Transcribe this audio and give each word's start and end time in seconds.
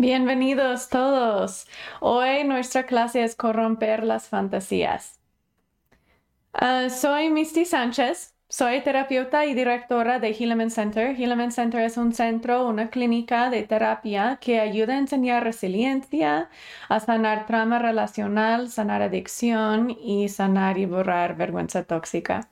Bienvenidos 0.00 0.88
todos. 0.88 1.66
Hoy 2.00 2.44
nuestra 2.44 2.86
clase 2.86 3.22
es 3.22 3.36
corromper 3.36 4.02
las 4.02 4.28
fantasías. 4.28 5.20
Ah, 6.54 6.88
soy 6.88 7.28
Misty 7.28 7.66
Sánchez. 7.66 8.34
Soy 8.48 8.80
terapeuta 8.80 9.44
y 9.44 9.52
directora 9.52 10.18
de 10.18 10.30
Hilleman 10.30 10.70
Center. 10.70 11.14
Hilleman 11.14 11.52
Center 11.52 11.82
es 11.82 11.98
un 11.98 12.14
centro, 12.14 12.66
una 12.66 12.88
clínica 12.88 13.50
de 13.50 13.64
terapia 13.64 14.38
que 14.40 14.58
ayuda 14.58 14.94
a 14.94 14.98
enseñar 15.00 15.44
resiliencia, 15.44 16.48
a 16.88 17.00
sanar 17.00 17.44
trauma 17.44 17.78
relacional, 17.78 18.70
sanar 18.70 19.02
adicción 19.02 19.90
y 19.90 20.30
sanar 20.30 20.78
y 20.78 20.86
borrar 20.86 21.36
vergüenza 21.36 21.84
tóxica. 21.84 22.48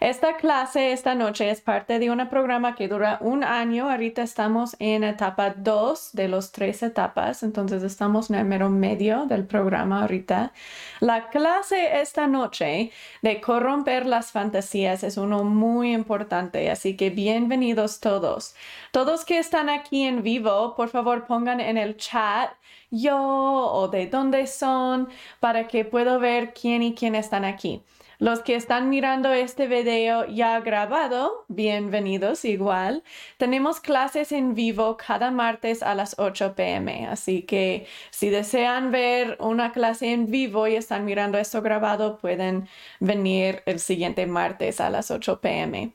Esta 0.00 0.36
clase 0.36 0.92
esta 0.92 1.14
noche 1.14 1.50
es 1.50 1.60
parte 1.60 1.98
de 1.98 2.10
un 2.10 2.28
programa 2.28 2.74
que 2.74 2.88
dura 2.88 3.18
un 3.20 3.44
año. 3.44 3.90
Ahorita 3.90 4.22
estamos 4.22 4.76
en 4.78 5.04
etapa 5.04 5.54
2 5.56 6.10
de 6.12 6.28
los 6.28 6.52
tres 6.52 6.82
etapas, 6.82 7.42
entonces 7.42 7.82
estamos 7.82 8.30
en 8.30 8.36
el 8.36 8.44
mero 8.44 8.70
medio 8.70 9.26
del 9.26 9.46
programa 9.46 10.02
ahorita. 10.02 10.52
La 11.00 11.28
clase 11.28 12.00
esta 12.00 12.26
noche 12.26 12.90
de 13.22 13.40
corromper 13.40 14.06
las 14.06 14.32
fantasías 14.32 15.02
es 15.04 15.16
uno 15.16 15.44
muy 15.44 15.92
importante, 15.92 16.70
así 16.70 16.96
que 16.96 17.10
bienvenidos 17.10 18.00
todos. 18.00 18.54
Todos 18.92 19.24
que 19.24 19.38
están 19.38 19.68
aquí 19.68 20.04
en 20.04 20.22
vivo, 20.22 20.74
por 20.76 20.88
favor 20.88 21.26
pongan 21.26 21.60
en 21.60 21.76
el 21.76 21.96
chat 21.96 22.50
yo 22.90 23.18
o 23.18 23.88
de 23.88 24.06
dónde 24.06 24.46
son 24.46 25.08
para 25.40 25.68
que 25.68 25.84
pueda 25.84 26.18
ver 26.18 26.54
quién 26.54 26.82
y 26.82 26.94
quién 26.94 27.14
están 27.14 27.44
aquí. 27.44 27.82
Los 28.20 28.40
que 28.40 28.56
están 28.56 28.88
mirando 28.88 29.32
este 29.32 29.68
video 29.68 30.26
ya 30.26 30.58
grabado, 30.58 31.44
bienvenidos 31.46 32.44
igual. 32.44 33.04
Tenemos 33.36 33.78
clases 33.78 34.32
en 34.32 34.56
vivo 34.56 34.96
cada 34.96 35.30
martes 35.30 35.84
a 35.84 35.94
las 35.94 36.18
8 36.18 36.56
pm, 36.56 37.06
así 37.06 37.42
que 37.42 37.86
si 38.10 38.28
desean 38.28 38.90
ver 38.90 39.36
una 39.38 39.70
clase 39.70 40.12
en 40.12 40.32
vivo 40.32 40.66
y 40.66 40.74
están 40.74 41.04
mirando 41.04 41.38
esto 41.38 41.62
grabado, 41.62 42.18
pueden 42.18 42.68
venir 42.98 43.62
el 43.66 43.78
siguiente 43.78 44.26
martes 44.26 44.80
a 44.80 44.90
las 44.90 45.12
8 45.12 45.40
pm. 45.40 45.92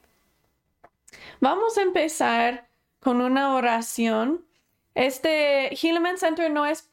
Vamos 1.41 1.77
a 1.77 1.81
empezar 1.81 2.69
con 3.01 3.19
una 3.19 3.53
oración 3.53 4.45
este 4.95 5.69
Hillman 5.73 6.19
Center 6.19 6.51
no 6.51 6.67
es 6.67 6.87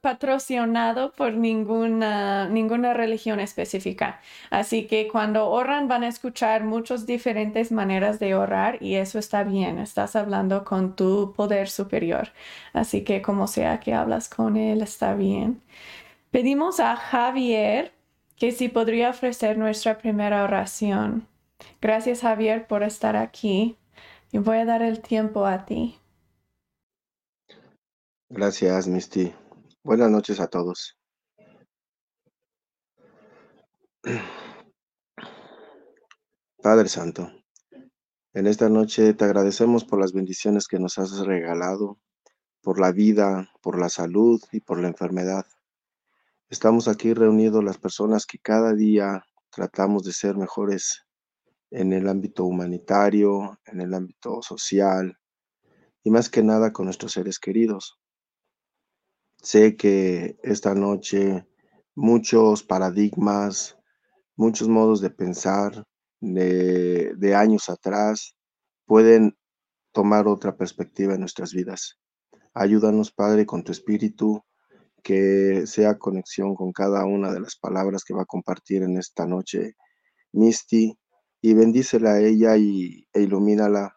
patrocinado 0.00 1.12
por 1.12 1.34
ninguna, 1.34 2.48
ninguna 2.48 2.94
religión 2.94 3.38
específica. 3.38 4.20
Así 4.50 4.86
que 4.86 5.06
cuando 5.06 5.48
oran 5.48 5.86
van 5.86 6.02
a 6.02 6.08
escuchar 6.08 6.64
muchas 6.64 7.06
diferentes 7.06 7.70
maneras 7.70 8.18
de 8.18 8.34
orar 8.34 8.82
y 8.82 8.96
eso 8.96 9.20
está 9.20 9.44
bien. 9.44 9.78
Estás 9.78 10.16
hablando 10.16 10.64
con 10.64 10.96
tu 10.96 11.32
poder 11.32 11.68
superior. 11.68 12.32
Así 12.72 13.04
que 13.04 13.22
como 13.22 13.46
sea 13.46 13.78
que 13.78 13.94
hablas 13.94 14.28
con 14.28 14.56
él, 14.56 14.82
está 14.82 15.14
bien. 15.14 15.62
Pedimos 16.32 16.80
a 16.80 16.96
Javier 16.96 17.92
que 18.36 18.50
si 18.50 18.68
podría 18.68 19.10
ofrecer 19.10 19.56
nuestra 19.58 19.98
primera 19.98 20.42
oración. 20.42 21.28
Gracias 21.80 22.22
Javier 22.22 22.66
por 22.66 22.82
estar 22.82 23.14
aquí 23.16 23.76
y 24.32 24.38
voy 24.38 24.58
a 24.58 24.64
dar 24.64 24.82
el 24.82 25.00
tiempo 25.00 25.46
a 25.46 25.64
ti. 25.64 25.98
Gracias, 28.36 28.88
Misty. 28.88 29.32
Buenas 29.84 30.10
noches 30.10 30.40
a 30.40 30.48
todos. 30.48 30.98
Padre 36.60 36.88
Santo, 36.88 37.30
en 38.32 38.48
esta 38.48 38.68
noche 38.68 39.14
te 39.14 39.24
agradecemos 39.24 39.84
por 39.84 40.00
las 40.00 40.12
bendiciones 40.12 40.66
que 40.66 40.80
nos 40.80 40.98
has 40.98 41.16
regalado, 41.20 42.00
por 42.60 42.80
la 42.80 42.90
vida, 42.90 43.52
por 43.62 43.78
la 43.78 43.88
salud 43.88 44.42
y 44.50 44.58
por 44.58 44.80
la 44.80 44.88
enfermedad. 44.88 45.46
Estamos 46.48 46.88
aquí 46.88 47.14
reunidos 47.14 47.62
las 47.62 47.78
personas 47.78 48.26
que 48.26 48.40
cada 48.40 48.74
día 48.74 49.24
tratamos 49.50 50.02
de 50.02 50.12
ser 50.12 50.36
mejores 50.36 51.06
en 51.70 51.92
el 51.92 52.08
ámbito 52.08 52.46
humanitario, 52.46 53.60
en 53.64 53.80
el 53.80 53.94
ámbito 53.94 54.42
social 54.42 55.20
y 56.02 56.10
más 56.10 56.28
que 56.28 56.42
nada 56.42 56.72
con 56.72 56.86
nuestros 56.86 57.12
seres 57.12 57.38
queridos. 57.38 58.00
Sé 59.44 59.76
que 59.76 60.38
esta 60.42 60.74
noche 60.74 61.46
muchos 61.94 62.62
paradigmas, 62.62 63.76
muchos 64.36 64.68
modos 64.68 65.02
de 65.02 65.10
pensar 65.10 65.84
de, 66.22 67.34
años 67.36 67.68
atrás 67.68 68.34
pueden 68.86 69.36
tomar 69.92 70.28
otra 70.28 70.56
perspectiva 70.56 71.12
en 71.12 71.20
nuestras 71.20 71.52
vidas. 71.52 72.00
Ayúdanos, 72.54 73.12
Padre, 73.12 73.44
con 73.44 73.62
tu 73.64 73.72
espíritu, 73.72 74.42
que 75.02 75.66
sea 75.66 75.98
conexión 75.98 76.54
con 76.54 76.72
cada 76.72 77.04
una 77.04 77.30
de 77.30 77.40
las 77.40 77.56
palabras 77.56 78.02
que 78.02 78.14
va 78.14 78.22
a 78.22 78.32
compartir 78.34 78.82
en 78.82 78.96
esta 78.96 79.26
noche 79.26 79.74
Misty, 80.32 80.98
y 81.42 81.52
bendícela 81.52 82.14
a 82.14 82.20
ella 82.20 82.56
y, 82.56 83.06
e 83.12 83.20
ilumínala 83.20 83.94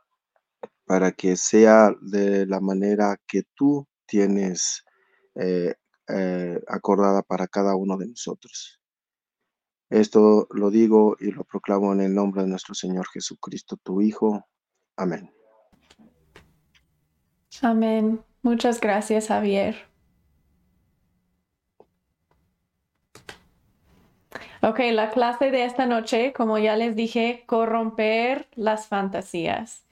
para 0.85 1.13
que 1.13 1.37
sea 1.37 1.95
de 2.01 2.45
la 2.45 2.59
manera 2.59 3.15
que 3.25 3.43
tú 3.55 3.87
tienes 4.05 4.83
eh, 5.39 5.75
eh, 6.07 6.61
acordada 6.67 7.21
para 7.21 7.47
cada 7.47 7.75
uno 7.75 7.97
de 7.97 8.07
nosotros. 8.07 8.79
Esto 9.89 10.47
lo 10.51 10.69
digo 10.69 11.15
y 11.19 11.31
lo 11.31 11.43
proclamo 11.43 11.93
en 11.93 12.01
el 12.01 12.13
nombre 12.13 12.43
de 12.43 12.49
nuestro 12.49 12.73
Señor 12.73 13.07
Jesucristo, 13.07 13.77
tu 13.77 14.01
Hijo. 14.01 14.45
Amén. 14.97 15.31
Amén. 17.61 18.21
Muchas 18.41 18.79
gracias, 18.81 19.27
Javier. 19.27 19.75
Ok, 24.61 24.79
la 24.91 25.11
clase 25.11 25.51
de 25.51 25.65
esta 25.65 25.85
noche, 25.85 26.33
como 26.33 26.57
ya 26.57 26.75
les 26.75 26.95
dije, 26.95 27.43
corromper 27.45 28.47
las 28.55 28.87
fantasías. 28.87 29.85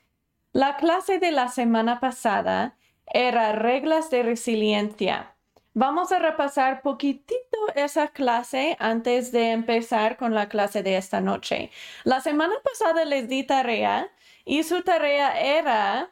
La 0.51 0.75
clase 0.77 1.19
de 1.19 1.31
la 1.31 1.49
semana 1.49 1.99
pasada 1.99 2.77
era 3.05 3.51
reglas 3.51 4.09
de 4.09 4.23
resiliencia. 4.23 5.34
Vamos 5.77 6.13
a 6.13 6.19
repasar 6.19 6.81
poquitito 6.81 7.57
esa 7.75 8.07
clase 8.07 8.77
antes 8.79 9.33
de 9.33 9.51
empezar 9.51 10.15
con 10.15 10.33
la 10.33 10.47
clase 10.47 10.83
de 10.83 10.95
esta 10.95 11.19
noche. 11.19 11.69
La 12.05 12.21
semana 12.21 12.53
pasada 12.63 13.03
les 13.03 13.27
di 13.27 13.43
tarea 13.43 14.09
y 14.45 14.63
su 14.63 14.83
tarea 14.83 15.37
era 15.37 16.09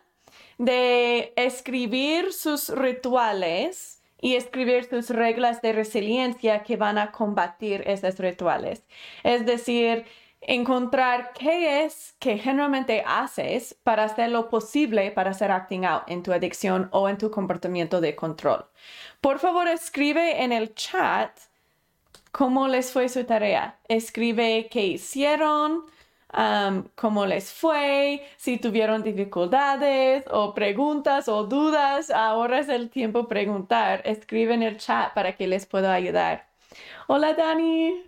de 0.58 1.32
escribir 1.38 2.34
sus 2.34 2.68
rituales 2.68 4.04
y 4.20 4.36
escribir 4.36 4.84
sus 4.84 5.10
reglas 5.10 5.62
de 5.62 5.72
resiliencia 5.72 6.64
que 6.64 6.76
van 6.76 6.98
a 6.98 7.14
combatir 7.14 7.84
esos 7.88 8.20
rituales. 8.20 8.84
Es 9.24 9.46
decir, 9.46 10.04
encontrar 10.48 11.34
qué 11.34 11.84
es 11.86 12.16
que 12.20 12.38
generalmente 12.38 13.04
haces 13.06 13.76
para 13.84 14.06
hacer 14.06 14.30
lo 14.30 14.50
posible 14.50 15.12
para 15.12 15.32
hacer 15.32 15.52
acting 15.52 15.86
out 15.86 16.04
en 16.08 16.24
tu 16.24 16.32
adicción 16.34 16.90
o 16.92 17.10
en 17.10 17.18
tu 17.18 17.32
comportamiento 17.32 18.02
de 18.02 18.16
control. 18.16 18.66
Por 19.22 19.40
favor, 19.40 19.68
escribe 19.68 20.44
en 20.44 20.52
el 20.52 20.74
chat 20.76 21.32
cómo 22.32 22.68
les 22.68 22.92
fue 22.92 23.10
su 23.10 23.24
tarea. 23.24 23.78
Escribe 23.88 24.68
qué 24.70 24.86
hicieron, 24.88 25.86
um, 26.38 26.84
cómo 26.96 27.26
les 27.26 27.52
fue, 27.52 28.26
si 28.38 28.58
tuvieron 28.58 29.04
dificultades 29.04 30.26
o 30.32 30.54
preguntas 30.54 31.28
o 31.30 31.44
dudas. 31.46 32.10
Ahora 32.10 32.60
es 32.60 32.70
el 32.70 32.90
tiempo 32.90 33.28
preguntar. 33.28 34.02
Escribe 34.06 34.54
en 34.54 34.64
el 34.64 34.78
chat 34.78 35.14
para 35.14 35.36
que 35.36 35.48
les 35.48 35.66
pueda 35.66 35.94
ayudar. 35.94 36.48
Hola 37.08 37.34
Dani, 37.34 38.04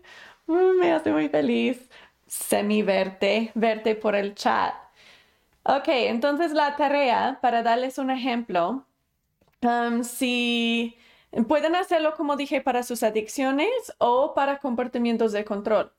mm, 0.48 0.80
me 0.80 0.92
hace 0.92 1.12
muy 1.12 1.30
feliz 1.30 1.90
semi 2.28 2.82
verte, 2.84 3.52
verte 3.56 3.96
por 3.96 4.16
el 4.16 4.36
chat. 4.36 4.74
Ok, 5.64 5.88
entonces 5.88 6.52
la 6.52 6.76
tarea, 6.76 7.40
para 7.42 7.64
darles 7.64 7.98
un 7.98 8.12
ejemplo, 8.12 8.86
um, 9.62 10.04
si 10.04 10.98
Pueden 11.44 11.76
hacerlo, 11.76 12.16
como 12.16 12.38
dije, 12.38 12.62
para 12.62 12.82
sus 12.82 13.04
adicciones 13.04 13.70
o 13.98 14.34
para 14.34 14.60
comportamientos 14.60 15.34
de 15.34 15.44
control. 15.44 15.92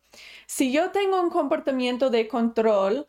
Si 0.46 0.72
yo 0.72 0.90
tengo 0.90 1.20
un 1.20 1.30
comportamiento 1.30 2.10
de 2.10 2.28
control 2.28 3.06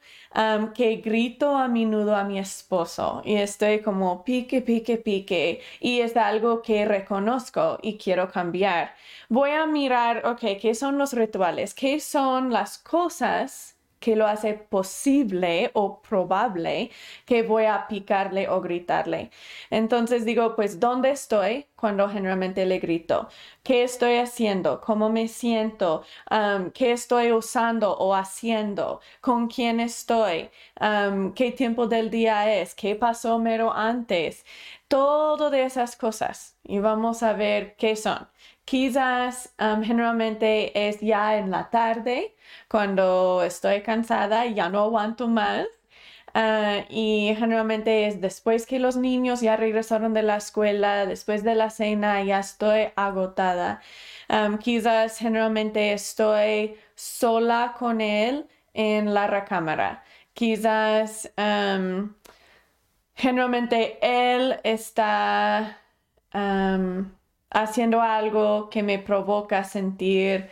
que 0.76 0.98
grito 0.98 1.56
a 1.56 1.68
menudo 1.68 2.16
a 2.16 2.24
mi 2.24 2.40
esposo 2.40 3.22
y 3.26 3.36
estoy 3.36 3.82
como 3.82 4.24
pique, 4.24 4.62
pique, 4.62 4.98
pique 4.98 5.62
y 5.80 6.02
es 6.02 6.18
algo 6.18 6.62
que 6.62 6.86
reconozco 6.86 7.80
y 7.82 7.98
quiero 7.98 8.32
cambiar, 8.32 8.96
voy 9.30 9.52
a 9.52 9.66
mirar, 9.66 10.26
ok, 10.26 10.60
¿qué 10.62 10.76
son 10.76 10.98
los 10.98 11.14
rituales? 11.14 11.74
¿Qué 11.74 12.00
son 12.00 12.52
las 12.52 12.78
cosas? 12.78 13.77
Que 14.00 14.16
lo 14.16 14.28
hace 14.28 14.54
posible 14.54 15.72
o 15.74 16.02
probable 16.02 16.92
que 17.26 17.44
voy 17.44 17.66
a 17.66 17.88
picarle 17.88 18.48
o 18.50 18.62
gritarle. 18.62 19.32
Entonces 19.70 20.26
digo, 20.26 20.56
pues, 20.56 20.80
¿dónde 20.80 21.12
estoy? 21.12 21.66
Cuando 21.76 22.10
generalmente 22.10 22.66
le 22.66 22.80
grito. 22.80 23.30
¿Qué 23.64 23.84
estoy 23.84 24.18
haciendo? 24.18 24.82
¿Cómo 24.82 25.10
me 25.10 25.28
siento? 25.28 26.04
¿Qué 26.74 26.92
estoy 26.92 27.32
usando 27.32 27.96
o 27.98 28.14
haciendo? 28.16 29.02
¿Con 29.22 29.48
quién 29.48 29.80
estoy? 29.80 30.50
¿Qué 31.36 31.52
tiempo 31.52 31.88
del 31.88 32.10
día 32.10 32.54
es? 32.56 32.74
¿Qué 32.76 32.96
pasó 32.96 33.40
mero 33.40 33.72
antes? 33.74 34.44
todo 34.88 35.50
de 35.50 35.64
esas 35.66 35.96
cosas 35.96 36.58
y 36.64 36.80
vamos 36.80 37.24
a 37.24 37.34
ver 37.34 37.76
qué 37.76 37.96
son. 37.96 38.28
Quizás 38.68 39.54
um, 39.62 39.82
generalmente 39.82 40.90
es 40.90 41.00
ya 41.00 41.38
en 41.38 41.52
la 41.52 41.70
tarde, 41.70 42.36
cuando 42.68 43.42
estoy 43.44 43.82
cansada 43.82 44.46
y 44.46 44.56
ya 44.56 44.68
no 44.68 44.84
aguanto 44.84 45.30
más. 45.30 45.68
Uh, 46.36 46.84
y 46.90 47.34
generalmente 47.38 48.08
es 48.08 48.20
después 48.20 48.66
que 48.66 48.80
los 48.80 48.98
niños 48.98 49.40
ya 49.40 49.56
regresaron 49.56 50.14
de 50.14 50.22
la 50.22 50.36
escuela, 50.36 51.06
después 51.06 51.44
de 51.46 51.56
la 51.56 51.70
cena, 51.70 52.22
ya 52.24 52.40
estoy 52.40 52.90
agotada. 52.98 53.80
Um, 54.30 54.58
quizás 54.58 55.18
generalmente 55.18 55.94
estoy 55.94 56.76
sola 56.96 57.74
con 57.80 58.02
él 58.02 58.48
en 58.74 59.14
la 59.14 59.28
recámara. 59.28 60.04
Quizás 60.34 61.32
um, 61.38 62.14
generalmente 63.16 63.98
él 64.02 64.60
está 64.64 65.80
haciendo 67.50 68.02
algo 68.02 68.70
que 68.70 68.84
me 68.84 69.00
provoca 69.00 69.64
sentir 69.64 70.50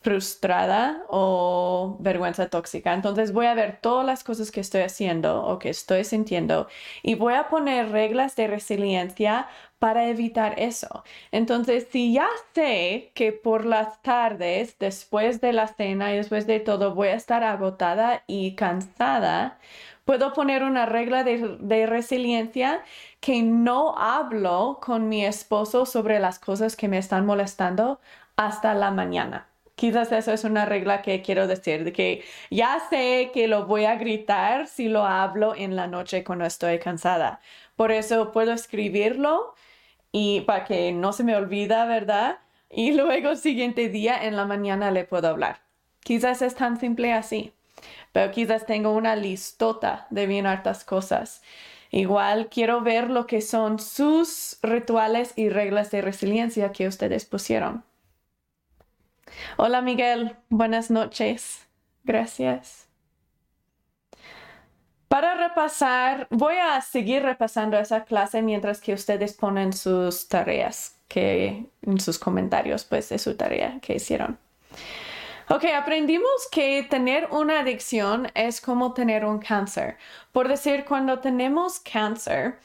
frustrada 0.00 1.04
o 1.08 1.96
vergüenza 2.00 2.48
tóxica. 2.48 2.94
Entonces 2.94 3.32
voy 3.32 3.46
a 3.46 3.54
ver 3.54 3.80
todas 3.80 4.06
las 4.06 4.24
cosas 4.24 4.50
que 4.50 4.60
estoy 4.60 4.82
haciendo 4.82 5.44
o 5.44 5.58
que 5.58 5.70
estoy 5.70 6.04
sintiendo 6.04 6.68
y 7.02 7.14
voy 7.16 7.34
a 7.34 7.48
poner 7.48 7.90
reglas 7.90 8.36
de 8.36 8.46
resiliencia 8.46 9.48
para 9.78 10.08
evitar 10.08 10.58
eso. 10.58 11.04
Entonces, 11.32 11.86
si 11.90 12.12
ya 12.12 12.28
sé 12.54 13.12
que 13.14 13.32
por 13.32 13.64
las 13.64 14.02
tardes, 14.02 14.78
después 14.78 15.40
de 15.40 15.52
la 15.52 15.68
cena 15.68 16.12
y 16.12 16.16
después 16.16 16.46
de 16.46 16.60
todo, 16.60 16.94
voy 16.94 17.08
a 17.08 17.14
estar 17.14 17.44
agotada 17.44 18.24
y 18.26 18.54
cansada, 18.54 19.58
puedo 20.04 20.32
poner 20.32 20.62
una 20.62 20.86
regla 20.86 21.22
de, 21.24 21.56
de 21.60 21.86
resiliencia 21.86 22.82
que 23.20 23.42
no 23.42 23.96
hablo 23.98 24.78
con 24.82 25.08
mi 25.08 25.24
esposo 25.24 25.86
sobre 25.86 26.18
las 26.18 26.38
cosas 26.38 26.76
que 26.76 26.88
me 26.88 26.98
están 26.98 27.26
molestando 27.26 28.00
hasta 28.36 28.74
la 28.74 28.90
mañana. 28.90 29.48
Quizás 29.78 30.10
eso 30.10 30.32
es 30.32 30.42
una 30.42 30.64
regla 30.64 31.02
que 31.02 31.22
quiero 31.22 31.46
decir, 31.46 31.84
de 31.84 31.92
que 31.92 32.24
ya 32.50 32.80
sé 32.90 33.30
que 33.32 33.46
lo 33.46 33.66
voy 33.66 33.84
a 33.84 33.94
gritar 33.94 34.66
si 34.66 34.88
lo 34.88 35.04
hablo 35.04 35.54
en 35.54 35.76
la 35.76 35.86
noche 35.86 36.24
cuando 36.24 36.46
estoy 36.46 36.80
cansada. 36.80 37.40
Por 37.76 37.92
eso 37.92 38.32
puedo 38.32 38.52
escribirlo 38.52 39.54
y 40.20 40.40
para 40.40 40.64
que 40.64 40.90
no 40.90 41.12
se 41.12 41.22
me 41.22 41.36
olvida, 41.36 41.84
¿verdad? 41.84 42.38
Y 42.68 42.92
luego 43.00 43.30
el 43.30 43.36
siguiente 43.36 43.88
día 43.88 44.24
en 44.24 44.34
la 44.36 44.44
mañana 44.44 44.90
le 44.90 45.04
puedo 45.04 45.28
hablar. 45.28 45.60
Quizás 46.00 46.42
es 46.42 46.56
tan 46.56 46.80
simple 46.80 47.12
así, 47.12 47.52
pero 48.12 48.32
quizás 48.32 48.66
tengo 48.66 48.92
una 48.92 49.14
listota 49.14 50.08
de 50.10 50.26
bien 50.26 50.46
hartas 50.46 50.84
cosas. 50.84 51.42
Igual 51.90 52.48
quiero 52.50 52.80
ver 52.82 53.10
lo 53.10 53.26
que 53.26 53.40
son 53.40 53.78
sus 53.78 54.58
rituales 54.62 55.32
y 55.36 55.48
reglas 55.50 55.90
de 55.90 56.02
resiliencia 56.02 56.72
que 56.72 56.88
ustedes 56.88 57.24
pusieron. 57.24 57.84
Hola 59.56 59.82
Miguel, 59.82 60.36
buenas 60.48 60.90
noches. 60.90 61.66
Gracias. 62.04 62.87
Para 65.08 65.34
repasar, 65.34 66.26
voy 66.30 66.54
a 66.56 66.80
seguir 66.82 67.22
repasando 67.22 67.78
esa 67.78 68.04
clase 68.04 68.42
mientras 68.42 68.80
que 68.80 68.92
ustedes 68.92 69.32
ponen 69.32 69.72
sus 69.72 70.28
tareas 70.28 70.98
que 71.08 71.66
en 71.82 72.00
sus 72.00 72.18
comentarios, 72.18 72.84
pues 72.84 73.08
de 73.08 73.18
su 73.18 73.34
tarea 73.34 73.78
que 73.80 73.94
hicieron. 73.94 74.38
Ok, 75.48 75.64
aprendimos 75.74 76.46
que 76.52 76.82
tener 76.82 77.28
una 77.30 77.60
adicción 77.60 78.30
es 78.34 78.60
como 78.60 78.92
tener 78.92 79.24
un 79.24 79.38
cáncer. 79.38 79.96
Por 80.30 80.46
decir, 80.46 80.84
cuando 80.84 81.20
tenemos 81.20 81.80
cáncer, 81.80 82.58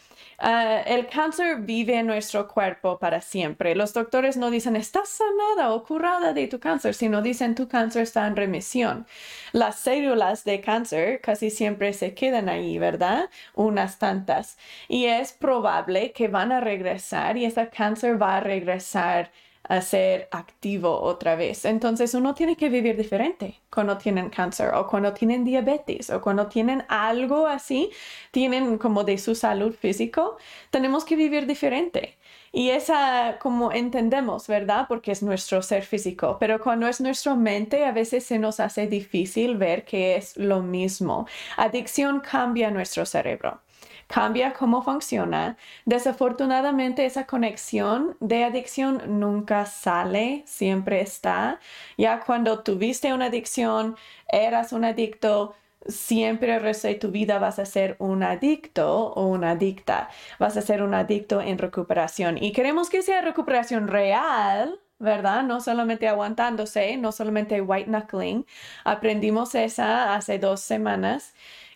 Ah, 0.46 0.82
el 0.86 1.08
cáncer 1.08 1.62
vive 1.62 1.96
en 2.00 2.08
nuestro 2.08 2.50
cuerpo 2.50 3.00
para 3.00 3.22
siempre. 3.22 3.76
Los 3.76 3.94
doctores 3.94 4.36
no 4.36 4.52
dicen 4.52 4.76
estás 4.76 5.08
sanada 5.08 5.72
o 5.74 5.86
curada 5.86 6.34
de 6.34 6.48
tu 6.48 6.60
cáncer, 6.60 6.96
sino 6.96 7.22
dicen 7.22 7.56
tu 7.56 7.70
cáncer 7.70 8.02
está 8.04 8.28
en 8.28 8.36
remisión. 8.36 9.08
Las 9.54 9.80
células 9.80 10.44
de 10.44 10.60
cáncer 10.60 11.22
casi 11.22 11.50
siempre 11.50 11.94
se 11.94 12.14
quedan 12.14 12.50
ahí, 12.50 12.78
¿verdad? 12.78 13.30
Unas 13.56 14.00
tantas. 14.00 14.58
Y 14.90 15.06
es 15.06 15.32
probable 15.32 16.12
que 16.12 16.28
van 16.28 16.52
a 16.52 16.60
regresar 16.60 17.38
y 17.38 17.46
ese 17.46 17.70
cáncer 17.70 18.22
va 18.22 18.36
a 18.38 18.40
regresar 18.42 19.32
a 19.64 19.82
ser 19.82 20.28
activo 20.32 21.02
otra 21.02 21.36
vez. 21.36 21.66
Entonces 21.66 22.14
uno 22.14 22.34
tiene 22.34 22.56
que 22.56 22.70
vivir 22.70 22.98
diferente 22.98 23.62
cuando 23.72 23.98
tienen 23.98 24.30
cáncer 24.30 24.74
o 24.74 24.88
cuando 24.88 25.14
tienen 25.14 25.44
diabetes 25.46 26.10
o 26.10 26.22
cuando 26.22 26.48
tienen 26.48 26.84
algo 26.90 27.48
así, 27.48 27.90
tienen 28.32 28.78
como 28.78 29.04
de 29.04 29.18
su 29.18 29.36
salud 29.36 29.74
físico, 29.74 30.38
tenemos 30.70 31.06
que 31.06 31.16
vivir 31.16 31.48
diferente. 31.48 32.18
Y 32.52 32.70
esa 32.70 33.40
como 33.40 33.72
entendemos, 33.72 34.48
¿verdad? 34.48 34.86
Porque 34.88 35.12
es 35.12 35.24
nuestro 35.24 35.62
ser 35.64 35.84
físico, 35.84 36.38
pero 36.40 36.60
cuando 36.62 36.88
es 36.88 37.02
nuestra 37.02 37.36
mente 37.36 37.86
a 37.86 37.92
veces 37.92 38.26
se 38.26 38.38
nos 38.38 38.60
hace 38.60 38.88
difícil 38.88 39.58
ver 39.58 39.86
que 39.86 40.16
es 40.18 40.38
lo 40.38 40.62
mismo. 40.62 41.28
Adicción 41.58 42.20
cambia 42.20 42.70
nuestro 42.70 43.06
cerebro 43.06 43.62
cambia 44.08 44.54
cómo 44.54 44.82
funciona. 44.82 45.58
Desafortunadamente 45.86 47.06
esa 47.06 47.26
conexión 47.26 48.16
de 48.20 48.44
adicción 48.44 49.20
nunca 49.20 49.66
sale, 49.66 50.44
siempre 50.46 51.02
está. 51.02 51.60
Ya 51.98 52.20
cuando 52.20 52.64
tuviste 52.64 53.14
una 53.14 53.26
adicción, 53.26 53.96
eras 54.28 54.74
un 54.74 54.86
adicto, 54.86 55.56
siempre 55.88 56.56
el 56.56 56.62
resto 56.62 56.88
de 56.88 56.96
tu 56.96 57.12
vida 57.12 57.40
vas 57.40 57.60
a 57.60 57.66
ser 57.66 57.96
un 58.00 58.24
adicto 58.24 59.14
o 59.14 59.28
una 59.28 59.52
adicta. 59.52 60.10
Vas 60.40 60.58
a 60.58 60.62
ser 60.62 60.82
un 60.84 60.94
adicto 60.94 61.42
en 61.42 61.58
recuperación. 61.58 62.38
Y 62.42 62.52
queremos 62.52 62.90
que 62.90 63.02
sea 63.02 63.22
recuperación 63.22 63.88
real, 63.88 64.80
¿verdad? 65.00 65.44
No 65.44 65.60
solamente 65.60 66.08
aguantándose, 66.08 66.98
no 66.98 67.12
solamente 67.12 67.62
white 67.62 67.90
knuckling. 67.90 68.46
Aprendimos 68.84 69.56
esa 69.56 70.16
hace 70.16 70.40
dos 70.40 70.62
semanas 70.62 71.34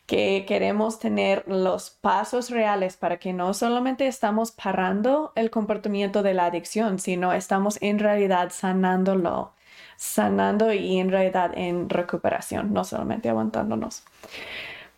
que 0.08 0.46
queremos 0.48 1.00
tener 1.00 1.44
los 1.48 1.90
pasos 1.90 2.50
reales 2.50 2.96
para 2.96 3.18
que 3.18 3.34
no 3.34 3.54
solamente 3.54 4.08
estamos 4.08 4.52
parando 4.52 5.34
el 5.36 5.52
comportamiento 5.52 6.24
de 6.24 6.34
la 6.34 6.46
adicción, 6.46 6.98
sino 6.98 7.34
estamos 7.34 7.78
en 7.82 8.00
realidad 8.00 8.52
sanándolo, 8.52 9.52
sanando 9.98 10.72
y 10.72 10.98
en 10.98 11.12
realidad 11.12 11.52
en 11.56 11.90
recuperación, 11.90 12.74
no 12.74 12.86
solamente 12.86 13.28
aguantándonos. 13.28 14.04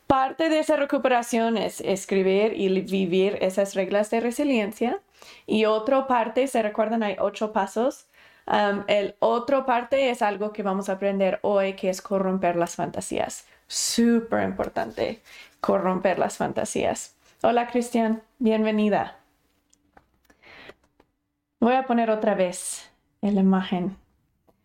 Parte 0.06 0.48
de 0.48 0.60
esa 0.60 0.76
recuperación 0.76 1.58
es 1.58 1.82
escribir 1.82 2.54
y 2.56 2.82
vivir 2.82 3.40
esas 3.42 3.74
reglas 3.74 4.12
de 4.12 4.20
resiliencia. 4.20 5.02
Y 5.48 5.66
otra 5.66 6.06
parte, 6.08 6.46
se 6.48 6.62
recuerdan, 6.62 7.02
hay 7.02 7.16
ocho 7.20 7.52
pasos. 7.52 8.06
Um, 8.46 8.84
el 8.88 9.16
otro 9.20 9.66
parte 9.66 10.10
es 10.12 10.22
algo 10.22 10.54
que 10.54 10.64
vamos 10.64 10.90
a 10.90 10.94
aprender 10.94 11.40
hoy, 11.42 11.74
que 11.74 11.90
es 11.90 12.02
corromper 12.02 12.56
las 12.56 12.76
fantasías 12.76 13.46
súper 13.70 14.44
importante 14.44 15.22
corromper 15.62 16.20
las 16.20 16.38
fantasías. 16.38 17.16
Hola 17.44 17.68
Cristian, 17.68 18.24
bienvenida. 18.40 19.18
Voy 21.60 21.76
a 21.76 21.84
poner 21.84 22.10
otra 22.10 22.34
vez 22.34 22.90
la 23.22 23.30
imagen. 23.30 23.96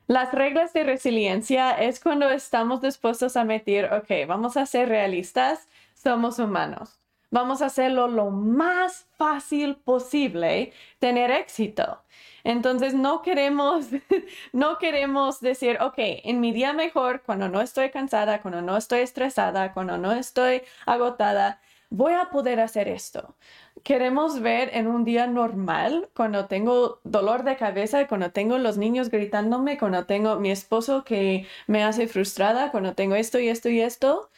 Las 0.07 0.33
reglas 0.33 0.73
de 0.73 0.85
resiliencia 0.85 1.73
es 1.73 2.01
cuando 2.01 2.31
estamos 2.31 2.81
dispuestos 2.81 3.37
a 3.37 3.45
meter, 3.45 3.93
ok, 3.93 4.27
vamos 4.27 4.57
a 4.57 4.67
ser 4.67 4.89
realistas, 4.89 5.69
somos 5.95 6.39
humanos. 6.39 6.99
Vamos 7.31 7.63
a 7.63 7.67
hacerlo 7.67 8.09
lo 8.09 8.31
más 8.31 9.07
fácil 9.17 9.77
posible, 9.77 10.73
tener 10.99 11.31
éxito. 11.31 12.01
Entonces 12.45 12.95
no 12.95 13.23
queremos, 13.23 13.87
no 14.53 14.79
queremos 14.79 15.41
decir, 15.41 15.79
ok, 15.81 15.95
en 15.97 16.41
mi 16.41 16.53
día 16.53 16.73
mejor, 16.75 17.23
cuando 17.23 17.49
no 17.49 17.61
estoy 17.63 17.91
cansada, 17.91 18.43
cuando 18.43 18.63
no 18.63 18.77
estoy 18.77 19.01
estresada, 19.01 19.73
cuando 19.73 19.99
no 19.99 20.13
estoy 20.13 20.63
agotada, 20.87 21.61
voy 21.91 22.13
a 22.13 22.31
poder 22.31 22.61
hacer 22.61 22.89
esto. 22.89 23.35
Queremos 23.83 24.41
ver 24.41 24.71
en 24.75 24.87
un 24.89 25.05
día 25.05 25.27
normal, 25.27 26.09
cuando 26.15 26.47
tengo 26.47 27.01
dolor 27.05 27.45
de 27.45 27.57
cabeza, 27.57 28.07
cuando 28.09 28.31
tengo 28.33 28.59
los 28.59 28.79
niños 28.79 29.11
gritándome, 29.11 29.79
cuando 29.79 30.05
tengo 30.07 30.37
mi 30.37 30.51
esposo 30.51 31.05
que 31.05 31.47
me 31.67 31.85
hace 31.85 32.09
frustrada, 32.09 32.71
cuando 32.71 32.95
tengo 32.95 33.15
esto 33.15 33.39
y 33.39 33.49
esto 33.49 33.69
y 33.69 33.81
esto, 33.81 34.31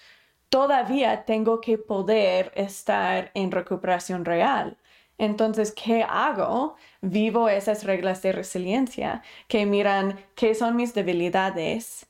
todavía 0.49 1.25
tengo 1.25 1.61
que 1.61 1.79
poder 1.79 2.53
estar 2.57 3.31
en 3.35 3.51
recuperación 3.53 4.25
real. 4.25 4.77
Entonces, 5.19 5.73
¿qué 5.73 6.03
hago? 6.03 6.77
Vivo 7.01 7.49
esas 7.49 7.85
reglas 7.85 8.23
de 8.23 8.33
resiliencia 8.33 9.23
que 9.49 9.65
miran 9.67 10.19
qué 10.35 10.55
son 10.55 10.77
mis 10.77 10.95
debilidades 10.95 12.07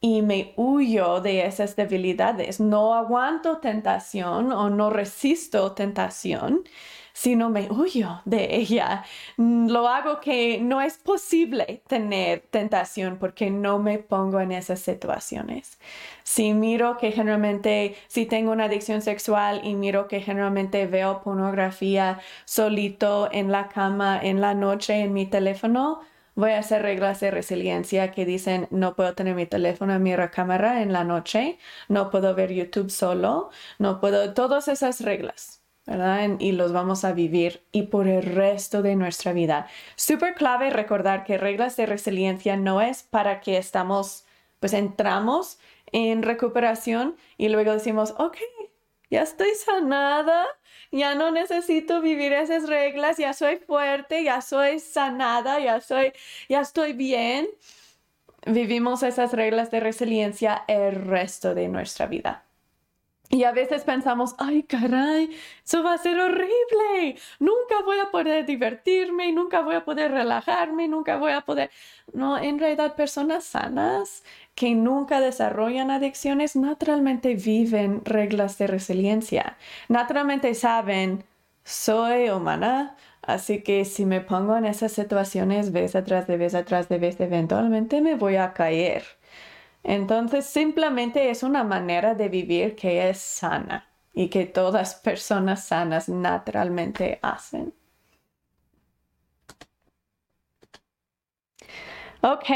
y 0.00 0.22
me 0.22 0.54
huyo 0.56 1.20
de 1.20 1.46
esas 1.46 1.76
debilidades. 1.76 2.60
No 2.60 2.94
aguanto 2.94 3.58
tentación 3.58 4.52
o 4.52 4.70
no 4.70 4.90
resisto 4.90 5.72
tentación, 5.72 6.64
si 7.20 7.36
no 7.36 7.50
me 7.50 7.70
huyo 7.70 8.22
de 8.24 8.56
ella. 8.56 9.04
Mm, 9.36 9.68
lo 9.68 9.88
hago 9.88 10.20
que 10.20 10.58
no 10.60 10.80
es 10.80 10.96
posible 10.96 11.82
tener 11.86 12.40
tentación 12.50 13.18
porque 13.18 13.50
no 13.50 13.78
me 13.78 13.98
pongo 13.98 14.40
en 14.40 14.52
esas 14.52 14.80
situaciones. 14.80 15.78
Si 16.24 16.54
miro 16.54 16.96
que 16.96 17.12
generalmente, 17.12 17.94
si 18.08 18.24
tengo 18.24 18.52
una 18.52 18.64
adicción 18.64 19.02
sexual 19.02 19.60
y 19.64 19.74
miro 19.74 20.08
que 20.08 20.22
generalmente 20.22 20.86
veo 20.86 21.20
pornografía 21.22 22.20
solito 22.46 23.28
en 23.32 23.52
la 23.52 23.68
cama 23.68 24.18
en 24.22 24.40
la 24.40 24.54
noche 24.54 24.94
en 25.02 25.12
mi 25.12 25.26
teléfono, 25.26 26.00
voy 26.34 26.52
a 26.52 26.60
hacer 26.60 26.80
reglas 26.82 27.20
de 27.20 27.30
resiliencia 27.30 28.12
que 28.12 28.24
dicen 28.24 28.66
no 28.70 28.96
puedo 28.96 29.14
tener 29.14 29.34
mi 29.34 29.44
teléfono 29.46 29.92
en 29.94 30.02
mi 30.02 30.16
recámara 30.16 30.82
en 30.82 30.92
la 30.94 31.04
noche, 31.04 31.58
no 31.88 32.10
puedo 32.10 32.34
ver 32.34 32.50
YouTube 32.52 32.90
solo, 32.90 33.50
no 33.78 34.00
puedo, 34.00 34.32
todas 34.34 34.68
esas 34.68 35.02
reglas. 35.02 35.59
Y 36.38 36.52
los 36.52 36.72
vamos 36.72 37.04
a 37.04 37.12
vivir 37.12 37.64
y 37.72 37.82
por 37.82 38.06
el 38.06 38.22
resto 38.22 38.80
de 38.80 38.94
nuestra 38.94 39.32
vida. 39.32 39.66
Súper 39.96 40.34
clave 40.34 40.70
recordar 40.70 41.24
que 41.24 41.36
reglas 41.36 41.76
de 41.76 41.86
resiliencia 41.86 42.56
no 42.56 42.80
es 42.80 43.02
para 43.02 43.40
que 43.40 43.58
estamos, 43.58 44.24
pues 44.60 44.72
entramos 44.72 45.58
en 45.90 46.22
recuperación 46.22 47.16
y 47.36 47.48
luego 47.48 47.72
decimos, 47.72 48.14
ok, 48.18 48.36
ya 49.10 49.22
estoy 49.22 49.52
sanada, 49.56 50.46
ya 50.92 51.16
no 51.16 51.32
necesito 51.32 52.00
vivir 52.00 52.32
esas 52.34 52.68
reglas, 52.68 53.16
ya 53.18 53.32
soy 53.32 53.56
fuerte, 53.56 54.22
ya 54.22 54.42
soy 54.42 54.78
sanada, 54.78 55.58
ya 55.58 55.80
soy, 55.80 56.12
ya 56.48 56.60
estoy 56.60 56.92
bien. 56.92 57.48
Vivimos 58.46 59.02
esas 59.02 59.32
reglas 59.32 59.72
de 59.72 59.80
resiliencia 59.80 60.62
el 60.68 60.94
resto 60.94 61.52
de 61.56 61.66
nuestra 61.66 62.06
vida. 62.06 62.44
Y 63.32 63.44
a 63.44 63.52
veces 63.52 63.84
pensamos, 63.84 64.34
ay, 64.38 64.64
caray, 64.64 65.30
eso 65.64 65.84
va 65.84 65.94
a 65.94 65.98
ser 65.98 66.18
horrible. 66.18 67.16
Nunca 67.38 67.80
voy 67.84 67.98
a 68.00 68.10
poder 68.10 68.44
divertirme, 68.44 69.30
nunca 69.30 69.60
voy 69.60 69.76
a 69.76 69.84
poder 69.84 70.10
relajarme, 70.10 70.88
nunca 70.88 71.16
voy 71.16 71.30
a 71.30 71.42
poder... 71.42 71.70
No, 72.12 72.36
en 72.36 72.58
realidad 72.58 72.96
personas 72.96 73.44
sanas 73.44 74.24
que 74.56 74.74
nunca 74.74 75.20
desarrollan 75.20 75.92
adicciones 75.92 76.56
naturalmente 76.56 77.36
viven 77.36 78.04
reglas 78.04 78.58
de 78.58 78.66
resiliencia. 78.66 79.56
Naturalmente 79.88 80.52
saben, 80.56 81.22
soy 81.62 82.30
humana, 82.30 82.96
así 83.22 83.62
que 83.62 83.84
si 83.84 84.06
me 84.06 84.20
pongo 84.20 84.56
en 84.56 84.64
esas 84.64 84.90
situaciones 84.90 85.70
vez 85.70 85.94
atrás 85.94 86.26
de 86.26 86.36
vez 86.36 86.56
atrás 86.56 86.88
de 86.88 86.98
vez, 86.98 87.20
eventualmente 87.20 88.00
me 88.00 88.16
voy 88.16 88.36
a 88.36 88.52
caer 88.54 89.04
entonces 89.82 90.46
simplemente 90.46 91.30
es 91.30 91.42
una 91.42 91.64
manera 91.64 92.14
de 92.14 92.28
vivir 92.28 92.76
que 92.76 93.08
es 93.10 93.18
sana 93.18 93.88
y 94.12 94.28
que 94.28 94.46
todas 94.46 94.94
personas 94.96 95.64
sanas 95.64 96.08
naturalmente 96.08 97.18
hacen. 97.22 97.74
Ok. 102.22 102.48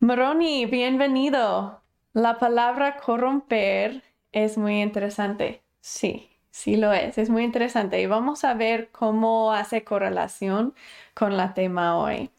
Moroni, 0.00 0.66
bienvenido. 0.66 1.82
La 2.14 2.38
palabra 2.38 2.96
corromper 2.96 4.02
es 4.32 4.56
muy 4.58 4.80
interesante. 4.80 5.62
Sí, 5.80 6.30
sí 6.50 6.76
lo 6.76 6.92
es. 6.92 7.18
Es 7.18 7.28
muy 7.30 7.44
interesante. 7.44 8.00
Y 8.00 8.06
vamos 8.06 8.44
a 8.44 8.54
ver 8.54 8.90
cómo 8.90 9.52
hace 9.52 9.84
correlación 9.84 10.74
con 11.14 11.36
la 11.36 11.54
tema 11.54 11.98
hoy. 11.98 12.30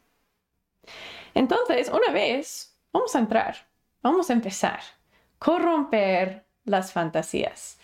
Entonces, 1.34 1.88
una 1.88 2.12
vez 2.12 2.67
Vamos 2.98 3.14
a 3.14 3.20
entrar, 3.20 3.56
vamos 4.02 4.28
a 4.28 4.32
empezar. 4.32 4.80
Corromper 5.38 6.44
las 6.64 6.92
fantasías. 6.92 7.78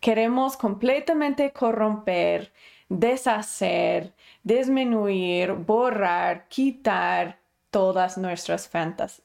Queremos 0.00 0.56
completamente 0.56 1.52
corromper, 1.52 2.50
deshacer, 2.88 4.14
disminuir, 4.42 5.52
borrar, 5.52 6.48
quitar 6.48 7.38
todas 7.70 8.16
nuestras 8.16 8.66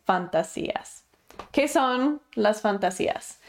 fantasías. 0.04 1.06
¿Qué 1.54 1.70
son 1.70 2.20
las 2.36 2.60
fantasías? 2.60 3.40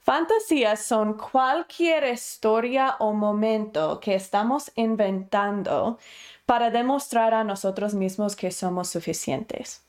Fantasías 0.00 0.80
son 0.80 1.18
cualquier 1.18 2.04
historia 2.14 2.96
o 2.98 3.12
momento 3.12 4.00
que 4.00 4.14
estamos 4.14 4.72
inventando 4.74 5.98
para 6.46 6.70
demostrar 6.70 7.34
a 7.34 7.44
nosotros 7.44 7.92
mismos 7.92 8.34
que 8.36 8.50
somos 8.50 8.88
suficientes 8.88 9.85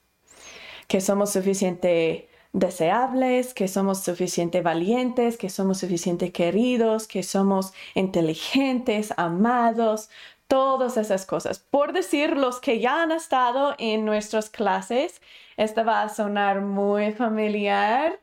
que 0.88 1.02
somos 1.02 1.32
suficiente 1.34 2.30
deseables, 2.54 3.54
que 3.54 3.68
somos 3.68 4.04
suficiente 4.04 4.62
valientes, 4.62 5.38
que 5.38 5.50
somos 5.50 5.80
suficiente 5.80 6.32
queridos, 6.32 7.08
que 7.08 7.24
somos 7.24 7.74
inteligentes, 7.94 9.14
amados, 9.18 10.10
todas 10.48 10.98
esas 10.98 11.26
cosas. 11.26 11.60
Por 11.60 11.94
decir 11.94 12.38
los 12.38 12.60
que 12.60 12.80
ya 12.80 13.04
han 13.04 13.12
estado 13.12 13.76
en 13.78 14.06
nuestras 14.06 14.50
clases, 14.50 15.22
esta 15.58 15.84
va 15.84 16.04
a 16.04 16.10
sonar 16.10 16.62
muy 16.62 17.12
familiar. 17.12 18.20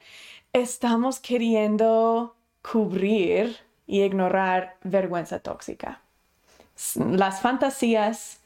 Estamos 0.53 1.21
queriendo 1.21 2.35
cubrir 2.63 3.59
y 3.87 4.03
ignorar 4.03 4.77
vergüenza 4.83 5.41
tóxica. 5.41 6.01
Las 6.97 7.41
fantasías 7.41 8.41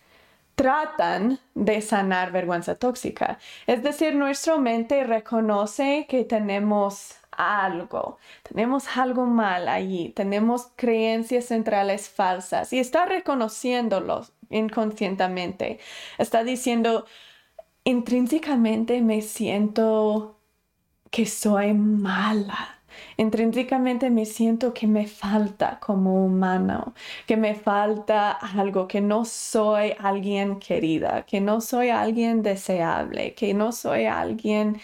tratan 0.58 1.38
de 1.54 1.80
sanar 1.80 2.32
vergüenza 2.32 2.74
tóxica. 2.74 3.38
Es 3.68 3.80
decir, 3.84 4.16
nuestra 4.16 4.58
mente 4.58 5.04
reconoce 5.04 6.06
que 6.08 6.24
tenemos 6.24 7.14
algo, 7.30 8.18
tenemos 8.42 8.96
algo 8.96 9.24
mal 9.24 9.68
allí, 9.68 10.08
tenemos 10.16 10.72
creencias 10.74 11.44
centrales 11.44 12.08
falsas 12.08 12.72
y 12.72 12.80
está 12.80 13.06
reconociéndolo 13.06 14.26
inconscientemente. 14.50 15.78
Está 16.18 16.42
diciendo, 16.42 17.06
intrínsecamente 17.84 19.00
me 19.00 19.22
siento 19.22 20.40
que 21.12 21.24
soy 21.26 21.72
mala 21.72 22.77
Intrínsecamente 23.16 24.10
me 24.10 24.24
siento 24.26 24.74
que 24.74 24.86
me 24.86 25.06
falta 25.06 25.78
como 25.80 26.24
humano, 26.24 26.94
que 27.26 27.36
me 27.36 27.54
falta 27.54 28.32
algo, 28.32 28.88
que 28.88 29.00
no 29.00 29.24
soy 29.24 29.94
alguien 29.98 30.58
querida, 30.58 31.24
que 31.26 31.40
no 31.40 31.60
soy 31.60 31.90
alguien 31.90 32.42
deseable, 32.42 33.34
que 33.34 33.54
no 33.54 33.72
soy 33.72 34.06
alguien 34.06 34.80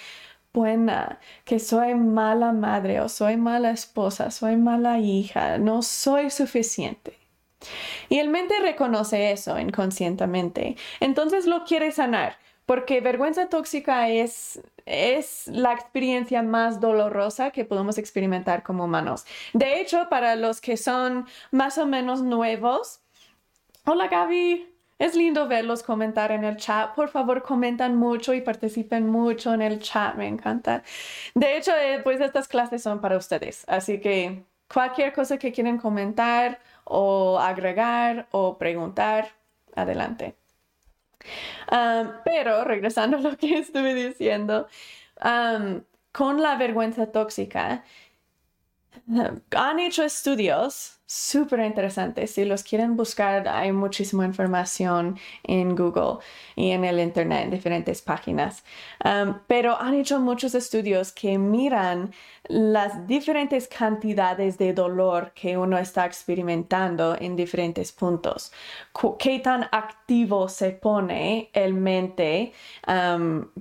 buena, 0.53 1.19
que 1.45 1.59
soy 1.59 1.95
mala 1.95 2.53
madre 2.53 3.01
o 3.01 3.09
soy 3.09 3.37
mala 3.37 3.71
esposa, 3.73 4.31
soy 4.31 4.57
mala 4.57 4.99
hija, 5.01 5.59
no 5.59 5.83
soy 5.83 6.31
suficiente. 6.31 7.19
Y 8.09 8.19
el 8.19 8.29
mente 8.29 8.55
reconoce 8.61 9.33
eso 9.33 9.59
inconscientemente. 9.59 10.77
Entonces 11.01 11.47
lo 11.47 11.65
quiere 11.65 11.93
sanar 11.93 12.37
porque 12.67 13.01
vergüenza 13.01 13.49
tóxica 13.49 14.09
es, 14.09 14.61
es 14.87 15.49
la 15.49 15.73
experiencia 15.73 16.43
más 16.43 16.81
dolorosa 16.81 17.51
que 17.51 17.65
podemos 17.65 17.99
experimentar 17.99 18.63
como 18.63 18.85
humanos. 18.85 19.27
De 19.53 19.81
hecho, 19.81 20.09
para 20.09 20.37
los 20.37 20.61
que 20.61 20.77
son 20.77 21.27
más 21.51 21.79
o 21.79 21.87
menos 21.87 22.23
nuevos, 22.23 23.01
hola 23.85 24.09
Gaby, 24.09 24.69
es 24.99 25.15
lindo 25.15 25.49
verlos 25.49 25.83
comentar 25.83 26.33
en 26.33 26.45
el 26.45 26.57
chat. 26.57 26.95
Por 26.95 27.09
favor, 27.09 27.43
comentan 27.43 27.97
mucho 27.97 28.33
y 28.35 28.41
participen 28.41 29.09
mucho 29.09 29.53
en 29.53 29.63
el 29.63 29.81
chat. 29.81 30.15
Me 30.15 30.29
encanta. 30.29 30.83
De 31.35 31.57
hecho, 31.57 31.73
eh, 31.77 32.01
pues 32.03 32.21
estas 32.21 32.49
clases 32.49 32.83
son 32.83 33.01
para 33.01 33.17
ustedes. 33.17 33.65
Así 33.69 34.01
que 34.01 34.45
cualquier 34.73 35.13
cosa 35.13 35.39
que 35.39 35.53
quieran 35.53 35.79
comentar 35.79 36.61
o 36.85 37.39
agregar 37.39 38.29
o 38.31 38.57
preguntar, 38.59 39.29
adelante 39.75 40.37
pero 42.25 42.65
regresando 42.65 43.17
a 43.17 43.21
lo 43.21 43.37
que 43.37 43.59
estuve 43.59 43.95
diciendo, 43.95 44.69
con 46.13 46.43
la 46.43 46.57
vergüenza 46.57 47.11
tóxica, 47.11 47.85
han 49.57 49.81
hecho 49.81 50.05
estudios 50.05 51.01
súper 51.07 51.61
interesantes. 51.61 52.31
Si 52.33 52.45
los 52.45 52.63
quieren 52.63 52.97
buscar, 52.97 53.47
hay 53.49 53.73
muchísima 53.73 54.25
información 54.25 55.19
en 55.43 55.77
Google 55.77 56.19
y 56.57 56.71
en 56.71 56.85
el 56.85 56.99
Internet, 56.99 57.45
en 57.45 57.51
diferentes 57.51 58.01
páginas. 58.03 58.65
pero 59.47 59.81
han 59.81 59.95
hecho 59.95 60.21
muchos 60.21 60.55
estudios 60.55 61.13
que 61.13 61.39
miran 61.39 62.13
las 62.49 63.07
diferentes 63.07 63.69
cantidades 63.69 64.59
de 64.59 64.75
dolor 64.75 65.33
que 65.35 65.57
uno 65.57 65.79
está 65.79 66.05
experimentando 66.05 67.17
en 67.19 67.37
diferentes 67.37 67.91
puntos. 67.93 68.53
Qué 69.19 69.39
tan 69.39 69.65
activo 69.73 70.49
se 70.49 70.71
pone 70.71 71.51
el 71.55 71.73
mente 71.75 72.53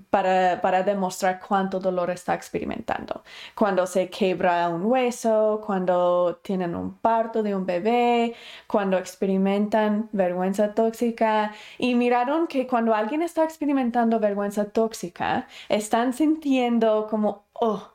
para, 0.09 0.61
para, 0.61 0.83
demostrar 0.83 1.39
cuánto 1.39 1.79
dolor 1.79 2.09
está 2.09 2.33
experimentando. 2.33 3.23
Cuando 3.55 3.87
se 3.87 4.09
quebra 4.09 4.67
un 4.69 4.85
hueso, 4.85 5.61
cuando 5.65 6.39
tienen 6.41 6.75
un 6.75 6.95
parto 6.95 7.41
de 7.41 7.55
un 7.55 7.65
bebé, 7.65 8.35
cuando 8.67 8.97
experimentan 8.97 10.09
vergüenza 10.11 10.73
tóxica. 10.73 11.53
Y 11.77 11.95
miraron 11.95 12.47
que 12.47 12.67
cuando 12.67 12.93
alguien 12.93 13.21
está 13.21 13.43
experimentando 13.43 14.19
vergüenza 14.19 14.65
tóxica, 14.65 15.47
están 15.69 16.13
sintiendo 16.13 17.07
como, 17.09 17.45
oh, 17.53 17.92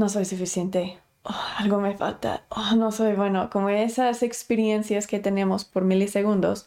no 0.00 0.08
soy 0.08 0.24
suficiente, 0.24 0.98
oh, 1.24 1.44
algo 1.58 1.78
me 1.78 1.94
falta, 1.94 2.44
oh, 2.48 2.74
no 2.74 2.90
soy 2.90 3.12
bueno, 3.12 3.50
como 3.50 3.68
esas 3.68 4.22
experiencias 4.22 5.06
que 5.06 5.18
tenemos 5.18 5.66
por 5.66 5.84
milisegundos, 5.84 6.66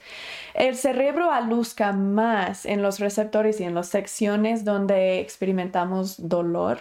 el 0.54 0.76
cerebro 0.76 1.32
alusca 1.32 1.94
más 1.94 2.68
en 2.68 2.84
los 2.84 3.00
receptores 3.00 3.60
y 3.60 3.64
en 3.64 3.74
las 3.74 3.88
secciones 3.88 4.64
donde 4.64 5.20
experimentamos 5.20 6.30
dolor 6.30 6.78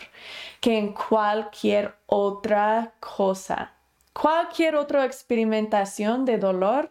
que 0.60 0.76
en 0.76 0.92
cualquier 0.92 1.94
otra 2.04 2.92
cosa. 3.00 3.72
Cualquier 4.12 4.76
otra 4.76 5.06
experimentación 5.06 6.26
de 6.26 6.36
dolor, 6.36 6.90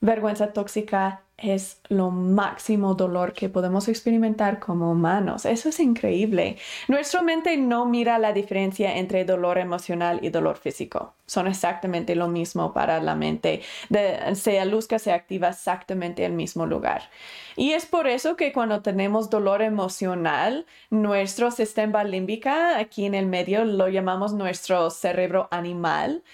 vergüenza 0.00 0.54
tóxica 0.54 1.24
es 1.38 1.80
lo 1.88 2.10
máximo 2.10 2.94
dolor 2.94 3.32
que 3.32 3.48
podemos 3.48 3.86
experimentar 3.86 4.58
como 4.58 4.90
humanos. 4.90 5.44
Eso 5.44 5.68
es 5.68 5.78
increíble. 5.78 6.58
Nuestra 6.88 7.22
mente 7.22 7.56
no 7.56 7.86
mira 7.86 8.18
la 8.18 8.32
diferencia 8.32 8.96
entre 8.98 9.24
dolor 9.24 9.58
emocional 9.58 10.18
y 10.22 10.30
dolor 10.30 10.56
físico. 10.56 11.14
Son 11.26 11.46
exactamente 11.46 12.16
lo 12.16 12.26
mismo 12.26 12.72
para 12.72 13.00
la 13.00 13.14
mente. 13.14 13.62
Se 14.34 14.58
alusca, 14.58 14.98
se 14.98 15.12
activa 15.12 15.50
exactamente 15.50 16.24
en 16.24 16.32
el 16.32 16.36
mismo 16.36 16.66
lugar. 16.66 17.02
Y 17.56 17.72
es 17.72 17.86
por 17.86 18.08
eso 18.08 18.36
que 18.36 18.52
cuando 18.52 18.82
tenemos 18.82 19.30
dolor 19.30 19.62
emocional, 19.62 20.66
nuestro 20.90 21.52
sistema 21.52 22.02
límbico, 22.02 22.50
aquí 22.50 23.06
en 23.06 23.14
el 23.14 23.26
medio, 23.26 23.64
lo 23.64 23.88
llamamos 23.88 24.32
nuestro 24.32 24.90
cerebro 24.90 25.48
animal, 25.52 26.24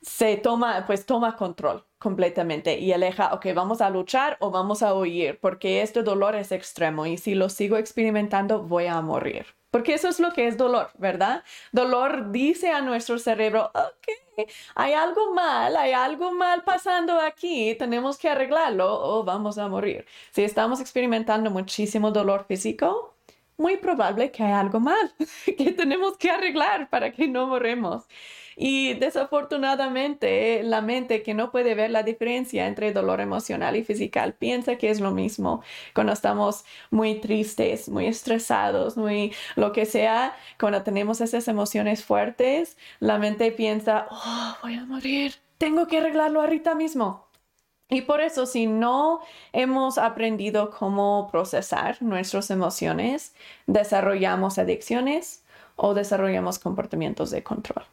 se 0.00 0.36
toma, 0.36 0.84
pues 0.86 1.06
toma 1.06 1.36
control 1.36 1.84
completamente 2.04 2.78
y 2.78 2.92
aleja, 2.92 3.32
ok, 3.32 3.46
vamos 3.54 3.80
a 3.80 3.88
luchar 3.88 4.36
o 4.40 4.50
vamos 4.50 4.82
a 4.82 4.92
huir, 4.92 5.38
porque 5.40 5.80
este 5.80 6.02
dolor 6.02 6.34
es 6.36 6.52
extremo 6.52 7.06
y 7.06 7.16
si 7.16 7.34
lo 7.34 7.48
sigo 7.48 7.78
experimentando 7.78 8.62
voy 8.62 8.86
a 8.88 9.00
morir. 9.00 9.46
Porque 9.70 9.94
eso 9.94 10.08
es 10.08 10.20
lo 10.20 10.32
que 10.34 10.46
es 10.46 10.58
dolor, 10.58 10.90
¿verdad? 10.98 11.42
Dolor 11.72 12.30
dice 12.30 12.70
a 12.70 12.82
nuestro 12.82 13.18
cerebro, 13.18 13.72
ok, 13.74 14.46
hay 14.74 14.92
algo 14.92 15.32
mal, 15.32 15.76
hay 15.78 15.92
algo 15.92 16.30
mal 16.32 16.62
pasando 16.62 17.18
aquí, 17.18 17.74
tenemos 17.74 18.18
que 18.18 18.28
arreglarlo 18.28 18.86
o 18.86 19.24
vamos 19.24 19.56
a 19.56 19.66
morir. 19.68 20.04
Si 20.30 20.44
estamos 20.44 20.80
experimentando 20.80 21.50
muchísimo 21.50 22.10
dolor 22.10 22.44
físico, 22.46 23.14
muy 23.56 23.78
probable 23.78 24.30
que 24.30 24.42
hay 24.42 24.52
algo 24.52 24.78
mal 24.78 25.14
que 25.58 25.72
tenemos 25.72 26.18
que 26.18 26.30
arreglar 26.30 26.90
para 26.90 27.12
que 27.12 27.26
no 27.28 27.46
moremos. 27.46 28.04
Y 28.56 28.94
desafortunadamente 28.94 30.62
la 30.62 30.80
mente 30.80 31.22
que 31.22 31.34
no 31.34 31.50
puede 31.50 31.74
ver 31.74 31.90
la 31.90 32.02
diferencia 32.02 32.66
entre 32.66 32.92
dolor 32.92 33.20
emocional 33.20 33.76
y 33.76 33.84
físico 33.84 34.20
piensa 34.38 34.76
que 34.76 34.90
es 34.90 35.00
lo 35.00 35.10
mismo. 35.10 35.62
Cuando 35.94 36.12
estamos 36.12 36.64
muy 36.90 37.20
tristes, 37.20 37.88
muy 37.88 38.06
estresados, 38.06 38.96
muy 38.96 39.32
lo 39.56 39.72
que 39.72 39.86
sea, 39.86 40.36
cuando 40.58 40.82
tenemos 40.82 41.20
esas 41.20 41.48
emociones 41.48 42.04
fuertes, 42.04 42.76
la 43.00 43.18
mente 43.18 43.50
piensa, 43.52 44.06
oh, 44.10 44.56
voy 44.62 44.74
a 44.74 44.84
morir, 44.84 45.34
tengo 45.58 45.86
que 45.86 45.98
arreglarlo 45.98 46.40
ahorita 46.40 46.74
mismo. 46.74 47.26
Y 47.90 48.02
por 48.02 48.20
eso, 48.20 48.46
si 48.46 48.66
no 48.66 49.20
hemos 49.52 49.98
aprendido 49.98 50.70
cómo 50.70 51.28
procesar 51.30 52.02
nuestras 52.02 52.50
emociones, 52.50 53.34
desarrollamos 53.66 54.58
adicciones 54.58 55.44
o 55.76 55.92
desarrollamos 55.94 56.58
comportamientos 56.58 57.30
de 57.30 57.42
control. 57.42 57.84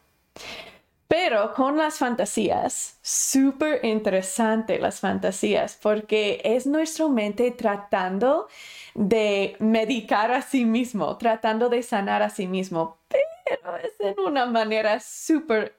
Pero 1.08 1.52
con 1.52 1.76
las 1.76 1.98
fantasías, 1.98 2.98
súper 3.02 3.84
interesante 3.84 4.78
las 4.78 5.00
fantasías, 5.00 5.78
porque 5.80 6.40
es 6.42 6.66
nuestra 6.66 7.06
mente 7.08 7.50
tratando 7.50 8.48
de 8.94 9.56
medicar 9.58 10.32
a 10.32 10.40
sí 10.40 10.64
mismo, 10.64 11.18
tratando 11.18 11.68
de 11.68 11.82
sanar 11.82 12.22
a 12.22 12.30
sí 12.30 12.46
mismo, 12.46 12.98
pero 13.08 13.76
es 13.76 13.92
en 14.00 14.18
una 14.20 14.46
manera 14.46 15.00
súper 15.00 15.76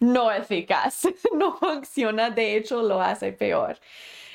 no 0.00 0.30
eficaz, 0.30 1.02
no 1.34 1.56
funciona, 1.56 2.30
de 2.30 2.56
hecho 2.56 2.82
lo 2.82 3.00
hace 3.02 3.32
peor. 3.32 3.78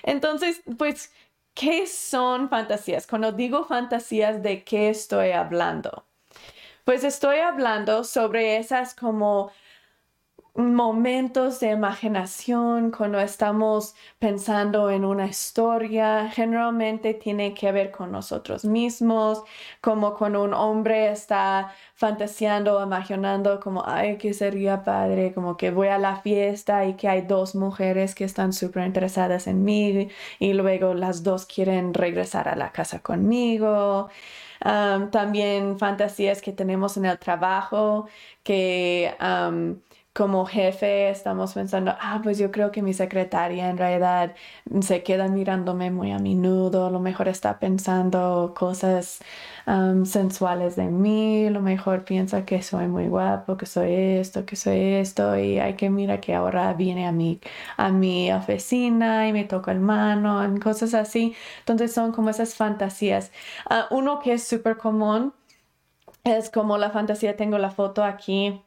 Entonces, 0.03 0.61
pues, 0.77 1.13
¿qué 1.53 1.87
son 1.87 2.49
fantasías? 2.49 3.07
Cuando 3.07 3.31
digo 3.31 3.65
fantasías, 3.65 4.43
¿de 4.43 4.63
qué 4.63 4.89
estoy 4.89 5.31
hablando? 5.31 6.08
Pues 6.89 7.03
estoy 7.03 7.37
hablando 7.37 8.03
sobre 8.03 8.57
esas 8.57 8.95
como 8.95 9.51
momentos 10.55 11.59
de 11.59 11.69
imaginación 11.69 12.89
cuando 12.89 13.19
estamos 13.19 13.93
pensando 14.17 14.89
en 14.89 15.05
una 15.05 15.27
historia, 15.27 16.31
generalmente 16.33 17.13
tiene 17.13 17.53
que 17.53 17.71
ver 17.71 17.91
con 17.91 18.11
nosotros 18.11 18.65
mismos, 18.65 19.43
como 19.81 20.15
cuando 20.15 20.43
un 20.43 20.55
hombre 20.55 21.11
está 21.11 21.75
fantaseando, 21.93 22.81
imaginando 22.83 23.59
como, 23.59 23.83
ay, 23.85 24.17
que 24.17 24.33
sería 24.33 24.83
padre, 24.83 25.31
como 25.31 25.57
que 25.57 25.69
voy 25.69 25.89
a 25.89 25.99
la 25.99 26.15
fiesta 26.21 26.85
y 26.85 26.95
que 26.95 27.07
hay 27.07 27.21
dos 27.21 27.53
mujeres 27.53 28.15
que 28.15 28.23
están 28.23 28.51
súper 28.51 28.87
interesadas 28.87 29.45
en 29.45 29.63
mí 29.63 30.09
y 30.39 30.53
luego 30.53 30.95
las 30.95 31.21
dos 31.21 31.45
quieren 31.45 31.93
regresar 31.93 32.49
a 32.49 32.55
la 32.55 32.71
casa 32.71 32.99
conmigo 33.03 34.09
también 34.59 35.77
fantasías 35.79 36.41
que 36.41 36.53
tenemos 36.53 36.97
en 36.97 37.05
el 37.05 37.17
trabajo, 37.19 38.07
que 38.43 39.15
como 40.13 40.45
jefe 40.45 41.09
estamos 41.09 41.53
pensando, 41.53 41.93
ah, 41.99 42.19
pues 42.23 42.37
yo 42.37 42.51
creo 42.51 42.71
que 42.71 42.81
mi 42.81 42.93
secretaria 42.93 43.69
en 43.69 43.77
realidad 43.77 44.35
se 44.81 45.03
queda 45.03 45.27
mirándome 45.29 45.91
muy 45.91 46.11
a 46.11 46.19
menudo, 46.19 46.87
a 46.87 46.91
lo 46.91 46.99
mejor 46.99 47.27
está 47.27 47.59
pensando 47.59 48.53
cosas 48.57 49.19
sensuales 50.05 50.75
de 50.75 50.85
mí, 50.87 51.45
a 51.47 51.51
lo 51.51 51.61
mejor 51.61 52.03
piensa 52.03 52.43
que 52.45 52.61
soy 52.63 52.87
muy 52.87 53.07
guapo, 53.07 53.55
que 53.55 53.65
soy 53.67 53.93
esto, 53.93 54.45
que 54.45 54.55
soy 54.55 54.79
esto, 54.95 55.37
y 55.37 55.59
hay 55.59 55.75
que 55.75 55.89
mirar 55.89 56.19
que 56.21 56.33
ahora 56.33 56.73
viene 56.73 57.07
a 57.07 57.11
mi, 57.11 57.39
a 57.77 57.89
mi 57.91 58.31
oficina 58.31 59.27
y 59.27 59.33
me 59.33 59.43
toca 59.45 59.71
el 59.71 59.79
mano, 59.79 60.43
cosas 60.61 60.93
así. 60.95 61.35
Entonces 61.59 61.93
son 61.93 62.11
como 62.11 62.29
esas 62.31 62.55
fantasías. 62.55 63.31
Ah, 63.69 63.87
uno 63.91 64.19
que 64.19 64.33
es 64.33 64.43
súper 64.47 64.77
común 64.77 65.33
es 66.23 66.49
como 66.49 66.77
la 66.77 66.91
fantasía, 66.91 67.35
tengo 67.37 67.57
la 67.57 67.71
foto 67.71 68.03
aquí 68.03 68.61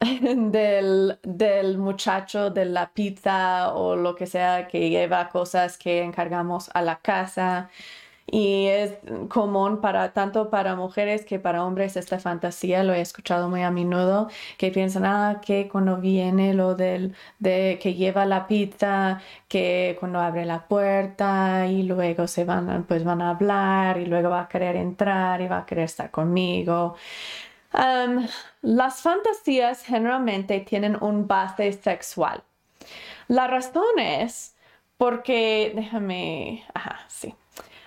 del, 0.00 1.18
del, 1.22 1.78
muchacho 1.78 2.50
de 2.50 2.66
la 2.66 2.92
pizza 2.92 3.72
o 3.74 3.96
lo 3.96 4.14
que 4.14 4.26
sea 4.26 4.68
que 4.68 4.90
lleva 4.90 5.28
cosas 5.30 5.78
que 5.78 6.02
encargamos 6.02 6.70
a 6.74 6.82
la 6.82 7.00
casa. 7.00 7.70
Y 8.28 8.66
es 8.66 8.98
común 9.28 9.80
para 9.80 10.12
tanto 10.12 10.50
para 10.50 10.74
mujeres 10.74 11.24
que 11.24 11.38
para 11.38 11.64
hombres 11.64 11.96
esta 11.96 12.18
fantasía, 12.18 12.82
lo 12.82 12.92
he 12.92 13.00
escuchado 13.00 13.48
muy 13.48 13.62
a 13.62 13.70
menudo, 13.70 14.28
que 14.58 14.72
piensan, 14.72 15.04
ah, 15.06 15.40
que 15.44 15.68
cuando 15.68 15.98
viene 15.98 16.52
lo 16.52 16.74
del, 16.74 17.14
de 17.38 17.78
que 17.80 17.94
lleva 17.94 18.26
la 18.26 18.48
pizza, 18.48 19.20
que 19.48 19.96
cuando 20.00 20.18
abre 20.20 20.44
la 20.44 20.66
puerta 20.66 21.68
y 21.68 21.84
luego 21.84 22.26
se 22.26 22.44
van, 22.44 22.84
pues 22.88 23.04
van 23.04 23.22
a 23.22 23.30
hablar 23.30 23.98
y 23.98 24.06
luego 24.06 24.30
va 24.30 24.42
a 24.42 24.48
querer 24.48 24.74
entrar 24.76 25.40
y 25.40 25.46
va 25.46 25.58
a 25.58 25.66
querer 25.66 25.84
estar 25.84 26.10
conmigo 26.10 26.96
las 28.62 29.02
fantasías 29.02 29.84
generalmente 29.84 30.60
tienen 30.60 30.96
un 31.02 31.26
base 31.26 31.72
sexual. 31.72 32.42
La 33.28 33.46
razón 33.46 33.98
es 33.98 34.54
porque, 34.96 35.72
déjame, 35.74 36.64
ajá, 36.74 37.00
sí. 37.08 37.34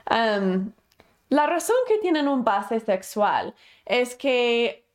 la 0.09 1.47
razón 1.47 1.75
que 1.87 1.97
tienen 1.99 2.27
un 2.27 2.43
base 2.43 2.79
sexual 2.79 3.55
es 3.85 4.15
que 4.15 4.85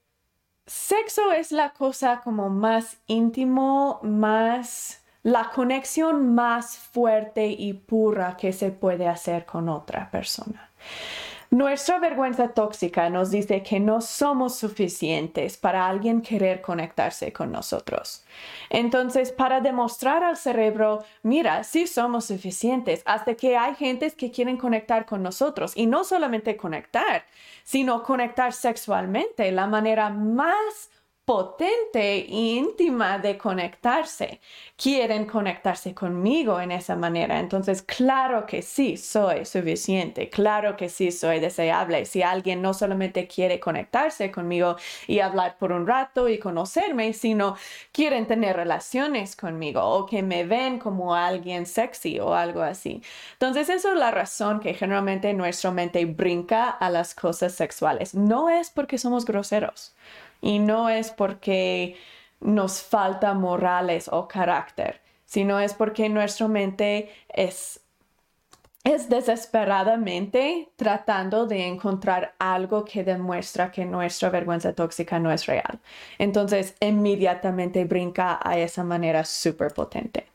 sexo 0.67 1.33
es 1.33 1.53
la 1.53 1.71
cosa 1.71 2.21
como 2.23 2.49
más 2.49 2.99
íntimo, 3.07 4.01
más 4.03 5.05
la 5.25 5.51
conexión 5.51 6.35
más 6.35 6.77
fuerte 6.77 7.47
y 7.47 7.73
pura 7.73 8.37
que 8.37 8.53
se 8.53 8.71
puede 8.71 9.09
hacer 9.09 9.47
con 9.47 9.69
otra 9.69 10.11
persona. 10.11 10.71
Nuestra 11.55 12.01
vergüenza 12.01 12.49
tóxica 12.49 13.09
nos 13.11 13.31
dice 13.31 13.63
que 13.63 13.79
no 13.79 14.01
somos 14.01 14.57
suficientes 14.57 15.57
para 15.57 15.87
alguien 15.87 16.21
querer 16.21 16.61
conectarse 16.61 17.33
con 17.33 17.53
nosotros. 17.53 18.25
Entonces, 18.71 19.31
para 19.31 19.61
demostrar 19.61 20.25
al 20.25 20.37
cerebro, 20.37 21.05
mira, 21.23 21.63
sí 21.63 21.87
somos 21.87 22.25
suficientes, 22.25 23.03
hasta 23.05 23.35
que 23.35 23.57
hay 23.57 23.77
gentes 23.77 24.17
que 24.17 24.33
quieren 24.33 24.57
conectar 24.57 25.07
con 25.07 25.23
nosotros 25.23 25.75
y 25.77 25.87
no 25.87 26.03
solamente 26.03 26.57
conectar, 26.57 27.25
sino 27.63 28.03
conectar 28.03 28.53
sexualmente, 28.53 29.53
la 29.53 29.69
manera 29.69 30.11
más 30.11 30.91
potente 31.25 32.01
e 32.01 32.27
íntima 32.29 33.19
de 33.19 33.39
conectarse. 33.39 34.41
Quieren 34.77 35.25
conectarse 35.25 35.95
conmigo 35.95 36.61
en 36.61 36.71
esa 36.73 36.97
manera. 36.97 37.41
Entonces, 37.41 37.83
claro 37.83 38.45
que 38.47 38.61
sí, 38.61 38.97
soy 38.97 39.47
suficiente. 39.47 40.29
Claro 40.29 40.77
que 40.77 40.89
sí, 40.89 41.11
soy 41.11 41.41
deseable. 41.41 42.05
Si 42.05 42.23
alguien 42.23 42.61
no 42.61 42.75
solamente 42.75 43.27
quiere 43.27 43.59
conectarse 43.59 44.31
conmigo 44.31 44.77
y 45.07 45.21
hablar 45.21 45.57
por 45.59 45.73
un 45.73 45.87
rato 45.87 46.29
y 46.29 46.39
conocerme, 46.39 47.13
sino 47.15 47.57
quieren 47.93 48.27
tener 48.27 48.57
relaciones 48.57 49.35
conmigo 49.37 49.83
o 49.83 50.07
que 50.07 50.23
me 50.23 50.45
ven 50.45 50.79
como 50.79 51.15
alguien 51.15 51.65
sexy 51.65 52.21
o 52.21 52.35
algo 52.35 52.63
así. 52.63 53.03
Entonces, 53.33 53.71
esa 53.71 53.93
es 53.93 53.99
la 53.99 54.11
razón 54.11 54.61
que 54.61 54.75
generalmente 54.75 55.33
nuestra 55.33 55.71
mente 55.71 56.05
brinca 56.05 56.69
a 56.69 56.91
las 56.91 57.15
cosas 57.15 57.53
sexuales. 57.55 58.15
No 58.15 58.51
es 58.51 58.71
porque 58.71 58.99
somos 58.99 59.25
groseros 59.25 59.95
Y 60.45 60.59
no 60.59 60.91
es 60.91 61.11
porque 61.11 61.97
nos 62.41 62.83
falta 62.83 63.33
morales 63.33 64.11
o 64.13 64.29
carácter, 64.29 65.01
sino 65.25 65.59
es 65.59 65.73
porque 65.73 66.11
nuestra 66.11 66.49
mente 66.49 67.11
es 67.31 67.81
es 68.85 69.09
desesperadamente 69.09 70.69
tratando 70.77 71.47
de 71.47 71.67
encontrar 71.67 72.35
algo 72.39 72.85
que 72.85 73.03
demuestra 73.03 73.73
que 73.73 73.87
nuestra 73.87 74.29
vergüenza 74.29 74.75
tóxica 74.75 75.19
no 75.19 75.33
es 75.33 75.47
real. 75.47 75.81
Entonces, 76.19 76.75
inmediatamente 76.81 77.87
brinca 77.87 78.39
a 78.43 78.59
esa 78.59 78.85
manera 78.85 79.25
súper 79.25 79.73
potente. 79.73 80.27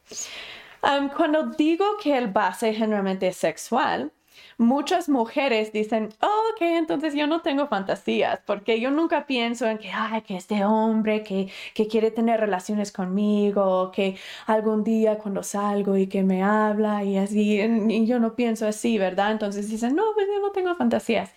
Um, 0.82 1.10
cuando 1.10 1.43
digo 1.43 1.86
que 2.02 2.17
el 2.17 2.30
base 2.30 2.74
generalmente 2.74 3.28
es 3.28 3.38
sexual, 3.38 4.12
muchas 4.60 5.08
mujeres 5.08 5.72
dicen, 5.72 6.10
oh, 6.22 6.41
ok, 6.54 6.62
entonces 6.62 7.13
yo 7.15 7.28
no 7.28 7.41
tengo 7.41 7.67
fantasías, 7.67 8.41
porque 8.45 8.80
yo 8.82 8.91
nunca 8.91 9.26
pienso 9.26 9.65
en 9.67 9.78
que, 9.78 9.89
ay, 9.89 10.22
que 10.22 10.36
este 10.36 10.65
hombre 10.65 11.24
que, 11.24 11.50
que 11.74 11.88
quiere 11.88 12.12
tener 12.12 12.41
relaciones 12.41 12.91
conmigo, 12.91 13.91
que 13.91 14.17
algún 14.48 14.84
día 14.84 15.17
cuando 15.17 15.43
salgo 15.43 15.95
y 15.95 16.08
que 16.08 16.24
me 16.24 16.43
habla 16.43 17.06
y 17.06 17.17
así, 17.17 17.62
y 17.62 18.06
yo 18.06 18.19
no 18.19 18.36
pienso 18.36 18.67
así, 18.67 18.98
¿verdad? 18.98 19.32
Entonces 19.32 19.69
dicen, 19.69 19.95
no, 19.95 20.04
pues 20.13 20.28
yo 20.28 20.41
no 20.41 20.52
tengo 20.52 20.76
fantasías. 20.76 21.32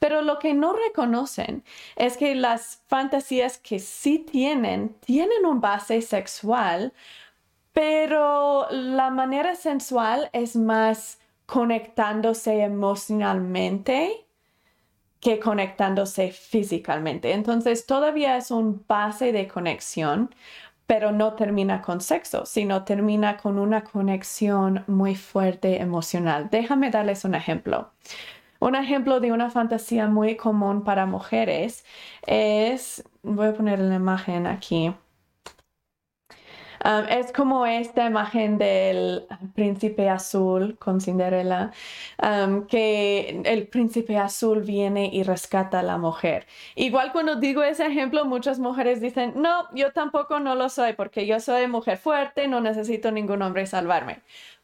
Pero 0.00 0.22
lo 0.22 0.40
que 0.40 0.52
no 0.52 0.72
reconocen 0.74 1.62
es 1.94 2.16
que 2.16 2.34
las 2.34 2.82
fantasías 2.88 3.56
que 3.56 3.78
sí 3.78 4.18
tienen, 4.18 4.96
tienen 5.06 5.46
un 5.46 5.60
base 5.60 6.02
sexual, 6.02 6.92
pero 7.72 8.66
la 8.70 9.10
manera 9.10 9.54
sensual 9.54 10.28
es 10.32 10.56
más 10.56 11.20
conectándose 11.46 12.62
emocionalmente 12.62 14.26
que 15.20 15.40
conectándose 15.40 16.32
físicamente. 16.32 17.32
Entonces 17.32 17.86
todavía 17.86 18.36
es 18.36 18.50
un 18.50 18.84
base 18.86 19.32
de 19.32 19.48
conexión, 19.48 20.34
pero 20.86 21.12
no 21.12 21.34
termina 21.34 21.80
con 21.80 22.00
sexo, 22.02 22.44
sino 22.44 22.84
termina 22.84 23.38
con 23.38 23.58
una 23.58 23.84
conexión 23.84 24.84
muy 24.86 25.14
fuerte 25.14 25.80
emocional. 25.80 26.48
Déjame 26.50 26.90
darles 26.90 27.24
un 27.24 27.34
ejemplo. 27.34 27.90
Un 28.60 28.74
ejemplo 28.76 29.20
de 29.20 29.32
una 29.32 29.50
fantasía 29.50 30.08
muy 30.08 30.36
común 30.36 30.84
para 30.84 31.06
mujeres 31.06 31.84
es, 32.26 33.04
voy 33.22 33.48
a 33.48 33.54
poner 33.54 33.78
la 33.78 33.94
imagen 33.94 34.46
aquí. 34.46 34.94
Um, 36.84 37.04
es 37.08 37.32
como 37.32 37.66
esta 37.66 38.06
imagen 38.06 38.58
del 38.58 39.26
príncipe 39.54 40.08
azul 40.08 40.76
con 40.78 41.00
Cinderella, 41.00 41.72
que 42.68 43.42
el 43.44 43.68
príncipe 43.68 44.18
azul 44.18 44.62
viene 44.62 45.10
y 45.12 45.22
rescata 45.22 45.80
a 45.80 45.82
la 45.82 45.98
mujer. 45.98 46.46
Igual 46.74 47.12
cuando 47.12 47.36
digo 47.36 47.62
ese 47.62 47.86
ejemplo, 47.86 48.24
muchas 48.24 48.58
mujeres 48.58 49.00
dicen, 49.00 49.34
no, 49.36 49.68
yo 49.74 49.92
tampoco 49.92 50.40
no 50.40 50.54
lo 50.54 50.68
soy 50.68 50.94
porque 50.94 51.26
yo 51.26 51.40
soy 51.40 51.66
mujer 51.66 51.98
fuerte, 51.98 52.48
no 52.48 52.60
necesito 52.60 53.10
ningún 53.10 53.42
hombre 53.42 53.66
salvarme. 53.66 54.20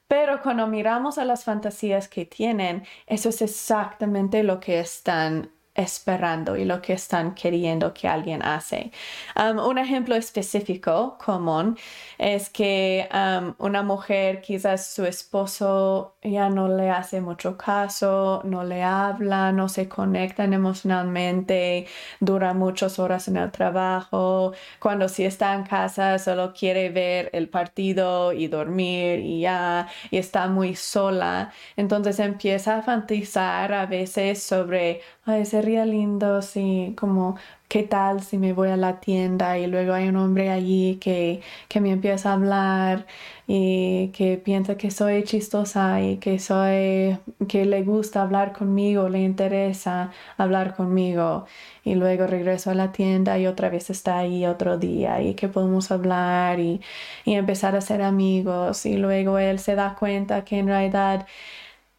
Pero 0.08 0.42
cuando 0.42 0.66
miramos 0.66 1.18
a 1.18 1.24
las 1.24 1.44
fantasías 1.44 2.08
que 2.08 2.24
tienen, 2.26 2.84
eso 3.06 3.28
es 3.28 3.42
exactamente 3.42 4.42
lo 4.42 4.58
que 4.58 4.80
están 4.80 5.50
esperando 5.82 6.56
y 6.56 6.64
lo 6.64 6.80
que 6.82 6.92
están 6.92 7.34
queriendo 7.34 7.92
que 7.94 8.08
alguien 8.08 8.42
hace. 8.42 8.90
Um, 9.36 9.58
un 9.58 9.78
ejemplo 9.78 10.14
específico 10.14 11.16
común 11.24 11.76
es 12.18 12.50
que 12.50 13.08
um, 13.12 13.54
una 13.58 13.82
mujer 13.82 14.40
quizás 14.40 14.86
su 14.86 15.04
esposo 15.04 16.16
ya 16.22 16.48
no 16.50 16.68
le 16.68 16.90
hace 16.90 17.20
mucho 17.20 17.56
caso, 17.56 18.42
no 18.44 18.64
le 18.64 18.82
habla, 18.82 19.52
no 19.52 19.68
se 19.68 19.88
conectan 19.88 20.52
emocionalmente, 20.52 21.86
dura 22.20 22.52
muchas 22.54 22.98
horas 22.98 23.28
en 23.28 23.36
el 23.36 23.50
trabajo, 23.50 24.52
cuando 24.78 25.08
sí 25.08 25.24
está 25.24 25.54
en 25.54 25.64
casa 25.64 26.18
solo 26.18 26.52
quiere 26.52 26.90
ver 26.90 27.30
el 27.32 27.48
partido 27.48 28.32
y 28.32 28.48
dormir 28.48 29.20
y 29.20 29.40
ya, 29.40 29.88
y 30.10 30.18
está 30.18 30.46
muy 30.48 30.74
sola. 30.76 31.52
Entonces 31.76 32.18
empieza 32.18 32.78
a 32.78 32.82
fantasizar 32.82 33.72
a 33.72 33.86
veces 33.86 34.42
sobre 34.42 35.00
ay, 35.24 35.46
sería 35.70 35.86
lindo 35.86 36.42
si 36.42 36.94
como, 36.98 37.36
¿qué 37.68 37.84
tal 37.84 38.22
si 38.22 38.38
me 38.38 38.52
voy 38.52 38.70
a 38.70 38.76
la 38.76 38.98
tienda 39.00 39.56
y 39.58 39.68
luego 39.68 39.92
hay 39.94 40.08
un 40.08 40.16
hombre 40.16 40.50
allí 40.50 40.96
que, 41.00 41.42
que 41.68 41.80
me 41.80 41.92
empieza 41.92 42.30
a 42.30 42.32
hablar 42.34 43.06
y 43.46 44.08
que 44.08 44.36
piensa 44.36 44.76
que 44.76 44.90
soy 44.90 45.22
chistosa 45.24 46.00
y 46.02 46.16
que 46.18 46.40
soy, 46.40 47.18
que 47.48 47.64
le 47.66 47.82
gusta 47.84 48.22
hablar 48.22 48.52
conmigo, 48.52 49.08
le 49.08 49.20
interesa 49.20 50.10
hablar 50.36 50.74
conmigo 50.74 51.46
y 51.84 51.94
luego 51.94 52.26
regreso 52.26 52.70
a 52.70 52.74
la 52.74 52.90
tienda 52.92 53.38
y 53.38 53.46
otra 53.46 53.68
vez 53.68 53.90
está 53.90 54.18
ahí 54.18 54.46
otro 54.46 54.76
día 54.78 55.22
y 55.22 55.34
que 55.34 55.46
podemos 55.48 55.90
hablar 55.92 56.58
y, 56.60 56.80
y 57.24 57.34
empezar 57.34 57.76
a 57.76 57.80
ser 57.80 58.02
amigos. 58.02 58.86
Y 58.86 58.96
luego 58.96 59.38
él 59.38 59.60
se 59.60 59.76
da 59.76 59.94
cuenta 59.98 60.44
que 60.44 60.58
en 60.58 60.66
realidad 60.66 61.26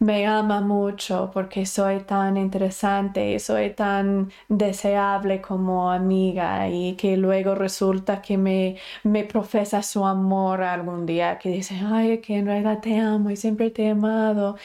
me 0.01 0.25
ama 0.25 0.61
mucho 0.61 1.29
porque 1.31 1.65
soy 1.67 1.99
tan 2.01 2.35
interesante 2.35 3.33
y 3.33 3.39
soy 3.39 3.69
tan 3.75 4.31
deseable 4.49 5.41
como 5.41 5.91
amiga 5.91 6.67
y 6.69 6.95
que 6.95 7.17
luego 7.17 7.53
resulta 7.53 8.19
que 8.21 8.35
me, 8.35 8.77
me 9.03 9.23
profesa 9.25 9.83
su 9.83 10.03
amor 10.03 10.63
algún 10.63 11.05
día, 11.05 11.37
que 11.37 11.49
dice, 11.49 11.79
ay, 11.85 12.17
que 12.19 12.37
en 12.37 12.47
realidad 12.47 12.79
te 12.81 12.97
amo 12.97 13.29
y 13.29 13.35
siempre 13.37 13.69
te 13.69 13.83
he 13.83 13.89
amado. 13.91 14.57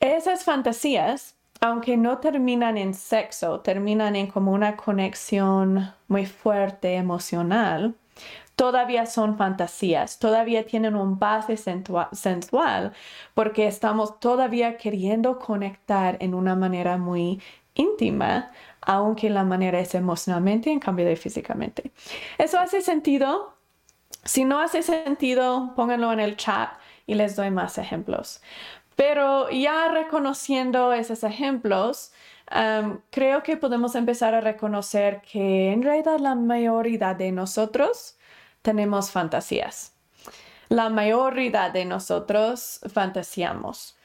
Esas 0.00 0.44
fantasías, 0.44 1.34
aunque 1.60 1.98
no 1.98 2.16
terminan 2.18 2.78
en 2.78 2.94
sexo, 2.94 3.60
terminan 3.60 4.16
en 4.16 4.28
como 4.28 4.52
una 4.52 4.76
conexión 4.76 5.92
muy 6.08 6.24
fuerte 6.24 6.94
emocional, 6.94 7.94
todavía 8.58 9.06
son 9.06 9.38
fantasías, 9.38 10.18
todavía 10.18 10.66
tienen 10.66 10.96
un 10.96 11.16
base 11.16 11.56
sensual, 11.56 12.92
porque 13.32 13.68
estamos 13.68 14.18
todavía 14.18 14.76
queriendo 14.76 15.38
conectar 15.38 16.16
en 16.18 16.34
una 16.34 16.56
manera 16.56 16.98
muy 16.98 17.40
íntima, 17.74 18.50
aunque 18.80 19.30
la 19.30 19.44
manera 19.44 19.78
es 19.78 19.94
emocionalmente 19.94 20.72
en 20.72 20.80
cambio 20.80 21.06
de 21.06 21.14
físicamente. 21.14 21.92
¿Eso 22.36 22.58
hace 22.58 22.80
sentido? 22.80 23.54
Si 24.24 24.44
no 24.44 24.58
hace 24.58 24.82
sentido, 24.82 25.72
pónganlo 25.76 26.12
en 26.12 26.18
el 26.18 26.36
chat 26.36 26.70
y 27.06 27.14
les 27.14 27.36
doy 27.36 27.52
más 27.52 27.78
ejemplos. 27.78 28.42
Pero 28.96 29.50
ya 29.50 29.86
reconociendo 29.86 30.92
esos 30.92 31.22
ejemplos, 31.22 32.10
um, 32.50 32.98
creo 33.10 33.44
que 33.44 33.56
podemos 33.56 33.94
empezar 33.94 34.34
a 34.34 34.40
reconocer 34.40 35.22
que 35.22 35.70
en 35.70 35.84
realidad 35.84 36.18
la 36.18 36.34
mayoría 36.34 37.14
de 37.14 37.30
nosotros 37.30 38.17
tenemos 38.68 39.10
fantasías. 39.10 39.94
La 40.68 40.90
mayoría 40.90 41.70
de 41.70 41.86
nosotros 41.86 42.80
fantaseamos. 42.92 43.96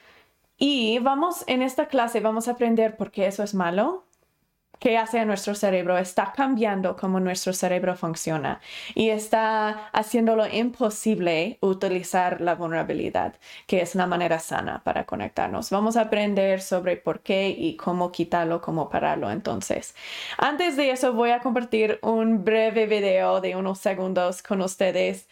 Y 0.56 0.98
vamos, 1.00 1.44
en 1.46 1.60
esta 1.60 1.86
clase 1.86 2.20
vamos 2.20 2.48
a 2.48 2.52
aprender 2.52 2.96
por 2.96 3.10
qué 3.10 3.26
eso 3.26 3.42
es 3.42 3.52
malo, 3.52 4.06
¿Qué 4.78 4.98
hace 4.98 5.18
a 5.18 5.24
nuestro 5.24 5.54
cerebro? 5.54 5.96
Está 5.96 6.32
cambiando 6.36 6.96
cómo 6.96 7.18
nuestro 7.20 7.52
cerebro 7.52 7.96
funciona 7.96 8.60
y 8.94 9.08
está 9.10 9.88
haciéndolo 9.92 10.46
imposible 10.46 11.58
utilizar 11.60 12.40
la 12.40 12.54
vulnerabilidad, 12.54 13.34
que 13.66 13.80
es 13.80 13.94
una 13.94 14.06
manera 14.06 14.38
sana 14.38 14.82
para 14.84 15.06
conectarnos. 15.06 15.70
Vamos 15.70 15.96
a 15.96 16.02
aprender 16.02 16.60
sobre 16.60 16.96
por 16.96 17.20
qué 17.20 17.48
y 17.48 17.76
cómo 17.76 18.12
quitarlo, 18.12 18.60
cómo 18.60 18.90
pararlo. 18.90 19.30
Entonces, 19.30 19.94
antes 20.38 20.76
de 20.76 20.90
eso 20.90 21.12
voy 21.14 21.30
a 21.30 21.40
compartir 21.40 21.98
un 22.02 22.44
breve 22.44 22.86
video 22.86 23.40
de 23.40 23.56
unos 23.56 23.78
segundos 23.78 24.42
con 24.42 24.60
ustedes. 24.60 25.28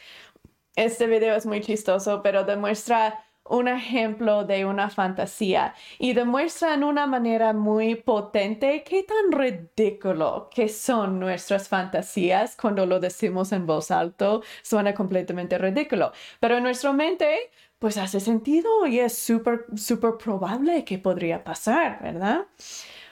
Este 0.77 1.07
video 1.07 1.37
es 1.37 1.45
muy 1.45 1.61
chistoso, 1.61 2.23
pero 2.23 2.45
demuestra 2.45 3.23
un 3.45 3.69
ejemplo 3.69 4.45
de 4.45 4.65
una 4.65 4.89
fantasía 4.89 5.75
y 5.99 6.13
demuestra 6.13 6.75
en 6.75 6.85
una 6.85 7.07
manera 7.07 7.53
muy 7.53 7.97
potente 7.97 8.83
qué 8.85 9.03
tan 9.03 9.33
ridículo 9.33 10.49
que 10.51 10.69
son 10.69 11.19
nuestras 11.19 11.69
fantasías 11.69 12.57
cuando 12.57 12.87
lo 12.87 13.01
decimos 13.01 13.53
en 13.53 13.67
voz 13.67 13.91
alto. 13.91 14.43
Suena 14.63 14.95
completamente 14.95 15.59
ridículo, 15.59 16.13
pero 16.41 16.57
en 16.57 16.63
nuestra 16.63 16.93
mente 16.93 17.51
pues 17.79 17.99
hace 17.99 18.21
sentido 18.21 18.87
y 18.87 19.01
es 19.01 19.19
súper, 19.19 19.67
súper 19.77 20.13
probable 20.17 20.85
que 20.85 20.99
podría 20.99 21.43
pasar, 21.43 22.01
¿verdad? 22.01 22.47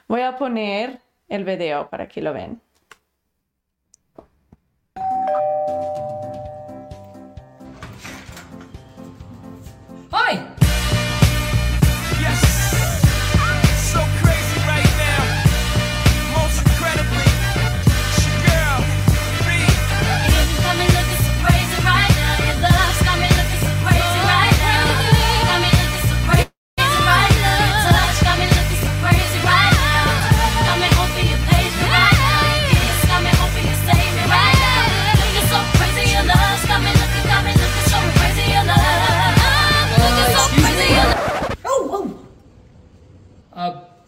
Voy 0.06 0.20
a 0.20 0.36
poner 0.36 1.00
el 1.28 1.44
video 1.44 1.90
para 1.90 2.06
que 2.06 2.22
lo 2.22 2.32
ven. 2.32 2.60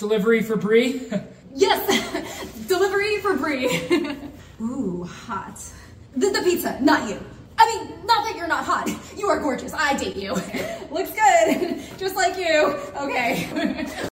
Delivery 0.03 0.43
for 0.43 0.57
Bree? 0.57 1.09
yes! 1.55 2.67
delivery 2.67 3.19
for 3.19 3.35
Bree. 3.37 3.69
Ooh, 4.61 5.05
hot. 5.05 5.63
The, 6.17 6.31
the 6.31 6.43
pizza, 6.43 6.77
not 6.81 7.09
you. 7.09 7.25
I 7.57 7.67
mean, 7.67 8.05
not 8.05 8.25
that 8.25 8.35
you're 8.37 8.49
not 8.49 8.65
hot. 8.65 8.91
You 9.17 9.29
are 9.29 9.39
gorgeous. 9.39 9.73
I 9.73 9.97
date 9.97 10.17
you. 10.17 10.33
Looks 10.91 11.13
good. 11.13 11.81
Just 11.99 12.17
like 12.17 12.37
you. 12.37 12.77
Okay. 12.97 14.09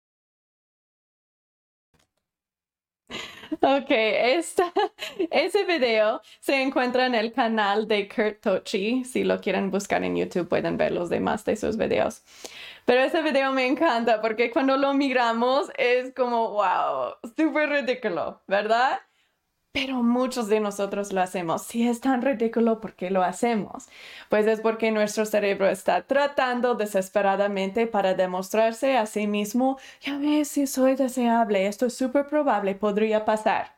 Ok, 3.52 3.90
esta, 3.90 4.72
ese 5.30 5.64
video 5.64 6.20
se 6.40 6.62
encuentra 6.62 7.06
en 7.06 7.14
el 7.14 7.32
canal 7.32 7.86
de 7.86 8.08
Kurt 8.08 8.40
Tochi. 8.40 9.04
Si 9.04 9.24
lo 9.24 9.40
quieren 9.40 9.70
buscar 9.70 10.04
en 10.04 10.16
YouTube 10.16 10.48
pueden 10.48 10.76
ver 10.76 10.92
los 10.92 11.08
demás 11.10 11.44
de 11.44 11.56
sus 11.56 11.76
videos. 11.76 12.22
Pero 12.84 13.02
ese 13.02 13.22
video 13.22 13.52
me 13.52 13.66
encanta 13.66 14.20
porque 14.20 14.50
cuando 14.50 14.76
lo 14.76 14.94
miramos 14.94 15.70
es 15.76 16.12
como, 16.14 16.50
wow, 16.50 17.14
súper 17.36 17.68
ridículo, 17.70 18.42
¿verdad? 18.46 19.00
Pero 19.76 20.02
muchos 20.02 20.48
de 20.48 20.58
nosotros 20.58 21.12
lo 21.12 21.20
hacemos. 21.20 21.60
Si 21.60 21.86
es 21.86 22.00
tan 22.00 22.22
ridículo, 22.22 22.80
¿por 22.80 22.94
qué 22.94 23.10
lo 23.10 23.22
hacemos? 23.22 23.88
Pues 24.30 24.46
es 24.46 24.62
porque 24.62 24.90
nuestro 24.90 25.26
cerebro 25.26 25.68
está 25.68 26.00
tratando 26.00 26.76
desesperadamente 26.76 27.86
para 27.86 28.14
demostrarse 28.14 28.96
a 28.96 29.04
sí 29.04 29.26
mismo, 29.26 29.78
ya 30.00 30.16
ves, 30.16 30.48
si 30.48 30.66
soy 30.66 30.94
deseable, 30.94 31.66
esto 31.66 31.84
es 31.84 31.94
súper 31.94 32.26
probable, 32.26 32.74
podría 32.74 33.26
pasar. 33.26 33.76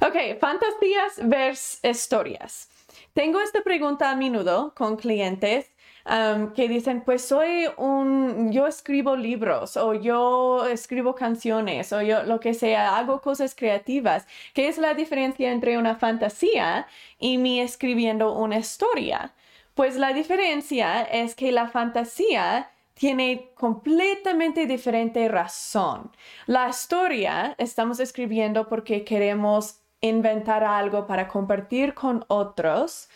Ok, 0.00 0.38
fantasías 0.38 1.28
versus 1.28 1.80
historias. 1.82 2.68
Tengo 3.12 3.40
esta 3.40 3.62
pregunta 3.62 4.08
a 4.08 4.14
menudo 4.14 4.72
con 4.76 4.94
clientes 4.94 5.71
que 6.04 6.68
dicen, 6.68 7.02
pues 7.04 7.22
soy 7.26 7.66
un, 7.76 8.52
yo 8.52 8.66
escribo 8.66 9.16
libros 9.16 9.76
o 9.76 9.94
yo 9.94 10.66
escribo 10.66 11.14
canciones 11.14 11.92
o 11.92 12.02
yo 12.02 12.22
lo 12.24 12.40
que 12.40 12.54
sea, 12.54 12.96
hago 12.96 13.20
cosas 13.20 13.54
creativas. 13.54 14.26
¿Qué 14.54 14.68
es 14.68 14.78
la 14.78 14.94
diferencia 14.94 15.52
entre 15.52 15.78
una 15.78 15.96
fantasía 15.96 16.86
y 17.18 17.38
mi 17.38 17.60
escribiendo 17.60 18.32
una 18.32 18.58
historia? 18.58 19.32
Pues 19.74 19.96
la 19.96 20.12
diferencia 20.12 21.02
es 21.02 21.34
que 21.34 21.52
la 21.52 21.68
fantasía 21.68 22.70
tiene 22.94 23.50
completamente 23.54 24.66
diferente 24.66 25.26
razón. 25.28 26.10
La 26.46 26.68
historia 26.68 27.54
estamos 27.58 28.00
escribiendo 28.00 28.68
porque 28.68 29.04
queremos 29.04 29.80
inventar 30.00 30.64
algo 30.64 31.06
para 31.06 31.28
compartir 31.28 31.94
con 31.94 32.24
otros, 32.28 33.08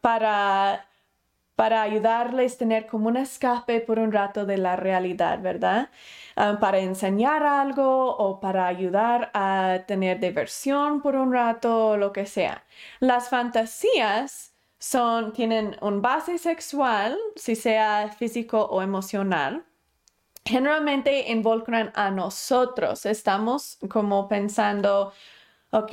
para 0.00 0.86
para 1.56 1.82
ayudarles 1.82 2.54
a 2.54 2.58
tener 2.58 2.86
como 2.86 3.08
un 3.08 3.16
escape 3.16 3.80
por 3.80 3.98
un 3.98 4.12
rato 4.12 4.46
de 4.46 4.58
la 4.58 4.76
realidad, 4.76 5.40
¿verdad? 5.40 5.90
Ah, 6.36 6.58
para 6.60 6.78
enseñar 6.80 7.42
algo 7.42 8.16
o 8.16 8.40
para 8.40 8.66
ayudar 8.66 9.30
a 9.34 9.80
tener 9.86 10.20
diversión 10.20 11.00
por 11.02 11.16
un 11.16 11.32
rato 11.32 11.88
o 11.88 11.96
lo 11.96 12.12
que 12.12 12.26
sea. 12.26 12.64
Las 13.00 13.30
fantasías 13.30 14.52
tienen 15.34 15.76
un 15.80 16.02
base 16.02 16.38
sexual, 16.38 17.16
si 17.36 17.56
sea 17.56 18.08
físico 18.16 18.66
o 18.66 18.82
emocional. 18.82 19.64
Generalmente 20.44 21.30
involucran 21.30 21.90
a 21.94 22.10
nosotros. 22.10 23.06
Estamos 23.06 23.78
como 23.90 24.28
pensando, 24.28 25.12
ok, 25.70 25.92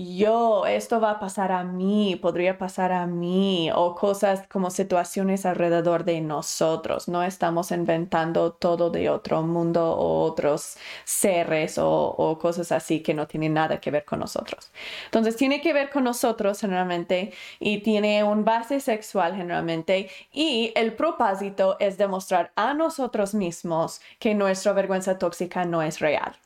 yo, 0.00 0.64
esto 0.66 1.00
va 1.00 1.12
a 1.12 1.18
pasar 1.18 1.50
a 1.50 1.64
mí, 1.64 2.14
podría 2.22 2.56
pasar 2.56 2.92
a 2.92 3.06
mí, 3.06 3.68
o 3.74 3.96
cosas 3.96 4.46
como 4.46 4.70
situaciones 4.70 5.44
alrededor 5.44 6.04
de 6.04 6.20
nosotros. 6.20 7.08
No 7.08 7.24
estamos 7.24 7.72
inventando 7.72 8.52
todo 8.52 8.90
de 8.90 9.10
otro 9.10 9.42
mundo 9.42 9.90
o 9.92 10.22
otros 10.22 10.76
seres 11.04 11.78
o, 11.78 12.38
cosas 12.40 12.70
así 12.70 13.00
que 13.02 13.12
no 13.12 13.26
tienen 13.26 13.54
nada 13.54 13.80
que 13.80 13.90
ver 13.90 14.04
con 14.04 14.20
nosotros. 14.20 14.70
Entonces, 15.06 15.36
tiene 15.36 15.60
que 15.60 15.72
ver 15.72 15.90
con 15.90 16.04
nosotros 16.04 16.60
generalmente 16.60 17.32
y 17.58 17.78
tiene 17.78 18.22
un 18.22 18.44
base 18.44 18.78
sexual 18.80 19.34
generalmente 19.34 20.10
y 20.32 20.72
el 20.76 20.94
propósito 20.94 21.76
es 21.80 21.98
demostrar 21.98 22.52
a 22.54 22.72
nosotros 22.74 23.34
mismos 23.34 24.00
que 24.20 24.34
nuestra 24.34 24.72
vergüenza 24.72 25.18
tóxica 25.18 25.64
no 25.64 25.82
es 25.82 25.98
real. 25.98 26.36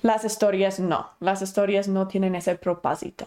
Las 0.00 0.24
historias 0.24 0.78
no, 0.78 1.10
las 1.18 1.42
historias 1.42 1.88
no 1.88 2.06
tienen 2.06 2.36
ese 2.36 2.54
propósito. 2.54 3.26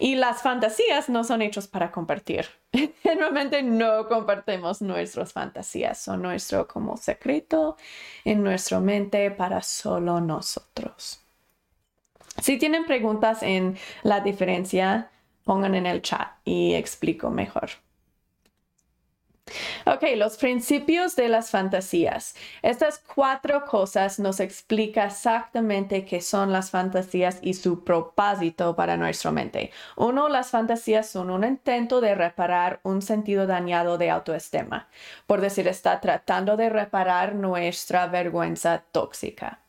Y 0.00 0.16
las 0.16 0.42
fantasías 0.42 1.08
no 1.08 1.22
son 1.22 1.42
hechos 1.42 1.68
para 1.68 1.92
compartir. 1.92 2.46
Generalmente 3.02 3.62
no 3.62 4.08
compartimos 4.08 4.82
nuestras 4.82 5.32
fantasías, 5.32 5.98
son 5.98 6.22
nuestro 6.22 6.66
como 6.66 6.96
secreto 6.96 7.76
en 8.24 8.42
nuestra 8.42 8.80
mente 8.80 9.30
para 9.30 9.62
solo 9.62 10.20
nosotros. 10.20 11.20
Si 12.40 12.58
tienen 12.58 12.84
preguntas 12.84 13.42
en 13.42 13.76
la 14.02 14.20
diferencia, 14.20 15.10
pongan 15.44 15.76
en 15.76 15.86
el 15.86 16.02
chat 16.02 16.28
y 16.44 16.74
explico 16.74 17.30
mejor. 17.30 17.70
Ok, 19.86 20.02
los 20.16 20.36
principios 20.36 21.16
de 21.16 21.28
las 21.28 21.50
fantasías. 21.50 22.34
Estas 22.62 22.98
cuatro 22.98 23.64
cosas 23.64 24.18
nos 24.18 24.40
explica 24.40 25.06
exactamente 25.06 26.04
qué 26.04 26.20
son 26.20 26.52
las 26.52 26.70
fantasías 26.70 27.38
y 27.42 27.54
su 27.54 27.84
propósito 27.84 28.74
para 28.76 28.96
nuestra 28.96 29.30
mente. 29.30 29.70
Uno, 29.96 30.28
las 30.28 30.50
fantasías 30.50 31.08
son 31.08 31.30
un 31.30 31.44
intento 31.44 32.00
de 32.00 32.14
reparar 32.14 32.80
un 32.82 33.02
sentido 33.02 33.46
dañado 33.46 33.98
de 33.98 34.10
autoestima. 34.10 34.88
Por 35.26 35.40
decir, 35.40 35.68
está 35.68 36.00
tratando 36.00 36.56
de 36.56 36.68
reparar 36.68 37.34
nuestra 37.34 38.06
vergüenza 38.06 38.84
tóxica. 38.92 39.60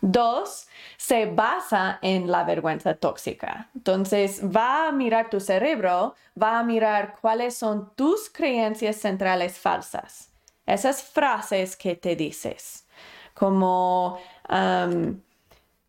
Dos, 0.00 0.68
se 0.96 1.26
basa 1.26 1.98
en 2.02 2.30
la 2.30 2.44
vergüenza 2.44 2.94
tóxica. 2.94 3.68
Entonces, 3.74 4.42
va 4.44 4.88
a 4.88 4.92
mirar 4.92 5.30
tu 5.30 5.40
cerebro, 5.40 6.14
va 6.40 6.58
a 6.58 6.62
mirar 6.62 7.16
cuáles 7.20 7.56
son 7.56 7.92
tus 7.94 8.28
creencias 8.30 8.96
centrales 8.96 9.58
falsas. 9.58 10.30
Esas 10.66 11.02
frases 11.02 11.76
que 11.76 11.94
te 11.94 12.16
dices, 12.16 12.86
como, 13.34 14.18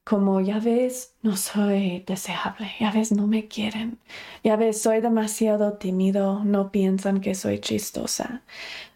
como 0.06 0.39
ya 0.39 0.60
ves, 0.60 1.15
no 1.24 1.36
soy 1.36 2.04
deseable, 2.06 2.72
ya 2.80 2.91
ves, 2.91 3.12
no 3.12 3.26
me 3.26 3.48
quieren, 3.48 3.98
ya 4.44 4.56
ves, 4.56 4.80
soy 4.80 5.02
demasiado 5.02 5.74
tímido, 5.74 6.44
no 6.44 6.72
piensan 6.72 7.22
que 7.22 7.34
soy 7.34 7.58
chistosa, 7.60 8.44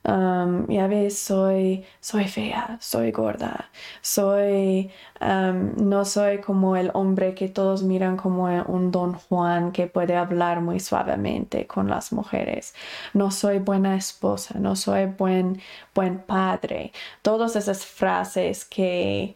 ya 0.06 0.88
ves, 0.88 1.18
soy, 1.18 1.84
soy 2.00 2.26
fea, 2.26 2.78
soy 2.80 3.12
gorda, 3.12 3.72
soy, 4.02 4.92
no 5.20 6.06
soy 6.06 6.42
como 6.42 6.76
el 6.76 6.92
hombre 6.94 7.34
que 7.34 7.50
todos 7.50 7.82
miran 7.82 8.16
como 8.16 8.44
un 8.68 8.92
don 8.92 9.14
Juan 9.14 9.72
que 9.72 9.88
puede 9.88 10.16
hablar 10.16 10.62
muy 10.62 10.80
suavemente 10.80 11.66
con 11.66 11.90
las 11.90 12.14
mujeres, 12.14 12.76
no 13.16 13.32
soy 13.32 13.58
buena 13.58 13.96
esposa, 13.96 14.60
no 14.60 14.76
soy 14.76 15.08
buen, 15.08 15.60
buen 15.96 16.20
padre, 16.20 16.92
todas 17.24 17.56
esas 17.56 17.84
frases 17.84 18.64
que 18.64 19.36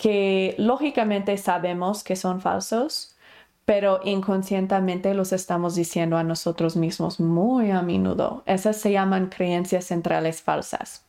que 0.00 0.54
lógicamente 0.56 1.36
sabemos 1.36 2.02
que 2.02 2.16
son 2.16 2.40
falsos, 2.40 3.14
pero 3.66 4.00
inconscientemente 4.02 5.12
los 5.12 5.30
estamos 5.34 5.74
diciendo 5.74 6.16
a 6.16 6.24
nosotros 6.24 6.74
mismos 6.74 7.20
muy 7.20 7.70
a 7.70 7.82
menudo. 7.82 8.42
Esas 8.46 8.78
se 8.78 8.92
llaman 8.92 9.26
creencias 9.28 9.84
centrales 9.84 10.40
falsas. 10.40 11.04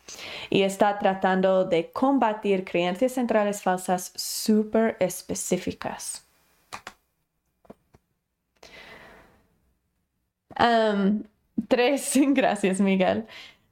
Y 0.50 0.64
está 0.64 1.00
tratando 1.00 1.64
de 1.64 1.90
combatir 1.92 2.66
creencias 2.66 3.14
centrales 3.14 3.62
falsas 3.62 4.12
súper 4.18 4.98
específicas. 5.00 6.26
tres, 11.70 12.12
gracias 12.34 12.82
Miguel. 12.82 13.26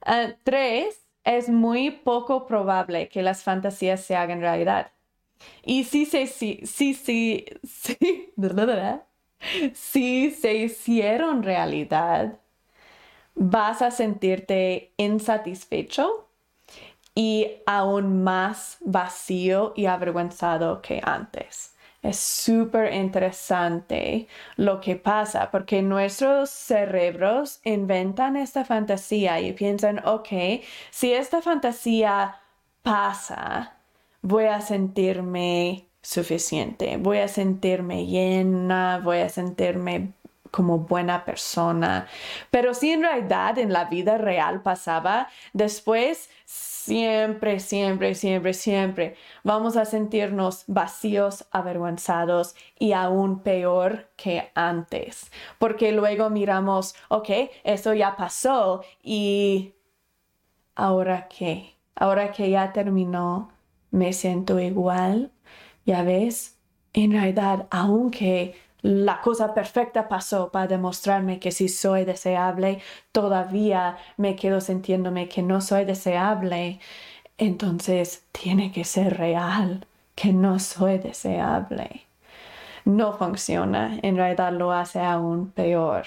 Ah, 0.06 0.28
tres, 0.44 1.02
es 1.24 1.50
muy 1.50 1.90
poco 1.90 2.46
probable 2.46 3.08
que 3.10 3.20
las 3.22 3.42
fantasías 3.42 4.00
se 4.00 4.16
hagan 4.16 4.40
realidad. 4.40 4.90
Y 5.64 5.84
si 5.84 6.06
se, 6.06 6.26
si, 6.26 6.60
si, 6.66 6.94
si, 6.94 7.44
si 9.74 10.30
se 10.30 10.54
hicieron 10.54 11.42
realidad, 11.42 12.38
vas 13.34 13.82
a 13.82 13.90
sentirte 13.90 14.92
insatisfecho 14.96 16.28
y 17.14 17.62
aún 17.66 18.22
más 18.22 18.78
vacío 18.80 19.72
y 19.76 19.86
avergonzado 19.86 20.80
que 20.82 21.00
antes. 21.02 21.74
Es 22.02 22.18
súper 22.18 22.94
interesante 22.94 24.26
lo 24.56 24.80
que 24.80 24.96
pasa 24.96 25.50
porque 25.50 25.82
nuestros 25.82 26.48
cerebros 26.48 27.60
inventan 27.64 28.36
esta 28.36 28.64
fantasía 28.64 29.40
y 29.40 29.52
piensan, 29.52 30.00
ok, 30.06 30.28
si 30.90 31.12
esta 31.12 31.42
fantasía 31.42 32.40
pasa, 32.82 33.79
voy 34.22 34.44
a 34.46 34.60
sentirme 34.60 35.88
suficiente, 36.02 36.96
voy 36.96 37.18
a 37.18 37.28
sentirme 37.28 38.06
llena, 38.06 39.00
voy 39.02 39.18
a 39.18 39.28
sentirme 39.28 40.12
como 40.50 40.78
buena 40.78 41.24
persona. 41.24 42.06
Pero 42.50 42.74
si 42.74 42.90
en 42.90 43.02
realidad 43.02 43.58
en 43.58 43.72
la 43.72 43.84
vida 43.84 44.18
real 44.18 44.62
pasaba, 44.62 45.28
después 45.52 46.28
siempre, 46.44 47.60
siempre, 47.60 48.14
siempre, 48.14 48.54
siempre 48.54 49.16
vamos 49.44 49.76
a 49.76 49.84
sentirnos 49.84 50.64
vacíos, 50.66 51.46
avergonzados 51.52 52.54
y 52.78 52.92
aún 52.92 53.40
peor 53.40 54.08
que 54.16 54.50
antes. 54.54 55.30
Porque 55.58 55.92
luego 55.92 56.30
miramos, 56.30 56.94
ok, 57.08 57.28
eso 57.64 57.94
ya 57.94 58.16
pasó 58.16 58.82
y 59.02 59.74
ahora 60.74 61.28
qué, 61.28 61.76
ahora 61.94 62.32
que 62.32 62.50
ya 62.50 62.72
terminó, 62.72 63.52
me 63.90 64.12
siento 64.12 64.58
igual. 64.60 65.32
Ya 65.86 66.02
ves, 66.02 66.58
en 66.92 67.12
realidad, 67.12 67.66
aunque 67.70 68.54
la 68.82 69.20
cosa 69.20 69.52
perfecta 69.54 70.08
pasó 70.08 70.50
para 70.50 70.66
demostrarme 70.66 71.38
que 71.38 71.52
si 71.52 71.68
soy 71.68 72.04
deseable, 72.04 72.80
todavía 73.12 73.98
me 74.16 74.36
quedo 74.36 74.60
sintiéndome 74.60 75.28
que 75.28 75.42
no 75.42 75.60
soy 75.60 75.84
deseable. 75.84 76.80
Entonces 77.38 78.26
tiene 78.32 78.72
que 78.72 78.84
ser 78.84 79.16
real 79.16 79.86
que 80.14 80.32
no 80.32 80.58
soy 80.58 80.98
deseable. 80.98 82.06
No 82.84 83.12
funciona, 83.12 83.98
en 84.02 84.16
realidad 84.16 84.52
lo 84.52 84.72
hace 84.72 85.00
aún 85.00 85.50
peor. 85.50 86.06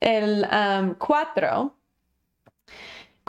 El 0.00 0.46
um, 0.50 0.94
cuatro, 0.94 1.74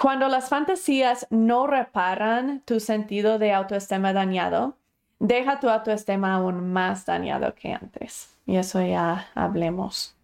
cuando 0.01 0.29
las 0.29 0.49
fantasías 0.49 1.27
no 1.29 1.67
reparan 1.67 2.61
tu 2.65 2.79
sentido 2.79 3.37
de 3.37 3.53
autoestima 3.53 4.13
dañado, 4.13 4.75
deja 5.19 5.59
tu 5.59 5.69
autoestima 5.69 6.33
aún 6.33 6.73
más 6.73 7.05
dañado 7.05 7.53
que 7.53 7.71
antes. 7.71 8.35
Y 8.47 8.55
eso 8.55 8.81
ya 8.81 9.27
hablemos. 9.35 10.15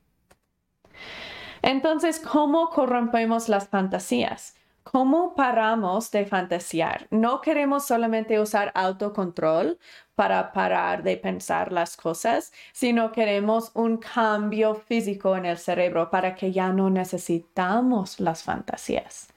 Entonces, 1.62 2.20
¿cómo 2.20 2.72
corrompemos 2.72 3.50
las 3.50 3.68
fantasías? 3.68 4.57
¿Cómo 4.92 5.36
paramos 5.36 6.12
de 6.12 6.26
fantasear? 6.26 7.08
No 7.12 7.42
queremos 7.42 7.86
solamente 7.86 8.40
usar 8.40 8.72
autocontrol 8.74 9.80
para 10.16 10.52
parar 10.54 11.04
de 11.04 11.18
pensar 11.18 11.74
las 11.74 11.98
cosas, 11.98 12.54
sino 12.72 13.12
queremos 13.12 13.72
un 13.74 13.98
cambio 13.98 14.76
físico 14.76 15.36
en 15.36 15.46
el 15.46 15.58
cerebro 15.58 16.10
para 16.10 16.36
que 16.36 16.52
ya 16.52 16.70
no 16.70 16.90
necesitamos 16.90 18.20
las 18.20 18.44
fantasías 18.44 19.28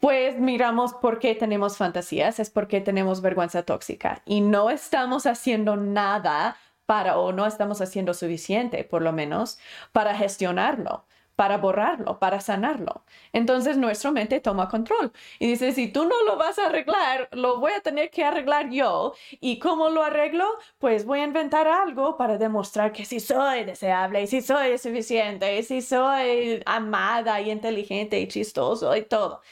pues 0.00 0.36
miramos 0.40 0.94
por 0.94 1.20
qué 1.20 1.36
tenemos 1.36 1.76
fantasías, 1.76 2.40
es 2.40 2.50
porque 2.50 2.80
tenemos 2.80 3.20
vergüenza 3.20 3.62
tóxica 3.62 4.20
y 4.24 4.40
no 4.40 4.68
estamos 4.68 5.26
haciendo 5.26 5.76
nada 5.76 6.56
para, 6.86 7.18
o 7.18 7.30
no 7.30 7.46
estamos 7.46 7.80
haciendo 7.80 8.12
suficiente, 8.12 8.82
por 8.82 9.00
lo 9.00 9.12
menos, 9.12 9.60
para 9.92 10.16
gestionarlo, 10.16 11.04
para 11.42 11.58
borrarlo, 11.58 12.20
para 12.20 12.40
sanarlo. 12.40 13.04
Entonces 13.32 13.76
nuestra 13.76 14.12
mente 14.12 14.38
toma 14.38 14.68
control 14.68 15.10
y 15.40 15.48
dice, 15.48 15.72
si 15.72 15.88
tú 15.88 16.04
no 16.04 16.22
lo 16.22 16.36
vas 16.36 16.56
a 16.60 16.66
arreglar, 16.66 17.28
lo 17.32 17.58
voy 17.58 17.72
a 17.72 17.80
tener 17.80 18.10
que 18.10 18.22
arreglar 18.22 18.70
yo. 18.70 19.12
¿Y 19.40 19.58
cómo 19.58 19.88
lo 19.88 20.04
arreglo? 20.04 20.46
Pues 20.78 21.04
voy 21.04 21.18
a 21.18 21.24
inventar 21.24 21.66
algo 21.66 22.16
para 22.16 22.38
demostrar 22.38 22.92
que 22.92 23.04
sí 23.04 23.18
soy 23.18 23.64
deseable 23.64 24.22
y 24.22 24.28
sí 24.28 24.40
soy 24.40 24.78
suficiente 24.78 25.58
y 25.58 25.64
sí 25.64 25.82
soy 25.82 26.62
amada 26.64 27.40
y 27.40 27.50
inteligente 27.50 28.20
y 28.20 28.28
chistoso 28.28 28.94
y 28.94 29.02
todo. 29.02 29.42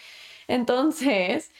Entonces, 0.46 1.50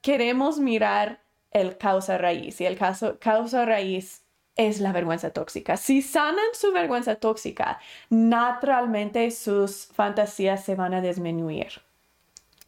queremos 0.00 0.58
mirar 0.58 1.22
el 1.52 1.78
causa 1.78 2.18
raíz 2.18 2.60
y 2.60 2.66
el 2.66 2.76
caso, 2.76 3.20
causa 3.20 3.64
raíz 3.64 4.24
es 4.58 4.80
la 4.80 4.92
vergüenza 4.92 5.30
tóxica. 5.30 5.78
Si 5.78 6.02
sanan 6.02 6.52
su 6.52 6.72
vergüenza 6.72 7.14
tóxica, 7.14 7.78
naturalmente 8.10 9.30
sus 9.30 9.86
fantasías 9.94 10.64
se 10.64 10.74
van 10.74 10.92
a 10.92 11.00
disminuir. 11.00 11.80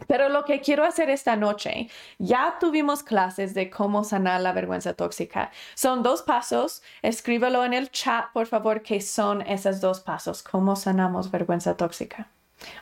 Pero 0.06 0.30
lo 0.30 0.44
que 0.44 0.60
quiero 0.60 0.84
hacer 0.84 1.10
esta 1.10 1.36
noche, 1.36 1.90
ya 2.18 2.56
tuvimos 2.58 3.02
clases 3.02 3.52
de 3.52 3.68
cómo 3.68 4.02
sanar 4.04 4.40
la 4.40 4.52
vergüenza 4.52 4.94
tóxica. 4.94 5.50
Son 5.74 6.02
dos 6.02 6.22
pasos. 6.22 6.82
Escríbelo 7.02 7.64
en 7.64 7.74
el 7.74 7.90
chat, 7.90 8.32
por 8.32 8.46
favor, 8.46 8.82
que 8.82 9.02
son 9.02 9.42
esos 9.42 9.80
dos 9.82 10.00
pasos. 10.00 10.42
¿Cómo 10.42 10.76
sanamos 10.76 11.30
vergüenza 11.30 11.76
tóxica? 11.76 12.28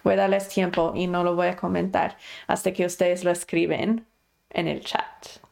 Voy 0.04 0.14
a 0.14 0.18
darles 0.18 0.48
tiempo 0.48 0.92
y 0.94 1.06
no 1.06 1.24
lo 1.24 1.34
voy 1.34 1.48
a 1.48 1.56
comentar 1.56 2.16
hasta 2.46 2.72
que 2.72 2.86
ustedes 2.86 3.24
lo 3.24 3.30
escriben 3.30 4.06
en 4.50 4.68
el 4.68 4.84
chat. 4.84 5.47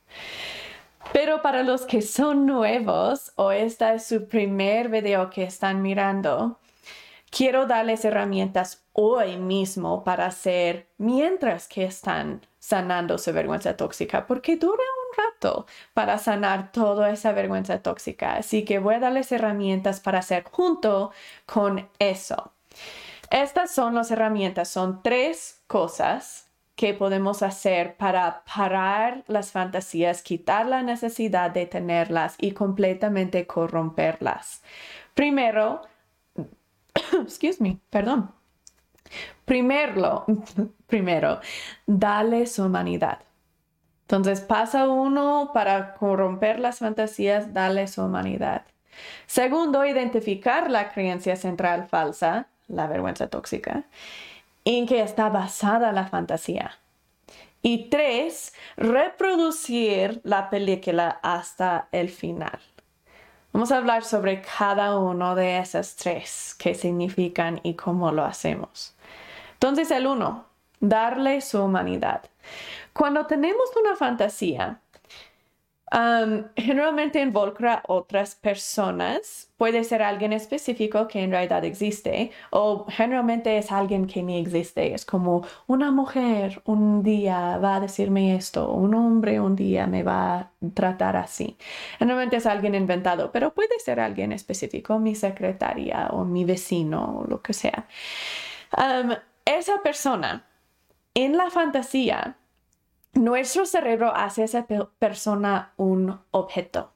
Pero 1.13 1.43
para 1.43 1.63
los 1.63 1.87
que 1.87 2.03
son 2.03 2.47
nuevos 2.47 3.33
o 3.37 3.51
este 3.51 3.95
es 3.95 4.07
su 4.07 4.29
primer 4.29 4.89
video 4.89 5.31
que 5.31 5.45
están 5.45 5.83
mirando, 5.83 6.59
quiero 7.31 7.67
darles 7.67 8.05
herramientas 8.05 8.85
hoy 8.93 9.37
mismo 9.37 10.05
para 10.05 10.27
hacer 10.27 10.89
mientras 10.99 11.69
que 11.69 11.85
están 11.85 12.47
sanando 12.59 13.19
su 13.19 13.33
vergüenza 13.33 13.77
tóxica, 13.77 14.27
porque 14.27 14.57
dura 14.57 14.75
un 14.75 15.25
rato 15.25 15.67
para 15.95 16.19
sanar 16.19 16.73
toda 16.73 17.11
esa 17.11 17.33
vergüenza 17.33 17.83
tóxica. 17.83 18.37
Así 18.37 18.65
que 18.65 18.79
voy 18.79 18.97
a 18.97 19.01
darles 19.01 19.31
herramientas 19.33 20.01
para 20.01 20.19
hacer 20.19 20.45
junto 20.45 21.13
con 21.47 21.89
eso. 21.99 22.53
Estas 23.31 23.75
son 23.75 23.95
las 23.95 24.11
herramientas, 24.11 24.69
son 24.69 25.03
tres 25.03 25.63
cosas 25.67 26.46
que 26.77 26.95
podemos 26.95 27.43
hacer 27.43 27.97
para 27.97 28.45
parar 28.45 29.25
las 29.27 29.51
fantasías, 29.51 30.23
quitar 30.23 30.67
la 30.67 30.83
necesidad 30.83 31.51
de 31.51 31.67
tenerlas 31.67 32.37
y 32.39 32.53
completamente 32.53 33.47
corromperlas. 33.47 34.63
Primero, 35.15 35.83
excuse 37.23 37.63
me, 37.63 37.79
perdón. 37.91 38.31
Primero, 39.45 40.27
primero, 40.87 41.41
dale 41.87 42.45
humanidad. 42.59 43.21
Entonces, 44.03 44.41
pasa 44.41 44.89
uno 44.89 45.51
para 45.53 45.95
corromper 45.95 46.61
las 46.61 46.79
fantasías, 46.79 47.53
dale 47.53 47.87
humanidad. 47.97 48.67
Segundo, 49.27 49.85
identificar 49.85 50.71
la 50.71 50.91
creencia 50.91 51.37
central 51.37 51.89
falsa 51.89 52.49
la 52.69 52.87
vergüenza 52.87 53.29
tóxica, 53.29 53.85
en 54.67 54.87
que 54.87 55.01
está 55.01 55.31
basada 55.31 55.93
la 55.93 56.07
fantasía. 56.07 56.79
Y 57.63 57.89
tres, 57.89 58.53
reproducir 58.77 60.21
la 60.25 60.51
película 60.51 61.21
hasta 61.23 61.89
el 61.93 62.11
final. 62.11 62.59
Vamos 63.53 63.73
a 63.73 63.79
hablar 63.79 64.05
sobre 64.05 64.43
cada 64.43 64.99
uno 64.99 65.35
de 65.35 65.59
esas 65.59 65.97
tres, 65.97 66.55
qué 66.59 66.75
significan 66.75 67.61
y 67.63 67.75
cómo 67.75 68.13
lo 68.13 68.25
hacemos. 68.25 68.95
Entonces, 69.55 69.91
el 69.91 70.07
uno, 70.07 70.47
darle 70.81 71.41
su 71.41 71.63
humanidad. 71.63 72.23
Cuando 72.93 73.27
tenemos 73.27 73.71
una 73.81 73.95
fantasía, 73.97 74.81
generalmente 76.57 77.21
involucra 77.21 77.83
otras 77.87 78.35
personas. 78.35 79.53
Puede 79.57 79.85
ser 79.85 80.03
alguien 80.03 80.33
específico 80.33 81.07
que 81.07 81.23
en 81.23 81.31
realidad 81.31 81.65
existe 81.65 82.33
o 82.51 82.87
generalmente 82.89 83.57
es 83.57 83.71
alguien 83.71 84.07
que 84.07 84.23
ni 84.23 84.39
existe. 84.41 84.95
Es 84.95 85.05
como 85.05 85.47
una 85.67 85.91
mujer 85.93 86.61
un 86.65 87.03
día 87.03 87.59
va 87.59 87.77
a 87.77 87.81
decirme 87.81 88.35
esto, 88.35 88.73
un 88.73 88.95
hombre 88.95 89.41
un 89.41 89.55
día 89.55 89.87
me 89.87 90.03
va 90.03 90.35
a 90.39 90.51
tratar 90.75 91.17
así. 91.17 91.57
Generalmente 91.99 92.37
es 92.37 92.47
alguien 92.47 92.75
inventado, 92.75 93.31
pero 93.33 93.55
puede 93.55 93.79
ser 93.79 94.01
alguien 94.01 94.33
específico, 94.33 94.99
mi 94.99 95.15
secretaria 95.15 96.09
o 96.11 96.25
mi 96.25 96.45
vecino 96.45 97.21
o 97.21 97.27
lo 97.27 97.43
que 97.43 97.53
sea. 97.53 97.87
esa 99.45 99.83
persona 99.83 100.45
en 101.15 101.37
la 101.37 101.51
fantasía 101.51 102.37
nuestro 103.17 103.67
cerebro 103.67 104.15
hace 104.15 104.43
a 104.43 104.45
esa 104.45 104.67
persona 104.99 105.73
un 105.77 106.19
objeto. 106.31 106.93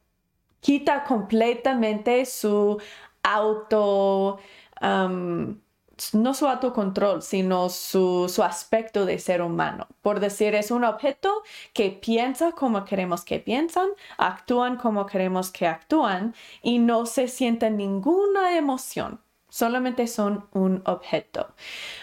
Quita 0.60 1.04
completamente 1.04 2.26
su 2.26 2.78
auto, 3.22 4.38
no 4.80 6.34
su 6.34 6.46
autocontrol, 6.46 7.22
sino 7.22 7.68
su, 7.70 8.28
su, 8.28 8.42
aspecto 8.42 9.06
de 9.06 9.18
ser 9.18 9.42
humano. 9.42 9.86
Por 10.02 10.20
decir, 10.20 10.54
es 10.54 10.70
un 10.70 10.84
objeto 10.84 11.42
que 11.72 11.90
piensa 11.90 12.52
como 12.52 12.84
queremos 12.84 13.24
que 13.24 13.38
piensan, 13.38 13.88
actúan 14.18 14.76
como 14.76 15.06
queremos 15.06 15.50
que 15.50 15.66
actúan 15.66 16.34
y 16.62 16.78
no 16.78 17.06
se 17.06 17.28
siente 17.28 17.70
ninguna 17.70 18.56
emoción 18.56 19.20
solamente 19.50 20.06
son 20.06 20.48
un 20.52 20.82
objeto. 20.86 21.54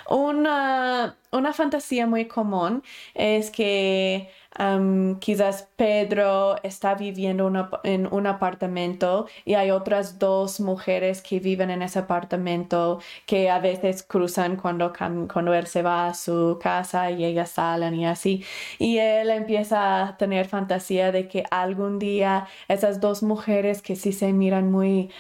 Una, 0.10 1.18
una 1.32 1.54
fantasía 1.54 2.08
muy 2.08 2.28
común 2.28 2.84
es 3.14 3.52
que 3.52 4.32
quizás 5.20 5.68
Pedro 5.76 6.56
está 6.64 6.96
viviendo 6.96 7.52
en 7.84 8.08
un 8.12 8.28
apartamento 8.28 9.28
y 9.46 9.54
hay 9.54 9.72
otras 9.72 10.18
dos 10.20 10.60
mujeres 10.60 11.22
que 11.22 11.40
viven 11.40 11.70
en 11.70 11.82
ese 11.82 12.00
apartamento 12.00 13.00
que 13.26 13.50
a 13.50 13.60
veces 13.60 14.04
cruzan 14.04 14.56
cuando, 14.56 14.94
él 15.54 15.68
se 15.68 15.82
va 15.84 16.08
a 16.08 16.14
su 16.14 16.60
casa 16.62 17.12
y 17.12 17.26
ellas 17.26 17.52
salen 17.52 17.96
y 17.96 18.06
así. 18.08 18.44
Y 18.80 18.98
él 18.98 19.30
empieza 19.30 20.08
a 20.08 20.18
tener 20.18 20.48
fantasía 20.48 21.12
de 21.12 21.28
que 21.28 21.44
algún 21.52 22.00
día 22.00 22.48
esas 22.68 23.00
dos 23.00 23.24
mujeres 23.24 23.82
que 23.82 23.96
sí 23.96 24.12
se 24.12 24.34
miran 24.34 24.72
muy 24.72 25.12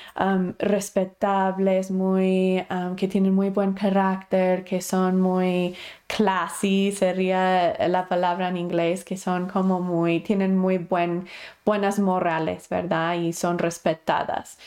respetables, 0.60 1.92
muy, 1.92 2.66
que 2.96 3.08
tienen 3.08 3.36
muy 3.36 3.50
buen 3.50 3.74
carácter, 3.74 4.64
que 4.64 4.82
son 4.82 5.22
muy 5.22 5.76
classy 6.08 6.92
sería 6.92 7.76
la 7.88 8.08
palabra 8.08 8.48
en 8.50 8.58
inglés, 8.58 9.04
que 9.04 9.18
son 9.18 9.48
como 9.48 9.80
muy, 9.82 10.22
tienen 10.22 10.58
muy 10.58 10.78
buen, 10.78 11.28
buenas 11.66 12.00
morales, 12.00 12.70
¿verdad? 12.70 13.16
Y 13.16 13.34
son 13.34 13.60
respetadas. 13.60 14.58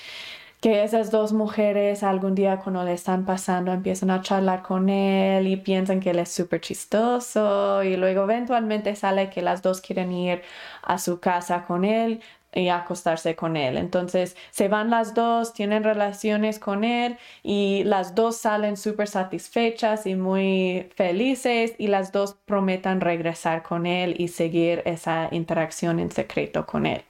Que 0.60 0.84
esas 0.84 1.10
dos 1.10 1.32
mujeres 1.32 2.02
algún 2.02 2.34
día 2.34 2.58
cuando 2.58 2.84
le 2.84 2.92
están 2.92 3.24
pasando 3.24 3.72
empiezan 3.72 4.10
a 4.10 4.20
charlar 4.20 4.62
con 4.62 4.90
él 4.90 5.46
y 5.46 5.56
piensan 5.56 6.00
que 6.00 6.10
él 6.10 6.18
es 6.18 6.30
súper 6.30 6.60
chistoso 6.60 7.82
y 7.82 7.96
luego 7.96 8.24
eventualmente 8.24 8.94
sale 8.94 9.30
que 9.30 9.40
las 9.40 9.62
dos 9.62 9.80
quieren 9.80 10.12
ir 10.12 10.42
a 10.82 10.98
su 10.98 11.18
casa 11.18 11.64
con 11.66 11.86
él, 11.86 12.20
y 12.54 12.68
acostarse 12.68 13.36
con 13.36 13.56
él. 13.56 13.76
Entonces 13.76 14.36
se 14.50 14.68
van 14.68 14.90
las 14.90 15.14
dos, 15.14 15.54
tienen 15.54 15.84
relaciones 15.84 16.58
con 16.58 16.84
él 16.84 17.16
y 17.42 17.84
las 17.84 18.14
dos 18.14 18.36
salen 18.36 18.76
súper 18.76 19.08
satisfechas 19.08 20.06
y 20.06 20.14
muy 20.14 20.88
felices 20.94 21.74
y 21.78 21.86
las 21.88 22.12
dos 22.12 22.36
prometan 22.44 23.00
regresar 23.00 23.62
con 23.62 23.86
él 23.86 24.14
y 24.18 24.28
seguir 24.28 24.82
esa 24.84 25.28
interacción 25.30 26.00
en 26.00 26.10
secreto 26.10 26.66
con 26.66 26.86
él. 26.86 27.04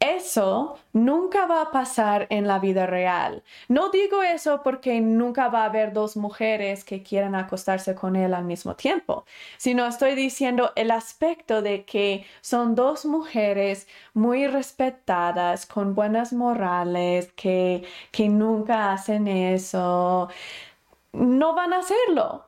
Eso 0.00 0.78
nunca 0.92 1.46
va 1.46 1.62
a 1.62 1.70
pasar 1.70 2.26
en 2.30 2.46
la 2.46 2.58
vida 2.58 2.86
real. 2.86 3.42
No 3.68 3.90
digo 3.90 4.22
eso 4.22 4.62
porque 4.62 5.00
nunca 5.00 5.48
va 5.48 5.62
a 5.62 5.64
haber 5.66 5.92
dos 5.92 6.16
mujeres 6.16 6.84
que 6.84 7.02
quieran 7.02 7.34
acostarse 7.34 7.94
con 7.94 8.14
él 8.14 8.34
al 8.34 8.44
mismo 8.44 8.76
tiempo, 8.76 9.24
sino 9.56 9.86
estoy 9.86 10.14
diciendo 10.14 10.72
el 10.76 10.90
aspecto 10.90 11.62
de 11.62 11.84
que 11.84 12.26
son 12.42 12.74
dos 12.74 13.06
mujeres 13.06 13.88
muy 14.12 14.46
respetadas, 14.46 15.64
con 15.66 15.94
buenas 15.94 16.32
morales, 16.32 17.32
que, 17.32 17.84
que 18.12 18.28
nunca 18.28 18.92
hacen 18.92 19.28
eso. 19.28 20.28
No 21.12 21.54
van 21.54 21.72
a 21.72 21.78
hacerlo 21.80 22.46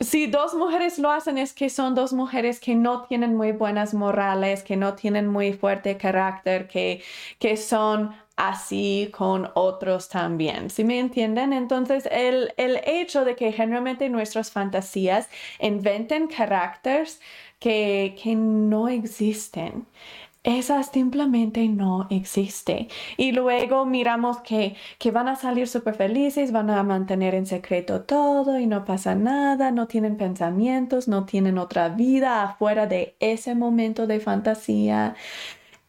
si 0.00 0.26
dos 0.26 0.54
mujeres 0.54 0.98
lo 0.98 1.10
hacen 1.10 1.38
es 1.38 1.52
que 1.52 1.68
son 1.68 1.94
dos 1.94 2.12
mujeres 2.12 2.58
que 2.58 2.74
no 2.74 3.02
tienen 3.02 3.36
muy 3.36 3.52
buenas 3.52 3.94
morales, 3.94 4.62
que 4.62 4.76
no 4.76 4.94
tienen 4.94 5.26
muy 5.26 5.52
fuerte 5.52 5.96
carácter, 5.96 6.68
que, 6.68 7.02
que 7.38 7.56
son 7.56 8.14
así 8.36 9.10
con 9.12 9.50
otros 9.54 10.08
también. 10.08 10.70
¿Sí 10.70 10.84
me 10.84 10.98
entienden? 10.98 11.52
Entonces, 11.52 12.08
el, 12.10 12.54
el 12.56 12.80
hecho 12.86 13.24
de 13.26 13.36
que 13.36 13.52
generalmente 13.52 14.08
nuestras 14.08 14.50
fantasías 14.50 15.28
inventen 15.60 16.26
caracteres 16.28 17.20
que, 17.58 18.16
que 18.22 18.34
no 18.34 18.88
existen 18.88 19.86
esa 20.42 20.82
simplemente 20.82 21.68
no 21.68 22.06
existe. 22.10 22.88
Y 23.16 23.32
luego 23.32 23.84
miramos 23.84 24.38
que, 24.40 24.76
que 24.98 25.10
van 25.10 25.28
a 25.28 25.36
salir 25.36 25.68
súper 25.68 25.94
felices, 25.94 26.52
van 26.52 26.70
a 26.70 26.82
mantener 26.82 27.34
en 27.34 27.46
secreto 27.46 28.02
todo 28.02 28.58
y 28.58 28.66
no 28.66 28.84
pasa 28.84 29.14
nada, 29.14 29.70
no 29.70 29.86
tienen 29.86 30.16
pensamientos, 30.16 31.08
no 31.08 31.26
tienen 31.26 31.58
otra 31.58 31.90
vida 31.90 32.42
afuera 32.42 32.86
de 32.86 33.16
ese 33.20 33.54
momento 33.54 34.06
de 34.06 34.20
fantasía. 34.20 35.14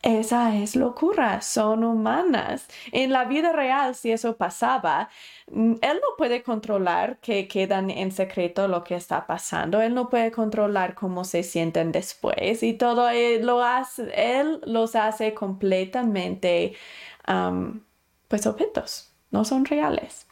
Esa 0.03 0.55
es 0.57 0.75
locura, 0.75 1.41
son 1.41 1.83
humanas. 1.83 2.67
En 2.91 3.11
la 3.11 3.25
vida 3.25 3.51
real, 3.51 3.93
si 3.93 4.11
eso 4.11 4.35
pasaba, 4.35 5.09
mm, 5.51 5.73
él 5.81 5.99
no 6.01 6.15
puede 6.17 6.41
controlar 6.41 7.19
que 7.19 7.47
quedan 7.47 7.91
en 7.91 8.11
secreto 8.11 8.67
lo 8.67 8.83
que 8.83 8.95
está 8.95 9.27
pasando, 9.27 9.79
él 9.79 9.93
no 9.93 10.09
puede 10.09 10.31
controlar 10.31 10.95
cómo 10.95 11.23
se 11.23 11.43
sienten 11.43 11.91
después 11.91 12.63
y 12.63 12.73
todo 12.73 13.09
él, 13.09 13.45
lo 13.45 13.61
hace, 13.63 14.09
él 14.15 14.61
los 14.65 14.95
hace 14.95 15.35
completamente, 15.35 16.73
pues, 18.27 18.47
objetos, 18.47 19.13
no 19.31 19.45
son 19.45 19.65
reales. 19.65 20.27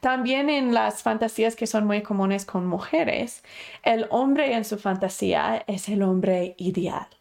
También 0.00 0.50
en 0.50 0.74
las 0.74 1.02
fantasías 1.02 1.56
que 1.56 1.66
son 1.66 1.86
muy 1.86 2.02
comunes 2.02 2.44
con 2.46 2.66
mujeres, 2.66 3.42
el 3.82 4.06
hombre 4.10 4.54
en 4.54 4.64
su 4.64 4.78
fantasía 4.78 5.64
es 5.66 5.88
el 5.88 6.02
hombre 6.02 6.54
ideal 6.58 7.15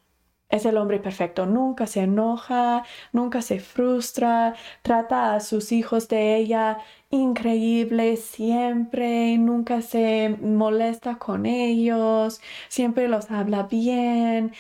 es 0.49 0.65
el 0.65 0.77
hombre 0.77 0.99
perfecto, 0.99 1.45
nunca 1.45 1.87
se 1.87 2.01
enoja, 2.01 2.83
nunca 3.11 3.41
se 3.41 3.59
frustra, 3.59 4.55
trata 4.83 5.35
a 5.35 5.39
sus 5.39 5.71
hijos 5.71 6.07
de 6.07 6.37
ella 6.37 6.77
increíble 7.09 8.17
siempre, 8.17 9.37
nunca 9.37 9.81
se 9.81 10.37
molesta 10.41 11.17
con 11.17 11.45
ellos, 11.45 12.41
siempre 12.69 13.07
los 13.07 13.31
habla 13.31 13.63
bien. 13.63 14.53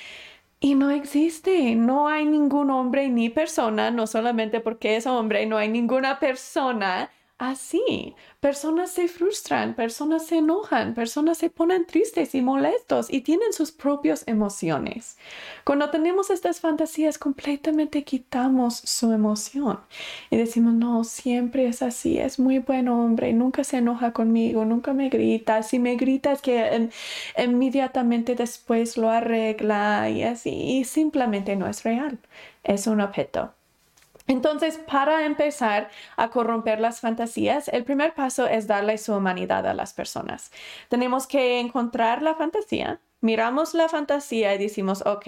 Y 0.59 0.75
no 0.75 0.89
existe, 0.91 1.75
no 1.75 2.07
hay 2.07 2.25
ningún 2.25 2.71
hombre 2.71 3.09
ni 3.09 3.29
persona, 3.29 3.91
no 3.91 4.07
solamente 4.07 4.61
porque 4.61 4.95
es 4.97 5.05
hombre, 5.07 5.45
no 5.45 5.57
hay 5.57 5.69
ninguna 5.69 6.19
persona 6.19 7.11
así. 7.37 8.15
Personas 8.39 8.91
se 8.91 9.07
frustran, 9.07 9.75
personas 9.75 10.25
se 10.27 10.37
enojan, 10.37 10.93
personas 10.93 11.37
se 11.37 11.49
ponen 11.49 11.85
tristes 11.85 12.35
y 12.35 12.41
molestos 12.41 13.11
y 13.11 13.21
tienen 13.21 13.53
sus 13.53 13.71
propias 13.71 14.23
emociones. 14.27 15.17
Cuando 15.63 15.89
tenemos 15.89 16.29
estas 16.29 16.59
fantasías, 16.59 17.17
completamente 17.17 18.03
quitamos 18.03 18.75
su 18.77 19.11
emoción 19.11 19.79
y 20.29 20.37
decimos, 20.37 20.73
no, 20.73 21.03
siempre 21.03 21.67
es 21.67 21.81
así, 21.81 22.17
es 22.17 22.39
muy 22.39 22.59
buen 22.59 22.87
hombre, 22.87 23.33
nunca 23.33 23.63
se 23.63 23.77
enoja 23.77 24.13
conmigo, 24.13 24.65
nunca 24.65 24.93
me 24.93 25.09
grita. 25.09 25.63
Si 25.63 25.79
me 25.79 25.95
grita 25.95 26.31
es 26.33 26.41
que 26.41 26.89
inmediatamente 27.37 28.35
después 28.35 28.97
lo 28.97 29.09
arregla 29.09 30.09
y 30.09 30.23
así, 30.23 30.51
y 30.79 30.85
simplemente 30.85 31.55
no 31.55 31.67
es 31.67 31.83
real, 31.83 32.19
es 32.63 32.87
un 32.87 33.01
objeto. 33.01 33.53
Entonces, 34.27 34.79
para 34.87 35.25
empezar 35.25 35.89
a 36.17 36.29
corromper 36.29 36.79
las 36.79 36.99
fantasías, 36.99 37.67
el 37.67 37.83
primer 37.83 38.13
paso 38.15 38.47
es 38.47 38.65
darle 38.67 38.97
su 38.97 39.13
humanidad 39.13 39.67
a 39.67 39.73
las 39.73 39.93
personas. 39.93 40.51
Tenemos 40.89 41.27
que 41.27 41.59
encontrar 41.59 42.21
la 42.21 42.35
fantasía, 42.35 43.01
miramos 43.21 43.73
la 43.73 43.87
fantasía 43.87 44.55
y 44.55 44.57
decimos, 44.57 45.03
ok, 45.05 45.27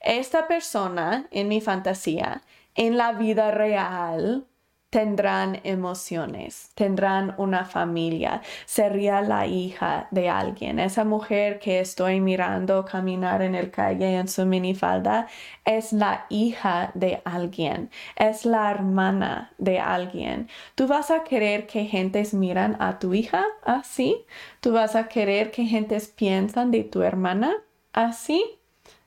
esta 0.00 0.48
persona 0.48 1.28
en 1.30 1.48
mi 1.48 1.60
fantasía, 1.60 2.42
en 2.74 2.96
la 2.96 3.12
vida 3.12 3.50
real, 3.50 4.46
tendrán 4.90 5.60
emociones, 5.64 6.70
tendrán 6.74 7.34
una 7.36 7.66
familia, 7.66 8.40
sería 8.64 9.20
la 9.20 9.46
hija 9.46 10.08
de 10.10 10.30
alguien. 10.30 10.78
Esa 10.78 11.04
mujer 11.04 11.58
que 11.58 11.80
estoy 11.80 12.20
mirando 12.20 12.86
caminar 12.86 13.42
en 13.42 13.54
el 13.54 13.70
calle 13.70 14.16
en 14.16 14.28
su 14.28 14.46
minifalda 14.46 15.26
es 15.66 15.92
la 15.92 16.24
hija 16.30 16.90
de 16.94 17.20
alguien, 17.24 17.90
es 18.16 18.46
la 18.46 18.70
hermana 18.70 19.52
de 19.58 19.78
alguien. 19.78 20.48
¿Tú 20.74 20.86
vas 20.86 21.10
a 21.10 21.22
querer 21.22 21.66
que 21.66 21.84
gentes 21.84 22.32
miran 22.32 22.76
a 22.80 22.98
tu 22.98 23.12
hija 23.12 23.44
así? 23.64 24.24
¿Tú 24.60 24.72
vas 24.72 24.96
a 24.96 25.08
querer 25.08 25.50
que 25.50 25.66
gentes 25.66 26.08
piensan 26.08 26.70
de 26.70 26.84
tu 26.84 27.02
hermana 27.02 27.52
así? 27.92 28.42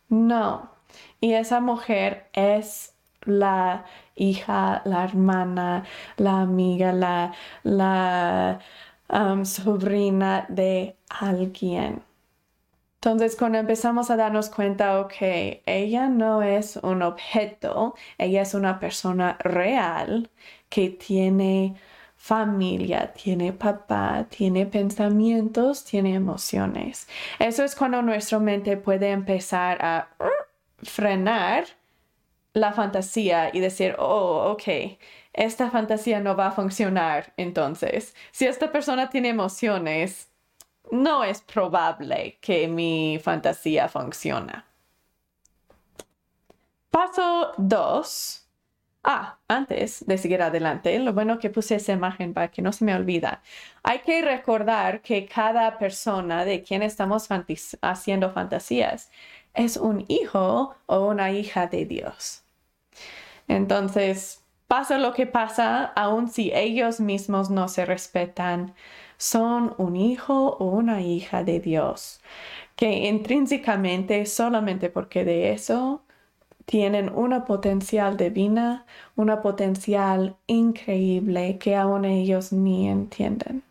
No. 0.10 0.70
Y 1.20 1.34
esa 1.34 1.60
mujer 1.60 2.28
es 2.34 2.94
la 3.24 3.86
hija, 4.16 4.82
la 4.86 5.04
hermana, 5.04 5.84
la 6.18 6.42
amiga, 6.42 6.92
la, 6.94 7.34
la 7.64 8.60
sobrina 9.44 10.46
de 10.50 10.96
alguien. 11.10 12.04
Entonces, 13.04 13.36
cuando 13.36 13.58
empezamos 13.58 14.12
a 14.12 14.16
darnos 14.16 14.50
cuenta, 14.50 15.00
ok, 15.00 15.16
ella 15.66 16.08
no 16.08 16.44
es 16.44 16.76
un 16.78 17.02
objeto, 17.02 17.96
ella 18.20 18.44
es 18.44 18.54
una 18.54 18.80
persona 18.80 19.38
real 19.40 20.30
que 20.70 20.90
tiene 20.90 21.76
familia, 22.16 23.12
tiene 23.14 23.54
papá, 23.54 24.28
tiene 24.30 24.68
pensamientos, 24.68 25.84
tiene 25.84 26.14
emociones. 26.14 27.08
Eso 27.40 27.64
es 27.64 27.76
cuando 27.76 28.04
nuestra 28.04 28.38
mente 28.38 28.78
puede 28.78 29.10
empezar 29.10 29.84
a 29.84 30.10
frenar 30.84 31.66
la 32.54 32.74
fantasía 32.74 33.50
y 33.54 33.60
decir, 33.60 33.96
oh, 34.00 34.52
ok, 34.52 34.98
esta 35.34 35.70
fantasía 35.72 36.20
no 36.20 36.36
va 36.36 36.48
a 36.48 36.52
funcionar 36.52 37.34
entonces. 37.38 38.16
Si 38.32 38.46
esta 38.46 38.72
persona 38.72 39.10
tiene 39.10 39.30
emociones, 39.30 40.30
no 40.92 41.24
es 41.24 41.42
probable 41.42 42.38
que 42.42 42.68
mi 42.68 43.20
fantasía 43.24 43.88
funcione. 43.88 44.64
Paso 46.90 47.54
2. 47.58 48.38
Ah, 49.04 49.40
antes 49.48 50.06
de 50.06 50.18
seguir 50.18 50.44
adelante, 50.44 51.00
lo 51.00 51.14
bueno 51.14 51.40
que 51.40 51.50
puse 51.50 51.76
esa 51.76 51.94
imagen 51.94 52.34
para 52.34 52.50
que 52.52 52.62
no 52.62 52.72
se 52.72 52.86
me 52.86 52.94
olvida. 52.94 53.42
Hay 53.82 54.00
que 54.00 54.22
recordar 54.22 55.02
que 55.02 55.26
cada 55.26 55.80
persona 55.80 56.46
de 56.46 56.62
quien 56.62 56.84
estamos 56.84 57.28
haciendo 57.82 58.32
fantasías 58.32 59.10
es 59.54 59.78
un 59.78 60.06
hijo 60.08 60.76
o 60.86 61.08
una 61.08 61.32
hija 61.32 61.68
de 61.68 61.86
Dios. 61.86 62.44
Entonces, 63.48 64.44
pasa 64.68 64.98
lo 64.98 65.14
que 65.14 65.26
pasa, 65.26 65.86
aun 65.96 66.30
si 66.30 66.52
ellos 66.54 67.00
mismos 67.00 67.50
no 67.50 67.68
se 67.68 67.86
respetan, 67.86 68.74
son 69.18 69.76
un 69.78 69.96
hijo 69.96 70.56
o 70.60 70.66
una 70.66 71.02
hija 71.02 71.44
de 71.44 71.60
Dios, 71.60 72.22
que 72.76 73.08
intrínsecamente, 73.08 74.26
solamente 74.26 74.90
porque 74.90 75.24
de 75.26 75.52
eso, 75.52 76.02
tienen 76.66 77.12
una 77.14 77.46
potencial 77.46 78.18
divina, 78.18 78.86
una 79.16 79.42
potencial 79.42 80.38
increíble 80.48 81.58
que 81.58 81.76
aún 81.76 82.06
ellos 82.06 82.54
ni 82.54 82.88
entienden. 82.88 83.64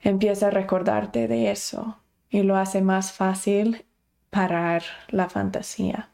Empieza 0.00 0.48
a 0.48 0.50
recordarte 0.50 1.28
de 1.28 1.50
eso 1.50 1.98
y 2.30 2.42
lo 2.42 2.56
hace 2.56 2.82
más 2.82 3.12
fácil 3.12 3.84
parar 4.32 4.82
la 5.08 5.28
fantasía. 5.28 6.08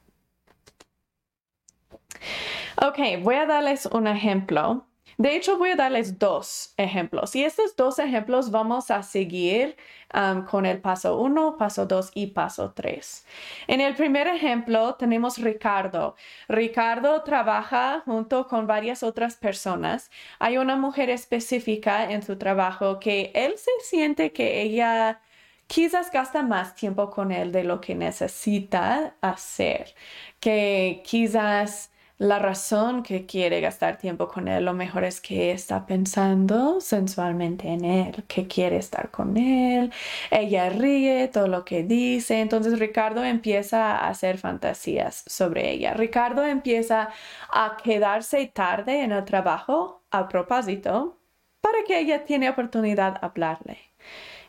Ok, 2.83 2.99
voy 3.23 3.37
a 3.37 3.47
darles 3.47 3.87
un 3.87 4.09
ejemplo 4.09 4.89
de 5.21 5.35
hecho, 5.35 5.59
voy 5.59 5.71
a 5.71 5.75
darles 5.75 6.17
dos 6.21 6.75
ejemplos 6.77 7.35
y 7.35 7.43
estos 7.43 7.75
dos 7.75 7.99
ejemplos 7.99 8.53
vamos 8.53 8.89
a 8.93 9.03
seguir 9.03 9.77
um, 10.15 10.45
con 10.45 10.65
el 10.65 10.81
paso 10.81 11.19
1, 11.19 11.57
paso 11.59 11.87
2 11.87 12.13
y 12.15 12.29
paso 12.29 12.73
3. 12.73 13.27
En 13.67 13.81
el 13.81 13.97
primer 13.97 14.29
ejemplo 14.29 14.95
tenemos 14.95 15.39
Ricardo. 15.39 16.15
Ricardo 16.49 17.25
trabaja 17.25 18.03
junto 18.05 18.47
con 18.47 18.69
varias 18.69 19.03
otras 19.03 19.35
personas. 19.35 20.09
Hay 20.39 20.57
una 20.57 20.77
mujer 20.77 21.11
específica 21.11 22.13
en 22.13 22.23
su 22.23 22.39
trabajo 22.39 23.01
que 23.01 23.33
él 23.35 23.55
se 23.57 23.73
siente 23.83 24.33
que 24.33 24.63
ella 24.63 25.21
quizás 25.69 26.11
gasta 26.11 26.43
más 26.43 26.75
tiempo 26.75 27.11
con 27.11 27.31
él 27.33 27.53
de 27.53 27.65
lo 27.65 27.81
que 27.81 27.95
necesita 27.95 29.15
hacer, 29.21 29.95
que 30.41 31.03
quizás 31.05 31.93
la 32.19 32.41
razón 32.41 33.05
que 33.05 33.27
quiere 33.27 33.61
gastar 33.61 33.97
tiempo 33.99 34.27
con 34.29 34.49
él, 34.49 34.65
lo 34.65 34.75
mejor 34.75 35.05
es 35.05 35.21
que 35.21 35.53
está 35.53 35.87
pensando 35.87 36.81
sensualmente 36.81 37.69
en 37.69 37.85
él, 37.85 38.25
que 38.27 38.49
quiere 38.49 38.77
estar 38.79 39.11
con 39.13 39.37
él. 39.37 39.93
Ella 40.31 40.69
ríe 40.71 41.29
todo 41.29 41.47
lo 41.47 41.65
que 41.65 41.85
dice. 41.85 42.41
Entonces 42.41 42.79
Ricardo 42.81 43.25
empieza 43.25 43.97
a 43.97 44.09
hacer 44.09 44.39
fantasías 44.39 45.23
sobre 45.29 45.71
ella. 45.71 45.95
Ricardo 45.95 46.45
empieza 46.45 47.11
a 47.51 47.77
quedarse 47.83 48.47
tarde 48.49 49.03
en 49.05 49.13
el 49.13 49.25
trabajo 49.25 50.03
a 50.11 50.29
propósito 50.29 51.19
para 51.61 51.79
que 51.87 52.01
ella 52.01 52.25
tiene 52.25 52.51
oportunidad 52.51 53.13
de 53.21 53.27
hablarle 53.27 53.79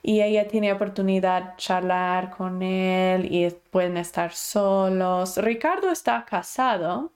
y 0.01 0.21
ella 0.21 0.47
tiene 0.47 0.73
oportunidad 0.73 1.43
de 1.43 1.55
charlar 1.57 2.31
con 2.31 2.61
él 2.63 3.27
y 3.31 3.49
pueden 3.71 3.97
estar 3.97 4.33
solos. 4.33 5.37
Ricardo 5.37 5.91
está 5.91 6.25
casado, 6.25 7.11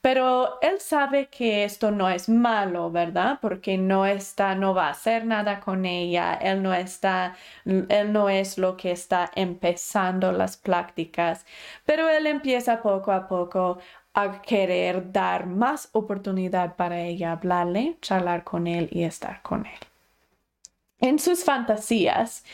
pero 0.00 0.60
él 0.62 0.80
sabe 0.80 1.28
que 1.28 1.64
esto 1.64 1.90
no 1.90 2.08
es 2.08 2.28
malo, 2.28 2.90
¿verdad? 2.90 3.38
Porque 3.42 3.76
no 3.78 4.06
está, 4.06 4.54
no 4.54 4.74
va 4.74 4.86
a 4.88 4.90
hacer 4.90 5.26
nada 5.26 5.60
con 5.60 5.84
ella, 5.84 6.34
él 6.34 6.62
no 6.62 6.72
está, 6.72 7.36
él 7.66 8.12
no 8.12 8.30
es 8.30 8.56
lo 8.58 8.76
que 8.76 8.92
está 8.92 9.30
empezando 9.34 10.32
las 10.32 10.56
prácticas, 10.56 11.44
pero 11.84 12.08
él 12.08 12.26
empieza 12.26 12.82
poco 12.82 13.12
a 13.12 13.28
poco 13.28 13.78
a 14.14 14.42
querer 14.42 15.12
dar 15.12 15.46
más 15.46 15.88
oportunidad 15.92 16.76
para 16.76 17.00
ella 17.00 17.32
hablarle, 17.32 17.98
charlar 18.00 18.44
con 18.44 18.66
él 18.66 18.88
y 18.92 19.04
estar 19.04 19.42
con 19.42 19.66
él. 19.66 19.89
En 21.00 21.18
sus 21.18 21.44
fantasías, 21.44 22.44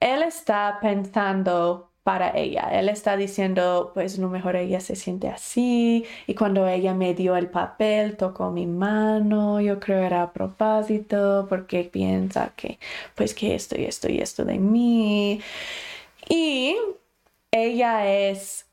él 0.00 0.22
está 0.22 0.78
pensando 0.80 1.90
para 2.06 2.36
ella. 2.38 2.68
Él 2.72 2.88
está 2.88 3.16
diciendo, 3.16 3.90
pues 3.92 4.18
lo 4.18 4.28
mejor 4.28 4.54
ella 4.54 4.78
se 4.80 4.94
siente 4.94 5.28
así 5.28 6.04
y 6.28 6.34
cuando 6.36 6.68
ella 6.68 6.94
me 6.94 7.14
dio 7.14 7.36
el 7.36 7.48
papel, 7.50 8.16
tocó 8.16 8.52
mi 8.52 8.66
mano, 8.66 9.60
yo 9.60 9.80
creo 9.80 9.98
era 10.02 10.22
a 10.22 10.32
propósito 10.32 11.46
porque 11.48 11.82
piensa 11.84 12.52
que 12.56 12.78
pues 13.16 13.34
que 13.34 13.56
esto 13.56 13.76
y 13.80 13.86
esto 13.86 14.08
y 14.08 14.18
esto 14.20 14.44
de 14.44 14.58
mí. 14.58 15.40
Y 16.28 16.76
ella 17.50 18.08
es 18.08 18.66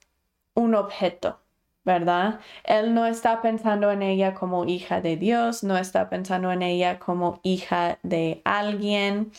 un 0.56 0.76
objeto 0.76 1.43
¿verdad? 1.86 2.40
Él 2.64 2.94
no 2.94 3.06
está 3.06 3.42
pensando 3.42 3.92
en 3.92 4.02
ella 4.02 4.34
como 4.34 4.66
hija 4.66 5.02
de 5.02 5.18
Dios, 5.18 5.64
no 5.64 5.78
está 5.78 6.10
pensando 6.10 6.52
en 6.52 6.62
ella 6.62 7.00
como 7.00 7.40
hija 7.44 8.00
de 8.04 8.42
alguien. 8.46 9.32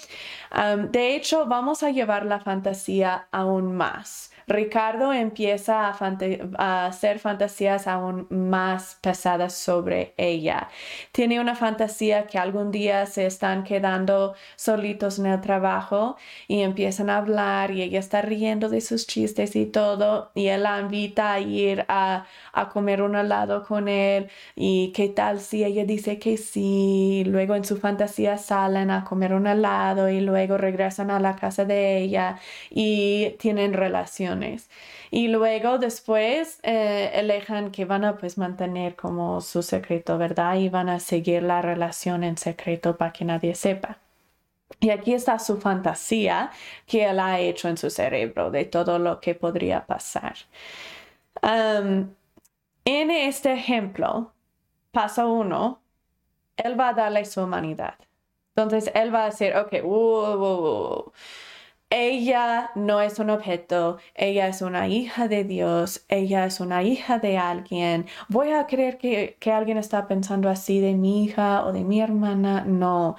de 0.91 1.15
hecho, 1.17 1.47
vamos 1.47 1.83
a 1.83 1.91
llevar 1.91 2.27
la 2.27 2.41
fantasía 2.41 3.29
aún 3.33 3.75
más. 3.77 4.34
Ricardo 4.47 5.13
empieza 5.13 5.89
a, 5.89 6.87
hacer 6.87 7.19
fantasías 7.19 7.87
aún 7.87 8.27
más 8.31 8.99
pesadas 9.01 9.55
sobre 9.55 10.15
ella. 10.17 10.69
Tiene 11.13 11.41
una 11.41 11.55
fantasía 11.55 12.27
que 12.27 12.39
algún 12.39 12.71
día 12.71 13.07
se 13.07 13.27
están 13.27 13.65
quedando 13.65 14.35
solitos 14.57 15.19
en 15.19 15.27
el 15.27 15.41
trabajo 15.41 16.17
y 16.49 16.61
empiezan 16.61 17.11
a 17.11 17.19
hablar 17.19 17.71
y 17.71 17.83
ella 17.83 17.99
está 17.99 18.23
riendo 18.23 18.69
de 18.69 18.81
sus 18.81 19.07
chistes 19.07 19.57
y 19.57 19.67
todo 19.67 20.31
y 20.35 20.49
él 20.49 20.65
la 20.65 20.81
invita 20.81 21.33
a 21.33 21.41
ir 21.41 21.85
a, 21.89 22.27
comer 22.73 23.03
un 23.03 23.15
helado 23.15 23.65
con 23.65 23.89
él 23.89 24.29
y 24.57 24.93
qué 24.93 25.09
tal 25.09 25.41
si 25.41 25.65
ella 25.65 25.85
dice 25.85 26.19
que 26.19 26.37
sí, 26.37 27.25
luego 27.27 27.55
en 27.55 27.65
su 27.65 27.77
fantasía 27.77 28.39
salen 28.39 28.91
a 28.91 29.05
comer 29.05 29.35
un 29.35 29.47
helado 29.47 30.09
y 30.09 30.21
luego 30.21 30.57
regresan 30.59 31.11
a 31.11 31.21
la 31.21 31.37
casa 31.37 31.65
de 31.65 31.99
ella 31.99 32.39
y 32.71 33.37
tienen 33.39 33.75
relación 33.75 34.34
y 35.11 35.29
luego 35.29 35.79
después 35.79 36.61
eh, 36.63 37.43
que 37.73 37.85
van 37.85 38.05
a 38.05 38.17
pues 38.17 38.39
mantener 38.39 38.97
como 38.97 39.41
su 39.41 39.63
secreto, 39.63 40.19
¿verdad? 40.19 40.57
Y 40.57 40.69
van 40.69 40.89
a 40.89 41.01
seguir 41.01 41.43
la 41.43 41.63
relación 41.63 42.25
en 42.25 42.37
secreto 42.37 42.97
para 42.97 43.13
que 43.13 43.25
nadie 43.25 43.55
sepa. 43.55 43.99
Y 44.81 44.91
aquí 44.91 45.15
está 45.15 45.39
su 45.39 45.59
fantasía 45.59 46.51
que 46.87 47.07
él 47.09 47.21
ha 47.21 47.39
hecho 47.41 47.69
en 47.69 47.77
su 47.77 47.91
cerebro 47.91 48.51
de 48.51 48.65
todo 48.65 48.99
lo 48.99 49.21
que 49.21 49.35
podría 49.35 49.87
pasar. 49.87 50.35
en 51.43 53.11
este 53.11 53.53
ejemplo, 53.53 54.33
paso 54.93 55.33
uno, 55.33 55.81
él 56.57 56.79
va 56.79 56.91
a 56.91 56.95
darle 56.95 57.25
su 57.25 57.43
humanidad. 57.43 57.95
Entonces, 58.57 58.91
él 58.95 59.15
va 59.15 59.25
a 59.25 59.27
decir, 59.27 59.55
ok, 59.57 59.73
ella 61.95 62.73
no 62.75 63.01
es 63.01 63.21
un 63.21 63.31
objeto, 63.31 63.99
ella 64.17 64.49
es 64.49 64.63
una 64.63 64.89
hija 64.89 65.29
de 65.29 65.45
Dios, 65.45 66.05
ella 66.09 66.45
es 66.45 66.59
una 66.59 66.83
hija 66.83 67.19
de 67.21 67.39
alguien. 67.39 68.07
¿Voy 68.29 68.51
a 68.51 68.67
creer 68.67 68.99
que, 68.99 69.37
alguien 69.53 69.79
está 69.79 70.09
pensando 70.09 70.49
así 70.49 70.81
de 70.81 70.95
mi 70.95 71.25
hija 71.25 71.65
o 71.65 71.73
de 71.73 71.85
mi 71.85 72.01
hermana? 72.01 72.65
No. 72.65 73.17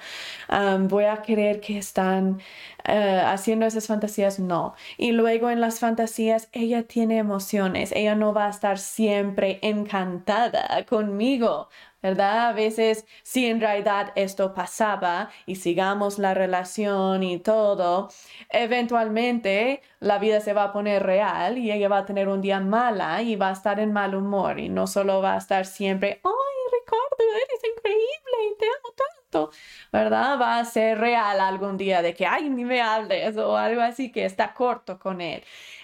voy 0.90 1.04
a 1.04 1.22
creer 1.22 1.60
que 1.60 1.78
están 1.78 2.40
eh, 2.84 3.22
haciendo 3.24 3.64
esas 3.66 3.86
fantasías? 3.86 4.38
No. 4.38 4.74
Y 4.98 5.12
luego 5.12 5.48
en 5.50 5.60
las 5.62 5.80
fantasías 5.80 6.48
ella 6.52 6.82
tiene 6.82 7.16
emociones, 7.18 7.92
ella 7.92 8.14
no 8.14 8.34
va 8.34 8.46
a 8.46 8.50
estar 8.50 8.78
siempre 8.78 9.58
encantada 9.62 10.84
conmigo. 10.86 11.68
¿Verdad? 12.06 12.50
A 12.50 12.52
veces, 12.52 13.04
si 13.24 13.46
en 13.46 13.60
realidad 13.60 14.12
esto 14.14 14.54
pasaba 14.54 15.28
y 15.44 15.56
sigamos 15.56 16.20
la 16.20 16.34
relación 16.34 17.24
y 17.24 17.40
todo, 17.40 18.08
eventualmente 18.48 19.82
la 19.98 20.18
vida 20.18 20.40
se 20.40 20.52
va 20.52 20.64
a 20.64 20.72
poner 20.72 21.02
real 21.02 21.58
y 21.58 21.72
ella 21.72 21.88
va 21.88 21.98
a 21.98 22.06
tener 22.06 22.28
un 22.28 22.40
día 22.40 22.60
mala 22.60 23.22
y 23.22 23.34
va 23.34 23.48
a 23.48 23.52
estar 23.52 23.80
en 23.80 23.92
mal 23.92 24.14
humor 24.14 24.60
y 24.60 24.68
no 24.68 24.86
solo 24.86 25.20
va 25.20 25.34
a 25.34 25.38
estar 25.38 25.66
siempre, 25.66 26.20
ay, 26.22 26.58
Ricardo, 26.78 27.24
eres 27.44 27.62
increíble 27.76 28.36
y 28.52 28.58
te 28.58 28.66
amo 28.66 28.94
tanto, 29.04 29.50
¿verdad? 29.92 30.38
Va 30.40 30.58
a 30.60 30.64
ser 30.64 30.98
real 30.98 31.40
algún 31.40 31.76
día 31.76 32.02
de 32.02 32.14
que, 32.14 32.24
ay, 32.24 32.48
ni 32.50 32.64
me 32.64 32.82
hables 32.82 33.36
o 33.36 33.56
algo 33.56 33.80
así 33.82 34.12
que 34.12 34.24
está 34.24 34.54
corto 34.54 34.98
con 35.00 35.20
él. 35.20 35.42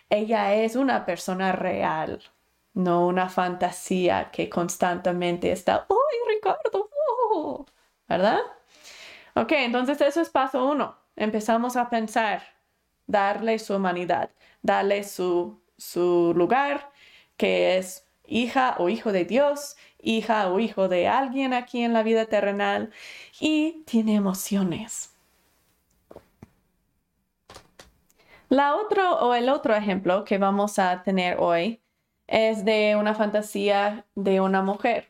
Ella 0.08 0.54
es 0.54 0.76
una 0.76 1.04
persona 1.04 1.50
real, 1.52 2.22
no 2.74 3.06
una 3.06 3.28
fantasía 3.28 4.30
que 4.30 4.48
constantemente 4.48 5.52
está, 5.52 5.86
¡ay, 5.88 6.34
Ricardo! 6.34 6.90
Oh", 7.30 7.66
¿Verdad? 8.08 8.40
Ok, 9.34 9.52
entonces 9.52 10.00
eso 10.00 10.20
es 10.20 10.30
paso 10.30 10.68
uno. 10.68 10.96
Empezamos 11.16 11.76
a 11.76 11.90
pensar, 11.90 12.42
darle 13.06 13.58
su 13.58 13.74
humanidad, 13.76 14.30
darle 14.62 15.04
su, 15.04 15.62
su 15.76 16.32
lugar, 16.36 16.90
que 17.36 17.78
es 17.78 18.06
hija 18.26 18.76
o 18.78 18.88
hijo 18.88 19.12
de 19.12 19.24
Dios, 19.24 19.76
hija 19.98 20.48
o 20.48 20.60
hijo 20.60 20.88
de 20.88 21.08
alguien 21.08 21.54
aquí 21.54 21.82
en 21.82 21.92
la 21.92 22.02
vida 22.02 22.26
terrenal, 22.26 22.92
y 23.40 23.82
tiene 23.86 24.14
emociones. 24.14 25.10
La 28.48 28.76
otro 28.76 29.18
o 29.20 29.34
el 29.34 29.48
otro 29.48 29.74
ejemplo 29.74 30.24
que 30.24 30.36
vamos 30.38 30.78
a 30.78 31.02
tener 31.02 31.38
hoy 31.40 31.81
es 32.26 32.64
de 32.64 32.96
una 32.96 33.14
fantasía 33.14 34.04
de 34.14 34.40
una 34.40 34.62
mujer. 34.62 35.08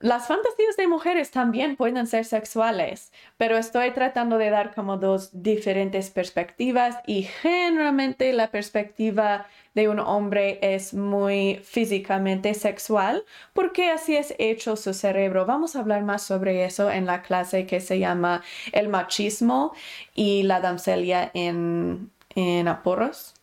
las 0.00 0.28
fantasías 0.28 0.76
de 0.78 0.86
mujeres 0.86 1.30
también 1.30 1.76
pueden 1.76 2.06
ser 2.06 2.24
sexuales, 2.24 3.12
pero 3.36 3.58
estoy 3.58 3.90
tratando 3.92 4.38
de 4.38 4.50
dar 4.50 4.74
como 4.74 4.96
dos 4.96 5.30
diferentes 5.32 6.10
perspectivas 6.10 6.96
y 7.06 7.24
generalmente 7.24 8.32
la 8.32 8.50
perspectiva 8.50 9.46
de 9.74 9.88
un 9.88 10.00
hombre 10.00 10.58
es 10.62 10.94
muy 10.94 11.60
físicamente 11.64 12.54
sexual 12.54 13.24
porque 13.52 13.90
así 13.90 14.16
es 14.16 14.34
hecho 14.38 14.76
su 14.76 14.94
cerebro. 14.94 15.46
Vamos 15.46 15.76
a 15.76 15.80
hablar 15.80 16.02
más 16.02 16.22
sobre 16.22 16.64
eso 16.64 16.90
en 16.90 17.06
la 17.06 17.22
clase 17.22 17.66
que 17.66 17.80
se 17.80 17.98
llama 17.98 18.42
el 18.72 18.88
machismo 18.88 19.72
y 20.14 20.42
la 20.44 20.60
damselia 20.60 21.30
en, 21.34 22.10
en 22.34 22.68
aporos. 22.68 23.34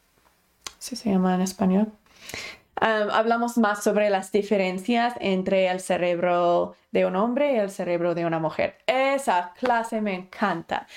¿Sí 0.80 0.96
se 0.96 1.10
llama 1.10 1.36
en 1.36 1.42
español? 1.42 1.92
hablamos 2.80 3.58
más 3.58 3.84
sobre 3.84 4.10
las 4.10 4.32
diferencias 4.32 5.14
entre 5.20 5.68
el 5.68 5.80
cerebro 5.80 6.76
de 6.92 7.06
un 7.06 7.16
hombre 7.16 7.54
y 7.54 7.58
el 7.58 7.72
cerebro 7.72 8.14
de 8.16 8.26
una 8.26 8.40
mujer. 8.40 8.78
Esa 8.86 9.54
clase 9.60 10.02
me 10.02 10.14
encanta. 10.14 10.88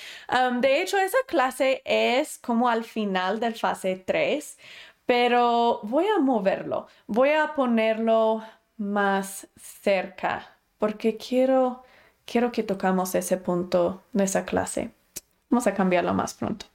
de 0.59 0.81
hecho, 0.81 0.97
esa 0.97 1.17
clase 1.27 1.81
es 1.85 2.37
como 2.37 2.69
al 2.69 2.83
final 2.83 3.39
del 3.39 3.55
fase 3.55 3.95
3, 4.05 4.57
pero 5.05 5.79
voy 5.83 6.05
a 6.05 6.19
moverlo, 6.19 6.87
voy 7.07 7.29
a 7.29 7.53
ponerlo 7.55 8.43
más 8.77 9.47
cerca 9.57 10.57
porque 10.77 11.17
quiero, 11.17 11.83
quiero 12.25 12.51
que 12.51 12.63
tocamos 12.63 13.13
ese 13.15 13.37
punto 13.37 14.03
de 14.13 14.23
esa 14.23 14.45
clase. 14.45 14.91
Vamos 15.49 15.67
a 15.67 15.73
cambiarlo 15.73 16.13
más 16.13 16.33
pronto 16.33 16.65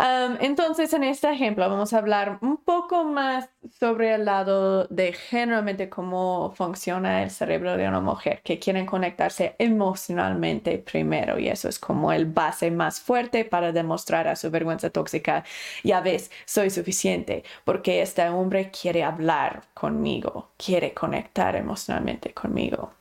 entonces, 0.00 0.92
en 0.92 1.04
este 1.04 1.30
ejemplo 1.30 1.68
vamos 1.68 1.92
a 1.92 1.98
hablar 1.98 2.38
un 2.42 2.56
poco 2.56 3.04
más 3.04 3.48
sobre 3.78 4.14
el 4.14 4.24
lado 4.24 4.86
de 4.88 5.12
generalmente 5.12 5.88
cómo 5.88 6.52
funciona 6.56 7.22
el 7.22 7.30
cerebro 7.30 7.76
de 7.76 7.86
una 7.88 8.00
mujer 8.00 8.40
que 8.42 8.58
quiere 8.58 8.84
conectarse 8.86 9.54
emocionalmente 9.58 10.78
primero 10.78 11.38
y 11.38 11.48
eso 11.48 11.68
es 11.68 11.78
como 11.78 12.12
el 12.12 12.26
base 12.26 12.70
más 12.72 13.00
fuerte 13.00 13.44
para 13.44 13.70
demostrar 13.72 14.26
a 14.26 14.36
su 14.36 14.50
vergüenza 14.50 14.90
tóxica, 14.90 15.44
ya 15.84 16.00
ves, 16.00 16.30
soy 16.44 16.70
suficiente 16.70 17.44
porque 17.64 18.02
este 18.02 18.28
hombre 18.28 18.70
quiere 18.70 19.04
hablar 19.04 19.62
conmigo, 19.74 20.50
quiere 20.56 20.92
conectar 20.92 21.54
emocionalmente 21.56 22.32
conmigo. 22.34 22.92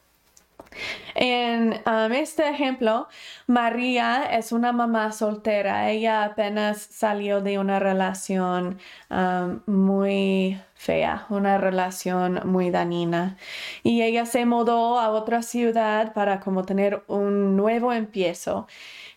En 1.15 1.81
um, 1.85 2.11
este 2.11 2.49
ejemplo, 2.49 3.07
María 3.47 4.23
es 4.31 4.51
una 4.51 4.71
mamá 4.71 5.11
soltera. 5.11 5.89
Ella 5.91 6.23
apenas 6.23 6.81
salió 6.81 7.41
de 7.41 7.59
una 7.59 7.79
relación 7.79 8.79
um, 9.09 9.61
muy 9.65 10.59
fea, 10.75 11.25
una 11.29 11.57
relación 11.57 12.41
muy 12.45 12.71
dañina. 12.71 13.37
Y 13.83 14.01
ella 14.01 14.25
se 14.25 14.45
mudó 14.45 14.99
a 14.99 15.09
otra 15.09 15.43
ciudad 15.43 16.13
para 16.13 16.39
como 16.39 16.63
tener 16.63 17.03
un 17.07 17.55
nuevo 17.55 17.93
empiezo. 17.93 18.67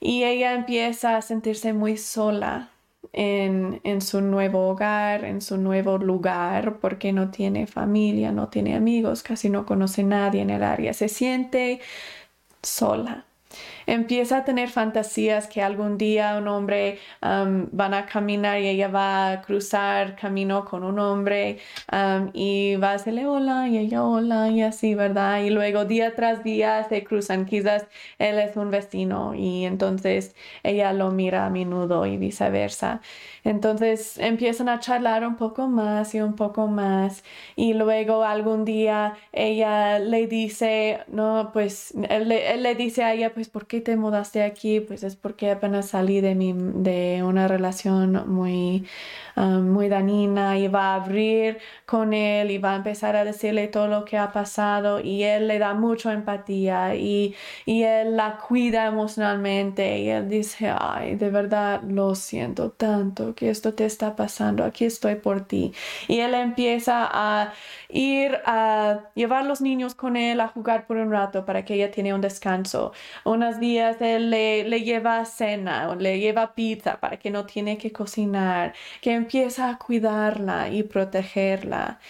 Y 0.00 0.24
ella 0.24 0.52
empieza 0.54 1.16
a 1.16 1.22
sentirse 1.22 1.72
muy 1.72 1.96
sola 1.96 2.70
en, 3.12 4.00
su 4.00 4.20
nuevo 4.20 4.68
hogar, 4.68 5.24
en 5.24 5.40
su 5.40 5.56
nuevo 5.56 5.98
lugar, 5.98 6.78
porque 6.80 7.12
no 7.12 7.30
tiene 7.30 7.66
familia, 7.66 8.32
no 8.32 8.48
tiene 8.48 8.76
amigos, 8.76 9.22
casi 9.22 9.50
no 9.50 9.66
conoce 9.66 10.02
nadie 10.02 10.42
en 10.42 10.50
el 10.50 10.62
área. 10.62 10.92
Se 10.92 11.08
siente 11.08 11.80
sola 12.62 13.26
empieza 13.86 14.38
a 14.38 14.44
tener 14.44 14.68
fantasías 14.68 15.46
que 15.46 15.62
algún 15.62 15.98
día 15.98 16.36
un 16.38 16.48
hombre 16.48 16.98
um, 17.22 17.68
van 17.72 17.94
a 17.94 18.06
caminar 18.06 18.60
y 18.60 18.68
ella 18.68 18.88
va 18.88 19.32
a 19.32 19.42
cruzar 19.42 20.16
camino 20.16 20.64
con 20.64 20.84
un 20.84 20.98
hombre 20.98 21.58
um, 21.92 22.30
y 22.34 22.76
va 22.76 22.90
a 22.92 22.94
hacerle 22.94 23.26
hola 23.26 23.68
y 23.68 23.78
ella 23.78 24.02
hola 24.04 24.48
y 24.50 24.62
así, 24.62 24.94
¿verdad? 24.94 25.42
Y 25.42 25.50
luego 25.50 25.84
día 25.84 26.14
tras 26.14 26.42
día 26.44 26.84
se 26.88 27.04
cruzan, 27.04 27.46
quizás 27.46 27.86
él 28.18 28.38
es 28.38 28.56
un 28.56 28.70
vecino 28.70 29.34
y 29.34 29.64
entonces 29.64 30.34
ella 30.62 30.92
lo 30.92 31.10
mira 31.10 31.46
a 31.46 31.50
menudo 31.50 32.06
y 32.06 32.16
viceversa. 32.16 33.00
Entonces 33.44 34.18
empiezan 34.18 34.68
a 34.68 34.80
charlar 34.80 35.26
un 35.26 35.36
poco 35.36 35.68
más 35.68 36.14
y 36.14 36.20
un 36.20 36.34
poco 36.34 36.66
más 36.66 37.22
y 37.54 37.74
luego 37.74 38.24
algún 38.24 38.64
día 38.64 39.14
ella 39.32 39.98
le 39.98 40.26
dice, 40.26 41.00
no, 41.08 41.50
pues 41.52 41.92
él, 42.08 42.32
él 42.32 42.62
le 42.62 42.74
dice 42.74 43.04
a 43.04 43.12
ella, 43.14 43.32
pues, 43.34 43.48
¿por 43.48 43.66
qué 43.66 43.75
te 43.80 43.96
mudaste 43.96 44.42
aquí? 44.42 44.80
Pues 44.80 45.02
es 45.02 45.16
porque 45.16 45.50
apenas 45.50 45.88
salí 45.88 46.20
de, 46.20 46.34
mi, 46.34 46.52
de 46.54 47.22
una 47.22 47.48
relación 47.48 48.24
muy, 48.28 48.86
ah, 49.36 49.58
muy 49.60 49.88
dañina 49.88 50.58
y 50.58 50.68
va 50.68 50.94
a 50.94 50.96
abrir 50.96 51.58
con 51.86 52.12
él 52.14 52.50
y 52.50 52.58
va 52.58 52.72
a 52.72 52.76
empezar 52.76 53.16
a 53.16 53.24
decirle 53.24 53.68
todo 53.68 53.88
lo 53.88 54.04
que 54.04 54.18
ha 54.18 54.32
pasado 54.32 55.00
y 55.00 55.22
él 55.22 55.48
le 55.48 55.58
da 55.58 55.74
mucha 55.74 56.12
empatía 56.12 56.94
y, 56.96 57.34
y 57.64 57.82
él 57.82 58.16
la 58.16 58.38
cuida 58.38 58.86
emocionalmente 58.86 59.98
y 59.98 60.08
él 60.10 60.28
dice, 60.28 60.72
ay, 60.78 61.16
de 61.16 61.30
verdad 61.30 61.82
lo 61.82 62.14
siento 62.14 62.70
tanto 62.70 63.34
que 63.34 63.50
esto 63.50 63.74
te 63.74 63.84
está 63.84 64.16
pasando, 64.16 64.64
aquí 64.64 64.84
estoy 64.84 65.16
por 65.16 65.42
ti. 65.46 65.72
Y 66.08 66.20
él 66.20 66.34
empieza 66.34 67.08
a 67.10 67.52
ir 67.88 68.38
a 68.46 69.10
llevar 69.14 69.44
los 69.46 69.60
niños 69.60 69.94
con 69.94 70.16
él 70.16 70.40
a 70.40 70.48
jugar 70.48 70.86
por 70.86 70.96
un 70.98 71.10
rato 71.10 71.44
para 71.44 71.64
que 71.64 71.74
ella 71.74 71.90
tiene 71.90 72.14
un 72.14 72.20
descanso. 72.20 72.92
Unos 73.24 73.58
días 73.60 74.00
él 74.00 74.30
le, 74.30 74.64
le 74.64 74.82
lleva 74.82 75.24
cena 75.24 75.90
o 75.90 75.94
le 75.94 76.18
lleva 76.20 76.54
pizza 76.54 77.00
para 77.00 77.18
que 77.18 77.30
no 77.30 77.46
tiene 77.46 77.78
que 77.78 77.92
cocinar, 77.92 78.74
que 79.00 79.12
empieza 79.14 79.70
a 79.70 79.78
cuidarla 79.78 80.68
y 80.70 80.82
protegerla. 80.82 82.00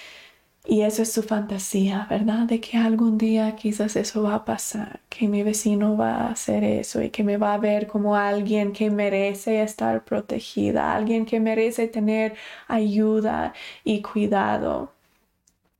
Y 0.69 0.83
eso 0.83 1.03
es 1.03 1.13
su 1.13 1.23
fantasía, 1.23 2.07
¿verdad? 2.11 2.41
De 2.47 2.61
que 2.61 2.77
algún 2.77 3.19
día 3.19 3.55
quizás 3.57 3.95
eso 3.97 4.23
va 4.25 4.35
a 4.35 4.45
pasar, 4.45 5.01
que 5.09 5.29
mi 5.29 5.43
vecino 5.45 5.97
va 5.97 6.17
a 6.27 6.31
hacer 6.33 6.65
eso 6.65 7.03
y 7.03 7.11
que 7.11 7.23
me 7.25 7.37
va 7.37 7.55
a 7.55 7.59
ver 7.59 7.87
como 7.87 8.17
alguien 8.17 8.73
que 8.73 8.91
merece 8.91 9.63
estar 9.63 10.05
protegida, 10.05 10.95
alguien 10.95 11.25
que 11.25 11.39
merece 11.41 11.87
tener 11.89 12.37
ayuda 12.69 13.55
y 13.85 14.03
cuidado. 14.03 14.96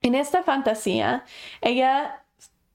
En 0.07 0.15
esta 0.15 0.45
fantasía, 0.45 1.25
ella 1.61 2.25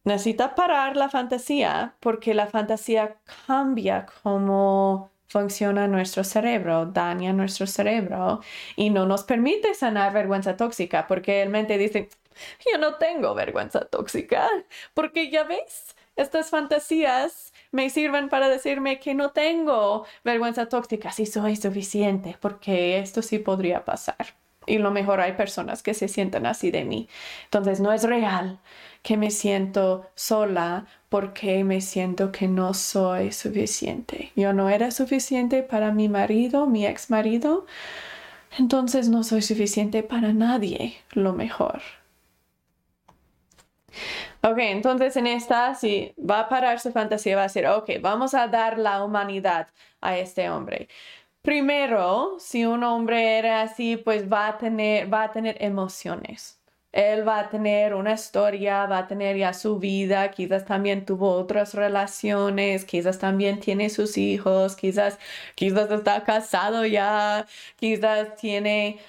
necesita 0.04 0.54
parar 0.54 0.98
la 0.98 1.08
fantasía 1.08 1.96
porque 2.02 2.34
la 2.34 2.48
fantasía 2.48 3.20
cambia 3.48 4.06
cómo 4.22 5.12
funciona 5.30 5.88
nuestro 5.88 6.26
cerebro, 6.26 6.88
daña 6.88 7.32
nuestro 7.32 7.68
cerebro 7.68 8.42
y 8.76 8.90
no 8.90 9.06
nos 9.06 9.24
permite 9.24 9.74
sanar 9.76 10.12
vergüenza 10.12 10.58
tóxica 10.58 11.08
porque 11.08 11.42
el 11.42 11.48
mente 11.50 11.78
dice, 11.78 12.10
yo 12.70 12.78
no 12.78 12.96
tengo 12.96 13.34
vergüenza 13.34 13.86
tóxica 13.86 14.50
porque 14.94 15.32
ya 15.32 15.46
ves, 15.46 15.96
estas 16.18 16.50
fantasías 16.50 17.54
me 17.72 17.90
sirven 17.90 18.28
para 18.28 18.50
decirme 18.50 19.00
que 19.00 19.14
no 19.16 19.32
tengo 19.32 20.06
vergüenza 20.26 20.68
tóxica 20.68 21.14
si 21.14 21.26
soy 21.26 21.56
suficiente 21.56 22.38
porque 22.42 23.00
esto 23.00 23.22
sí 23.22 23.40
podría 23.40 23.86
pasar 23.86 24.41
y 24.66 24.78
lo 24.78 24.91
mejor 24.91 25.22
hay 25.22 25.34
personas 25.34 25.82
que 25.84 25.93
se 25.93 26.07
sientan 26.07 26.45
así 26.45 26.72
de 26.72 26.86
mí. 26.86 27.09
Entonces 27.45 27.80
no 27.80 27.91
es 27.93 28.03
real 28.03 28.59
que 29.01 29.18
me 29.18 29.32
siento 29.32 30.05
sola 30.16 30.86
porque 31.09 31.64
me 31.64 31.82
siento 31.82 32.32
que 32.32 32.47
no 32.47 32.74
soy 32.74 33.32
suficiente. 33.32 34.32
Yo 34.36 34.53
no 34.53 34.70
era 34.70 34.91
suficiente 34.91 35.64
para 35.64 35.91
mi 35.91 36.09
marido, 36.09 36.68
mi 36.68 36.86
ex 36.86 37.09
marido. 37.09 37.66
Entonces 38.57 39.09
no 39.09 39.24
soy 39.24 39.41
suficiente 39.41 40.03
para 40.03 40.34
nadie, 40.34 40.97
lo 41.14 41.34
mejor. 41.34 41.82
Ok, 44.43 44.57
entonces 44.57 45.16
en 45.18 45.28
esta, 45.28 45.76
si 45.76 46.14
va 46.18 46.41
a 46.41 46.49
parar 46.49 46.80
su 46.80 46.91
fantasía, 46.91 47.36
va 47.36 47.43
a 47.43 47.45
decir, 47.45 47.68
ok, 47.68 47.89
vamos 48.01 48.34
a 48.34 48.47
dar 48.47 48.80
la 48.80 49.03
humanidad 49.03 49.68
a 50.01 50.18
este 50.18 50.49
hombre. 50.49 50.88
Primero, 51.42 52.36
si 52.39 52.66
un 52.66 52.84
hombre 52.84 53.38
era 53.39 53.62
así, 53.64 53.98
pues 53.98 54.32
va 54.32 54.48
a 54.48 54.58
tener, 54.60 55.12
va 55.12 55.24
a 55.24 55.32
tener 55.32 55.58
emociones. 55.60 56.60
Él 56.92 57.26
va 57.28 57.39
a 57.39 57.50
tener 57.50 57.96
una 57.96 58.14
historia, 58.14 58.86
va 58.86 59.00
a 59.00 59.08
tener 59.08 59.38
ya 59.38 59.54
su 59.54 59.80
vida, 59.80 60.30
quizás 60.30 60.66
también 60.66 61.06
tuvo 61.06 61.32
otras 61.32 61.74
relaciones, 61.74 62.84
quizás 62.86 63.18
también 63.18 63.60
tiene 63.62 63.89
sus 63.89 64.18
hijos, 64.18 64.76
quizás, 64.76 65.18
quizás 65.56 65.89
está 65.89 66.24
casado 66.24 66.86
ya, 66.86 67.48
quizás 67.78 68.36
tiene 68.36 69.00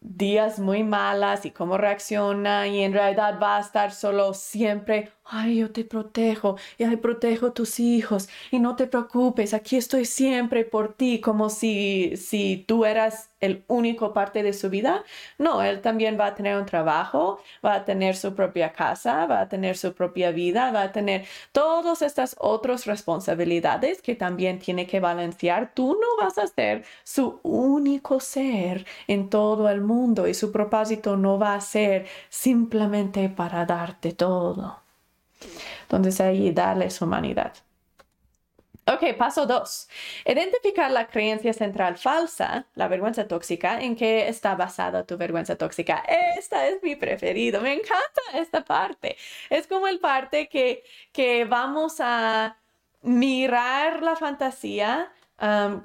días 0.00 0.58
muy 0.58 0.82
malas 0.82 1.46
y 1.46 1.50
cómo 1.52 1.78
reacciona 1.78 2.66
y 2.66 2.82
en 2.82 2.92
realidad 2.92 3.38
va 3.40 3.58
a 3.58 3.60
estar 3.60 3.92
solo 3.92 4.34
siempre, 4.34 5.12
ay, 5.30 5.58
yo 5.58 5.70
te 5.70 5.84
protejo 5.84 6.56
y 6.78 6.84
ay, 6.84 6.96
protejo 6.96 7.46
a 7.48 7.54
tus 7.54 7.80
hijos 7.80 8.28
y 8.50 8.58
no 8.58 8.76
te 8.76 8.86
preocupes, 8.86 9.54
aquí 9.54 9.76
estoy 9.76 10.04
siempre 10.04 10.64
por 10.64 10.94
ti, 10.94 11.20
como 11.20 11.50
si, 11.50 12.16
si 12.16 12.64
tú 12.66 12.84
eras 12.84 13.30
el 13.40 13.64
único 13.68 14.12
parte 14.12 14.42
de 14.42 14.52
su 14.52 14.70
vida. 14.70 15.04
No, 15.38 15.62
él 15.62 15.80
también 15.80 16.18
va 16.18 16.26
a 16.26 16.34
tener 16.34 16.56
un 16.58 16.66
trabajo, 16.66 17.40
va 17.64 17.74
a 17.74 17.84
tener 17.84 18.16
su 18.16 18.34
propia 18.34 18.72
casa, 18.72 19.26
va 19.26 19.40
a 19.40 19.48
tener 19.48 19.76
su 19.76 19.94
propia 19.94 20.30
vida, 20.30 20.70
va 20.72 20.82
a 20.82 20.92
tener 20.92 21.26
todas 21.52 22.02
estas 22.02 22.36
otras 22.38 22.86
responsabilidades 22.86 24.02
que 24.02 24.14
también 24.16 24.58
tiene 24.58 24.86
que 24.86 25.00
balancear. 25.00 25.72
Tú 25.74 25.98
no 26.00 26.24
vas 26.24 26.38
a 26.38 26.46
ser 26.46 26.84
su 27.04 27.40
único 27.42 28.20
ser 28.20 28.86
en 29.06 29.30
todo 29.30 29.68
el 29.68 29.80
mundo 29.80 30.26
y 30.28 30.34
su 30.34 30.52
propósito 30.52 31.16
no 31.16 31.38
va 31.38 31.54
a 31.54 31.60
ser 31.60 32.06
simplemente 32.28 33.28
para 33.28 33.64
darte 33.66 34.12
todo. 34.12 34.79
Entonces 35.82 36.20
ahí 36.20 36.52
darles 36.52 37.00
humanidad. 37.02 37.52
Ok, 38.86 39.16
paso 39.16 39.46
dos. 39.46 39.88
Identificar 40.24 40.90
la 40.90 41.06
creencia 41.06 41.52
central 41.52 41.96
falsa, 41.96 42.66
la 42.74 42.88
vergüenza 42.88 43.28
tóxica, 43.28 43.80
en 43.80 43.94
qué 43.94 44.28
está 44.28 44.56
basada 44.56 45.06
tu 45.06 45.16
vergüenza 45.16 45.56
tóxica. 45.56 46.02
Esta 46.36 46.66
es 46.66 46.82
mi 46.82 46.96
preferido. 46.96 47.60
Me 47.60 47.74
encanta 47.74 48.22
esta 48.34 48.64
parte. 48.64 49.16
Es 49.48 49.66
como 49.66 49.86
el 49.86 50.00
parte 50.00 50.48
que, 50.48 50.82
que 51.12 51.44
vamos 51.44 51.96
a 52.00 52.56
mirar 53.02 54.02
la 54.02 54.16
fantasía 54.16 55.12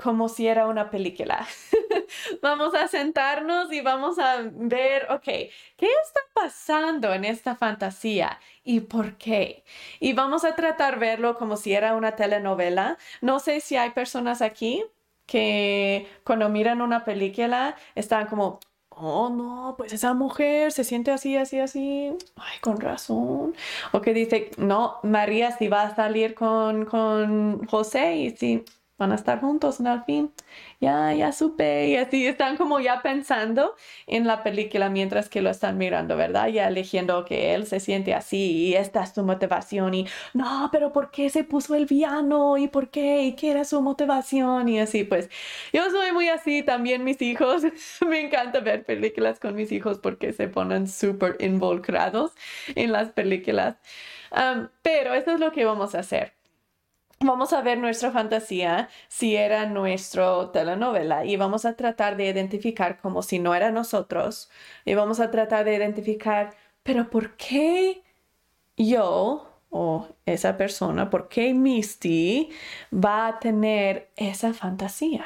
como 0.01 0.28
si 0.28 0.47
era 0.47 0.68
una 0.68 0.89
película. 0.89 1.47
vamos 2.41 2.76
a 2.76 2.88
sentarnos 2.88 3.72
y 3.72 3.82
vamos 3.82 4.20
a 4.20 4.41
ver, 4.51 5.08
ok, 5.10 5.24
¿qué 5.24 5.88
está 6.03 6.20
pasando 6.34 7.14
en 7.14 7.24
esta 7.24 7.56
fantasía 7.56 8.38
y 8.66 8.82
por 8.82 9.18
qué? 9.18 9.63
Y 9.99 10.13
vamos 10.13 10.43
a 10.43 10.55
tratar 10.55 10.99
verlo 10.99 11.38
como 11.38 11.55
si 11.55 11.74
era 11.74 11.95
una 11.95 12.16
telenovela. 12.16 12.97
No 13.22 13.39
sé 13.39 13.61
si 13.61 13.78
hay 13.78 13.91
personas 13.91 14.41
aquí 14.41 14.84
que 15.26 16.07
cuando 16.24 16.49
miran 16.49 16.82
una 16.82 17.05
película 17.05 17.76
están 17.95 18.28
como, 18.28 18.59
oh 18.89 19.30
no, 19.30 19.76
pues 19.78 19.93
esa 19.93 20.13
mujer 20.13 20.72
se 20.72 20.84
siente 20.84 21.11
así, 21.11 21.38
así, 21.38 21.59
así, 21.59 22.11
ay, 22.36 22.59
con 22.61 22.80
razón. 22.82 23.55
O 23.91 24.01
que 24.01 24.13
dice, 24.13 24.51
no, 24.57 24.99
María 25.03 25.51
si 25.51 25.68
va 25.68 25.84
a 25.84 25.95
salir 25.95 26.36
con, 26.36 26.86
con 26.86 27.66
José 27.68 28.16
y 28.18 28.32
si 28.32 28.66
van 28.98 29.12
a 29.12 29.16
estar 29.16 29.39
juntos 29.41 29.82
al 29.82 30.04
fin. 30.06 30.32
Ya, 30.80 31.14
ya 31.14 31.32
supe. 31.32 31.88
Y 31.89 31.96
así 31.98 32.26
están 32.28 32.58
como 32.58 32.80
ya 32.80 33.02
pensando 33.02 33.76
en 34.08 34.26
la 34.28 34.43
película 34.43 34.89
mientras 34.89 35.30
que 35.30 35.41
lo 35.41 35.50
están 35.50 35.78
mirando, 35.78 36.16
¿verdad? 36.16 36.48
Ya 36.48 36.68
eligiendo 36.68 37.26
que 37.26 37.54
él 37.54 37.66
se 37.68 37.80
siente 37.80 38.14
así 38.14 38.68
y 38.68 38.76
esta 38.76 39.04
es 39.04 39.14
su 39.14 39.24
motivación 39.24 39.93
y 39.93 40.08
no, 40.34 40.70
pero 40.72 40.91
¿por 40.93 41.12
qué 41.12 41.30
se 41.30 41.43
puso 41.43 41.76
el 41.76 41.88
piano? 41.88 42.58
¿Y 42.58 42.68
por 42.68 42.89
qué? 42.89 43.24
¿Y 43.24 43.36
qué 43.36 43.52
era 43.52 43.66
su 43.66 43.82
motivación? 43.82 44.70
Y 44.70 44.80
así, 44.80 45.04
pues 45.04 45.30
yo 45.74 45.89
soy 45.91 46.12
muy 46.12 46.30
así 46.30 46.64
también 46.64 47.04
mis 47.04 47.22
hijos. 47.22 47.64
Me 48.08 48.22
encanta 48.22 48.60
ver 48.60 48.86
películas 48.86 49.39
con 49.39 49.56
mis 49.56 49.72
hijos 49.72 50.00
porque 50.00 50.34
se 50.34 50.48
ponen 50.48 50.88
súper 50.88 51.38
involucrados 51.39 52.32
en 52.76 52.91
las 52.91 53.12
películas. 53.12 53.78
pero 54.82 55.14
eso 55.14 55.32
es 55.34 55.39
lo 55.39 55.52
que 55.52 55.66
vamos 55.66 55.96
a 55.96 56.00
hacer 56.00 56.34
vamos 57.20 57.53
a 57.53 57.61
ver 57.61 57.78
nuestra 57.78 58.11
fantasía 58.11 58.89
si 59.07 59.36
era 59.36 59.66
nuestra 59.66 60.51
telenovela 60.51 61.26
y 61.26 61.38
vamos 61.38 61.66
a 61.66 61.76
tratar 61.76 62.18
de 62.18 62.28
identificar 62.28 62.99
como 62.99 63.22
si 63.22 63.39
no 63.39 63.55
era 63.55 63.72
nosotros 63.72 64.49
y 64.86 64.93
vamos 64.93 65.20
a 65.20 65.32
tratar 65.32 65.66
de 65.66 65.76
identificar, 65.76 66.55
pero 66.84 67.09
¿por 67.09 67.36
qué 67.38 68.03
yo 68.78 69.51
o 69.70 70.07
esa 70.26 70.57
persona, 70.57 71.09
por 71.09 71.28
qué 71.28 71.53
Misty 71.53 72.49
va 72.93 73.28
a 73.28 73.39
tener 73.39 74.09
esa 74.16 74.53
fantasía? 74.53 75.26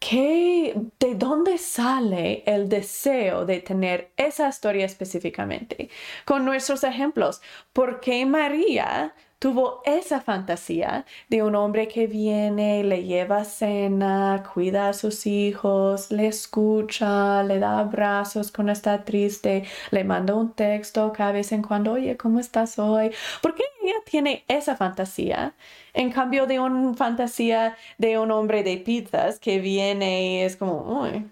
¿Qué, 0.00 0.74
¿De 1.00 1.14
dónde 1.16 1.58
sale 1.58 2.44
el 2.46 2.68
deseo 2.68 3.44
de 3.44 3.60
tener 3.60 4.12
esa 4.16 4.48
historia 4.48 4.86
específicamente? 4.86 5.90
Con 6.24 6.44
nuestros 6.44 6.84
ejemplos, 6.84 7.42
¿por 7.72 8.00
qué 8.00 8.24
María 8.24 9.12
tuvo 9.38 9.82
esa 9.84 10.20
fantasía 10.20 11.06
de 11.28 11.42
un 11.42 11.54
hombre 11.54 11.88
que 11.88 12.06
viene, 12.06 12.82
le 12.84 13.04
lleva 13.04 13.44
cena, 13.44 14.42
cuida 14.52 14.88
a 14.88 14.92
sus 14.92 15.26
hijos, 15.26 16.10
le 16.10 16.26
escucha, 16.26 17.42
le 17.44 17.58
da 17.58 17.78
abrazos 17.78 18.50
cuando 18.50 18.72
está 18.72 19.04
triste, 19.04 19.64
le 19.90 20.04
manda 20.04 20.34
un 20.34 20.52
texto 20.52 21.12
cada 21.12 21.32
vez 21.32 21.52
en 21.52 21.62
cuando, 21.62 21.92
oye, 21.92 22.16
¿cómo 22.16 22.40
estás 22.40 22.78
hoy? 22.78 23.12
¿Por 23.42 23.54
qué 23.54 23.64
ella 23.82 23.96
tiene 24.04 24.44
esa 24.48 24.76
fantasía? 24.76 25.54
En 25.94 26.10
cambio 26.10 26.46
de 26.46 26.58
una 26.60 26.94
fantasía 26.94 27.76
de 27.98 28.18
un 28.18 28.30
hombre 28.30 28.62
de 28.62 28.78
pizzas 28.78 29.38
que 29.38 29.60
viene 29.60 30.38
y 30.38 30.40
es 30.42 30.56
como, 30.56 31.02
uy, 31.02 31.26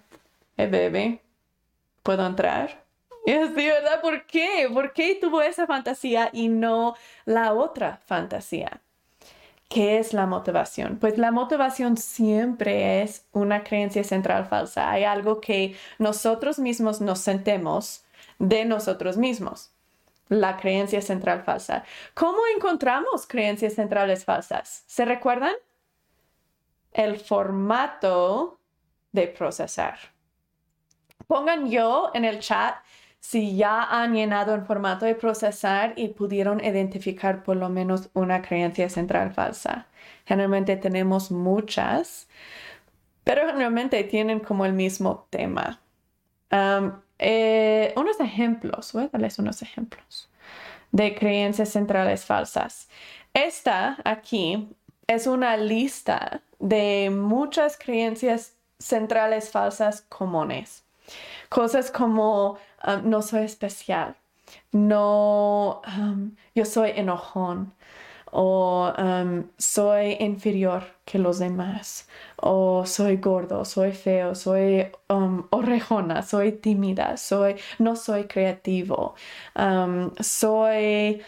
hey 0.56 0.68
bebé, 0.70 1.20
¿puedo 2.02 2.26
entrar? 2.26 2.85
Y 3.56 3.66
¿verdad? 3.66 4.00
¿Por 4.00 4.24
qué? 4.26 4.70
¿Por 4.72 4.92
qué 4.92 5.18
tuvo 5.20 5.42
esa 5.42 5.66
fantasía 5.66 6.30
y 6.32 6.48
no 6.48 6.94
la 7.24 7.52
otra 7.54 7.98
fantasía? 8.06 8.80
¿Qué 9.68 9.98
es 9.98 10.12
la 10.12 10.26
motivación? 10.26 10.98
Pues 11.00 11.18
la 11.18 11.32
motivación 11.32 11.96
siempre 11.96 13.02
es 13.02 13.26
una 13.32 13.64
creencia 13.64 14.04
central 14.04 14.46
falsa. 14.46 14.92
Hay 14.92 15.02
algo 15.02 15.40
que 15.40 15.76
nosotros 15.98 16.60
mismos 16.60 17.00
nos 17.00 17.18
sentemos 17.18 18.04
de 18.38 18.64
nosotros 18.64 19.16
mismos. 19.16 19.72
La 20.28 20.56
creencia 20.56 21.02
central 21.02 21.42
falsa. 21.42 21.82
¿Cómo 22.14 22.38
encontramos 22.54 23.26
creencias 23.26 23.74
centrales 23.74 24.24
falsas? 24.24 24.84
¿Se 24.86 25.04
recuerdan? 25.04 25.54
El 26.92 27.18
formato 27.18 28.60
de 29.10 29.26
procesar. 29.26 29.98
Pongan 31.26 31.68
yo 31.68 32.12
en 32.14 32.24
el 32.24 32.38
chat 32.38 32.76
si 33.28 33.56
ya 33.56 33.82
han 33.82 34.14
llenado 34.14 34.54
el 34.54 34.62
formato 34.62 35.04
de 35.04 35.16
procesar 35.16 35.94
y 35.96 36.10
pudieron 36.10 36.64
identificar 36.64 37.42
por 37.42 37.56
lo 37.56 37.68
menos 37.68 38.08
una 38.14 38.40
creencia 38.40 38.88
central 38.88 39.32
falsa. 39.34 39.88
Generalmente 40.26 40.76
tenemos 40.76 41.32
muchas, 41.32 42.28
pero 43.24 43.48
generalmente 43.48 44.04
tienen 44.04 44.38
como 44.38 44.64
el 44.64 44.74
mismo 44.74 45.26
tema. 45.28 45.80
Eh, 47.18 47.92
unos 47.96 48.20
ejemplos, 48.20 48.92
voy 48.92 49.06
a 49.06 49.08
darles 49.08 49.40
unos 49.40 49.60
ejemplos 49.60 50.30
de 50.92 51.16
creencias 51.16 51.70
centrales 51.70 52.24
falsas. 52.24 52.88
Esta 53.34 53.98
aquí 54.04 54.68
es 55.08 55.26
una 55.26 55.56
lista 55.56 56.42
de 56.60 57.10
muchas 57.10 57.76
creencias 57.76 58.54
centrales 58.78 59.50
falsas 59.50 60.02
comunes. 60.02 60.85
Cosas 61.48 61.90
como 61.90 62.58
um, 62.86 63.08
no 63.10 63.22
soy 63.22 63.44
especial, 63.44 64.16
no, 64.72 65.80
um, 65.98 66.36
yo 66.54 66.64
soy 66.64 66.92
enojón 66.96 67.72
o 68.32 68.92
um, 68.98 69.48
soy 69.56 70.16
inferior 70.20 70.82
que 71.04 71.18
los 71.18 71.38
demás, 71.38 72.08
o 72.36 72.84
soy 72.84 73.16
gordo, 73.16 73.64
soy 73.64 73.92
feo, 73.92 74.34
soy 74.34 74.88
orejona, 75.50 76.22
soy 76.22 76.52
tímida, 76.52 77.16
soy, 77.16 77.56
no 77.78 77.96
soy 77.96 78.24
creativo, 78.24 79.14
soy 80.20 81.22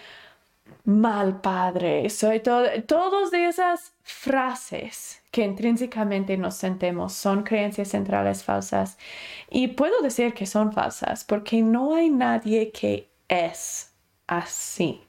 mal 0.88 1.42
padre, 1.42 2.08
soy 2.08 2.40
todo, 2.40 2.66
todas 2.86 3.30
esas 3.34 3.92
frases 4.02 5.20
que 5.30 5.44
intrínsecamente 5.44 6.38
nos 6.38 6.54
sentemos 6.54 7.12
son 7.12 7.42
creencias 7.42 7.88
centrales 7.88 8.42
falsas. 8.42 8.96
Y 9.50 9.68
puedo 9.68 10.00
decir 10.00 10.32
que 10.32 10.46
son 10.46 10.72
falsas 10.72 11.24
porque 11.24 11.60
no 11.60 11.94
hay 11.94 12.08
nadie 12.08 12.72
que 12.72 13.10
es 13.28 13.92
así. 14.26 15.02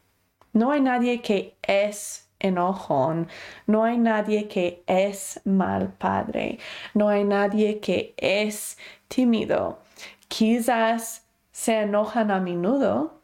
No 0.51 0.71
hay 0.71 0.81
nadie 0.81 1.21
que 1.21 1.55
es 1.61 2.27
enojón, 2.39 3.29
no 3.65 3.85
hay 3.85 3.97
nadie 3.97 4.49
que 4.49 4.83
es 4.85 5.39
mal 5.45 5.93
padre, 5.93 6.59
no 6.93 7.07
hay 7.07 7.23
nadie 7.23 7.79
que 7.79 8.13
es 8.17 8.77
tímido. 9.07 9.79
Quizás 10.27 11.25
se 11.53 11.83
enojan 11.83 12.31
a 12.31 12.41
menudo, 12.41 13.18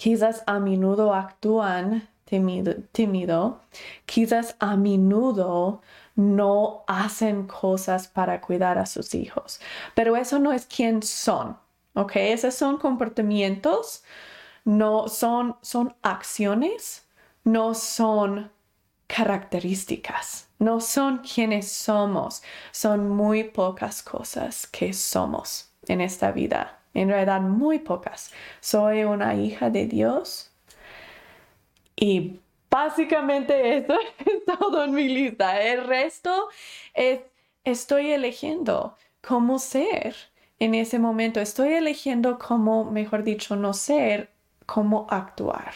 quizás 0.00 0.42
a 0.46 0.58
menudo 0.58 1.12
actúan 1.12 2.08
tímido, 2.24 3.60
quizás 4.06 4.56
a 4.58 4.74
menudo 4.76 5.82
no 6.16 6.84
hacen 6.86 7.46
cosas 7.46 8.08
para 8.08 8.40
cuidar 8.40 8.78
a 8.78 8.86
sus 8.86 9.14
hijos. 9.14 9.60
Pero 9.94 10.16
eso 10.16 10.38
no 10.38 10.52
es 10.52 10.64
quién 10.64 11.02
son, 11.02 11.58
¿ok? 11.92 12.12
Esos 12.16 12.54
son 12.54 12.78
comportamientos, 12.78 14.02
no 14.64 15.06
son, 15.08 15.56
son 15.60 15.94
acciones, 16.00 17.06
no 17.44 17.74
son 17.74 18.50
características, 19.06 20.48
no 20.58 20.80
son 20.80 21.18
quienes 21.18 21.70
somos, 21.70 22.42
son 22.72 23.06
muy 23.10 23.44
pocas 23.44 24.02
cosas 24.02 24.66
que 24.66 24.94
somos 24.94 25.72
en 25.88 26.00
esta 26.00 26.32
vida. 26.32 26.79
En 26.94 27.08
realidad, 27.08 27.40
muy 27.40 27.78
pocas. 27.78 28.32
Soy 28.60 29.04
una 29.04 29.34
hija 29.34 29.70
de 29.70 29.86
Dios. 29.86 30.50
Y 31.96 32.40
básicamente 32.70 33.78
eso 33.78 33.94
es 34.18 34.44
todo 34.58 34.84
en 34.84 34.92
mi 34.92 35.08
lista. 35.08 35.60
El 35.60 35.86
resto 35.86 36.48
es, 36.94 37.20
estoy 37.64 38.10
eligiendo 38.10 38.96
cómo 39.20 39.58
ser 39.58 40.16
en 40.58 40.74
ese 40.74 40.98
momento. 40.98 41.40
Estoy 41.40 41.74
eligiendo 41.74 42.38
cómo, 42.38 42.84
mejor 42.84 43.24
dicho, 43.24 43.56
no 43.56 43.72
ser, 43.72 44.30
cómo 44.66 45.06
actuar. 45.10 45.72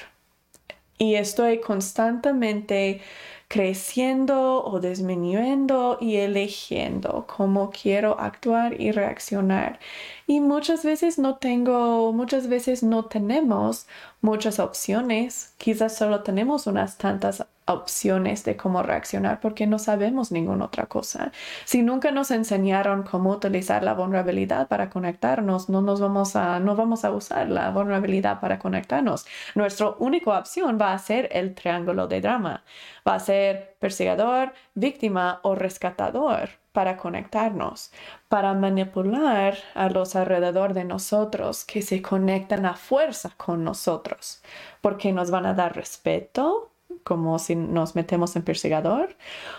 Y 0.98 1.16
estoy 1.16 1.60
constantemente 1.60 3.00
creciendo 3.48 4.64
o 4.64 4.80
disminuyendo 4.80 5.98
y 6.00 6.16
eligiendo 6.16 7.26
cómo 7.26 7.70
quiero 7.70 8.18
actuar 8.18 8.80
y 8.80 8.92
reaccionar. 8.92 9.78
Y 10.26 10.40
muchas 10.40 10.84
veces 10.84 11.18
no 11.18 11.36
tengo, 11.36 12.12
muchas 12.12 12.48
veces 12.48 12.82
no 12.82 13.04
tenemos 13.06 13.86
muchas 14.20 14.58
opciones. 14.58 15.54
Quizás 15.58 15.96
solo 15.96 16.22
tenemos 16.22 16.66
unas 16.66 16.98
tantas 16.98 17.46
opciones 17.66 18.44
de 18.44 18.56
cómo 18.56 18.82
reaccionar 18.82 19.40
porque 19.40 19.66
no 19.66 19.78
sabemos 19.78 20.30
ninguna 20.32 20.66
otra 20.66 20.86
cosa. 20.86 21.32
Si 21.64 21.82
nunca 21.82 22.10
nos 22.10 22.30
enseñaron 22.30 23.04
cómo 23.04 23.30
utilizar 23.30 23.82
la 23.82 23.94
vulnerabilidad 23.94 24.68
para 24.68 24.90
conectarnos, 24.90 25.68
no 25.68 25.80
nos 25.80 26.00
vamos 26.00 26.36
a 26.36 26.60
no 26.60 26.76
vamos 26.76 27.04
a 27.04 27.10
usar 27.10 27.48
la 27.48 27.70
vulnerabilidad 27.70 28.40
para 28.40 28.58
conectarnos. 28.58 29.26
Nuestra 29.54 29.90
única 29.98 30.38
opción 30.38 30.78
va 30.80 30.92
a 30.92 30.98
ser 30.98 31.28
el 31.32 31.54
triángulo 31.54 32.06
de 32.06 32.20
drama. 32.20 32.64
Va 33.06 33.16
a 33.16 33.20
ser 33.20 33.76
perseguidor, 33.80 34.52
víctima 34.74 35.40
o 35.42 35.54
rescatador 35.54 36.48
para 36.74 36.96
conectarnos, 36.96 37.92
para 38.28 38.52
manipular 38.52 39.56
a 39.74 39.88
los 39.88 40.16
alrededor 40.16 40.74
de 40.74 40.84
nosotros 40.84 41.64
que 41.64 41.82
se 41.82 42.02
conectan 42.02 42.66
a 42.66 42.74
fuerza 42.74 43.30
con 43.36 43.62
nosotros, 43.62 44.42
porque 44.80 45.12
nos 45.12 45.30
van 45.30 45.46
a 45.46 45.54
dar 45.54 45.76
respeto, 45.76 46.70
como 47.04 47.38
si 47.38 47.54
nos 47.54 47.94
metemos 47.94 48.34
en 48.34 48.42
perseguidor, 48.42 49.14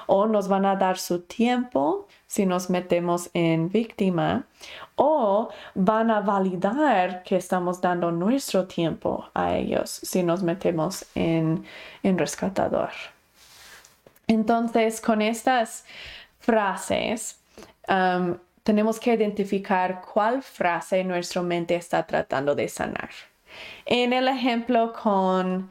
o 0.07 0.25
nos 0.25 0.49
van 0.49 0.65
a 0.65 0.75
dar 0.75 0.97
su 0.97 1.21
tiempo 1.21 2.07
si 2.27 2.45
nos 2.45 2.69
metemos 2.69 3.29
en 3.33 3.69
víctima, 3.69 4.47
o 4.97 5.47
van 5.73 6.11
a 6.11 6.19
validar 6.19 7.23
que 7.23 7.37
estamos 7.37 7.79
dando 7.79 8.11
nuestro 8.11 8.65
tiempo 8.65 9.29
a 9.33 9.55
ellos 9.55 9.89
si 9.89 10.21
nos 10.23 10.43
metemos 10.43 11.05
en, 11.15 11.63
en 12.03 12.17
rescatador. 12.17 12.89
Entonces, 14.27 15.01
con 15.01 15.21
estas 15.21 15.85
frases, 16.39 17.39
tenemos 18.63 18.99
que 18.99 19.13
identificar 19.13 20.01
cuál 20.13 20.41
frase 20.41 21.03
nuestra 21.03 21.41
mente 21.41 21.75
está 21.75 22.05
tratando 22.05 22.55
de 22.55 22.67
sanar. 22.67 23.09
En 23.85 24.13
el 24.13 24.27
ejemplo 24.27 24.93
con 24.93 25.69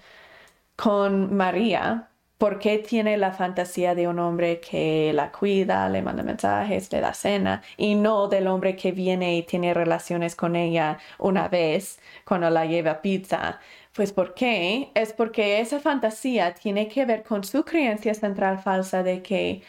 con 0.76 1.34
María, 1.36 2.09
¿por 2.38 2.59
qué 2.59 2.78
tiene 2.78 3.16
la 3.16 3.32
fantasía 3.32 3.94
de 3.94 4.09
un 4.09 4.18
hombre 4.18 4.61
que 4.61 5.12
la 5.14 5.30
cuida, 5.32 5.88
le 5.88 6.02
manda 6.02 6.22
mensajes, 6.22 6.90
le 6.92 7.00
da 7.00 7.14
cena, 7.14 7.62
y 7.76 7.94
no 7.94 8.28
del 8.28 8.48
hombre 8.48 8.76
que 8.76 8.92
viene 8.92 9.36
y 9.36 9.42
tiene 9.44 9.72
relaciones 9.74 10.34
con 10.36 10.57
ella 10.57 10.98
una 11.18 11.48
vez 11.48 12.00
cuando 12.24 12.50
la 12.50 12.66
lleva 12.66 13.00
pizza? 13.02 13.61
Pues 13.95 14.12
¿por 14.12 14.34
qué? 14.34 14.90
Es 14.95 15.12
porque 15.12 15.61
esa 15.61 15.80
fantasía 15.80 16.53
tiene 16.55 16.88
que 16.88 17.07
ver 17.07 17.22
con 17.22 17.45
su 17.45 17.64
creencia 17.64 18.12
central 18.14 18.59
falsa 18.59 19.03
de 19.03 19.22
que 19.22 19.62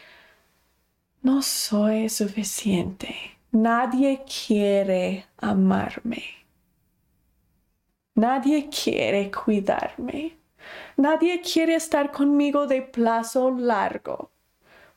no 1.22 1.42
soy 1.42 2.08
suficiente. 2.10 3.16
Nadie 3.52 4.24
quiere 4.26 5.26
amarme. 5.38 6.24
Nadie 8.16 8.70
quiere 8.70 9.32
cuidarme. 9.32 10.38
Nadie 10.98 11.42
quiere 11.42 11.76
estar 11.76 12.12
conmigo 12.12 12.68
de 12.68 12.82
plazo 12.82 13.52
largo, 13.52 14.32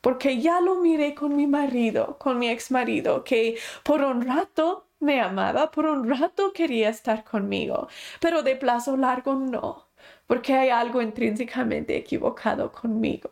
porque 0.01 0.41
ya 0.41 0.61
lo 0.61 0.75
miré 0.81 1.15
con 1.15 1.35
mi 1.35 1.47
marido, 1.47 2.17
con 2.19 2.39
mi 2.39 2.49
ex 2.49 2.71
marido, 2.71 3.23
que 3.23 3.57
por 3.83 4.01
un 4.03 4.21
rato 4.23 4.88
me 4.99 5.21
amaba, 5.21 5.71
por 5.71 5.85
un 5.85 6.09
rato 6.09 6.51
quería 6.53 6.89
estar 6.89 7.23
conmigo, 7.23 7.87
pero 8.19 8.43
de 8.43 8.55
plazo 8.55 8.97
largo 8.97 9.35
no, 9.35 9.89
porque 10.27 10.53
hay 10.53 10.69
algo 10.69 11.01
intrínsecamente 11.01 11.97
equivocado 11.97 12.71
conmigo. 12.71 13.31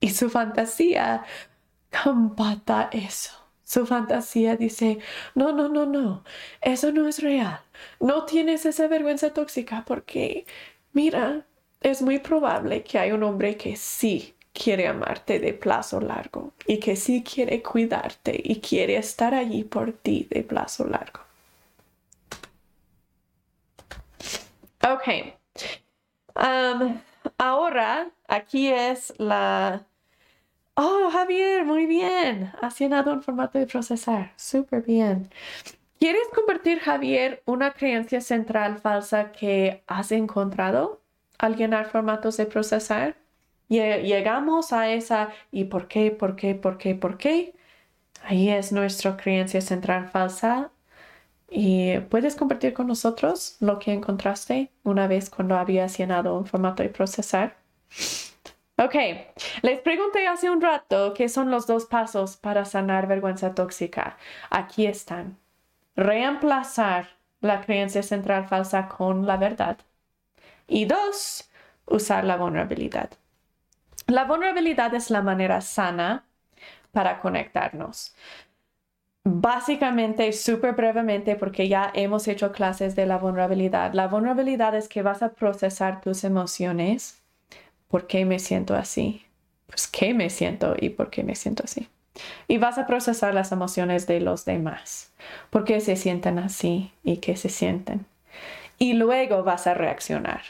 Y 0.00 0.10
su 0.10 0.30
fantasía 0.30 1.24
combata 2.04 2.90
eso. 2.92 3.32
Su 3.64 3.86
fantasía 3.86 4.56
dice, 4.56 4.98
no, 5.34 5.52
no, 5.52 5.68
no, 5.68 5.86
no, 5.86 6.24
eso 6.60 6.92
no 6.92 7.06
es 7.08 7.22
real. 7.22 7.60
No 8.00 8.24
tienes 8.26 8.66
esa 8.66 8.88
vergüenza 8.88 9.32
tóxica 9.32 9.84
porque, 9.86 10.46
mira, 10.92 11.46
es 11.80 12.02
muy 12.02 12.18
probable 12.18 12.82
que 12.84 12.98
hay 12.98 13.12
un 13.12 13.22
hombre 13.22 13.56
que 13.56 13.76
sí 13.76 14.34
quiere 14.52 14.86
amarte 14.86 15.38
de 15.38 15.54
plazo 15.54 16.00
largo 16.00 16.52
y 16.66 16.78
que 16.78 16.96
sí 16.96 17.22
quiere 17.22 17.62
cuidarte 17.62 18.40
y 18.42 18.60
quiere 18.60 18.96
estar 18.96 19.34
allí 19.34 19.64
por 19.64 19.92
ti 19.92 20.26
de 20.30 20.42
plazo 20.42 20.86
largo. 20.86 21.20
Ok. 24.82 25.34
Ahora, 27.38 28.10
aquí 28.28 28.68
es 28.68 29.12
la 29.18 29.86
Oh, 30.82 31.10
Javier, 31.12 31.64
muy 31.66 31.84
bien. 31.84 32.52
Has 32.62 32.78
llenado 32.78 33.12
un 33.12 33.22
formato 33.22 33.58
de 33.58 33.66
procesar. 33.66 34.32
Súper 34.36 34.82
bien. 34.82 35.28
¿Quieres 35.98 36.26
convertir, 36.34 36.78
Javier, 36.80 37.42
una 37.44 37.72
creencia 37.72 38.22
central 38.22 38.78
falsa 38.78 39.30
que 39.32 39.84
has 39.86 40.10
encontrado 40.10 41.02
al 41.38 41.56
llenar 41.56 41.90
formatos 41.90 42.38
de 42.38 42.46
procesar? 42.46 43.16
Llegamos 43.70 44.72
a 44.72 44.90
esa 44.90 45.30
¿y 45.52 45.64
por 45.64 45.88
qué, 45.88 46.10
por 46.10 46.36
qué, 46.36 46.54
por 46.54 46.76
qué, 46.76 46.94
por 46.94 47.16
qué? 47.18 47.54
Ahí 48.22 48.50
es 48.50 48.72
nuestra 48.72 49.16
creencia 49.16 49.60
central 49.60 50.08
falsa. 50.08 50.72
¿Y 51.50 51.98
puedes 52.10 52.36
compartir 52.36 52.74
con 52.74 52.86
nosotros 52.88 53.56
lo 53.60 53.78
que 53.78 53.92
encontraste 53.92 54.70
una 54.84 55.06
vez 55.08 55.30
cuando 55.30 55.56
habías 55.56 55.96
llenado 55.98 56.36
un 56.38 56.46
formato 56.46 56.82
de 56.82 56.90
procesar? 56.90 57.56
Ok, 58.76 58.94
les 59.62 59.80
pregunté 59.80 60.26
hace 60.26 60.50
un 60.50 60.60
rato 60.60 61.12
qué 61.14 61.28
son 61.28 61.50
los 61.50 61.66
dos 61.66 61.86
pasos 61.86 62.36
para 62.36 62.64
sanar 62.64 63.06
vergüenza 63.06 63.54
tóxica. 63.54 64.16
Aquí 64.50 64.86
están. 64.86 65.38
Reemplazar 65.96 67.08
la 67.40 67.60
creencia 67.60 68.02
central 68.02 68.48
falsa 68.48 68.88
con 68.88 69.26
la 69.26 69.36
verdad. 69.36 69.78
Y 70.66 70.86
dos, 70.86 71.50
usar 71.86 72.24
la 72.24 72.36
vulnerabilidad. 72.36 73.10
La 74.10 74.24
vulnerabilidad 74.24 74.94
es 74.94 75.10
la 75.10 75.22
manera 75.22 75.60
sana 75.60 76.24
para 76.92 77.20
conectarnos. 77.20 78.14
Básicamente, 79.24 80.32
súper 80.32 80.74
brevemente, 80.74 81.36
porque 81.36 81.68
ya 81.68 81.90
hemos 81.94 82.26
hecho 82.28 82.52
clases 82.52 82.96
de 82.96 83.06
la 83.06 83.18
vulnerabilidad, 83.18 83.92
la 83.94 84.08
vulnerabilidad 84.08 84.74
es 84.74 84.88
que 84.88 85.02
vas 85.02 85.22
a 85.22 85.34
procesar 85.34 86.00
tus 86.00 86.24
emociones 86.24 87.20
¿Por 87.88 88.06
qué 88.06 88.24
me 88.24 88.38
siento 88.38 88.74
así? 88.74 89.24
Pues 89.66 89.88
qué 89.88 90.14
me 90.14 90.30
siento 90.30 90.76
y 90.78 90.90
por 90.90 91.10
qué 91.10 91.24
me 91.24 91.34
siento 91.34 91.64
así. 91.64 91.88
Y 92.48 92.58
vas 92.58 92.78
a 92.78 92.86
procesar 92.86 93.34
las 93.34 93.52
emociones 93.52 94.06
de 94.06 94.20
los 94.20 94.44
demás. 94.44 95.12
¿Por 95.50 95.64
qué 95.64 95.80
se 95.80 95.96
sienten 95.96 96.38
así 96.38 96.92
y 97.02 97.18
qué 97.18 97.36
se 97.36 97.48
sienten? 97.48 98.06
Y 98.78 98.94
luego 98.94 99.42
vas 99.44 99.66
a 99.66 99.74
reaccionar. 99.74 100.42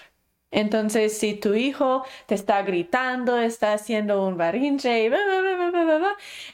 Entonces, 0.50 1.16
si 1.18 1.34
tu 1.34 1.54
hijo 1.54 2.04
te 2.26 2.34
está 2.34 2.62
gritando, 2.62 3.38
está 3.38 3.72
haciendo 3.72 4.26
un 4.26 4.36
barinche, 4.36 5.10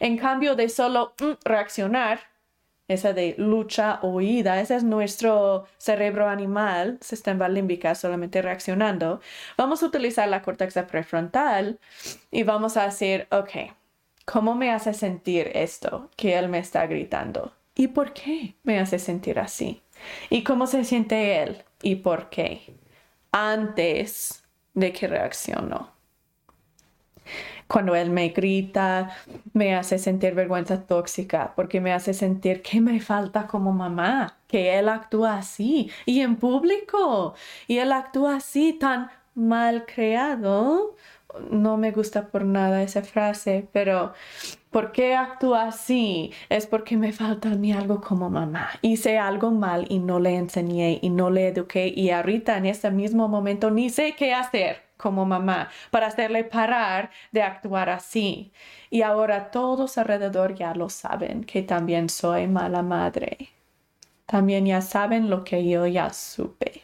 en 0.00 0.18
cambio 0.18 0.54
de 0.54 0.68
solo 0.68 1.14
mm, 1.20 1.32
reaccionar, 1.44 2.20
esa 2.88 3.12
de 3.12 3.34
lucha 3.38 3.98
o 4.02 4.08
huida, 4.10 4.60
ese 4.60 4.76
es 4.76 4.84
nuestro 4.84 5.66
cerebro 5.76 6.28
animal, 6.28 6.98
sistema 7.00 7.48
límbica, 7.48 7.94
solamente 7.94 8.42
reaccionando. 8.42 9.20
Vamos 9.56 9.82
a 9.82 9.86
utilizar 9.86 10.28
la 10.28 10.42
corteza 10.42 10.86
prefrontal 10.86 11.80
y 12.30 12.44
vamos 12.44 12.76
a 12.76 12.84
decir, 12.84 13.26
ok, 13.30 13.72
¿cómo 14.24 14.54
me 14.54 14.70
hace 14.70 14.94
sentir 14.94 15.50
esto 15.54 16.10
que 16.16 16.38
él 16.38 16.48
me 16.48 16.58
está 16.58 16.86
gritando? 16.86 17.52
¿Y 17.74 17.88
por 17.88 18.12
qué 18.12 18.54
me 18.62 18.78
hace 18.78 18.98
sentir 18.98 19.38
así? 19.38 19.82
¿Y 20.30 20.44
cómo 20.44 20.66
se 20.66 20.84
siente 20.84 21.42
él? 21.42 21.64
¿Y 21.82 21.96
por 21.96 22.30
qué? 22.30 22.74
Antes 23.38 24.42
de 24.72 24.92
que 24.92 25.06
reacciono. 25.06 25.90
Cuando 27.66 27.94
él 27.94 28.10
me 28.10 28.28
grita, 28.28 29.10
me 29.52 29.74
hace 29.74 29.98
sentir 29.98 30.34
vergüenza 30.34 30.86
tóxica 30.86 31.52
porque 31.54 31.80
me 31.80 31.92
hace 31.92 32.14
sentir 32.14 32.62
que 32.62 32.80
me 32.80 33.00
falta 33.00 33.46
como 33.46 33.72
mamá, 33.72 34.38
que 34.46 34.78
él 34.78 34.88
actúa 34.88 35.38
así 35.38 35.90
y 36.06 36.20
en 36.20 36.36
público 36.36 37.34
y 37.66 37.78
él 37.78 37.92
actúa 37.92 38.36
así 38.36 38.72
tan 38.72 39.10
mal 39.34 39.84
creado 39.84 40.94
no 41.50 41.76
me 41.76 41.92
gusta 41.92 42.28
por 42.28 42.44
nada 42.44 42.82
esa 42.82 43.02
frase, 43.02 43.68
pero 43.72 44.12
¿por 44.76 44.92
qué 44.92 45.14
actúa 45.16 45.68
así? 45.68 46.34
Es 46.50 46.66
porque 46.66 46.98
me 46.98 47.10
falta 47.10 47.52
a 47.52 47.54
mí 47.54 47.72
algo 47.72 48.02
como 48.02 48.28
mamá. 48.28 48.68
Hice 48.82 49.16
algo 49.16 49.50
mal 49.50 49.86
y 49.88 50.00
no 50.00 50.20
le 50.20 50.36
enseñé 50.36 50.98
y 51.00 51.08
no 51.08 51.30
le 51.30 51.48
eduqué 51.48 51.88
y 51.96 52.10
ahorita 52.10 52.58
en 52.58 52.66
este 52.66 52.90
mismo 52.90 53.26
momento 53.26 53.70
ni 53.70 53.88
sé 53.88 54.14
qué 54.18 54.34
hacer 54.34 54.82
como 54.98 55.24
mamá 55.24 55.70
para 55.90 56.08
hacerle 56.08 56.44
parar 56.44 57.10
de 57.32 57.40
actuar 57.40 57.88
así. 57.88 58.52
Y 58.90 59.00
ahora 59.00 59.50
todos 59.50 59.96
alrededor 59.96 60.54
ya 60.54 60.74
lo 60.74 60.90
saben 60.90 61.44
que 61.44 61.62
también 61.62 62.10
soy 62.10 62.46
mala 62.46 62.82
madre. 62.82 63.48
También 64.26 64.66
ya 64.66 64.82
saben 64.82 65.30
lo 65.30 65.42
que 65.42 65.66
yo 65.66 65.86
ya 65.86 66.10
supe. 66.12 66.82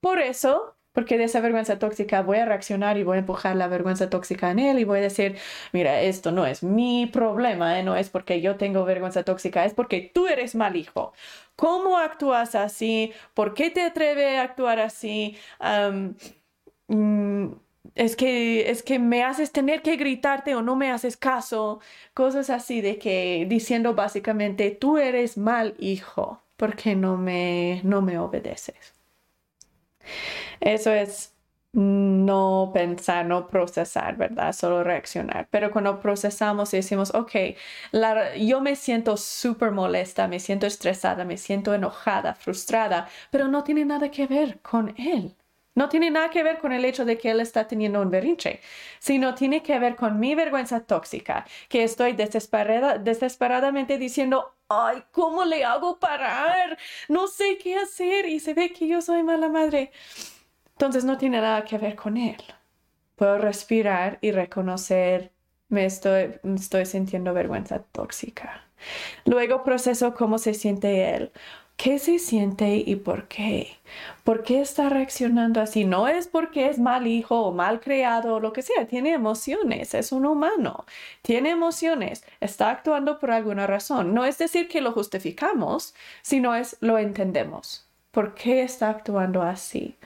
Por 0.00 0.20
eso 0.20 0.76
porque 0.98 1.16
de 1.16 1.24
esa 1.24 1.40
vergüenza 1.40 1.78
tóxica 1.78 2.22
voy 2.22 2.38
a 2.38 2.44
reaccionar 2.44 2.98
y 2.98 3.04
voy 3.04 3.18
a 3.18 3.20
empujar 3.20 3.54
la 3.54 3.68
vergüenza 3.68 4.10
tóxica 4.10 4.50
en 4.50 4.58
él 4.58 4.80
y 4.80 4.84
voy 4.84 4.98
a 4.98 5.02
decir, 5.02 5.36
mira, 5.72 6.00
esto 6.00 6.32
no 6.32 6.44
es 6.44 6.64
mi 6.64 7.06
problema, 7.06 7.78
¿eh? 7.78 7.84
no 7.84 7.94
es 7.94 8.10
porque 8.10 8.40
yo 8.40 8.56
tengo 8.56 8.84
vergüenza 8.84 9.22
tóxica, 9.22 9.64
es 9.64 9.74
porque 9.74 10.10
tú 10.12 10.26
eres 10.26 10.56
mal 10.56 10.74
hijo. 10.74 11.12
¿Cómo 11.54 11.98
actúas 11.98 12.56
así? 12.56 13.12
¿Por 13.32 13.54
qué 13.54 13.70
te 13.70 13.82
atreves 13.82 14.38
a 14.38 14.42
actuar 14.42 14.80
así? 14.80 15.36
Mm, 16.88 17.52
es 17.94 18.16
que, 18.16 18.68
es 18.68 18.82
que 18.82 18.98
me 18.98 19.22
haces 19.22 19.52
tener 19.52 19.82
que 19.82 19.94
gritarte 19.96 20.56
o 20.56 20.62
no 20.62 20.74
me 20.74 20.90
haces 20.90 21.16
caso. 21.16 21.78
Cosas 22.12 22.50
así 22.50 22.80
de 22.80 22.98
que 22.98 23.46
diciendo 23.48 23.94
básicamente, 23.94 24.72
tú 24.72 24.98
eres 24.98 25.38
mal 25.38 25.76
hijo 25.78 26.42
porque 26.56 26.96
no 26.96 27.16
me, 27.16 27.82
no 27.84 28.02
me 28.02 28.18
obedeces. 28.18 28.97
Eso 30.60 30.92
es 30.92 31.34
no 31.72 32.70
pensar, 32.74 33.26
no 33.26 33.46
procesar, 33.46 34.16
¿verdad? 34.16 34.52
Solo 34.52 34.82
reaccionar. 34.82 35.48
Pero 35.50 35.70
cuando 35.70 36.00
procesamos 36.00 36.72
y 36.72 36.78
decimos, 36.78 37.14
ok, 37.14 37.32
yo 38.38 38.60
me 38.60 38.74
siento 38.76 39.16
súper 39.16 39.70
molesta, 39.70 40.28
me 40.28 40.40
siento 40.40 40.66
estresada, 40.66 41.24
me 41.24 41.36
siento 41.36 41.74
enojada, 41.74 42.34
frustrada, 42.34 43.08
pero 43.30 43.48
no 43.48 43.64
tiene 43.64 43.84
nada 43.84 44.10
que 44.10 44.26
ver 44.26 44.60
con 44.60 44.94
él. 44.98 45.36
No 45.74 45.88
tiene 45.88 46.10
nada 46.10 46.30
que 46.30 46.42
ver 46.42 46.58
con 46.58 46.72
el 46.72 46.84
hecho 46.84 47.04
de 47.04 47.18
que 47.18 47.30
él 47.30 47.40
está 47.40 47.68
teniendo 47.68 48.00
un 48.02 48.10
berrinche, 48.10 48.60
sino 48.98 49.34
tiene 49.36 49.62
que 49.62 49.78
ver 49.78 49.94
con 49.94 50.18
mi 50.18 50.34
vergüenza 50.34 50.80
tóxica, 50.80 51.46
que 51.68 51.84
estoy 51.84 52.14
desesperada, 52.14 52.98
desesperadamente 52.98 53.96
diciendo, 53.98 54.57
ay, 54.68 55.02
¿cómo 55.12 55.44
le 55.44 55.64
hago 55.64 55.98
parar? 55.98 56.78
No 57.08 57.26
sé 57.26 57.58
qué 57.58 57.76
hacer 57.76 58.26
y 58.26 58.40
se 58.40 58.54
ve 58.54 58.72
que 58.72 58.86
yo 58.86 59.00
soy 59.00 59.22
mala 59.22 59.48
madre. 59.48 59.92
Entonces 60.72 61.04
no 61.04 61.18
tiene 61.18 61.40
nada 61.40 61.64
que 61.64 61.78
ver 61.78 61.96
con 61.96 62.16
él. 62.16 62.36
Puedo 63.16 63.38
respirar 63.38 64.18
y 64.20 64.30
reconocer, 64.30 65.32
me 65.68 65.84
estoy, 65.86 66.38
estoy 66.54 66.86
sintiendo 66.86 67.34
vergüenza 67.34 67.80
tóxica. 67.80 68.64
Luego 69.24 69.64
proceso 69.64 70.14
cómo 70.14 70.38
se 70.38 70.54
siente 70.54 71.14
él. 71.14 71.32
¿Qué 71.78 71.98
se 72.00 72.18
siente 72.18 72.76
y 72.84 72.96
por 72.96 73.28
qué? 73.28 73.78
¿Por 74.24 74.42
qué 74.42 74.60
está 74.60 74.88
reaccionando 74.88 75.60
así? 75.60 75.84
No 75.84 76.08
es 76.08 76.26
porque 76.26 76.68
es 76.68 76.78
mal 76.80 77.06
hijo 77.06 77.40
o 77.42 77.52
mal 77.52 77.80
creado 77.80 78.34
o 78.34 78.40
lo 78.40 78.52
que 78.52 78.62
sea. 78.62 78.86
Tiene 78.88 79.12
emociones, 79.12 79.94
es 79.94 80.10
un 80.12 80.26
humano. 80.26 80.84
Tiene 81.22 81.50
emociones, 81.50 82.24
está 82.40 82.70
actuando 82.70 83.20
por 83.20 83.30
alguna 83.30 83.66
razón. 83.68 84.12
No 84.12 84.24
es 84.24 84.38
decir 84.38 84.68
que 84.68 84.80
lo 84.80 84.92
justificamos, 84.92 85.94
sino 86.22 86.54
es 86.56 86.76
lo 86.80 86.98
entendemos. 86.98 87.87
¿Por 88.10 88.34
qué 88.34 88.62
está 88.62 88.88
actuando 88.88 89.42
así? 89.42 89.96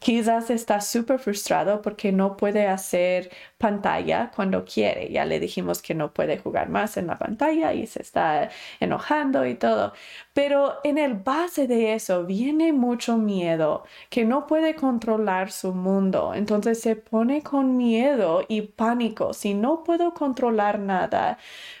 Quizás 0.00 0.50
está 0.50 0.80
súper 0.82 1.18
frustrado 1.18 1.80
porque 1.82 2.12
no 2.12 2.36
puede 2.36 2.66
hacer 2.66 3.30
pantalla 3.56 4.30
cuando 4.36 4.64
quiere. 4.66 5.10
Ya 5.10 5.24
le 5.24 5.40
dijimos 5.40 5.80
que 5.82 5.94
no 5.94 6.12
puede 6.12 6.38
jugar 6.38 6.68
más 6.68 6.96
en 6.98 7.06
la 7.06 7.18
pantalla 7.18 7.72
y 7.72 7.86
se 7.86 8.02
está 8.02 8.50
enojando 8.80 9.46
y 9.46 9.54
todo. 9.54 9.94
Pero 10.34 10.74
en 10.84 10.98
el 10.98 11.14
base 11.14 11.66
de 11.66 11.94
eso 11.94 12.24
viene 12.26 12.72
mucho 12.72 13.16
miedo, 13.16 13.84
que 14.10 14.24
no 14.26 14.46
puede 14.46 14.74
controlar 14.74 15.50
su 15.50 15.72
mundo. 15.72 16.34
Entonces 16.34 16.80
se 16.80 16.96
pone 16.96 17.42
con 17.42 17.76
miedo 17.78 18.44
y 18.48 18.62
pánico. 18.62 19.32
Si 19.32 19.54
no 19.54 19.84
puedo 19.84 20.12
controlar 20.14 20.78
nada, 20.78 21.38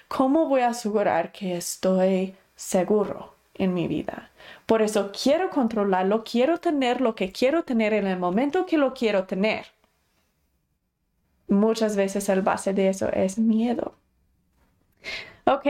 ¿cómo 0.08 0.48
voy 0.48 0.62
a 0.62 0.68
asegurar 0.68 1.30
que 1.32 1.56
estoy 1.56 2.34
seguro 2.56 3.34
en 3.54 3.74
mi 3.74 3.86
vida? 3.86 4.27
Por 4.68 4.82
eso 4.82 5.12
quiero 5.12 5.48
controlarlo, 5.48 6.24
quiero 6.24 6.58
tener 6.58 7.00
lo 7.00 7.14
que 7.14 7.32
quiero 7.32 7.62
tener 7.62 7.94
en 7.94 8.06
el 8.06 8.18
momento 8.18 8.66
que 8.66 8.76
lo 8.76 8.92
quiero 8.92 9.24
tener. 9.24 9.64
Muchas 11.48 11.96
veces 11.96 12.28
el 12.28 12.42
base 12.42 12.74
de 12.74 12.90
eso 12.90 13.08
es 13.10 13.38
miedo. 13.38 13.94
Ok, 15.46 15.64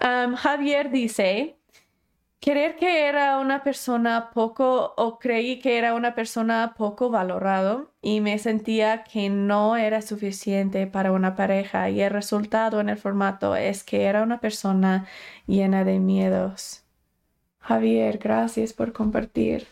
um, 0.00 0.36
Javier 0.36 0.92
dice, 0.92 1.56
querer 2.38 2.76
que 2.76 3.08
era 3.08 3.38
una 3.38 3.64
persona 3.64 4.30
poco 4.32 4.94
o 4.96 5.18
creí 5.18 5.58
que 5.58 5.76
era 5.76 5.92
una 5.92 6.14
persona 6.14 6.74
poco 6.78 7.10
valorado 7.10 7.90
y 8.02 8.20
me 8.20 8.38
sentía 8.38 9.02
que 9.02 9.30
no 9.30 9.76
era 9.76 10.00
suficiente 10.00 10.86
para 10.86 11.10
una 11.10 11.34
pareja 11.34 11.90
y 11.90 12.00
el 12.00 12.10
resultado 12.12 12.78
en 12.78 12.88
el 12.88 12.98
formato 12.98 13.56
es 13.56 13.82
que 13.82 14.04
era 14.04 14.22
una 14.22 14.38
persona 14.38 15.08
llena 15.48 15.82
de 15.82 15.98
miedos. 15.98 16.81
Javier, 17.62 18.18
gracias 18.18 18.72
por 18.72 18.92
compartir. 18.92 19.66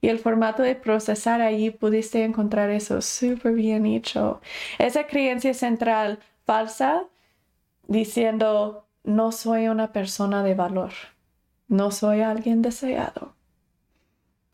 Y 0.00 0.08
el 0.08 0.18
formato 0.18 0.62
de 0.62 0.74
procesar 0.74 1.40
allí 1.40 1.70
pudiste 1.70 2.24
encontrar 2.24 2.70
eso 2.70 3.00
súper 3.02 3.52
bien 3.54 3.86
hecho. 3.86 4.40
Esa 4.78 5.06
creencia 5.06 5.54
central 5.54 6.20
falsa 6.44 7.04
diciendo, 7.88 8.86
no 9.04 9.32
soy 9.32 9.68
una 9.68 9.92
persona 9.92 10.42
de 10.44 10.54
valor, 10.54 10.92
no 11.68 11.90
soy 11.92 12.22
alguien 12.22 12.62
deseado. 12.62 13.34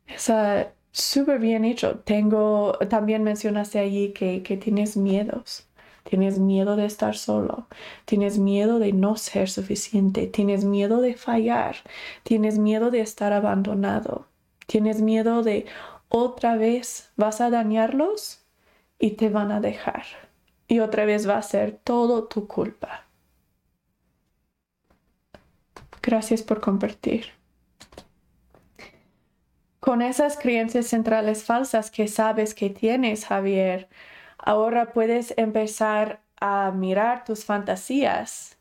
Esa 0.06 0.72
súper 0.92 1.38
bien 1.40 1.64
hecho. 1.64 1.98
Tengo, 2.00 2.78
también 2.88 3.22
mencionaste 3.24 3.78
allí 3.78 4.12
que, 4.12 4.42
que 4.42 4.56
tienes 4.56 4.96
miedos. 4.96 5.68
Tienes 6.04 6.38
miedo 6.38 6.76
de 6.76 6.84
estar 6.84 7.16
solo, 7.16 7.68
tienes 8.04 8.38
miedo 8.38 8.78
de 8.78 8.92
no 8.92 9.16
ser 9.16 9.48
suficiente, 9.48 10.26
tienes 10.26 10.64
miedo 10.64 11.00
de 11.00 11.14
fallar, 11.14 11.76
tienes 12.22 12.58
miedo 12.58 12.90
de 12.90 13.00
estar 13.00 13.32
abandonado, 13.32 14.26
tienes 14.66 15.00
miedo 15.00 15.42
de 15.42 15.66
otra 16.08 16.56
vez 16.56 17.10
vas 17.16 17.40
a 17.40 17.50
dañarlos 17.50 18.42
y 18.98 19.12
te 19.12 19.30
van 19.30 19.50
a 19.50 19.60
dejar. 19.60 20.04
Y 20.68 20.80
otra 20.80 21.04
vez 21.04 21.28
va 21.28 21.38
a 21.38 21.42
ser 21.42 21.80
todo 21.84 22.24
tu 22.24 22.46
culpa. 22.46 23.06
Gracias 26.02 26.42
por 26.42 26.60
compartir. 26.60 27.26
Con 29.80 30.02
esas 30.02 30.36
creencias 30.36 30.86
centrales 30.86 31.44
falsas 31.44 31.90
que 31.90 32.08
sabes 32.08 32.54
que 32.54 32.70
tienes, 32.70 33.24
Javier, 33.24 33.88
Ahora 34.42 34.92
puedes 34.92 35.32
empezar 35.36 36.20
a 36.40 36.72
mirar 36.72 37.24
tus 37.24 37.44
fantasías 37.44 38.58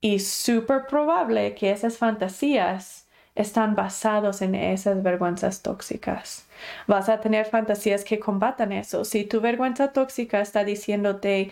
y 0.00 0.18
súper 0.18 0.86
probable 0.88 1.54
que 1.54 1.70
esas 1.70 1.96
fantasías 1.96 3.06
están 3.34 3.74
basados 3.74 4.42
en 4.42 4.54
esas 4.54 5.02
vergüenzas 5.02 5.62
tóxicas. 5.62 6.46
Vas 6.86 7.08
a 7.08 7.20
tener 7.20 7.46
fantasías 7.46 8.04
que 8.04 8.18
combatan 8.18 8.72
eso. 8.72 9.04
Si 9.04 9.24
tu 9.24 9.40
vergüenza 9.40 9.92
tóxica 9.92 10.40
está 10.40 10.64
diciéndote 10.64 11.50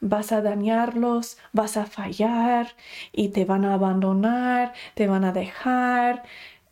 vas 0.00 0.32
a 0.32 0.40
dañarlos, 0.40 1.38
vas 1.52 1.76
a 1.76 1.84
fallar 1.84 2.68
y 3.12 3.28
te 3.28 3.44
van 3.44 3.64
a 3.64 3.74
abandonar, 3.74 4.72
te 4.94 5.06
van 5.06 5.24
a 5.24 5.32
dejar, 5.32 6.24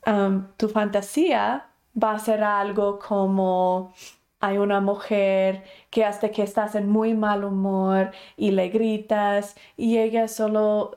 um, 0.06 0.46
tu 0.56 0.68
fantasía 0.68 1.66
va 2.02 2.14
a 2.14 2.18
ser 2.18 2.42
algo 2.42 2.98
como 2.98 3.92
hay 4.40 4.58
una 4.58 4.80
mujer 4.80 5.64
que 5.90 6.04
hasta 6.04 6.30
que 6.30 6.42
estás 6.42 6.74
en 6.74 6.88
muy 6.88 7.14
mal 7.14 7.44
humor 7.44 8.12
y 8.36 8.52
le 8.52 8.68
gritas 8.68 9.56
y 9.76 9.98
ella 9.98 10.28
solo 10.28 10.96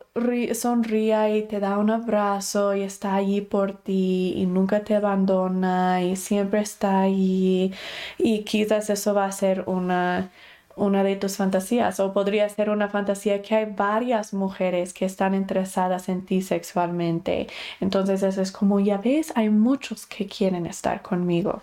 sonríe 0.54 1.38
y 1.38 1.44
te 1.44 1.60
da 1.60 1.78
un 1.78 1.90
abrazo 1.90 2.76
y 2.76 2.84
está 2.84 3.16
allí 3.16 3.42
por 3.42 3.74
ti 3.74 4.34
y 4.36 4.46
nunca 4.46 4.84
te 4.84 4.96
abandona 4.96 6.04
y 6.04 6.16
siempre 6.16 6.62
está 6.62 7.02
allí 7.02 7.74
y 8.18 8.44
quizás 8.44 8.90
eso 8.90 9.14
va 9.14 9.26
a 9.26 9.32
ser 9.32 9.64
una 9.68 10.32
una 10.76 11.04
de 11.04 11.16
tus 11.16 11.38
fantasías 11.38 12.00
o 12.00 12.14
podría 12.14 12.48
ser 12.50 12.70
una 12.70 12.90
fantasía 12.90 13.42
que 13.42 13.56
hay 13.56 13.66
varias 13.66 14.34
mujeres 14.34 14.94
que 14.94 15.06
están 15.06 15.34
interesadas 15.36 16.10
en 16.10 16.26
ti 16.26 16.42
sexualmente. 16.42 17.48
Entonces 17.80 18.24
eso 18.24 18.42
es 18.42 18.52
como, 18.52 18.80
ya 18.80 18.98
ves, 18.98 19.34
hay 19.36 19.50
muchos 19.50 20.06
que 20.06 20.28
quieren 20.28 20.66
estar 20.66 21.02
conmigo. 21.02 21.62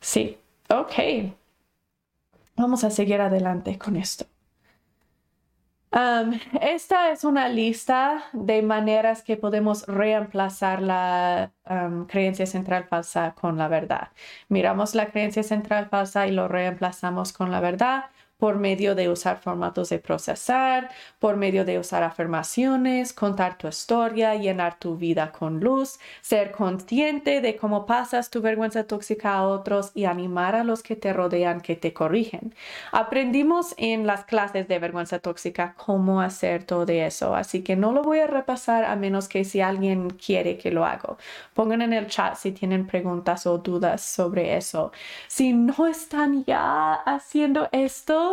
Sí, 0.00 0.38
Ok. 0.68 0.94
Vamos 2.56 2.84
a 2.84 2.90
seguir 2.90 3.20
adelante 3.20 3.78
con 3.78 3.96
esto. 3.96 4.26
esta 6.60 7.10
es 7.10 7.24
una 7.24 7.48
lista 7.48 8.24
de 8.32 8.62
maneras 8.62 9.22
que 9.22 9.36
podemos 9.36 9.86
reemplazar 9.86 10.82
la 10.82 11.52
um, 11.68 12.06
creencia 12.06 12.46
central 12.46 12.84
falsa 12.84 13.34
con 13.34 13.56
la 13.56 13.68
verdad. 13.68 14.08
Miramos 14.48 14.94
la 14.94 15.06
creencia 15.10 15.42
central 15.42 15.88
falsa 15.88 16.26
y 16.26 16.32
lo 16.32 16.48
reemplazamos 16.48 17.32
con 17.32 17.50
la 17.50 17.60
verdad 17.60 18.04
por 18.38 18.56
medio 18.58 18.94
de 18.94 19.08
usar 19.08 19.38
formatos 19.40 19.88
de 19.88 19.98
procesar, 19.98 20.90
por 21.18 21.36
medio 21.36 21.64
de 21.64 21.78
usar 21.78 22.02
afirmaciones, 22.04 23.12
contar 23.12 23.58
tu 23.58 23.68
historia, 23.68 24.34
llenar 24.36 24.78
tu 24.78 24.96
vida 24.96 25.32
con 25.32 25.60
luz, 25.60 25.98
ser 26.20 26.52
consciente 26.52 27.40
de 27.40 27.56
cómo 27.56 27.86
pasas 27.86 28.30
tu 28.30 28.40
vergüenza 28.40 28.84
tóxica 28.84 29.34
a 29.34 29.46
otros 29.46 29.90
y 29.94 30.04
animar 30.04 30.54
a 30.54 30.64
los 30.64 30.82
que 30.82 30.94
te 30.94 31.12
rodean 31.12 31.60
que 31.60 31.74
te 31.74 31.92
corrigen. 31.92 32.54
Aprendimos 32.92 33.74
en 33.76 34.06
las 34.06 34.24
clases 34.24 34.68
de 34.68 34.78
vergüenza 34.78 35.18
tóxica 35.18 35.74
cómo 35.76 36.20
hacer 36.20 36.64
todo 36.64 36.92
eso, 36.92 37.34
así 37.34 37.62
que 37.62 37.76
no 37.76 37.92
lo 37.92 38.02
voy 38.02 38.20
a 38.20 38.26
repasar 38.28 38.84
a 38.84 38.94
menos 38.96 39.28
que 39.28 39.44
si 39.44 39.60
alguien 39.60 40.10
quiere 40.10 40.58
que 40.58 40.70
lo 40.70 40.84
haga. 40.84 41.16
Pongan 41.54 41.82
en 41.82 41.92
el 41.92 42.06
chat 42.06 42.36
si 42.36 42.52
tienen 42.52 42.86
preguntas 42.86 43.46
o 43.46 43.58
dudas 43.58 44.02
sobre 44.02 44.56
eso. 44.56 44.92
Si 45.26 45.52
no 45.52 45.86
están 45.86 46.44
ya 46.44 46.94
haciendo 46.94 47.68
esto, 47.72 48.27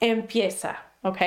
empieza, 0.00 0.82
¿ok? 1.02 1.18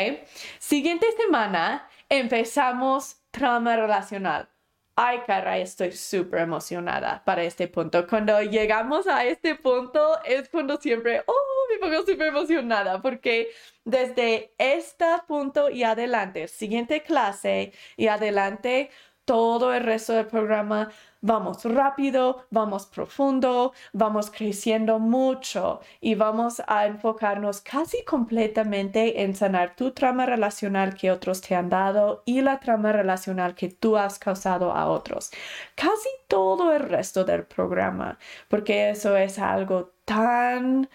Siguiente 0.59 1.07
semana 1.13 1.87
empezamos 2.09 3.17
trama 3.31 3.75
relacional. 3.75 4.49
Ay, 4.95 5.19
caray, 5.25 5.61
estoy 5.61 5.93
súper 5.93 6.41
emocionada 6.41 7.23
para 7.23 7.43
este 7.43 7.69
punto. 7.69 8.05
Cuando 8.05 8.41
llegamos 8.41 9.07
a 9.07 9.23
este 9.23 9.55
punto 9.55 10.21
es 10.25 10.49
cuando 10.49 10.75
siempre, 10.75 11.23
oh, 11.25 11.33
me 11.69 11.79
pongo 11.79 12.05
súper 12.05 12.27
emocionada 12.27 13.01
porque 13.01 13.47
desde 13.85 14.53
este 14.57 15.05
punto 15.25 15.69
y 15.69 15.83
adelante, 15.83 16.49
siguiente 16.49 17.01
clase 17.01 17.71
y 17.95 18.07
adelante, 18.07 18.89
todo 19.23 19.73
el 19.73 19.83
resto 19.83 20.13
del 20.13 20.25
programa 20.27 20.91
vamos 21.21 21.63
rápido, 21.65 22.45
vamos 22.49 22.85
profundo, 22.85 23.73
vamos 23.93 24.31
creciendo 24.31 24.99
mucho 24.99 25.81
y 25.99 26.15
vamos 26.15 26.61
a 26.67 26.85
enfocarnos 26.85 27.61
casi 27.61 28.03
completamente 28.05 29.21
en 29.23 29.35
sanar 29.35 29.75
tu 29.75 29.91
trama 29.91 30.25
relacional 30.25 30.95
que 30.95 31.11
otros 31.11 31.41
te 31.41 31.55
han 31.55 31.69
dado 31.69 32.23
y 32.25 32.41
la 32.41 32.59
trama 32.59 32.91
relacional 32.91 33.55
que 33.55 33.69
tú 33.69 33.97
has 33.97 34.19
causado 34.19 34.71
a 34.71 34.87
otros. 34.87 35.31
Casi 35.75 36.09
todo 36.27 36.73
el 36.73 36.81
resto 36.81 37.23
del 37.25 37.45
programa, 37.45 38.17
porque 38.47 38.89
eso 38.91 39.15
es 39.17 39.39
algo 39.39 39.91
tan, 40.05 40.89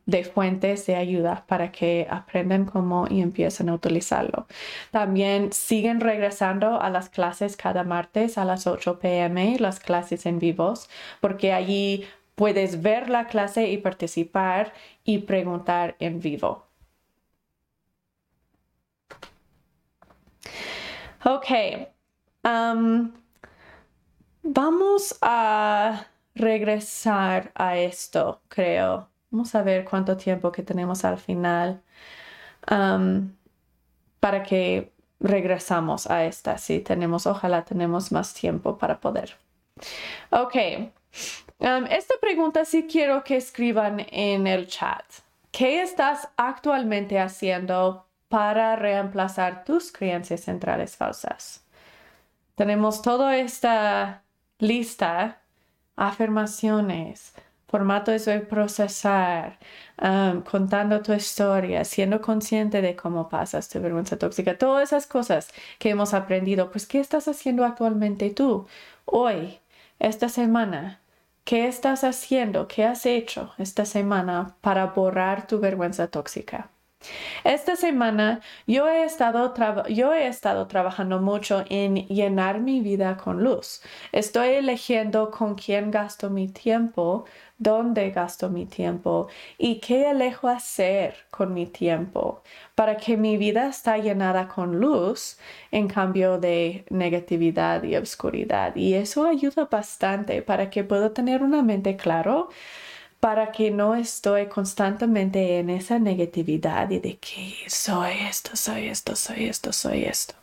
de, 0.05 0.23
fuentes 0.23 0.85
de 0.85 0.95
ayuda 0.95 1.45
para 1.47 1.71
que 1.71 2.07
aprendan 2.09 2.65
cómo 2.65 3.07
y 3.09 3.21
empiecen 3.21 3.69
a 3.69 3.73
utilizarlo. 3.73 4.47
También 4.91 5.51
siguen 5.51 5.99
regresando 5.99 6.81
a 6.81 6.89
las 6.89 7.09
clases 7.09 7.57
cada 7.57 7.83
martes 7.83 8.37
a 8.37 8.45
las 8.45 8.67
8 8.67 8.99
pm, 8.99 9.57
las 9.59 9.79
clases 9.79 10.25
en 10.25 10.39
vivos, 10.39 10.89
porque 11.19 11.53
allí 11.53 12.05
puedes 12.35 12.81
ver 12.81 13.09
la 13.09 13.27
clase 13.27 13.69
y 13.69 13.77
participar 13.77 14.73
y 15.03 15.19
preguntar 15.19 15.95
en 15.99 16.19
vivo. 16.19 16.65
Ok. 21.23 21.47
vamos 24.43 25.17
a 25.21 26.07
regresar 26.35 27.51
a 27.55 27.77
esto, 27.77 28.41
creo. 28.47 29.09
Vamos 29.29 29.55
a 29.55 29.63
ver 29.63 29.85
cuánto 29.85 30.17
tiempo 30.17 30.51
que 30.51 30.63
tenemos 30.63 31.05
al 31.05 31.17
final 31.17 31.81
um, 32.69 33.31
para 34.19 34.43
que 34.43 34.91
regresamos 35.19 36.09
a 36.09 36.25
esta. 36.25 36.57
Si 36.57 36.79
tenemos, 36.79 37.25
ojalá 37.27 37.63
tenemos 37.63 38.11
más 38.11 38.33
tiempo 38.33 38.77
para 38.77 38.99
poder. 38.99 39.37
Ok. 40.29 40.55
Um, 41.59 41.85
esta 41.89 42.15
pregunta 42.19 42.65
sí 42.65 42.87
quiero 42.91 43.23
que 43.23 43.37
escriban 43.37 44.05
en 44.09 44.47
el 44.47 44.67
chat. 44.67 45.05
¿Qué 45.51 45.81
estás 45.81 46.29
actualmente 46.37 47.19
haciendo 47.19 48.05
para 48.29 48.75
reemplazar 48.75 49.63
tus 49.63 49.91
creencias 49.91 50.41
centrales 50.41 50.95
falsas? 50.95 51.65
Tenemos 52.55 53.01
toda 53.01 53.37
esta 53.37 54.23
lista 54.59 55.40
afirmaciones, 56.07 57.33
formato 57.67 58.11
de 58.11 58.39
procesar, 58.41 59.59
contando 60.49 61.01
tu 61.01 61.13
historia, 61.13 61.85
siendo 61.85 62.21
consciente 62.21 62.81
de 62.81 62.95
cómo 62.95 63.29
pasas 63.29 63.69
tu 63.69 63.79
vergüenza 63.79 64.17
tóxica, 64.17 64.57
todas 64.57 64.89
esas 64.89 65.07
cosas 65.07 65.49
que 65.79 65.89
hemos 65.89 66.13
aprendido. 66.13 66.71
Pues, 66.71 66.85
¿qué 66.87 66.99
estás 66.99 67.27
haciendo 67.27 67.63
actualmente 67.65 68.29
tú, 68.31 68.67
hoy, 69.05 69.59
esta 69.99 70.27
semana? 70.29 71.01
¿Qué 71.43 71.67
estás 71.67 72.03
haciendo? 72.03 72.67
¿Qué 72.67 72.83
has 72.85 73.05
hecho 73.05 73.53
esta 73.57 73.85
semana 73.85 74.55
para 74.61 74.87
borrar 74.87 75.47
tu 75.47 75.59
vergüenza 75.59 76.07
tóxica? 76.07 76.69
Esta 77.43 77.75
semana 77.75 78.41
yo 78.67 78.87
he, 78.87 79.03
estado 79.03 79.53
yo 79.89 80.13
he 80.13 80.27
estado 80.27 80.67
trabajando 80.67 81.19
mucho 81.19 81.63
en 81.69 82.07
llenar 82.07 82.59
mi 82.59 82.81
vida 82.81 83.17
con 83.17 83.43
luz. 83.43 83.81
Estoy 84.11 84.49
eligiendo 84.49 85.31
con 85.31 85.55
quién 85.55 85.91
gasto 85.91 86.29
mi 86.29 86.47
tiempo, 86.47 87.25
dónde 87.57 88.11
gasto 88.11 88.49
mi 88.49 88.65
tiempo 88.65 89.27
y 89.57 89.79
qué 89.79 90.09
elijo 90.11 90.47
hacer 90.47 91.15
con 91.29 91.53
mi 91.53 91.65
tiempo 91.67 92.41
para 92.75 92.97
que 92.97 93.17
mi 93.17 93.37
vida 93.37 93.67
esté 93.69 94.01
llenada 94.01 94.47
con 94.47 94.79
luz 94.79 95.37
en 95.71 95.87
cambio 95.87 96.39
de 96.39 96.85
negatividad 96.89 97.83
y 97.83 97.95
oscuridad. 97.95 98.75
Y 98.75 98.93
eso 98.95 99.25
ayuda 99.25 99.67
bastante 99.69 100.41
para 100.41 100.69
que 100.69 100.83
pueda 100.83 101.13
tener 101.13 101.43
una 101.43 101.61
mente 101.61 101.95
claro 101.97 102.49
para 103.21 103.51
que 103.51 103.69
no 103.69 103.93
estoy 103.95 104.47
constantemente 104.47 105.59
en 105.59 105.69
esa 105.69 105.99
negatividad 105.99 106.89
y 106.89 106.99
de 106.99 107.17
que 107.19 107.55
soy 107.67 108.13
esto, 108.27 108.55
soy 108.55 108.87
esto, 108.87 109.15
soy 109.15 109.45
esto, 109.45 109.71
soy 109.71 110.03
esto. 110.05 110.33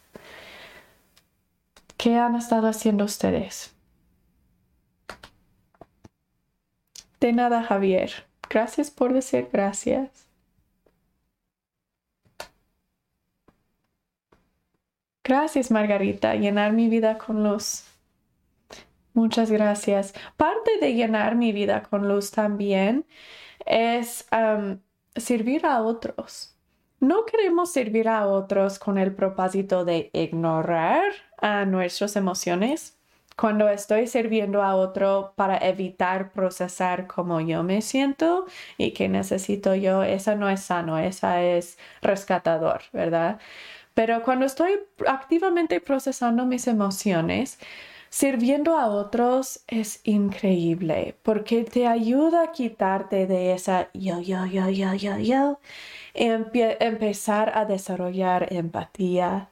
¿Qué 1.96 2.14
han 2.16 2.36
estado 2.36 2.68
haciendo 2.68 3.04
ustedes? 3.04 3.74
De 7.18 7.32
nada, 7.32 7.64
Javier. 7.64 8.26
Gracias 8.48 8.92
por 8.92 9.12
decir 9.12 9.48
gracias. 9.52 10.08
Gracias, 15.24 15.72
Margarita. 15.72 16.36
Llenar 16.36 16.72
mi 16.72 16.88
vida 16.88 17.18
con 17.18 17.42
luz. 17.42 17.87
Muchas 19.18 19.50
gracias. 19.50 20.14
Parte 20.36 20.78
de 20.80 20.94
llenar 20.94 21.34
mi 21.34 21.50
vida 21.50 21.82
con 21.82 22.06
luz 22.06 22.30
también 22.30 23.04
es 23.66 24.24
servir 25.16 25.66
a 25.66 25.82
otros. 25.82 26.56
No 27.00 27.24
queremos 27.24 27.72
servir 27.72 28.08
a 28.08 28.28
otros 28.28 28.78
con 28.78 28.96
el 28.96 29.12
propósito 29.12 29.84
de 29.84 30.10
ignorar 30.12 31.02
a 31.36 31.64
nuestras 31.64 32.14
emociones, 32.14 32.96
cuando 33.36 33.68
estoy 33.68 34.06
sirviendo 34.06 34.62
a 34.62 34.76
otro 34.76 35.32
para 35.34 35.58
evitar 35.58 36.30
procesar 36.30 37.08
cómo 37.08 37.40
yo 37.40 37.64
me 37.64 37.82
siento 37.82 38.46
y 38.76 38.92
que 38.92 39.08
necesito 39.08 39.74
yo, 39.74 40.04
esa 40.04 40.36
no 40.36 40.48
es 40.48 40.60
sano, 40.60 40.96
esa 40.96 41.42
es 41.42 41.76
rescatador, 42.02 42.82
¿verdad? 42.92 43.40
Pero 43.94 44.22
cuando 44.22 44.46
estoy 44.46 44.78
activamente 45.08 45.80
procesando 45.80 46.46
mis 46.46 46.68
emociones, 46.68 47.58
Sirviendo 48.10 48.78
a 48.78 48.88
otros 48.88 49.60
es 49.66 50.00
increíble 50.04 51.14
porque 51.22 51.64
te 51.64 51.86
ayuda 51.86 52.44
a 52.44 52.52
quitarte 52.52 53.26
de 53.26 53.52
esa 53.52 53.90
yo, 53.92 54.20
yo, 54.20 54.46
yo, 54.46 54.70
yo, 54.70 54.94
yo, 54.94 55.18
yo, 55.18 55.60
empezar 56.14 57.52
a 57.54 57.66
desarrollar 57.66 58.52
empatía 58.52 59.48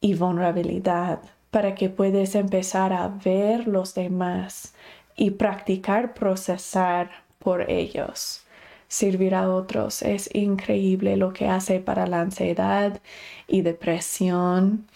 y 0.00 0.14
vulnerabilidad 0.14 1.20
para 1.50 1.74
que 1.74 1.88
puedas 1.88 2.34
empezar 2.34 2.92
a 2.92 3.08
ver 3.08 3.68
los 3.68 3.94
demás 3.94 4.74
y 5.16 5.30
practicar 5.30 6.12
procesar 6.12 7.10
por 7.38 7.70
ellos. 7.70 8.42
Servir 8.88 9.34
a 9.34 9.48
otros 9.50 10.02
es 10.02 10.28
increíble 10.34 11.16
lo 11.16 11.32
que 11.32 11.46
hace 11.48 11.80
para 11.80 12.06
la 12.06 12.20
ansiedad 12.20 13.00
y 13.48 13.62
depresión 13.62 14.86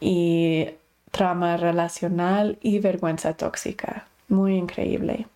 y 0.00 0.68
trama 1.10 1.56
relacional 1.56 2.58
y 2.60 2.78
vergüenza 2.78 3.34
tóxica. 3.34 4.06
Muy 4.28 4.56
increíble. 4.56 5.26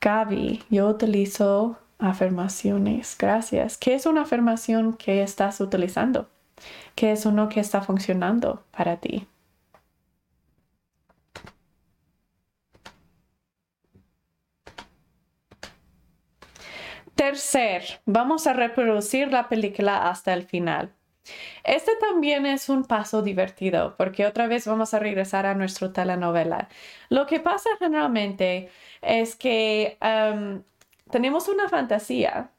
Gaby, 0.00 0.62
yo 0.70 0.88
utilizo 0.88 1.78
afirmaciones. 1.98 3.16
Gracias. 3.18 3.76
¿Qué 3.76 3.94
es 3.94 4.06
una 4.06 4.22
afirmación 4.22 4.94
que 4.94 5.22
estás 5.22 5.60
utilizando? 5.60 6.28
¿Qué 6.94 7.12
es 7.12 7.26
uno 7.26 7.48
que 7.48 7.60
está 7.60 7.82
funcionando 7.82 8.64
para 8.70 8.96
ti? 8.96 9.26
Tercer, 17.14 18.00
vamos 18.06 18.46
a 18.46 18.54
reproducir 18.54 19.30
la 19.30 19.48
película 19.50 20.08
hasta 20.08 20.32
el 20.32 20.44
final. 20.44 20.90
Este 21.64 21.92
también 21.96 22.46
es 22.46 22.68
un 22.68 22.84
paso 22.84 23.22
divertido 23.22 23.94
porque 23.96 24.26
otra 24.26 24.46
vez 24.46 24.66
vamos 24.66 24.94
a 24.94 24.98
regresar 24.98 25.46
a 25.46 25.54
nuestra 25.54 25.92
telenovela. 25.92 26.68
Lo 27.08 27.26
que 27.26 27.40
pasa 27.40 27.70
generalmente 27.78 28.70
es 29.02 29.36
que 29.36 29.98
tenemos 31.10 31.48
una 31.48 31.68
fantasía, 31.68 32.50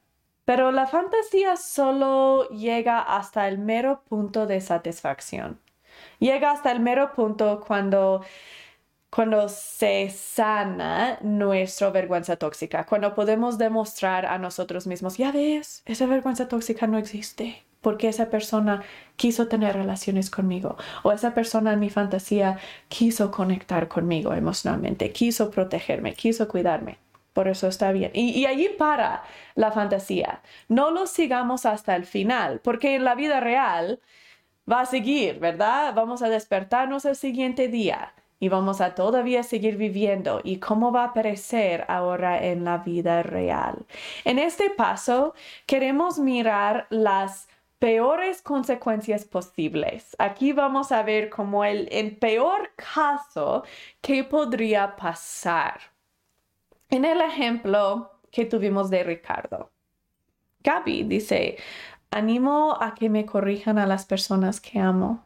pero 0.44 0.72
la 0.72 0.86
fantasía 0.86 1.56
solo 1.56 2.48
llega 2.48 3.00
hasta 3.00 3.48
el 3.48 3.58
mero 3.58 4.02
punto 4.08 4.46
de 4.46 4.60
satisfacción. 4.60 5.60
Llega 6.18 6.50
hasta 6.50 6.72
el 6.72 6.80
mero 6.80 7.12
punto 7.12 7.62
cuando 7.66 8.22
cuando 9.10 9.46
se 9.50 10.08
sana 10.08 11.18
nuestra 11.20 11.90
vergüenza 11.90 12.36
tóxica, 12.36 12.86
cuando 12.86 13.14
podemos 13.14 13.58
demostrar 13.58 14.24
a 14.24 14.38
nosotros 14.38 14.86
mismos, 14.86 15.18
ya 15.18 15.30
ves, 15.30 15.82
esa 15.84 16.06
vergüenza 16.06 16.48
tóxica 16.48 16.86
no 16.86 16.96
existe 16.96 17.62
porque 17.82 18.08
esa 18.08 18.30
persona 18.30 18.82
quiso 19.16 19.48
tener 19.48 19.76
relaciones 19.76 20.30
conmigo 20.30 20.76
o 21.02 21.12
esa 21.12 21.34
persona 21.34 21.74
en 21.74 21.80
mi 21.80 21.90
fantasía 21.90 22.58
quiso 22.88 23.30
conectar 23.30 23.88
conmigo 23.88 24.32
emocionalmente, 24.32 25.12
quiso 25.12 25.50
protegerme, 25.50 26.14
quiso 26.14 26.48
cuidarme. 26.48 26.98
Por 27.32 27.48
eso 27.48 27.66
está 27.66 27.92
bien. 27.92 28.10
Y, 28.14 28.44
allí 28.44 28.68
para 28.68 29.22
la 29.54 29.72
fantasía. 29.72 30.42
No 30.68 30.90
lo 30.90 31.06
sigamos 31.06 31.64
hasta 31.64 31.96
el 31.96 32.04
final, 32.04 32.60
porque 32.62 32.94
en 32.94 33.04
la 33.04 33.14
vida 33.14 33.40
real 33.40 34.00
va 34.70 34.82
a 34.82 34.86
seguir, 34.86 35.38
¿verdad? 35.38 35.94
Vamos 35.94 36.22
a 36.22 36.28
despertarnos 36.28 37.06
el 37.06 37.16
siguiente 37.16 37.68
día 37.68 38.12
y 38.38 38.48
vamos 38.48 38.80
a 38.80 38.94
todavía 38.94 39.44
seguir 39.44 39.76
viviendo 39.76 40.40
y 40.44 40.58
cómo 40.58 40.92
va 40.92 41.04
a 41.04 41.06
aparecer 41.08 41.84
ahora 41.88 42.44
en 42.44 42.64
la 42.64 42.78
vida 42.78 43.22
real. 43.22 43.86
En 44.24 44.38
este 44.38 44.68
paso 44.68 45.34
queremos 45.64 46.18
mirar 46.18 46.86
las 46.90 47.48
peores 47.82 48.42
consecuencias 48.42 49.24
posibles. 49.24 50.14
Aquí 50.20 50.52
vamos 50.52 50.92
a 50.92 51.02
ver 51.02 51.28
como 51.28 51.64
el, 51.64 51.88
el 51.90 52.16
peor 52.16 52.70
caso 52.76 53.64
que 54.00 54.22
podría 54.22 54.94
pasar. 54.94 55.80
En 56.90 57.04
el 57.04 57.20
ejemplo 57.20 58.12
que 58.30 58.44
tuvimos 58.44 58.88
de 58.88 59.02
Ricardo, 59.02 59.72
Gaby 60.62 61.02
dice, 61.02 61.56
animo 62.12 62.76
a 62.80 62.94
que 62.94 63.08
me 63.08 63.26
corrijan 63.26 63.78
a 63.78 63.86
las 63.88 64.06
personas 64.06 64.60
que 64.60 64.78
amo. 64.78 65.24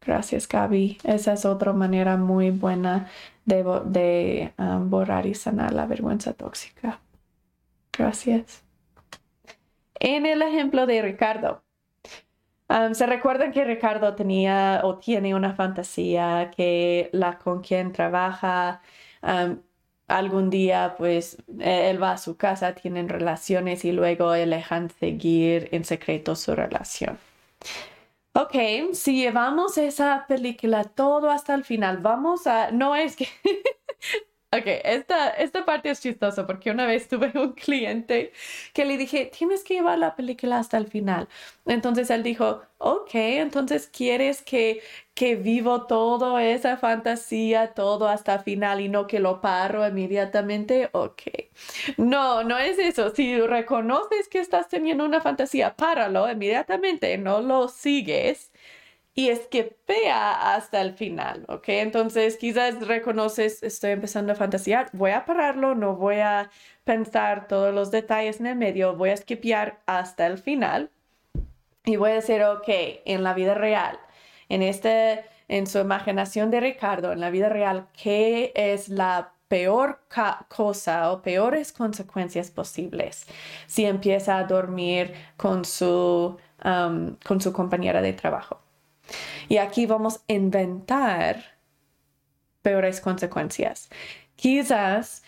Gracias, 0.00 0.48
Gaby. 0.48 1.00
Esa 1.04 1.34
es 1.34 1.44
otra 1.44 1.74
manera 1.74 2.16
muy 2.16 2.50
buena 2.50 3.10
de, 3.44 4.54
um, 4.56 4.88
borrar 4.88 5.26
y 5.26 5.34
sanar 5.34 5.74
la 5.74 5.84
vergüenza 5.84 6.32
tóxica. 6.32 6.98
Gracias. 7.92 8.64
En 10.00 10.26
el 10.26 10.42
ejemplo 10.42 10.86
de 10.86 11.02
Ricardo, 11.02 11.62
se 12.92 13.06
recuerdan 13.06 13.52
que 13.52 13.64
Ricardo 13.64 14.14
tenía 14.14 14.80
o 14.84 14.98
tiene 14.98 15.34
una 15.34 15.54
fantasía 15.54 16.50
que 16.56 17.10
la 17.12 17.38
con 17.38 17.60
quien 17.60 17.92
trabaja 17.92 18.80
algún 20.08 20.50
día 20.50 20.94
pues 20.98 21.38
e-, 21.58 21.90
él 21.90 22.02
va 22.02 22.12
a 22.12 22.18
su 22.18 22.36
casa, 22.36 22.74
tienen 22.74 23.08
relaciones 23.08 23.84
y 23.84 23.92
luego 23.92 24.34
le 24.34 24.46
dejan 24.46 24.90
seguir 24.90 25.68
en 25.72 25.84
secreto 25.84 26.36
su 26.36 26.54
relación. 26.54 27.18
Ok, 28.34 28.54
si 28.94 29.16
llevamos 29.16 29.76
esa 29.76 30.24
película 30.26 30.84
todo 30.84 31.30
hasta 31.30 31.54
el 31.54 31.64
final, 31.64 31.98
vamos 31.98 32.46
a, 32.46 32.70
no 32.70 32.96
es 32.96 33.14
que 33.14 33.28
Ok, 34.54 34.64
esta, 34.84 35.30
esta 35.30 35.64
parte 35.64 35.88
es 35.88 36.02
chistosa 36.02 36.46
porque 36.46 36.70
una 36.70 36.84
vez 36.86 37.08
tuve 37.08 37.32
un 37.34 37.52
cliente 37.54 38.32
que 38.74 38.84
le 38.84 38.98
dije, 38.98 39.30
tienes 39.36 39.64
que 39.64 39.74
llevar 39.74 39.98
la 39.98 40.14
película 40.14 40.58
hasta 40.58 40.76
el 40.76 40.86
final. 40.88 41.26
Entonces 41.64 42.10
él 42.10 42.22
dijo, 42.22 42.60
ok, 42.76 43.10
entonces 43.14 43.86
quieres 43.88 44.42
que, 44.42 44.82
que 45.14 45.36
vivo 45.36 45.86
toda 45.86 46.44
esa 46.44 46.76
fantasía, 46.76 47.72
todo 47.72 48.08
hasta 48.08 48.34
el 48.34 48.40
final 48.40 48.80
y 48.82 48.90
no 48.90 49.06
que 49.06 49.20
lo 49.20 49.40
paro 49.40 49.86
inmediatamente. 49.88 50.90
Ok. 50.92 51.22
No, 51.96 52.44
no 52.44 52.58
es 52.58 52.78
eso. 52.78 53.10
Si 53.14 53.40
reconoces 53.40 54.28
que 54.28 54.40
estás 54.40 54.68
teniendo 54.68 55.04
una 55.04 55.20
fantasía, 55.22 55.74
páralo 55.76 56.30
inmediatamente, 56.30 57.16
no 57.18 57.40
lo 57.40 57.68
sigues 57.68 58.50
y 59.14 59.28
es 59.28 59.40
que 59.48 59.76
vea 59.86 60.54
hasta 60.54 60.80
el 60.80 60.94
final, 60.94 61.44
¿ok? 61.48 61.68
Entonces 61.68 62.36
quizás 62.36 62.86
reconoces, 62.86 63.62
estoy 63.62 63.90
empezando 63.90 64.32
a 64.32 64.36
fantasear, 64.36 64.88
voy 64.92 65.10
a 65.10 65.24
pararlo, 65.26 65.74
no 65.74 65.96
voy 65.96 66.16
a 66.16 66.50
pensar 66.84 67.46
todos 67.46 67.74
los 67.74 67.90
detalles 67.90 68.40
en 68.40 68.46
el 68.46 68.56
medio, 68.56 68.96
voy 68.96 69.10
a 69.10 69.16
skipear 69.16 69.80
hasta 69.86 70.26
el 70.26 70.38
final 70.38 70.90
y 71.84 71.96
voy 71.96 72.12
a 72.12 72.14
decir, 72.14 72.42
ok, 72.42 72.68
en 73.04 73.22
la 73.22 73.34
vida 73.34 73.54
real, 73.54 73.98
en 74.48 74.62
este, 74.62 75.24
en 75.48 75.66
su 75.66 75.78
imaginación 75.78 76.50
de 76.50 76.60
Ricardo, 76.60 77.12
en 77.12 77.20
la 77.20 77.30
vida 77.30 77.48
real, 77.48 77.88
¿qué 78.02 78.52
es 78.54 78.88
la 78.88 79.32
peor 79.48 80.00
cosa 80.48 81.12
o 81.12 81.20
peores 81.20 81.72
consecuencias 81.72 82.50
posibles 82.50 83.26
si 83.66 83.84
empieza 83.84 84.38
a 84.38 84.44
dormir 84.44 85.12
con 85.36 85.66
su, 85.66 86.38
um, 86.64 87.16
con 87.16 87.40
su 87.42 87.52
compañera 87.52 88.00
de 88.00 88.14
trabajo? 88.14 88.62
Y 89.48 89.58
aquí 89.58 89.86
vamos 89.86 90.22
a 90.28 90.32
inventar 90.32 91.42
peores 92.62 93.00
consecuencias. 93.00 93.90
Quizás 94.36 95.22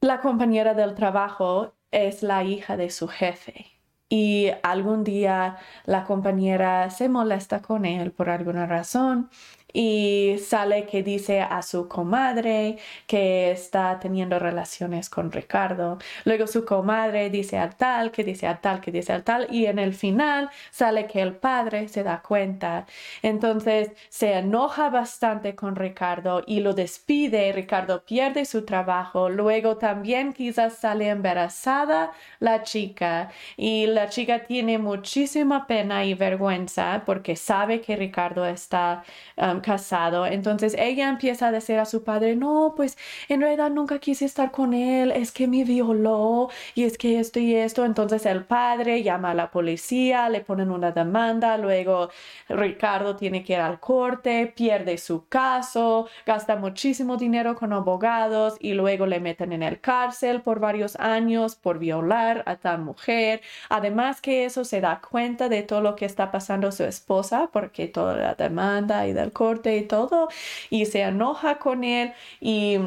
la 0.00 0.20
compañera 0.20 0.74
del 0.74 0.94
trabajo 0.94 1.74
es 1.90 2.22
la 2.22 2.44
hija 2.44 2.76
de 2.76 2.90
su 2.90 3.08
jefe 3.08 3.66
y 4.08 4.50
algún 4.62 5.04
día 5.04 5.58
la 5.84 6.04
compañera 6.04 6.88
se 6.90 7.08
molesta 7.08 7.60
con 7.60 7.84
él 7.84 8.12
por 8.12 8.30
alguna 8.30 8.66
razón 8.66 9.30
y 9.72 10.36
sale 10.44 10.86
que 10.86 11.02
dice 11.02 11.40
a 11.40 11.62
su 11.62 11.88
comadre 11.88 12.78
que 13.06 13.50
está 13.50 13.98
teniendo 14.00 14.38
relaciones 14.38 15.10
con 15.10 15.30
Ricardo. 15.30 15.98
Luego 16.24 16.46
su 16.46 16.64
comadre 16.64 17.30
dice 17.30 17.58
al 17.58 17.76
tal, 17.76 18.10
que 18.10 18.24
dice 18.24 18.46
al 18.46 18.60
tal, 18.60 18.80
que 18.80 18.92
dice 18.92 19.12
al 19.12 19.24
tal 19.24 19.46
y 19.50 19.66
en 19.66 19.78
el 19.78 19.94
final 19.94 20.50
sale 20.70 21.06
que 21.06 21.20
el 21.20 21.34
padre 21.36 21.88
se 21.88 22.02
da 22.02 22.22
cuenta. 22.22 22.86
Entonces 23.22 23.90
se 24.08 24.34
enoja 24.34 24.90
bastante 24.90 25.54
con 25.54 25.76
Ricardo 25.76 26.42
y 26.46 26.60
lo 26.60 26.72
despide. 26.74 27.52
Ricardo 27.52 28.04
pierde 28.04 28.44
su 28.44 28.64
trabajo. 28.64 29.28
Luego 29.28 29.76
también 29.76 30.32
quizás 30.32 30.74
sale 30.78 31.08
embarazada 31.08 32.12
la 32.40 32.62
chica 32.62 33.30
y 33.56 33.86
la 33.86 34.08
chica 34.08 34.44
tiene 34.44 34.78
muchísima 34.78 35.66
pena 35.66 36.04
y 36.04 36.14
vergüenza 36.14 37.02
porque 37.06 37.36
sabe 37.36 37.80
que 37.80 37.96
Ricardo 37.96 38.46
está 38.46 39.02
um, 39.36 39.57
casado. 39.62 40.26
Entonces 40.26 40.74
ella 40.78 41.08
empieza 41.08 41.48
a 41.48 41.52
decir 41.52 41.78
a 41.78 41.84
su 41.84 42.04
padre, 42.04 42.36
no, 42.36 42.74
pues 42.76 42.96
en 43.28 43.40
realidad 43.40 43.70
nunca 43.70 43.98
quise 43.98 44.24
estar 44.24 44.50
con 44.50 44.74
él, 44.74 45.12
es 45.12 45.32
que 45.32 45.48
me 45.48 45.64
violó 45.64 46.48
y 46.74 46.84
es 46.84 46.98
que 46.98 47.18
esto 47.20 47.40
y 47.40 47.54
esto. 47.54 47.84
Entonces 47.84 48.26
el 48.26 48.44
padre 48.44 49.02
llama 49.02 49.32
a 49.32 49.34
la 49.34 49.50
policía, 49.50 50.28
le 50.28 50.40
ponen 50.40 50.70
una 50.70 50.92
demanda, 50.92 51.58
luego 51.58 52.10
Ricardo 52.48 53.16
tiene 53.16 53.42
que 53.44 53.54
ir 53.54 53.60
al 53.60 53.80
corte, 53.80 54.52
pierde 54.54 54.98
su 54.98 55.26
caso, 55.28 56.08
gasta 56.26 56.56
muchísimo 56.56 57.16
dinero 57.16 57.54
con 57.54 57.72
abogados 57.72 58.56
y 58.60 58.74
luego 58.74 59.06
le 59.06 59.20
meten 59.20 59.52
en 59.52 59.62
el 59.62 59.80
cárcel 59.80 60.42
por 60.42 60.60
varios 60.60 60.96
años 60.96 61.56
por 61.56 61.78
violar 61.78 62.42
a 62.46 62.56
tal 62.56 62.80
mujer. 62.80 63.40
Además 63.68 64.20
que 64.20 64.44
eso 64.44 64.64
se 64.64 64.80
da 64.80 65.00
cuenta 65.00 65.48
de 65.48 65.62
todo 65.62 65.80
lo 65.80 65.96
que 65.96 66.04
está 66.04 66.30
pasando 66.30 66.72
su 66.72 66.84
esposa 66.84 67.50
porque 67.52 67.88
toda 67.88 68.16
la 68.16 68.34
demanda 68.34 69.06
y 69.06 69.12
del 69.12 69.32
corte 69.32 69.47
y 69.56 69.82
todo 69.82 70.28
y 70.70 70.86
se 70.86 71.02
enoja 71.02 71.58
con 71.58 71.84
él 71.84 72.12
y 72.40 72.78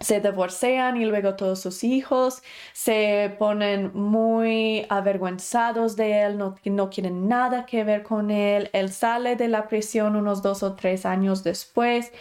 se 0.00 0.20
divorcian 0.20 0.96
y 0.96 1.04
luego 1.04 1.36
todos 1.36 1.60
sus 1.60 1.84
hijos 1.84 2.42
se 2.72 3.36
ponen 3.38 3.92
muy 3.94 4.86
avergüenzados 4.88 5.94
de 5.94 6.22
él, 6.22 6.38
no, 6.38 6.56
no, 6.64 6.90
quieren 6.90 7.28
nada 7.28 7.66
que 7.66 7.84
ver 7.84 8.02
con 8.02 8.30
él. 8.30 8.70
Él 8.72 8.90
sale 8.90 9.36
de 9.36 9.48
la 9.48 9.68
prisión 9.68 10.16
unos 10.16 10.42
dos 10.42 10.62
o 10.62 10.74
tres 10.74 11.04
años 11.04 11.44
después 11.44 12.12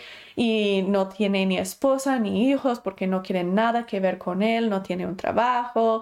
y 0.41 0.84
no 0.84 1.10
tiene 1.10 1.45
ni 1.45 1.57
esposa 1.57 2.18
ni 2.18 2.49
hijos 2.49 2.80
porque 2.80 3.07
no 3.07 3.24
quieren 3.24 3.56
nada 3.56 3.86
que 3.86 3.99
ver 3.99 4.18
con 4.18 4.41
él, 4.41 4.70
no 4.70 4.82
tiene 4.82 5.06
un 5.06 5.18
trabajo. 5.18 6.02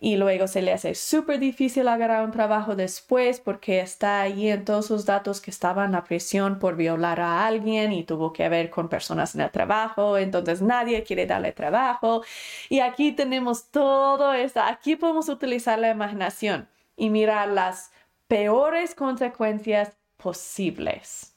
Y 0.00 0.16
luego 0.16 0.48
se 0.48 0.60
le 0.60 0.72
hace 0.72 0.96
súper 0.96 1.38
difícil 1.38 1.86
agarrar 1.86 2.24
un 2.24 2.32
trabajo 2.32 2.74
después 2.74 3.38
porque 3.38 3.78
está 3.78 4.22
ahí 4.22 4.48
en 4.48 4.64
todos 4.64 4.86
sus 4.86 5.06
datos 5.06 5.40
que 5.40 5.52
estaba 5.52 5.84
en 5.84 5.92
la 5.92 6.02
prisión 6.02 6.58
por 6.58 6.74
violar 6.74 7.20
a 7.20 7.46
alguien 7.46 7.92
y 7.92 8.02
tuvo 8.02 8.32
que 8.32 8.48
ver 8.48 8.70
con 8.70 8.88
personas 8.88 9.36
en 9.36 9.42
el 9.42 9.52
trabajo, 9.52 10.18
entonces 10.18 10.62
nadie 10.62 11.04
quiere 11.04 11.26
darle 11.26 11.52
trabajo. 11.52 12.24
Y 12.68 12.80
aquí 12.80 13.12
tenemos 13.12 13.70
todo 13.70 14.32
esto, 14.34 14.62
aquí 14.62 14.96
podemos 14.96 15.28
utilizar 15.28 15.78
la 15.78 15.90
imaginación 15.90 16.68
y 16.96 17.08
mirar 17.10 17.46
las 17.48 17.92
peores 18.26 18.96
consecuencias 18.96 19.92
posibles. 20.16 21.35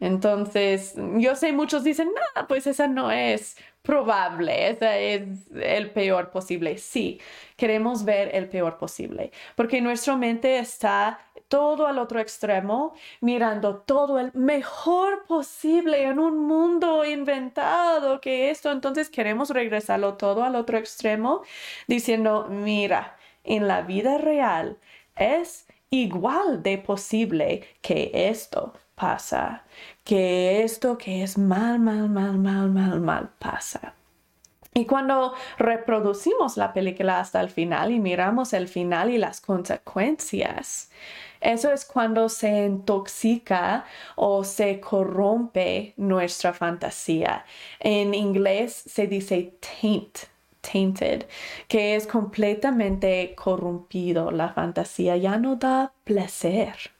Entonces, 0.00 0.94
yo 1.18 1.36
sé, 1.36 1.52
muchos 1.52 1.84
dicen, 1.84 2.08
no, 2.08 2.48
pues 2.48 2.66
esa 2.66 2.88
no 2.88 3.10
es 3.10 3.56
probable, 3.82 4.70
esa 4.70 4.96
es 4.98 5.22
el 5.54 5.90
peor 5.90 6.30
posible. 6.30 6.78
Sí, 6.78 7.20
queremos 7.56 8.04
ver 8.04 8.34
el 8.34 8.48
peor 8.48 8.78
posible, 8.78 9.30
porque 9.56 9.80
nuestra 9.80 10.16
mente 10.16 10.58
está 10.58 11.20
todo 11.48 11.86
al 11.86 11.98
otro 11.98 12.20
extremo, 12.20 12.94
mirando 13.20 13.78
todo 13.78 14.20
el 14.20 14.32
mejor 14.34 15.26
posible 15.26 16.04
en 16.04 16.18
un 16.20 16.38
mundo 16.38 17.04
inventado 17.04 18.20
que 18.20 18.50
esto. 18.50 18.70
Entonces 18.70 19.10
queremos 19.10 19.50
regresarlo 19.50 20.14
todo 20.14 20.44
al 20.44 20.54
otro 20.54 20.78
extremo, 20.78 21.42
diciendo, 21.88 22.46
mira, 22.48 23.16
en 23.44 23.66
la 23.68 23.82
vida 23.82 24.18
real 24.18 24.78
es 25.16 25.66
igual 25.90 26.62
de 26.62 26.78
posible 26.78 27.64
que 27.82 28.10
esto 28.14 28.72
pasa, 29.00 29.64
que 30.04 30.62
esto 30.62 30.98
que 30.98 31.22
es 31.22 31.38
mal, 31.38 31.78
mal, 31.78 32.08
mal, 32.10 32.36
mal, 32.36 32.68
mal, 32.70 33.00
mal 33.00 33.30
pasa. 33.38 33.94
Y 34.74 34.84
cuando 34.84 35.34
reproducimos 35.58 36.56
la 36.56 36.72
película 36.72 37.18
hasta 37.18 37.40
el 37.40 37.48
final 37.48 37.90
y 37.90 37.98
miramos 37.98 38.52
el 38.52 38.68
final 38.68 39.10
y 39.10 39.18
las 39.18 39.40
consecuencias, 39.40 40.90
eso 41.40 41.72
es 41.72 41.86
cuando 41.86 42.28
se 42.28 42.66
intoxica 42.66 43.84
o 44.16 44.44
se 44.44 44.80
corrompe 44.80 45.94
nuestra 45.96 46.52
fantasía. 46.52 47.46
En 47.80 48.14
inglés 48.14 48.74
se 48.86 49.06
dice 49.06 49.54
taint, 49.80 50.18
tainted, 50.60 51.26
que 51.68 51.96
es 51.96 52.06
completamente 52.06 53.34
corrompido. 53.34 54.30
La 54.30 54.50
fantasía 54.50 55.16
ya 55.16 55.38
no 55.38 55.56
da 55.56 55.92
placer 56.04 56.99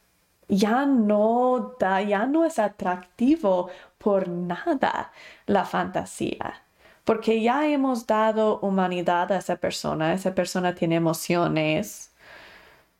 ya 0.51 0.85
no 0.86 1.77
da, 1.78 2.02
ya 2.02 2.27
no 2.27 2.44
es 2.44 2.59
atractivo 2.59 3.70
por 3.98 4.28
nada 4.28 5.12
la 5.47 5.64
fantasía. 5.64 6.62
Porque 7.05 7.40
ya 7.43 7.66
hemos 7.68 8.06
dado 8.06 8.59
humanidad 8.60 9.32
a 9.32 9.39
esa 9.39 9.56
persona, 9.56 10.12
esa 10.12 10.35
persona 10.35 10.74
tiene 10.74 10.97
emociones, 10.97 12.12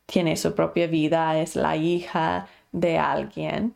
tiene 0.05 0.35
su 0.37 0.55
propia 0.55 0.87
vida, 0.87 1.37
es 1.39 1.55
la 1.55 1.75
hija 1.75 2.47
de 2.71 2.97
alguien. 2.97 3.75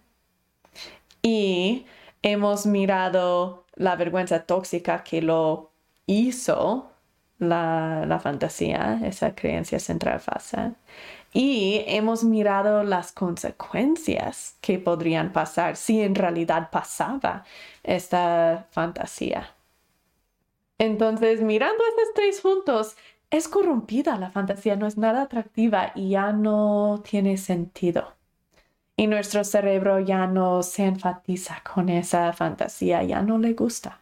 Y 1.21 1.85
hemos 2.21 2.65
mirado 2.65 3.65
la 3.75 3.95
vergüenza 3.95 4.43
tóxica 4.45 5.03
que 5.03 5.21
lo 5.21 5.71
hizo 6.05 6.91
la, 7.39 8.05
la 8.07 8.19
fantasía, 8.19 8.99
esa 9.03 9.35
creencia 9.35 9.79
central 9.79 10.19
falsa 10.19 10.75
y 11.35 11.83
hemos 11.87 12.23
mirado 12.23 12.83
las 12.83 13.11
consecuencias 13.11 14.55
que 14.61 14.79
podrían 14.79 15.33
pasar 15.33 15.75
si 15.75 16.01
en 16.01 16.15
realidad 16.15 16.69
pasaba 16.71 17.43
esta 17.83 18.67
fantasía. 18.71 19.53
Entonces, 20.77 21.41
mirando 21.41 21.83
estos 21.89 22.13
tres 22.15 22.41
juntos, 22.41 22.95
es 23.31 23.49
corrompida 23.49 24.17
la 24.17 24.31
fantasía, 24.31 24.77
no 24.77 24.87
es 24.87 24.97
nada 24.97 25.23
atractiva 25.23 25.91
y 25.93 26.11
ya 26.11 26.31
no 26.31 27.03
tiene 27.09 27.35
sentido. 27.35 28.13
Y 28.95 29.07
nuestro 29.07 29.43
cerebro 29.43 29.99
ya 29.99 30.27
no 30.27 30.63
se 30.63 30.85
enfatiza 30.85 31.61
con 31.73 31.89
esa 31.89 32.31
fantasía, 32.31 33.03
ya 33.03 33.21
no 33.21 33.37
le 33.37 33.53
gusta 33.53 33.99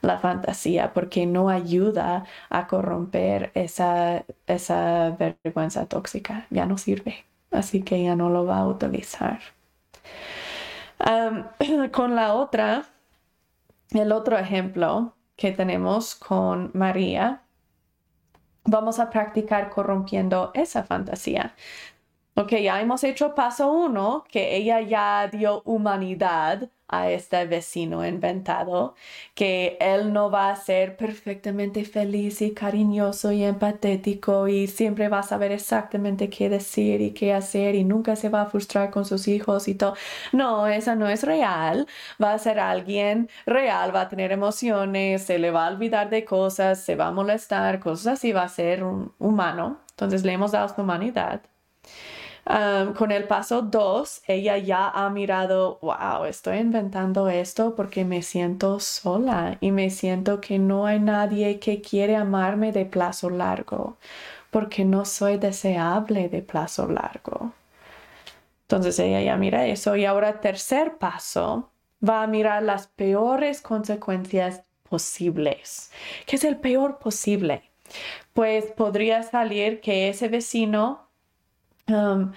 la 0.00 0.18
fantasía 0.18 0.92
porque 0.92 1.26
no 1.26 1.48
ayuda 1.48 2.24
a 2.50 2.66
corromper 2.66 3.50
esa, 3.54 4.24
esa 4.46 5.10
vergüenza 5.10 5.86
tóxica, 5.86 6.46
ya 6.50 6.66
no 6.66 6.78
sirve, 6.78 7.24
así 7.50 7.82
que 7.82 8.02
ya 8.02 8.16
no 8.16 8.30
lo 8.30 8.46
va 8.46 8.58
a 8.58 8.66
utilizar. 8.66 9.40
con 11.92 12.14
la 12.14 12.34
otra, 12.34 12.84
el 13.90 14.12
otro 14.12 14.38
ejemplo 14.38 15.14
que 15.36 15.52
tenemos 15.52 16.14
con 16.16 16.70
María, 16.74 17.42
vamos 18.64 18.98
a 18.98 19.08
practicar 19.10 19.70
corrompiendo 19.70 20.50
esa 20.54 20.82
fantasía. 20.82 21.54
Ok, 22.34 22.52
ya 22.52 22.80
hemos 22.80 23.02
hecho 23.04 23.34
paso 23.34 23.72
uno, 23.72 24.24
que 24.30 24.56
ella 24.56 24.80
ya 24.80 25.28
dio 25.28 25.62
humanidad 25.64 26.68
a 26.88 27.10
este 27.10 27.44
vecino 27.46 28.06
inventado, 28.06 28.94
que 29.34 29.76
él 29.80 30.12
no 30.12 30.30
va 30.30 30.50
a 30.50 30.56
ser 30.56 30.96
perfectamente 30.96 31.84
feliz 31.84 32.40
y 32.42 32.52
cariñoso 32.52 33.32
y 33.32 33.44
empatético 33.44 34.48
y 34.48 34.66
siempre 34.66 35.08
va 35.08 35.20
a 35.20 35.22
saber 35.22 35.52
exactamente 35.52 36.30
qué 36.30 36.48
decir 36.48 37.00
y 37.00 37.12
qué 37.12 37.32
hacer 37.34 37.74
y 37.74 37.84
nunca 37.84 38.16
se 38.16 38.28
va 38.30 38.42
a 38.42 38.46
frustrar 38.46 38.90
con 38.90 39.04
sus 39.04 39.28
hijos 39.28 39.68
y 39.68 39.74
todo. 39.74 39.94
No, 40.32 40.66
esa 40.66 40.94
no 40.94 41.08
es 41.08 41.22
real. 41.22 41.86
Va 42.22 42.32
a 42.34 42.38
ser 42.38 42.58
alguien 42.60 43.28
real, 43.46 43.94
va 43.94 44.02
a 44.02 44.08
tener 44.08 44.32
emociones, 44.32 45.22
se 45.24 45.38
le 45.38 45.50
va 45.50 45.66
a 45.66 45.70
olvidar 45.70 46.10
de 46.10 46.24
cosas, 46.24 46.80
se 46.80 46.96
va 46.96 47.08
a 47.08 47.12
molestar, 47.12 47.80
cosas 47.80 48.14
así, 48.14 48.32
va 48.32 48.44
a 48.44 48.48
ser 48.48 48.84
un 48.84 49.12
humano. 49.18 49.80
Entonces 49.90 50.24
le 50.24 50.32
hemos 50.32 50.52
dado 50.52 50.68
su 50.68 50.80
humanidad 50.80 51.42
con 52.96 53.12
el 53.12 53.24
paso 53.24 53.60
2, 53.60 54.22
ella 54.26 54.56
ya 54.56 54.88
ha 54.88 55.10
mirado, 55.10 55.78
wow, 55.82 56.24
estoy 56.24 56.58
inventando 56.58 57.28
esto 57.28 57.74
porque 57.74 58.06
me 58.06 58.22
siento 58.22 58.80
sola 58.80 59.58
y 59.60 59.70
me 59.70 59.90
siento 59.90 60.40
que 60.40 60.58
no 60.58 60.86
hay 60.86 60.98
nadie 60.98 61.58
que 61.58 61.82
quiere 61.82 62.16
amarme 62.16 62.72
de 62.72 62.86
plazo 62.86 63.28
largo, 63.28 63.98
porque 64.50 64.86
no 64.86 65.04
soy 65.04 65.36
deseable 65.36 66.30
de 66.30 66.40
plazo 66.40 66.88
largo. 66.88 67.52
Entonces 68.62 68.98
ella 68.98 69.20
ya 69.20 69.36
mira 69.36 69.66
eso 69.66 69.94
y 69.96 70.06
ahora 70.06 70.40
tercer 70.40 70.96
paso 70.96 71.68
va 72.06 72.22
a 72.22 72.26
mirar 72.26 72.62
las 72.62 72.86
peores 72.86 73.60
consecuencias 73.60 74.62
posibles. 74.88 75.90
¿Qué 76.24 76.36
es 76.36 76.44
el 76.44 76.56
peor 76.56 76.98
posible? 76.98 77.62
Pues 78.32 78.66
podría 78.66 79.22
salir 79.22 79.80
que 79.82 80.08
ese 80.08 80.28
vecino 80.28 81.07
Um, 81.88 82.34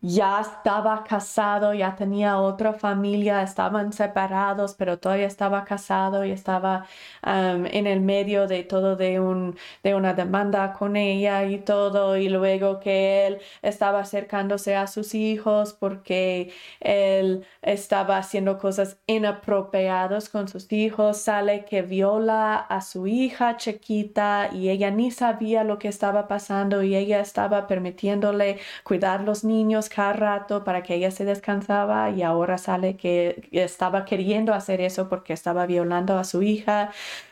ya 0.00 0.40
estaba 0.40 1.04
casado, 1.04 1.74
ya 1.74 1.96
tenía 1.96 2.38
otra 2.38 2.72
familia, 2.74 3.42
estaban 3.42 3.92
separados, 3.92 4.74
pero 4.74 4.98
todavía 4.98 5.26
estaba 5.26 5.64
casado 5.64 6.24
y 6.24 6.30
estaba 6.30 6.86
um, 7.24 7.66
en 7.66 7.86
el 7.86 8.00
medio 8.00 8.46
de 8.46 8.62
todo 8.64 8.96
de, 8.96 9.20
un, 9.20 9.56
de 9.82 9.94
una 9.94 10.14
demanda 10.14 10.72
con 10.72 10.96
ella 10.96 11.44
y 11.44 11.58
todo, 11.58 12.16
y 12.16 12.28
luego 12.28 12.80
que 12.80 13.26
él 13.26 13.38
estaba 13.62 14.00
acercándose 14.00 14.76
a 14.76 14.86
sus 14.86 15.14
hijos 15.14 15.72
porque 15.72 16.52
él 16.80 17.46
estaba 17.62 18.18
haciendo 18.18 18.58
cosas 18.58 18.98
inapropiadas 19.06 20.28
con 20.28 20.48
sus 20.48 20.70
hijos, 20.72 21.18
sale 21.18 21.64
que 21.64 21.82
viola 21.82 22.56
a 22.56 22.80
su 22.80 23.06
hija 23.06 23.56
chiquita 23.56 24.50
y 24.52 24.68
ella 24.70 24.90
ni 24.90 25.10
sabía 25.10 25.64
lo 25.64 25.78
que 25.78 25.88
estaba 25.88 26.28
pasando 26.28 26.82
y 26.82 26.94
ella 26.96 27.20
estaba 27.20 27.66
permitiéndole 27.66 28.58
cuidar 28.84 29.22
los 29.22 29.44
niños 29.44 29.85
cada 29.88 30.12
rato 30.12 30.64
para 30.64 30.82
que 30.82 30.94
ella 30.94 31.10
se 31.10 31.24
descansaba 31.24 32.10
y 32.10 32.22
ahora 32.22 32.58
sale 32.58 32.96
que 32.96 33.48
estaba 33.52 34.04
queriendo 34.04 34.54
hacer 34.54 34.80
eso 34.80 35.08
porque 35.08 35.32
estaba 35.32 35.66
violando 35.66 36.18
a 36.18 36.24
su 36.24 36.42
hija. 36.42 36.90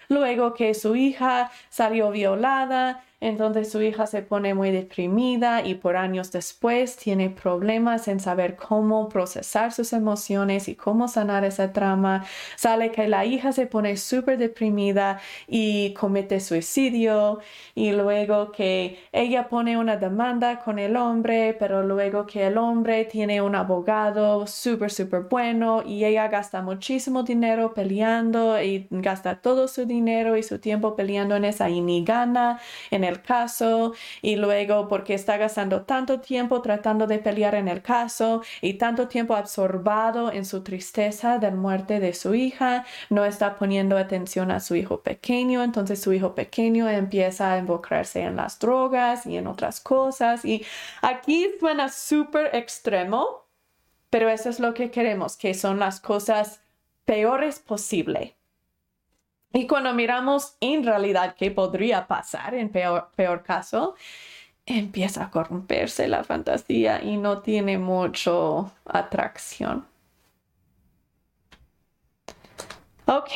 Luego 0.08 0.54
que 0.54 0.74
su 0.74 0.96
hija 0.96 1.50
salió 1.70 2.10
violada, 2.10 3.02
entonces 3.20 3.70
su 3.70 3.80
hija 3.80 4.06
se 4.06 4.22
pone 4.22 4.54
muy 4.54 4.70
deprimida 4.70 5.64
y 5.66 5.74
por 5.74 5.96
años 5.96 6.30
después 6.32 6.96
tiene 6.96 7.30
problemas 7.30 8.08
en 8.08 8.20
saber 8.20 8.56
cómo 8.56 9.08
procesar 9.08 9.72
sus 9.72 9.92
emociones 9.92 10.68
y 10.68 10.74
cómo 10.74 11.08
sanar 11.08 11.44
esa 11.44 11.72
trama. 11.72 12.24
Sale 12.56 12.90
que 12.90 13.08
la 13.08 13.24
hija 13.24 13.52
se 13.52 13.66
pone 13.66 13.96
súper 13.96 14.38
deprimida 14.38 15.20
y 15.46 15.94
comete 15.94 16.40
suicidio 16.40 17.40
y 17.74 17.92
luego 17.92 18.52
que 18.52 18.98
ella 19.12 19.48
pone 19.48 19.78
una 19.78 19.96
demanda 19.96 20.60
con 20.60 20.78
el 20.78 20.96
hombre, 20.96 21.56
pero 21.58 21.82
luego 21.82 22.26
que 22.26 22.46
el 22.46 22.58
hombre 22.58 23.04
tiene 23.04 23.40
un 23.40 23.54
abogado 23.54 24.46
súper, 24.46 24.90
súper 24.90 25.22
bueno 25.22 25.82
y 25.84 26.04
ella 26.04 26.28
gasta 26.28 26.62
muchísimo 26.62 27.22
dinero 27.22 27.74
peleando 27.74 28.60
y 28.62 28.86
gasta 28.90 29.40
todo 29.40 29.68
su 29.68 29.86
dinero 29.86 30.36
y 30.36 30.42
su 30.42 30.58
tiempo 30.58 30.96
peleando 30.96 31.36
en 31.36 31.44
esa 31.44 31.70
y 31.70 31.80
ni 31.80 32.04
gana 32.04 32.60
el 33.04 33.22
caso 33.22 33.94
y 34.22 34.36
luego 34.36 34.88
porque 34.88 35.14
está 35.14 35.36
gastando 35.36 35.82
tanto 35.82 36.20
tiempo 36.20 36.62
tratando 36.62 37.06
de 37.06 37.18
pelear 37.18 37.54
en 37.54 37.68
el 37.68 37.82
caso 37.82 38.42
y 38.60 38.74
tanto 38.74 39.08
tiempo 39.08 39.34
absorbado 39.36 40.32
en 40.32 40.44
su 40.44 40.62
tristeza 40.62 41.38
de 41.38 41.50
la 41.50 41.56
muerte 41.56 42.00
de 42.00 42.14
su 42.14 42.34
hija, 42.34 42.84
no 43.10 43.24
está 43.24 43.56
poniendo 43.56 43.96
atención 43.96 44.50
a 44.50 44.60
su 44.60 44.74
hijo 44.74 45.02
pequeño, 45.02 45.62
entonces 45.62 46.00
su 46.00 46.12
hijo 46.12 46.34
pequeño 46.34 46.88
empieza 46.88 47.52
a 47.52 47.58
involucrarse 47.58 48.22
en 48.22 48.36
las 48.36 48.58
drogas 48.58 49.26
y 49.26 49.36
en 49.36 49.46
otras 49.46 49.80
cosas 49.80 50.44
y 50.44 50.64
aquí 51.02 51.50
suena 51.60 51.88
súper 51.88 52.54
extremo, 52.56 53.46
pero 54.10 54.28
eso 54.28 54.48
es 54.48 54.60
lo 54.60 54.74
que 54.74 54.90
queremos, 54.90 55.36
que 55.36 55.54
son 55.54 55.78
las 55.78 56.00
cosas 56.00 56.60
peores 57.04 57.58
posible. 57.58 58.36
Y 59.56 59.68
cuando 59.68 59.94
miramos 59.94 60.56
en 60.58 60.84
realidad 60.84 61.36
qué 61.38 61.52
podría 61.52 62.08
pasar 62.08 62.54
en 62.54 62.70
peor, 62.70 63.42
caso, 63.44 63.94
empieza 64.66 65.22
a 65.22 65.30
corromperse 65.30 66.08
la 66.08 66.24
fantasía 66.24 67.00
y 67.00 67.16
no 67.16 67.38
tiene 67.38 67.78
mucho 67.78 68.72
atracción. 68.84 69.86
Ok, 73.06 73.30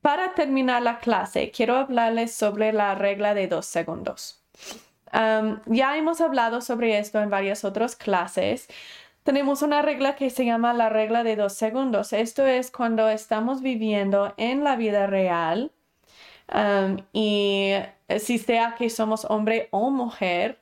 para 0.00 0.32
terminar 0.34 0.82
la 0.82 1.00
clase, 1.00 1.50
quiero 1.50 1.74
hablarles 1.74 2.32
sobre 2.32 2.72
la 2.72 2.94
regla 2.94 3.34
de 3.34 3.48
dos 3.48 3.66
segundos. 3.66 4.40
Ya 5.12 5.96
hemos 5.96 6.20
hablado 6.20 6.60
sobre 6.60 6.98
esto 6.98 7.20
en 7.20 7.30
varias 7.30 7.64
otras 7.64 7.96
clases, 7.96 8.68
tenemos 9.22 9.62
una 9.62 9.82
regla 9.82 10.16
que 10.16 10.30
se 10.30 10.44
llama 10.44 10.72
la 10.74 10.88
regla 10.88 11.22
de 11.22 11.36
dos 11.36 11.52
segundos. 11.52 12.12
Esto 12.12 12.46
es 12.46 12.70
cuando 12.70 13.08
estamos 13.08 13.62
viviendo 13.62 14.34
en 14.36 14.64
la 14.64 14.76
vida 14.76 15.06
real 15.06 15.72
um, 16.52 16.96
y 17.12 17.72
si 18.18 18.38
sea 18.38 18.74
que 18.76 18.90
somos 18.90 19.26
hombre 19.26 19.68
o 19.70 19.90
mujer 19.90 20.58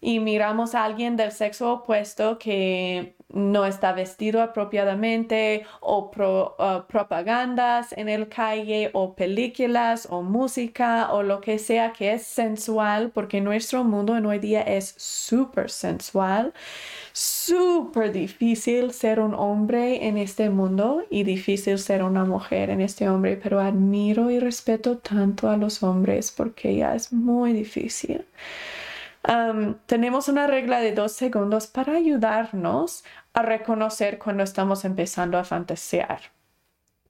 y 0.00 0.20
miramos 0.20 0.74
a 0.74 0.84
alguien 0.84 1.16
del 1.16 1.32
sexo 1.32 1.72
opuesto 1.72 2.38
que 2.38 3.14
no 3.32 3.64
está 3.64 3.92
vestido 3.92 4.42
apropiadamente 4.42 5.64
o 5.80 6.10
uh, 6.10 6.86
propagandas 6.88 7.92
en 7.92 8.08
el 8.08 8.28
calle 8.28 8.90
o 8.92 9.14
películas 9.14 10.08
o 10.10 10.22
música 10.22 11.12
o 11.12 11.22
lo 11.22 11.40
que 11.40 11.58
sea 11.58 11.92
que 11.92 12.14
es 12.14 12.22
sensual 12.24 13.10
porque 13.10 13.40
nuestro 13.40 13.84
mundo 13.84 14.16
en 14.16 14.26
hoy 14.26 14.38
día 14.38 14.62
es 14.62 14.94
súper 14.96 15.70
sensual 15.70 16.52
súper 17.12 18.12
difícil 18.12 18.92
ser 18.92 19.20
un 19.20 19.34
hombre 19.34 20.06
en 20.06 20.16
este 20.16 20.50
mundo 20.50 21.04
y 21.10 21.22
difícil 21.22 21.78
ser 21.78 22.02
una 22.02 22.24
mujer 22.24 22.70
en 22.70 22.80
este 22.80 23.08
hombre 23.08 23.36
pero 23.36 23.60
admiro 23.60 24.30
y 24.30 24.40
respeto 24.40 24.98
tanto 24.98 25.48
a 25.48 25.56
los 25.56 25.82
hombres 25.82 26.32
porque 26.32 26.74
ya 26.74 26.94
es 26.94 27.12
muy 27.12 27.52
difícil 27.52 28.24
tenemos 29.86 30.28
una 30.28 30.46
regla 30.46 30.80
de 30.80 30.92
dos 30.92 31.12
segundos 31.12 31.66
para 31.66 31.94
ayudarnos 31.94 33.04
a 33.32 33.42
reconocer 33.42 34.18
cuando 34.18 34.42
estamos 34.42 34.84
empezando 34.84 35.38
a 35.38 35.44
fantasear. 35.44 36.20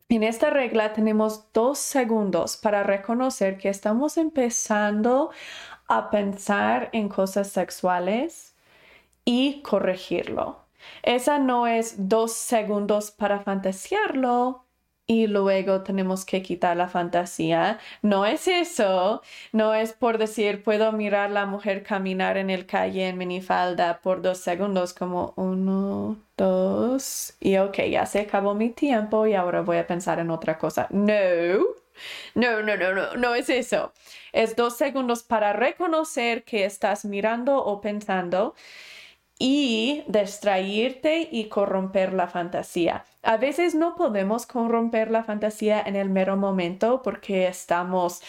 En 0.08 0.24
esta 0.24 0.50
regla 0.50 0.92
tenemos 0.92 1.52
dos 1.52 1.78
segundos 1.78 2.56
para 2.56 2.82
reconocer 2.82 3.58
que 3.58 3.68
estamos 3.68 4.16
empezando 4.16 5.30
a 5.86 6.10
pensar 6.10 6.88
en 6.92 7.08
cosas 7.08 7.48
sexuales 7.48 8.56
y 9.24 9.62
corregirlo. 9.62 10.64
Esa 11.02 11.38
no 11.38 11.66
es 11.66 12.08
dos 12.08 12.32
segundos 12.32 13.12
para 13.12 13.40
fantasearlo, 13.40 14.64
y 15.10 15.26
luego 15.26 15.82
tenemos 15.82 16.24
que 16.24 16.40
quitar 16.40 16.76
la 16.76 16.86
fantasía. 16.88 17.80
No 18.00 18.26
es 18.26 18.46
eso, 18.46 19.22
no 19.52 19.74
es 19.74 19.92
por 19.92 20.18
decir 20.18 20.62
puedo 20.62 20.92
mirar 20.92 21.30
a 21.30 21.32
la 21.32 21.46
mujer 21.46 21.82
caminar 21.82 22.36
en 22.36 22.48
el 22.48 22.64
calle 22.64 23.08
en 23.08 23.18
minifalda 23.18 24.00
por 24.02 24.22
dos 24.22 24.38
segundos 24.38 24.94
como 24.94 25.32
uno, 25.34 26.16
dos 26.36 27.34
y 27.40 27.56
ok, 27.56 27.78
ya 27.90 28.06
se 28.06 28.20
acabó 28.20 28.54
mi 28.54 28.70
tiempo 28.70 29.26
y 29.26 29.34
ahora 29.34 29.62
voy 29.62 29.78
a 29.78 29.86
pensar 29.88 30.20
en 30.20 30.30
otra 30.30 30.58
cosa. 30.58 30.86
No, 30.90 31.12
no, 32.36 32.62
no, 32.62 32.76
no, 32.76 32.92
no, 32.94 33.16
no 33.16 33.34
es 33.34 33.48
eso. 33.50 33.92
Es 34.32 34.54
dos 34.54 34.76
segundos 34.76 35.24
para 35.24 35.52
reconocer 35.52 36.44
que 36.44 36.64
estás 36.64 37.04
mirando 37.04 37.56
o 37.64 37.80
pensando 37.80 38.54
y 39.40 40.04
distraerte 40.06 41.26
y 41.32 41.46
corromper 41.48 42.12
la 42.12 42.28
fantasía. 42.28 43.06
A 43.22 43.38
veces 43.38 43.74
no 43.74 43.96
podemos 43.96 44.46
corromper 44.46 45.10
la 45.10 45.24
fantasía 45.24 45.80
en 45.80 45.96
el 45.96 46.10
mero 46.10 46.36
momento 46.36 47.00
porque 47.02 47.48
estamos, 47.48 48.20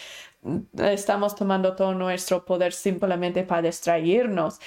estamos 0.78 1.36
tomando 1.36 1.76
todo 1.76 1.92
nuestro 1.94 2.46
poder 2.46 2.72
simplemente 2.72 3.44
para 3.44 3.60
distraernos. 3.62 4.58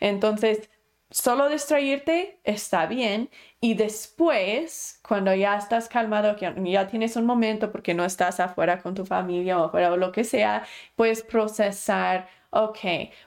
Entonces, 0.00 0.70
solo 1.10 1.48
distraerte 1.48 2.40
está 2.44 2.86
bien 2.86 3.30
y 3.60 3.74
después, 3.74 5.00
cuando 5.06 5.34
ya 5.34 5.56
estás 5.56 5.88
calmado, 5.88 6.36
ya 6.38 6.86
tienes 6.88 7.16
un 7.16 7.26
momento 7.26 7.72
porque 7.72 7.94
no 7.94 8.04
estás 8.04 8.40
afuera 8.40 8.80
con 8.80 8.94
tu 8.94 9.04
familia 9.06 9.58
o 9.58 9.64
afuera 9.64 9.92
o 9.92 9.96
lo 9.96 10.12
que 10.12 10.24
sea, 10.24 10.64
puedes 10.96 11.22
procesar 11.22 12.28
ok, 12.50 12.78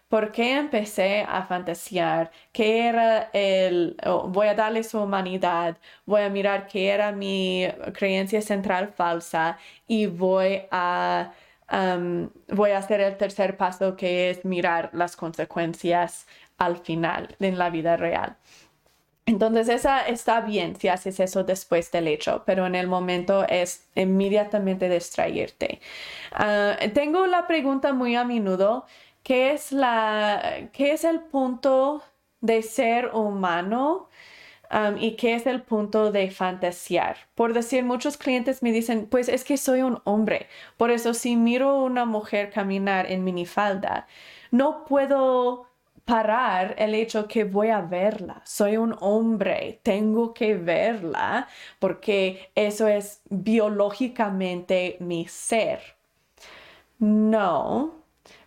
¿por 0.07 0.31
qué 0.31 0.57
empecé 0.57 1.25
a 1.27 1.43
fantasear? 1.45 2.31
¿Qué 2.51 2.87
era 2.87 3.29
el, 3.33 3.95
voy 4.27 4.47
a 4.47 4.55
darle 4.55 4.83
su 4.83 4.99
humanidad, 4.99 5.77
voy 6.05 6.21
a 6.21 6.29
mirar 6.29 6.67
qué 6.67 6.89
era 6.89 7.11
mi 7.11 7.67
creencia 7.93 8.41
central 8.41 8.89
falsa 8.93 9.57
y 9.87 10.07
voy 10.07 10.63
a, 10.71 11.33
voy 12.49 12.71
a 12.71 12.77
hacer 12.77 13.01
el 13.01 13.17
tercer 13.17 13.57
paso 13.57 13.95
que 13.95 14.31
es 14.31 14.43
mirar 14.45 14.89
las 14.93 15.15
consecuencias 15.15 16.27
al 16.61 16.77
final 16.77 17.35
en 17.39 17.57
la 17.57 17.69
vida 17.69 17.97
real. 17.97 18.37
Entonces, 19.25 19.69
esa 19.69 20.01
está 20.07 20.41
bien 20.41 20.75
si 20.75 20.87
haces 20.87 21.19
eso 21.19 21.43
después 21.43 21.91
del 21.91 22.07
hecho, 22.07 22.43
pero 22.45 22.65
en 22.65 22.75
el 22.75 22.87
momento 22.87 23.45
es 23.47 23.87
inmediatamente 23.95 24.89
distraerte. 24.89 25.79
Ah, 26.31 26.75
tengo 26.93 27.27
la 27.27 27.47
pregunta 27.47 27.93
muy 27.93 28.15
a 28.15 28.25
menudo 28.25 28.85
¿Qué 29.23 29.51
es, 29.51 29.71
la, 29.71 30.69
qué 30.73 30.93
es 30.93 31.03
el 31.03 31.19
punto 31.21 32.01
de 32.41 32.63
ser 32.63 33.11
humano 33.13 34.09
um, 34.71 34.97
y 34.97 35.15
qué 35.15 35.35
es 35.35 35.45
el 35.45 35.61
punto 35.61 36.11
de 36.11 36.31
fantasear? 36.31 37.17
Por 37.35 37.53
decir, 37.53 37.83
muchos 37.83 38.17
clientes 38.17 38.63
me 38.63 38.71
dicen, 38.71 39.07
pues 39.07 39.29
es 39.29 39.43
que 39.43 39.57
soy 39.57 39.83
un 39.83 40.01
hombre, 40.05 40.47
por 40.77 40.89
eso 40.91 41.13
si 41.13 41.35
miro 41.35 41.69
a 41.69 41.83
una 41.83 42.05
mujer 42.05 42.49
caminar 42.51 43.11
en 43.11 43.23
minifalda, 43.23 44.07
no 44.49 44.85
puedo 44.85 45.67
parar 46.05 46.75
el 46.77 46.95
hecho 46.95 47.27
que 47.27 47.43
voy 47.43 47.69
a 47.69 47.81
verla. 47.81 48.41
Soy 48.45 48.77
un 48.77 48.95
hombre, 48.99 49.79
tengo 49.83 50.33
que 50.33 50.55
verla 50.55 51.47
porque 51.79 52.51
eso 52.55 52.87
es 52.87 53.21
biológicamente 53.29 54.97
mi 54.99 55.27
ser. 55.27 55.95
No, 56.99 57.95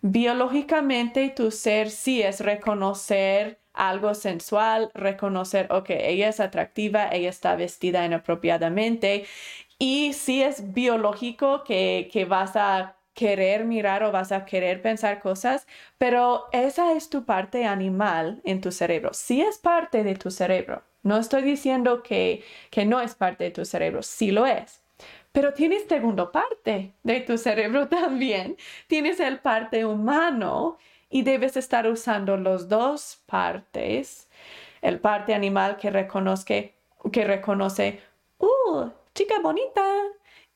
biológicamente 0.02 1.28
tu 1.30 1.50
ser 1.50 1.90
sí 1.90 2.22
es 2.22 2.40
reconocer 2.40 3.58
algo 3.72 4.14
sensual, 4.14 4.90
reconocer, 4.94 5.66
ok, 5.72 5.90
ella 5.90 6.28
es 6.28 6.38
atractiva, 6.40 7.08
ella 7.08 7.28
está 7.30 7.56
vestida 7.56 8.04
inapropiadamente 8.06 9.26
y 9.78 10.12
sí 10.12 10.42
es 10.42 10.72
biológico 10.72 11.64
que, 11.64 12.08
que 12.12 12.24
vas 12.24 12.54
a 12.56 12.96
querer 13.14 13.64
mirar 13.64 14.02
o 14.02 14.12
vas 14.12 14.32
a 14.32 14.44
querer 14.44 14.82
pensar 14.82 15.20
cosas, 15.20 15.66
pero 15.98 16.46
esa 16.52 16.92
es 16.92 17.08
tu 17.08 17.24
parte 17.24 17.64
animal 17.64 18.40
en 18.44 18.60
tu 18.60 18.72
cerebro. 18.72 19.10
Sí 19.14 19.40
es 19.40 19.58
parte 19.58 20.04
de 20.04 20.16
tu 20.16 20.30
cerebro. 20.30 20.82
No 21.02 21.16
estoy 21.18 21.42
diciendo 21.42 22.02
que, 22.02 22.42
que 22.70 22.84
no 22.84 23.00
es 23.00 23.14
parte 23.14 23.44
de 23.44 23.50
tu 23.50 23.64
cerebro, 23.64 24.02
sí 24.02 24.30
lo 24.30 24.46
es. 24.46 24.82
Pero 25.32 25.52
tienes 25.52 25.84
segunda 25.88 26.30
parte 26.30 26.94
de 27.02 27.20
tu 27.20 27.38
cerebro 27.38 27.88
también. 28.00 28.56
Tienes 28.86 29.20
el 29.20 29.38
parte 29.40 29.84
humano 29.84 30.78
y 31.10 31.22
debes 31.22 31.56
estar 31.56 31.86
usando 31.88 32.36
los 32.36 32.68
dos 32.68 33.22
partes. 33.26 34.28
el 34.82 35.00
parte 35.00 35.34
animal 35.34 35.76
que 35.76 35.90
reconoce, 35.90 36.74
que 37.12 37.24
reconoce, 37.24 38.00
¡uh, 38.38 38.90
chica 39.14 39.40
bonita! 39.40 39.84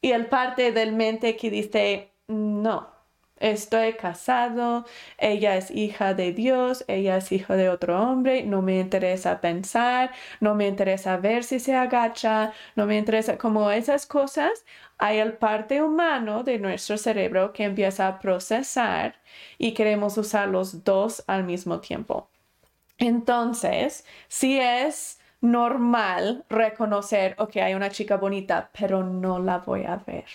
Y 0.00 0.12
el 0.12 0.26
parte 0.26 0.72
del 0.72 0.92
mente 0.92 1.36
que 1.36 1.50
dice, 1.50 2.10
no, 2.28 2.98
Estoy 3.40 3.92
casado, 3.94 4.84
ella 5.16 5.56
es 5.56 5.70
hija 5.70 6.12
de 6.14 6.32
Dios, 6.32 6.84
ella 6.88 7.18
es 7.18 7.30
hijo 7.30 7.54
de 7.54 7.68
otro 7.68 8.00
hombre, 8.02 8.42
no 8.42 8.62
me 8.62 8.80
interesa 8.80 9.40
pensar, 9.40 10.10
no 10.40 10.54
me 10.56 10.66
interesa 10.66 11.16
ver 11.18 11.44
si 11.44 11.60
se 11.60 11.74
agacha, 11.76 12.52
no 12.74 12.86
me 12.86 12.98
interesa 12.98 13.38
como 13.38 13.70
esas 13.70 14.06
cosas. 14.06 14.64
Hay 14.98 15.18
el 15.18 15.34
parte 15.34 15.82
humano 15.82 16.42
de 16.42 16.58
nuestro 16.58 16.98
cerebro 16.98 17.52
que 17.52 17.64
empieza 17.64 18.08
a 18.08 18.18
procesar 18.18 19.14
y 19.56 19.72
queremos 19.72 20.18
usar 20.18 20.48
los 20.48 20.82
dos 20.84 21.22
al 21.28 21.44
mismo 21.44 21.78
tiempo. 21.80 22.28
Entonces, 22.98 24.04
si 24.28 24.58
es 24.60 25.20
normal 25.40 26.44
reconocer, 26.48 27.36
ok, 27.38 27.58
hay 27.58 27.74
una 27.74 27.90
chica 27.90 28.16
bonita, 28.16 28.70
pero 28.78 29.04
no 29.04 29.38
la 29.38 29.58
voy 29.58 29.84
a 29.84 29.96
ver. 29.96 30.26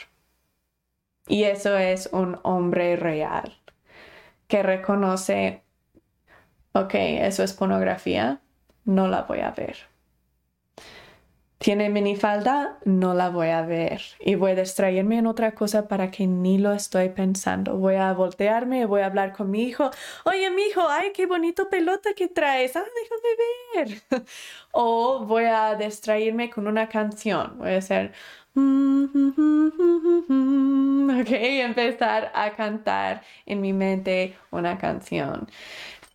Y 1.28 1.44
eso 1.44 1.78
es 1.78 2.10
un 2.12 2.40
hombre 2.44 2.96
real 2.96 3.54
que 4.48 4.62
reconoce, 4.62 5.64
ok, 6.74 6.94
eso 6.94 7.44
es 7.44 7.54
pornografía, 7.54 8.42
no 8.86 9.08
la 9.08 9.24
voy 9.24 9.40
a 9.40 9.52
ver. 9.52 9.78
Tiene 11.64 11.90
minifalda, 11.90 12.78
no 12.84 13.14
la 13.14 13.30
voy 13.30 13.48
a 13.48 13.62
ver. 13.62 14.02
Y 14.20 14.36
voy 14.36 14.52
a 14.52 14.56
distraerme 14.56 15.20
en 15.20 15.28
otra 15.28 15.54
cosa 15.56 15.88
para 15.88 16.12
que 16.12 16.28
ni 16.28 16.58
lo 16.58 16.74
estoy 16.74 17.08
pensando. 17.08 17.78
Voy 17.78 17.96
a 17.96 18.12
voltearme 18.12 18.86
voy 18.86 19.00
a 19.00 19.06
hablar 19.06 19.32
con 19.32 19.50
mi 19.50 19.64
hijo. 19.64 19.90
Oye, 20.26 20.50
mi 20.50 20.64
hijo, 20.64 20.82
ay, 20.90 21.14
qué 21.16 21.26
bonito 21.26 21.70
pelota 21.70 22.10
que 22.18 22.28
traes. 22.28 22.76
Ah, 22.76 22.84
déjame 23.02 24.02
ver. 24.12 24.26
o 24.74 25.26
voy 25.26 25.46
a 25.46 25.76
distraerme 25.76 26.50
con 26.50 26.68
una 26.68 26.90
canción. 26.90 27.58
Voy 27.58 27.70
a 27.72 27.78
hacer, 27.78 28.12
Ok, 28.56 28.62
empezar 31.32 32.32
a 32.36 32.52
cantar 32.52 33.24
en 33.46 33.62
mi 33.62 33.74
mente 33.74 34.36
una 34.52 34.78
canción. 34.78 35.48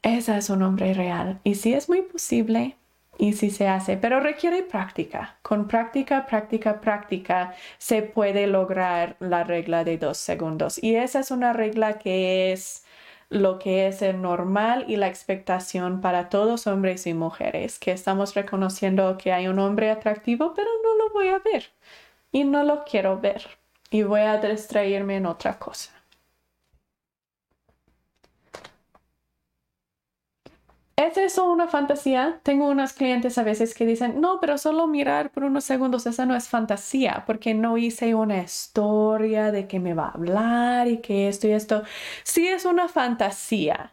Esa 0.03 0.39
es 0.39 0.49
un 0.49 0.63
hombre 0.63 0.95
real. 0.95 1.41
Y 1.43 1.57
sí 1.57 1.75
es 1.75 1.89
muy 1.89 2.03
posible 2.03 2.77
y 3.19 3.33
sí 3.33 3.51
se 3.51 3.67
hace, 3.67 3.97
pero 3.97 4.21
requiere 4.21 4.63
práctica. 4.63 5.39
Con 5.43 5.67
práctica, 5.67 6.27
práctica, 6.27 6.81
práctica 6.81 7.55
se 7.79 8.03
puede 8.03 8.47
lograr 8.47 9.17
la 9.19 9.43
regla 9.43 9.83
de 9.83 9.99
dos 9.99 10.19
segundos. 10.19 10.81
Y 10.83 10.95
esa 10.95 11.21
es 11.21 11.33
una 11.33 11.53
regla 11.53 11.99
que 11.99 12.53
es 12.53 12.85
lo 13.31 13.59
que 13.59 13.89
es 13.89 14.01
el 14.03 14.23
normal 14.23 14.85
y 14.89 14.97
la 14.97 15.09
expectación 15.09 16.01
para 16.01 16.29
todos 16.29 16.67
hombres 16.67 17.07
y 17.07 17.15
mujeres, 17.15 17.79
que 17.79 17.93
estamos 17.93 18.35
reconociendo 18.35 19.19
que 19.19 19.33
hay 19.33 19.49
un 19.49 19.59
hombre 19.59 19.91
atractivo, 19.91 20.55
pero 20.55 20.69
no 20.83 20.97
lo 20.97 21.13
voy 21.13 21.29
a 21.29 21.39
ver 21.41 21.71
y 22.33 22.45
no 22.45 22.65
lo 22.65 22.85
quiero 22.85 23.21
ver 23.21 23.59
y 23.91 24.03
voy 24.03 24.21
a 24.21 24.39
distraerme 24.39 25.17
en 25.17 25.27
otra 25.27 25.59
cosa. 25.59 25.93
¿Es 30.97 31.17
eso 31.17 31.45
una 31.51 31.69
fantasía? 31.69 32.41
Tengo 32.43 32.69
unos 32.69 32.93
clientes 32.93 33.39
a 33.39 33.45
veces 33.45 33.73
que 33.73 33.87
dicen, 33.87 34.21
no, 34.21 34.41
pero 34.41 34.59
solo 34.59 34.89
mirar 34.89 35.31
por 35.31 35.45
unos 35.45 35.63
segundos, 35.63 36.07
esa 36.07 36.27
no 36.27 36.35
es 36.35 36.49
fantasía, 36.49 37.23
porque 37.25 37.55
no 37.55 37.79
hice 37.79 38.17
una 38.17 38.43
historia 38.43 39.53
de 39.53 39.69
que 39.69 39.79
me 39.79 39.95
va 39.95 40.07
a 40.07 40.11
hablar 40.11 40.89
y 40.89 40.99
que 40.99 41.29
esto 41.29 41.47
y 41.47 41.53
esto. 41.53 41.85
Sí 42.25 42.49
es 42.49 42.65
una 42.65 42.89
fantasía. 42.89 43.93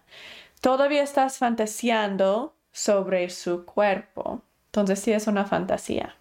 Todavía 0.61 1.03
estás 1.03 1.37
fantaseando 1.37 2.55
sobre 2.71 3.29
su 3.29 3.65
cuerpo. 3.65 4.41
Entonces 4.67 4.99
sí 4.99 5.11
es 5.13 5.27
una 5.27 5.45
fantasía. 5.45 6.15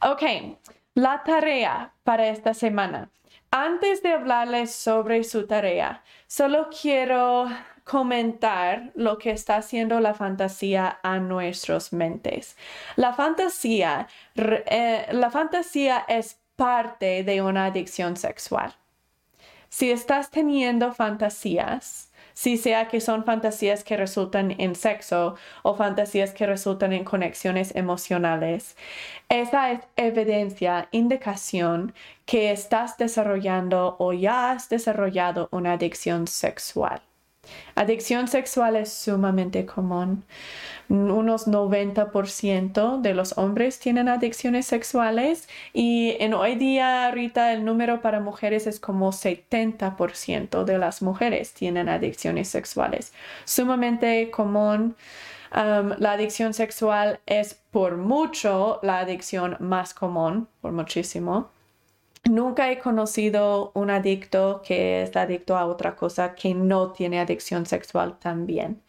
Ok, 0.00 0.22
la 0.94 1.22
tarea 1.22 1.92
para 2.04 2.28
esta 2.28 2.54
semana. 2.54 3.10
Antes 3.50 4.02
de 4.02 4.12
hablarles 4.12 4.74
sobre 4.74 5.24
su 5.24 5.46
tarea, 5.46 6.02
solo 6.26 6.68
quiero 6.70 7.48
comentar 7.84 8.92
lo 8.94 9.18
que 9.18 9.30
está 9.30 9.56
haciendo 9.56 10.00
la 10.00 10.14
fantasía 10.14 11.00
a 11.02 11.18
nuestras 11.18 11.92
mentes. 11.92 12.56
La 12.96 13.12
fantasía, 13.12 14.08
eh, 14.36 15.06
la 15.10 15.30
fantasía 15.30 16.04
es 16.08 16.38
parte 16.56 17.24
de 17.24 17.42
una 17.42 17.66
adicción 17.66 18.16
sexual. 18.16 18.74
Si 19.68 19.90
estás 19.90 20.30
teniendo 20.30 20.92
fantasías, 20.92 22.11
si 22.34 22.56
sea 22.56 22.88
que 22.88 23.00
son 23.00 23.24
fantasías 23.24 23.84
que 23.84 23.96
resultan 23.96 24.54
en 24.58 24.74
sexo 24.74 25.36
o 25.62 25.74
fantasías 25.74 26.32
que 26.32 26.46
resultan 26.46 26.92
en 26.92 27.04
conexiones 27.04 27.74
emocionales. 27.74 28.76
Esa 29.28 29.72
es 29.72 29.80
evidencia, 29.96 30.88
indicación 30.92 31.94
que 32.26 32.52
estás 32.52 32.96
desarrollando 32.98 33.96
o 33.98 34.12
ya 34.12 34.52
has 34.52 34.68
desarrollado 34.68 35.48
una 35.50 35.72
adicción 35.74 36.26
sexual. 36.26 37.02
Adicción 37.74 38.28
sexual 38.28 38.76
es 38.76 38.92
sumamente 38.92 39.64
común. 39.66 40.24
Unos 40.88 41.48
90% 41.48 43.00
de 43.00 43.14
los 43.14 43.38
hombres 43.38 43.78
tienen 43.78 44.08
adicciones 44.08 44.66
sexuales 44.66 45.48
y 45.72 46.16
en 46.20 46.34
hoy 46.34 46.56
día 46.56 47.06
ahorita 47.06 47.52
el 47.52 47.64
número 47.64 48.02
para 48.02 48.20
mujeres 48.20 48.66
es 48.66 48.78
como 48.78 49.10
70% 49.10 50.64
de 50.64 50.78
las 50.78 51.00
mujeres 51.02 51.54
tienen 51.54 51.88
adicciones 51.88 52.48
sexuales. 52.48 53.12
Sumamente 53.44 54.30
común. 54.30 54.96
la 55.52 56.12
adicción 56.12 56.54
sexual 56.54 57.20
es 57.26 57.54
por 57.70 57.96
mucho 57.96 58.80
la 58.82 59.00
adicción 59.00 59.56
más 59.60 59.94
común, 59.94 60.48
por 60.60 60.72
muchísimo. 60.72 61.50
Nunca 62.30 62.70
he 62.70 62.78
conocido 62.78 63.72
un 63.74 63.90
adicto 63.90 64.62
que 64.64 65.02
es 65.02 65.16
adicto 65.16 65.56
a 65.56 65.66
otra 65.66 65.96
cosa 65.96 66.36
que 66.36 66.54
no 66.54 66.92
tiene 66.92 67.18
adicción 67.20 67.66
sexual 67.66 68.16
también. 68.20 68.80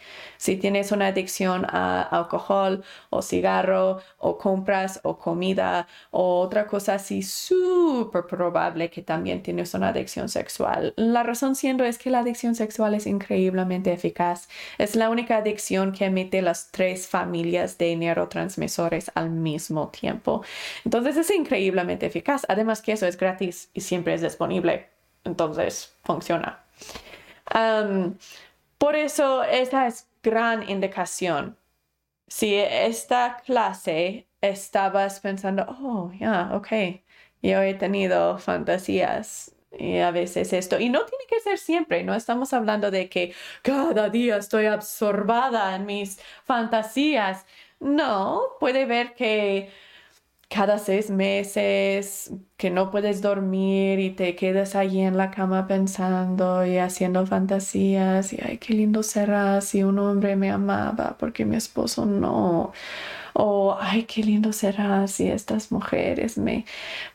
Si 0.44 0.58
tienes 0.58 0.92
una 0.92 1.08
adicción 1.08 1.66
a 1.70 2.02
alcohol 2.02 2.84
o 3.10 3.22
cigarro 3.22 4.02
o 4.18 4.38
compras 4.38 5.00
o 5.04 5.18
comida 5.18 5.88
o 6.12 6.42
otra 6.42 6.68
cosa 6.68 6.96
así, 6.96 7.24
súper 7.24 8.26
probable 8.26 8.90
que 8.90 9.02
también 9.02 9.42
tienes 9.42 9.74
una 9.74 9.88
adicción 9.88 10.28
sexual. 10.28 10.94
La 10.98 11.24
razón 11.24 11.56
siendo 11.56 11.86
es 11.86 11.98
que 11.98 12.10
la 12.10 12.20
adicción 12.20 12.56
sexual 12.56 12.94
es 12.94 13.08
increíblemente 13.08 13.94
eficaz. 13.94 14.50
Es 14.78 14.98
la 14.98 15.10
única 15.10 15.38
adicción 15.38 15.94
que 15.94 16.08
emite 16.08 16.42
las 16.42 16.72
tres 16.72 17.08
familias 17.08 17.78
de 17.78 17.96
neurotransmisores 17.96 19.14
al 19.16 19.30
mismo 19.30 19.88
tiempo. 19.98 20.44
Entonces 20.84 21.16
es 21.16 21.32
increíblemente 21.32 22.06
eficaz. 22.06 22.46
Además 22.50 22.82
que 22.82 22.92
eso 22.92 23.08
es 23.08 23.16
gratis 23.16 23.70
y 23.74 23.80
siempre 23.80 24.14
es 24.14 24.22
disponible. 24.22 24.90
Entonces 25.24 25.96
funciona. 26.04 26.66
por 28.78 28.98
eso 28.98 29.44
esa 29.46 29.88
es 29.88 30.08
gran 30.24 30.70
indicación. 30.70 31.58
Si 32.28 32.56
esta 32.56 33.42
clase 33.46 34.28
estabas 34.42 35.20
pensando, 35.20 35.66
oh, 35.68 36.12
ya, 36.20 36.52
ok, 36.56 36.68
yo 37.42 37.62
he 37.62 37.76
tenido 37.76 38.38
fantasías 38.40 39.56
y 39.72 39.98
a 40.00 40.12
veces 40.12 40.54
esto, 40.54 40.80
y 40.80 40.90
no 40.90 41.06
tiene 41.06 41.26
que 41.28 41.40
ser 41.42 41.58
siempre, 41.58 42.04
no 42.04 42.16
estamos 42.16 42.54
hablando 42.54 42.92
de 42.92 43.10
que 43.10 43.34
cada 43.64 44.10
día 44.10 44.38
estoy 44.38 44.68
absorbada 44.68 45.76
en 45.76 45.86
mis 45.86 46.20
fantasías. 46.44 47.46
No, 47.80 48.42
puede 48.60 48.86
ver 48.86 49.14
que 49.16 49.72
cada 50.54 50.78
seis 50.78 51.10
meses 51.10 52.32
que 52.58 52.70
no 52.70 52.92
puedes 52.92 53.24
dormir 53.24 54.00
y 54.00 54.12
te 54.12 54.36
quedas 54.36 54.76
allí 54.76 55.02
en 55.02 55.18
la 55.18 55.32
cama 55.32 55.66
pensando 55.66 56.64
y 56.64 56.78
haciendo 56.78 57.26
fantasías 57.26 58.34
y 58.34 58.40
ay, 58.40 58.60
qué 58.60 58.74
lindo 58.76 59.02
será 59.02 59.62
si 59.62 59.82
un 59.82 59.98
hombre 59.98 60.36
me 60.36 60.52
amaba 60.52 61.16
porque 61.18 61.44
mi 61.44 61.56
esposo 61.56 62.06
no. 62.06 62.72
O 63.34 63.76
ay, 63.82 64.04
qué 64.04 64.22
lindo 64.24 64.54
será 64.54 65.08
si 65.08 65.28
estas 65.28 65.72
mujeres 65.72 66.38
me, 66.38 66.66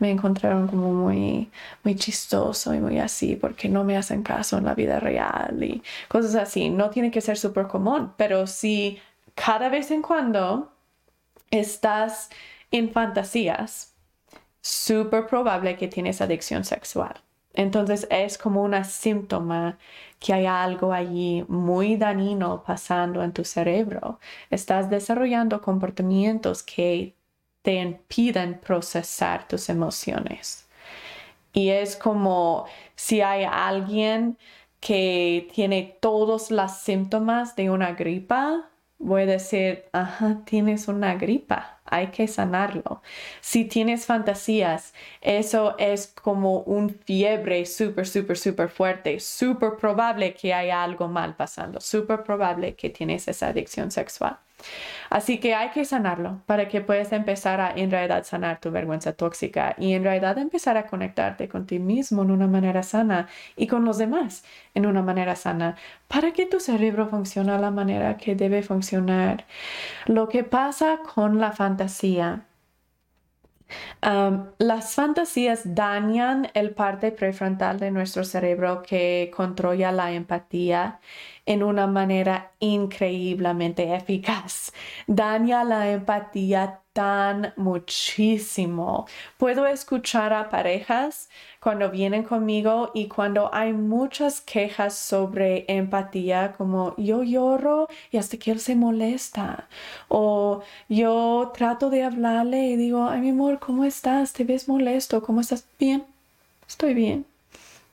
me 0.00 0.10
encontraron 0.10 0.66
como 0.66 0.92
muy, 0.92 1.48
muy 1.84 1.94
chistoso 1.94 2.74
y 2.74 2.80
muy 2.80 2.98
así 2.98 3.36
porque 3.36 3.68
no 3.68 3.84
me 3.84 3.96
hacen 3.96 4.24
caso 4.24 4.58
en 4.58 4.64
la 4.64 4.74
vida 4.74 4.98
real 4.98 5.62
y 5.62 5.80
cosas 6.08 6.34
así. 6.34 6.70
No 6.70 6.90
tiene 6.90 7.12
que 7.12 7.20
ser 7.20 7.38
súper 7.38 7.68
común, 7.68 8.12
pero 8.16 8.48
si 8.48 8.98
cada 9.36 9.68
vez 9.68 9.92
en 9.92 10.02
cuando 10.02 10.72
estás 11.52 12.30
en 12.70 12.90
fantasías, 12.90 13.94
súper 14.60 15.26
probable 15.26 15.76
que 15.76 15.88
tienes 15.88 16.20
adicción 16.20 16.64
sexual. 16.64 17.14
Entonces 17.54 18.06
es 18.10 18.38
como 18.38 18.62
un 18.62 18.84
síntoma 18.84 19.78
que 20.20 20.32
hay 20.32 20.46
algo 20.46 20.92
allí 20.92 21.44
muy 21.48 21.96
dañino 21.96 22.62
pasando 22.64 23.22
en 23.22 23.32
tu 23.32 23.44
cerebro. 23.44 24.20
Estás 24.50 24.90
desarrollando 24.90 25.60
comportamientos 25.60 26.62
que 26.62 27.14
te 27.62 27.74
impiden 27.74 28.60
procesar 28.60 29.48
tus 29.48 29.68
emociones. 29.68 30.68
Y 31.52 31.70
es 31.70 31.96
como 31.96 32.66
si 32.94 33.20
hay 33.20 33.44
alguien 33.44 34.38
que 34.80 35.48
tiene 35.54 35.96
todos 36.00 36.50
los 36.50 36.72
síntomas 36.72 37.56
de 37.56 37.70
una 37.70 37.92
gripa, 37.92 38.70
voy 38.98 39.22
a 39.22 39.26
decir, 39.26 39.84
ajá, 39.92 40.42
tienes 40.44 40.88
una 40.88 41.14
gripa, 41.16 41.77
hay 41.90 42.08
que 42.08 42.28
sanarlo. 42.28 43.02
Si 43.40 43.64
tienes 43.64 44.06
fantasías, 44.06 44.94
eso 45.20 45.76
es 45.78 46.08
como 46.22 46.60
un 46.60 46.90
fiebre 46.90 47.66
súper, 47.66 48.06
súper, 48.06 48.38
súper 48.38 48.68
fuerte, 48.68 49.20
súper 49.20 49.76
probable 49.76 50.34
que 50.34 50.54
haya 50.54 50.82
algo 50.82 51.08
mal 51.08 51.36
pasando, 51.36 51.80
súper 51.80 52.22
probable 52.24 52.74
que 52.76 52.90
tienes 52.90 53.28
esa 53.28 53.48
adicción 53.48 53.90
sexual. 53.90 54.38
Así 55.10 55.38
que 55.38 55.54
hay 55.54 55.70
que 55.70 55.84
sanarlo 55.84 56.40
para 56.46 56.68
que 56.68 56.80
puedas 56.80 57.12
empezar 57.12 57.60
a 57.60 57.72
en 57.74 57.90
realidad 57.90 58.24
sanar 58.24 58.60
tu 58.60 58.70
vergüenza 58.70 59.12
tóxica 59.12 59.74
y 59.78 59.94
en 59.94 60.04
realidad 60.04 60.38
empezar 60.38 60.76
a 60.76 60.86
conectarte 60.86 61.48
con 61.48 61.66
ti 61.66 61.78
mismo 61.78 62.22
en 62.22 62.30
una 62.30 62.46
manera 62.46 62.82
sana 62.82 63.28
y 63.56 63.66
con 63.66 63.84
los 63.84 63.98
demás 63.98 64.44
en 64.74 64.86
una 64.86 65.02
manera 65.02 65.36
sana 65.36 65.76
para 66.08 66.32
que 66.32 66.46
tu 66.46 66.60
cerebro 66.60 67.08
funcione 67.08 67.52
a 67.52 67.58
la 67.58 67.70
manera 67.70 68.16
que 68.16 68.34
debe 68.34 68.62
funcionar. 68.62 69.46
Lo 70.06 70.28
que 70.28 70.44
pasa 70.44 70.98
con 71.14 71.38
la 71.40 71.52
fantasía 71.52 72.44
las 74.58 74.94
fantasías 74.94 75.74
dañan 75.74 76.48
el 76.54 76.70
parte 76.70 77.12
prefrontal 77.12 77.78
de 77.78 77.90
nuestro 77.90 78.24
cerebro 78.24 78.82
que 78.82 79.30
controla 79.34 79.92
la 79.92 80.12
empatía 80.12 81.00
en 81.48 81.62
una 81.62 81.86
manera 81.86 82.52
increíblemente 82.60 83.94
eficaz. 83.94 84.70
Daña 85.06 85.64
la 85.64 85.90
empatía 85.90 86.82
tan 86.92 87.54
muchísimo. 87.56 89.06
Puedo 89.38 89.66
escuchar 89.66 90.34
a 90.34 90.50
parejas 90.50 91.30
cuando 91.60 91.90
vienen 91.90 92.24
conmigo 92.24 92.90
y 92.94 93.08
cuando 93.08 93.48
hay 93.54 93.72
muchas 93.72 94.42
quejas 94.42 94.98
sobre 94.98 95.64
empatía, 95.68 96.52
como 96.58 96.94
yo 96.98 97.22
lloro 97.22 97.88
y 98.10 98.18
hasta 98.18 98.36
que 98.36 98.50
él 98.50 98.60
se 98.60 98.76
molesta. 98.76 99.68
O 100.08 100.62
yo 100.90 101.50
trato 101.56 101.88
de 101.88 102.04
hablarle 102.04 102.66
y 102.66 102.76
digo, 102.76 103.08
ay 103.08 103.22
mi 103.22 103.30
amor, 103.30 103.58
¿cómo 103.58 103.84
estás? 103.84 104.34
¿Te 104.34 104.44
ves 104.44 104.68
molesto? 104.68 105.22
¿Cómo 105.22 105.40
estás? 105.40 105.64
Bien, 105.78 106.04
estoy 106.68 106.92
bien 106.92 107.37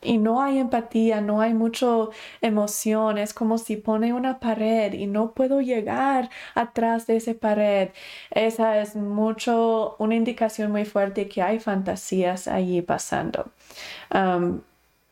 y 0.05 0.17
no 0.17 0.41
hay 0.41 0.59
empatía, 0.59 1.21
no 1.21 1.41
hay 1.41 1.53
mucha 1.53 1.87
emoción, 2.41 3.17
es 3.17 3.33
como 3.33 3.57
si 3.57 3.77
pone 3.77 4.13
una 4.13 4.39
pared 4.39 4.93
y 4.93 5.07
no 5.07 5.31
puedo 5.31 5.61
llegar 5.61 6.29
atrás 6.55 7.07
de 7.07 7.17
esa 7.17 7.33
pared. 7.33 7.89
Esa 8.31 8.79
es 8.81 8.95
mucho, 8.95 9.95
una 9.99 10.15
indicación 10.15 10.71
muy 10.71 10.85
fuerte 10.85 11.27
que 11.27 11.41
hay 11.41 11.59
fantasías 11.59 12.47
allí 12.47 12.81
pasando. 12.81 13.51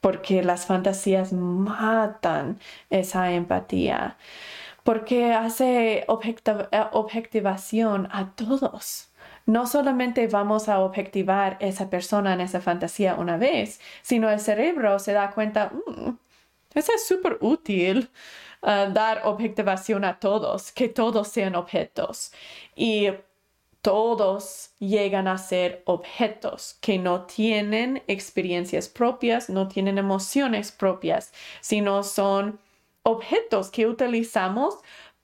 porque 0.01 0.43
las 0.43 0.65
fantasías 0.65 1.31
matan 1.33 2.59
esa 2.89 3.31
empatía, 3.31 4.17
porque 4.83 5.33
hace 5.33 6.05
objetivación 6.07 8.07
a 8.11 8.31
todos 8.35 9.09
no 9.45 9.67
solamente 9.67 10.27
vamos 10.27 10.69
a 10.69 10.79
objetivar 10.79 11.57
esa 11.59 11.89
persona 11.89 12.33
en 12.33 12.41
esa 12.41 12.61
fantasía 12.61 13.15
una 13.15 13.37
vez, 13.37 13.79
sino 14.01 14.29
el 14.29 14.39
cerebro 14.39 14.99
se 14.99 15.13
da 15.13 15.31
cuenta, 15.31 15.71
mm, 15.87 16.17
eso 16.75 16.91
es 16.93 17.07
súper 17.07 17.37
útil. 17.41 18.09
Uh, 18.65 18.93
dar 18.93 19.23
objetivación 19.25 20.05
a 20.05 20.19
todos, 20.19 20.71
que 20.71 20.87
todos 20.87 21.27
sean 21.27 21.55
objetos. 21.55 22.31
Y 22.77 23.09
todos 23.83 24.71
llegan 24.79 25.27
a 25.27 25.37
ser 25.37 25.83
objetos 25.85 26.77
que 26.79 26.97
no 26.97 27.25
tienen 27.25 28.01
experiencias 28.07 28.87
propias, 28.87 29.49
no 29.49 29.67
tienen 29.67 29.97
emociones 29.97 30.71
propias, 30.71 31.33
sino 31.59 32.03
son 32.03 32.59
objetos 33.03 33.69
que 33.69 33.85
utilizamos 33.87 34.75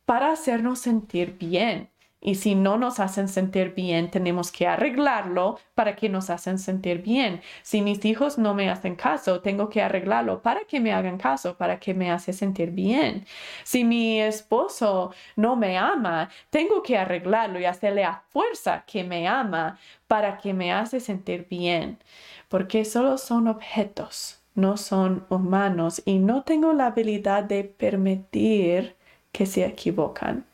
para 0.05 0.33
hacernos 0.33 0.79
sentir 0.79 1.37
bien. 1.37 1.89
Y 2.21 2.35
si 2.35 2.53
no 2.53 2.77
nos 2.77 2.99
hacen 2.99 3.29
sentir 3.29 3.73
bien, 3.73 4.11
tenemos 4.11 4.51
que 4.51 4.67
arreglarlo 4.67 5.57
para 5.73 5.95
que 5.95 6.09
nos 6.09 6.29
hacen 6.29 6.59
sentir 6.59 7.01
bien. 7.01 7.41
Si 7.61 7.81
mis 7.81 8.03
hijos 8.03 8.37
no 8.37 8.53
me 8.53 8.69
hacen 8.69 8.95
caso, 8.95 9.39
tengo 9.41 9.69
que 9.69 9.81
arreglarlo 9.81 10.41
para 10.41 10.65
que 10.65 10.81
me 10.81 10.91
hagan 10.91 11.17
caso, 11.17 11.55
para 11.55 11.79
que 11.79 11.93
me 11.93 12.11
hace 12.11 12.33
sentir 12.33 12.71
bien. 12.71 13.25
Si 13.63 13.85
mi 13.85 14.19
esposo 14.19 15.13
no 15.37 15.55
me 15.55 15.77
ama, 15.77 16.29
tengo 16.49 16.83
que 16.83 16.97
arreglarlo 16.97 17.59
y 17.59 17.65
hacerle 17.65 18.03
a 18.03 18.23
fuerza 18.29 18.83
que 18.85 19.03
me 19.05 19.27
ama 19.27 19.79
para 20.07 20.37
que 20.37 20.53
me 20.53 20.73
hace 20.73 20.99
sentir 20.99 21.47
bien. 21.49 21.99
Porque 22.49 22.83
solo 22.83 23.17
son 23.17 23.47
objetos, 23.47 24.41
no 24.55 24.75
son 24.75 25.25
humanos 25.29 26.01
y 26.05 26.19
no 26.19 26.43
tengo 26.43 26.73
la 26.73 26.87
habilidad 26.87 27.43
de 27.43 27.63
permitir 27.63 28.97
que 29.31 29.45
se 29.45 29.65
equivocan 29.65 30.48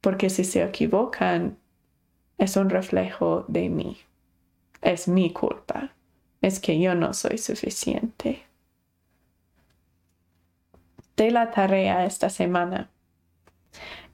porque 0.00 0.30
si 0.30 0.44
se 0.44 0.62
equivocan, 0.62 1.58
es 2.38 2.56
un 2.56 2.70
reflejo 2.70 3.44
de 3.48 3.68
mí. 3.68 3.98
Es 4.82 5.08
mi 5.08 5.32
culpa. 5.32 5.92
Es 6.40 6.58
que 6.58 6.80
yo 6.80 6.94
no 6.94 7.12
soy 7.12 7.36
suficiente. 7.38 8.42
De 11.16 11.30
la 11.30 11.50
tarea 11.50 12.06
esta 12.06 12.30
semana. 12.30 12.88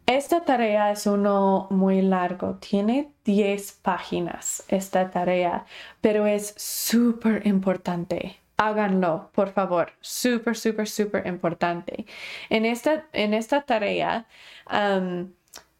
Esta 0.06 0.44
tarea 0.44 0.92
es 0.92 1.06
uno 1.06 1.66
muy 1.70 2.00
largo, 2.00 2.54
tiene 2.56 3.12
10 3.24 3.72
páginas 3.82 4.62
esta 4.68 5.10
tarea, 5.10 5.66
pero 6.00 6.26
es 6.26 6.54
súper 6.56 7.44
importante. 7.44 8.36
Háganlo, 8.56 9.30
por 9.34 9.50
favor, 9.50 9.92
súper, 10.00 10.56
súper, 10.56 10.88
súper 10.88 11.26
importante. 11.26 12.06
En 12.50 12.64
esta, 12.64 13.06
en 13.12 13.34
esta 13.34 13.62
tarea, 13.62 14.26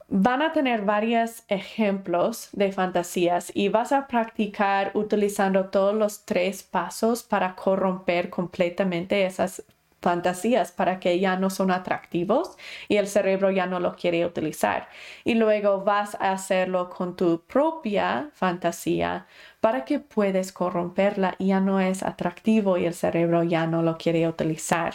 van 0.08 0.42
a 0.42 0.52
tener 0.52 0.82
varios 0.82 1.42
ejemplos 1.48 2.48
de 2.52 2.72
fantasías 2.72 3.50
y 3.54 3.68
vas 3.68 3.92
a 3.92 4.06
practicar 4.06 4.92
utilizando 4.94 5.66
todos 5.70 5.94
los 5.94 6.24
tres 6.24 6.62
pasos 6.62 7.22
para 7.22 7.56
corromper 7.56 8.30
completamente 8.30 9.26
esas 9.26 9.64
fantasías 10.01 10.73
para 10.73 11.01
que 11.01 11.18
ya 11.18 11.36
no 11.36 11.51
son 11.51 11.70
atractivos 11.70 12.56
y 12.89 12.97
el 12.97 13.09
cerebro 13.09 13.51
ya 13.51 13.66
no 13.66 13.81
lo 13.81 13.97
quiere 13.97 14.24
utilizar. 14.24 14.89
Y 15.24 15.35
luego 15.35 15.82
vas 15.82 16.14
a 16.20 16.32
hacerlo 16.32 16.90
con 16.90 17.16
tu 17.16 17.43
propia 17.43 18.31
fantasía 18.35 19.27
para 19.60 19.85
que 19.85 19.98
puedes 19.98 20.52
corromperla 20.52 21.35
y 21.39 21.48
ya 21.48 21.60
no 21.60 21.81
es 21.81 22.02
atractivo 22.02 22.78
y 22.78 22.86
el 22.86 22.94
cerebro 22.94 23.43
ya 23.43 23.66
no 23.66 23.82
lo 23.82 23.98
quiere 23.98 24.28
utilizar. 24.28 24.94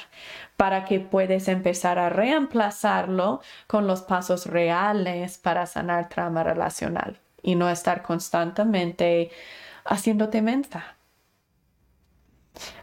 Para 0.56 0.86
que 0.86 0.99
puedes 0.99 1.48
empezar 1.48 1.99
a 1.99 2.10
reemplazarlo 2.10 3.41
con 3.68 3.88
los 3.88 4.02
pasos 4.03 4.45
reales 4.45 5.38
para 5.38 5.65
sanar 5.65 6.10
trama 6.10 6.44
relacional 6.44 7.19
y 7.41 7.56
no 7.56 7.69
estar 7.69 8.02
constantemente 8.03 9.32
haciéndote 9.86 10.41
mensa. 10.41 10.95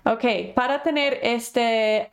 Ok, 0.05 0.55
para 0.55 0.83
tener 0.83 1.19
este, 1.23 2.09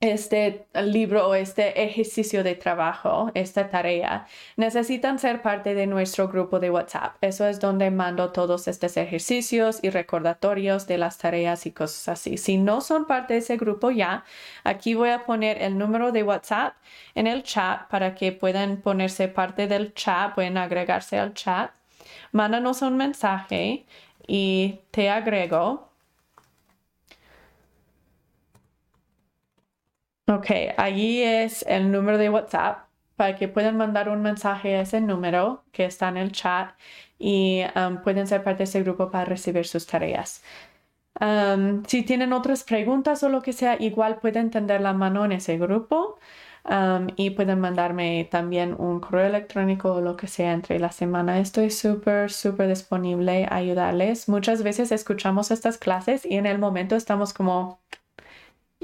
este 0.00 0.66
libro 0.84 1.28
o 1.28 1.34
este 1.34 1.84
ejercicio 1.84 2.42
de 2.42 2.56
trabajo, 2.56 3.30
esta 3.34 3.70
tarea, 3.70 4.26
necesitan 4.56 5.20
ser 5.20 5.42
parte 5.42 5.74
de 5.74 5.86
nuestro 5.86 6.28
grupo 6.28 6.58
de 6.58 6.70
WhatsApp. 6.70 7.16
Eso 7.20 7.46
es 7.46 7.60
donde 7.60 7.90
mando 7.92 8.32
todos 8.32 8.66
estos 8.66 8.96
ejercicios 8.96 9.78
y 9.80 9.90
recordatorios 9.90 10.88
de 10.88 10.98
las 10.98 11.18
tareas 11.18 11.66
y 11.66 11.70
cosas 11.70 12.08
así. 12.08 12.36
Si 12.36 12.58
no 12.58 12.80
son 12.80 13.06
parte 13.06 13.34
de 13.34 13.38
ese 13.38 13.56
grupo 13.56 13.92
ya, 13.92 14.24
aquí 14.64 14.94
voy 14.94 15.10
a 15.10 15.24
poner 15.24 15.62
el 15.62 15.78
número 15.78 16.10
de 16.10 16.24
WhatsApp 16.24 16.74
en 17.14 17.28
el 17.28 17.44
chat 17.44 17.88
para 17.88 18.16
que 18.16 18.32
puedan 18.32 18.78
ponerse 18.78 19.28
parte 19.28 19.68
del 19.68 19.94
chat, 19.94 20.34
pueden 20.34 20.58
agregarse 20.58 21.18
al 21.18 21.32
chat. 21.32 21.70
Mándanos 22.32 22.82
un 22.82 22.96
mensaje 22.96 23.86
y 24.26 24.80
te 24.90 25.08
agrego 25.10 25.91
Ok, 30.28 30.46
allí 30.76 31.22
es 31.22 31.64
el 31.68 31.90
número 31.90 32.16
de 32.16 32.30
WhatsApp 32.30 32.86
para 33.16 33.36
que 33.36 33.48
puedan 33.48 33.76
mandar 33.76 34.08
un 34.08 34.22
mensaje 34.22 34.76
a 34.76 34.82
ese 34.82 35.00
número 35.00 35.64
que 35.72 35.84
está 35.84 36.08
en 36.08 36.16
el 36.16 36.32
chat 36.32 36.70
y 37.18 37.62
um, 37.76 38.02
pueden 38.02 38.26
ser 38.26 38.42
parte 38.42 38.58
de 38.58 38.64
ese 38.64 38.82
grupo 38.82 39.10
para 39.10 39.24
recibir 39.24 39.66
sus 39.66 39.86
tareas. 39.86 40.42
Um, 41.20 41.84
si 41.86 42.02
tienen 42.02 42.32
otras 42.32 42.64
preguntas 42.64 43.22
o 43.22 43.28
lo 43.28 43.42
que 43.42 43.52
sea, 43.52 43.76
igual 43.80 44.18
pueden 44.18 44.50
tender 44.50 44.80
la 44.80 44.92
mano 44.92 45.24
en 45.24 45.32
ese 45.32 45.58
grupo 45.58 46.18
um, 46.64 47.08
y 47.16 47.30
pueden 47.30 47.60
mandarme 47.60 48.26
también 48.30 48.74
un 48.78 49.00
correo 49.00 49.26
electrónico 49.26 49.92
o 49.94 50.00
lo 50.00 50.16
que 50.16 50.26
sea 50.28 50.52
entre 50.52 50.78
la 50.78 50.92
semana. 50.92 51.38
Estoy 51.40 51.70
súper, 51.70 52.30
súper 52.32 52.68
disponible 52.68 53.46
a 53.50 53.56
ayudarles. 53.56 54.28
Muchas 54.28 54.62
veces 54.62 54.92
escuchamos 54.92 55.50
estas 55.50 55.78
clases 55.78 56.24
y 56.24 56.36
en 56.36 56.46
el 56.46 56.58
momento 56.58 56.96
estamos 56.96 57.34
como, 57.34 57.80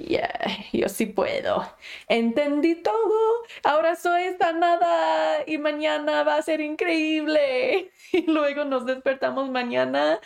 Yeah, 0.07 0.47
yo 0.73 0.89
sí 0.89 1.07
puedo. 1.07 1.65
Entendí 2.09 2.77
todo. 2.77 3.43
Ahora 3.65 3.97
soy 3.97 4.35
sanada 4.39 5.43
y 5.47 5.59
mañana 5.59 6.23
va 6.23 6.37
a 6.37 6.43
ser 6.43 6.61
increíble. 6.61 7.91
Y 8.12 8.23
luego 8.23 8.65
nos 8.65 8.87
despertamos 8.87 9.51
mañana 9.51 10.19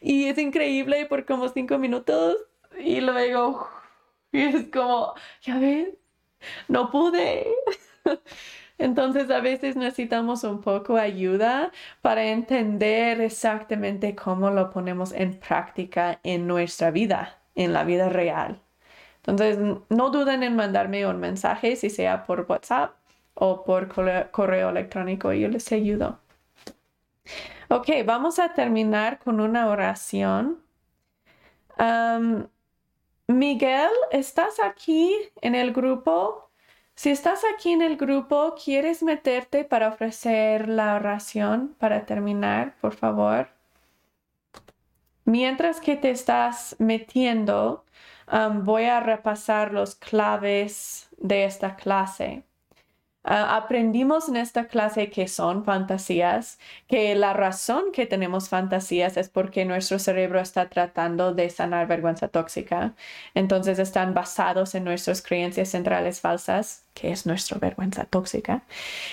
y 0.00 0.26
es 0.28 0.38
increíble 0.38 1.06
por 1.06 1.24
como 1.24 1.48
cinco 1.48 1.78
minutos. 1.78 2.36
Y 2.78 3.00
luego 3.00 3.68
y 4.34 4.42
es 4.42 4.68
como, 4.72 5.14
ya 5.42 5.58
ves, 5.58 5.90
no 6.68 6.90
pude. 6.90 7.46
Entonces 8.78 9.30
a 9.30 9.40
veces 9.40 9.76
necesitamos 9.76 10.44
un 10.44 10.60
poco 10.62 10.96
ayuda 10.96 11.72
para 12.02 12.24
entender 12.26 13.20
exactamente 13.20 14.16
cómo 14.16 14.50
lo 14.50 14.70
ponemos 14.70 15.12
en 15.12 15.38
práctica 15.38 16.20
en 16.24 16.48
nuestra 16.48 16.90
vida, 16.90 17.42
en 17.54 17.72
la 17.72 17.84
vida 17.84 18.08
real. 18.08 18.63
Entonces 19.26 19.58
no 19.88 20.10
duden 20.10 20.42
en 20.42 20.54
mandarme 20.54 21.06
un 21.06 21.18
mensaje, 21.18 21.76
si 21.76 21.88
sea 21.90 22.24
por 22.24 22.46
WhatsApp 22.48 22.92
o 23.34 23.64
por 23.64 23.88
correo 24.30 24.68
electrónico, 24.68 25.32
yo 25.32 25.48
les 25.48 25.72
ayudo. 25.72 26.18
Ok, 27.68 27.88
vamos 28.04 28.38
a 28.38 28.52
terminar 28.52 29.18
con 29.18 29.40
una 29.40 29.68
oración. 29.68 30.60
Miguel, 33.26 33.90
¿estás 34.10 34.60
aquí 34.60 35.14
en 35.40 35.54
el 35.54 35.72
grupo? 35.72 36.50
Si 36.94 37.10
estás 37.10 37.42
aquí 37.54 37.72
en 37.72 37.82
el 37.82 37.96
grupo, 37.96 38.54
¿quieres 38.62 39.02
meterte 39.02 39.64
para 39.64 39.88
ofrecer 39.88 40.68
la 40.68 40.94
oración 40.94 41.74
para 41.78 42.04
terminar, 42.06 42.76
por 42.80 42.94
favor? 42.94 43.48
Mientras 45.24 45.80
que 45.80 45.96
te 45.96 46.10
estás 46.10 46.76
metiendo, 46.78 47.83
voy 48.62 48.84
a 48.84 49.00
repasar 49.00 49.72
los 49.72 49.94
claves 49.94 51.08
de 51.18 51.44
esta 51.44 51.76
clase. 51.76 52.44
Ah, 53.26 53.56
aprendimos 53.56 54.28
en 54.28 54.36
esta 54.36 54.66
clase 54.66 55.10
que 55.10 55.28
son 55.28 55.64
fantasías, 55.64 56.58
que 56.88 57.14
la 57.14 57.32
razón 57.32 57.84
que 57.92 58.04
tenemos 58.06 58.50
fantasías 58.50 59.16
es 59.16 59.30
porque 59.30 59.64
nuestro 59.64 59.98
cerebro 59.98 60.40
está 60.40 60.68
tratando 60.68 61.32
de 61.32 61.48
sanar 61.48 61.86
vergüenza 61.86 62.28
tóxica. 62.28 62.94
Entonces 63.34 63.78
están 63.78 64.12
basados 64.14 64.74
en 64.74 64.84
nuestras 64.84 65.22
creencias 65.22 65.70
centrales 65.70 66.20
falsas 66.20 66.84
que 66.94 67.10
es 67.10 67.26
nuestra 67.26 67.58
vergüenza 67.58 68.04
tóxica. 68.04 68.62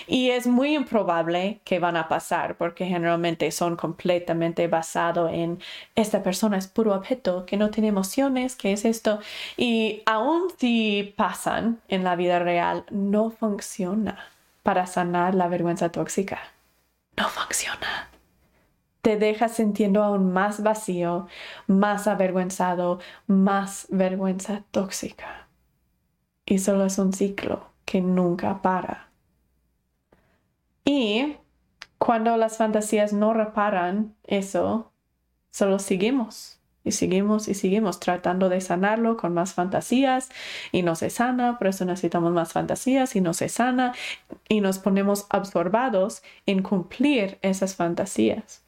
Y 0.08 0.30
es 0.30 0.46
muy 0.48 0.76
improbable 0.76 1.60
que 1.64 1.80
van 1.80 1.98
a 1.98 2.08
pasar 2.08 2.56
porque 2.58 2.86
generalmente 2.86 3.52
son 3.52 3.76
completamente 3.76 4.68
basados 4.68 5.32
en 5.34 5.60
esta 5.96 6.22
persona 6.24 6.58
es 6.58 6.68
puro 6.68 6.94
objeto, 6.96 7.46
que 7.46 7.58
no 7.58 7.72
tiene 7.72 7.90
emociones, 7.90 8.56
que 8.56 8.74
es 8.74 8.86
esto. 8.86 9.20
Y 9.58 10.04
aun 10.06 10.44
si 10.58 11.14
pasan 11.18 11.82
en 11.88 12.04
la 12.04 12.16
vida 12.16 12.40
real, 12.40 12.86
no 12.92 13.32
funciona 13.32 14.01
para 14.64 14.86
sanar 14.86 15.36
la 15.36 15.48
vergüenza 15.48 15.92
tóxica. 15.92 16.40
No 17.18 17.28
funciona. 17.30 18.10
Te 19.02 19.18
deja 19.18 19.48
sintiendo 19.48 20.04
aún 20.04 20.32
más 20.32 20.62
vacío, 20.62 21.28
más 21.68 22.08
avergüenzado, 22.08 23.00
más 23.28 23.88
vergüenza 23.90 24.64
tóxica. 24.72 25.48
Y 26.46 26.60
solo 26.60 26.86
es 26.86 27.00
un 27.00 27.14
ciclo 27.14 27.72
que 27.86 28.02
nunca 28.02 28.62
para. 28.62 29.10
Y 30.86 31.38
cuando 31.98 32.38
las 32.38 32.58
fantasías 32.58 33.14
no 33.14 33.34
reparan 33.34 34.16
eso, 34.24 34.92
solo 35.52 35.80
seguimos 35.80 36.61
y 36.84 36.92
seguimos 36.92 37.48
y 37.48 37.54
seguimos 37.54 38.00
tratando 38.00 38.50
de 38.50 38.62
sanarlo 38.62 39.18
con 39.18 39.34
más 39.34 39.54
fantasías 39.54 40.30
y 40.72 40.84
no 40.84 40.96
se 40.96 41.10
sana, 41.10 41.58
por 41.58 41.68
eso 41.68 41.86
necesitamos 41.86 42.32
más 42.34 42.54
fantasías 42.54 43.16
y 43.16 43.22
no 43.22 43.34
se 43.34 43.50
sana 43.50 43.94
y 44.48 44.62
nos 44.62 44.80
ponemos 44.80 45.26
absorbados 45.30 46.24
en 46.46 46.64
cumplir 46.64 47.38
esas 47.42 47.76
fantasías. 47.76 48.64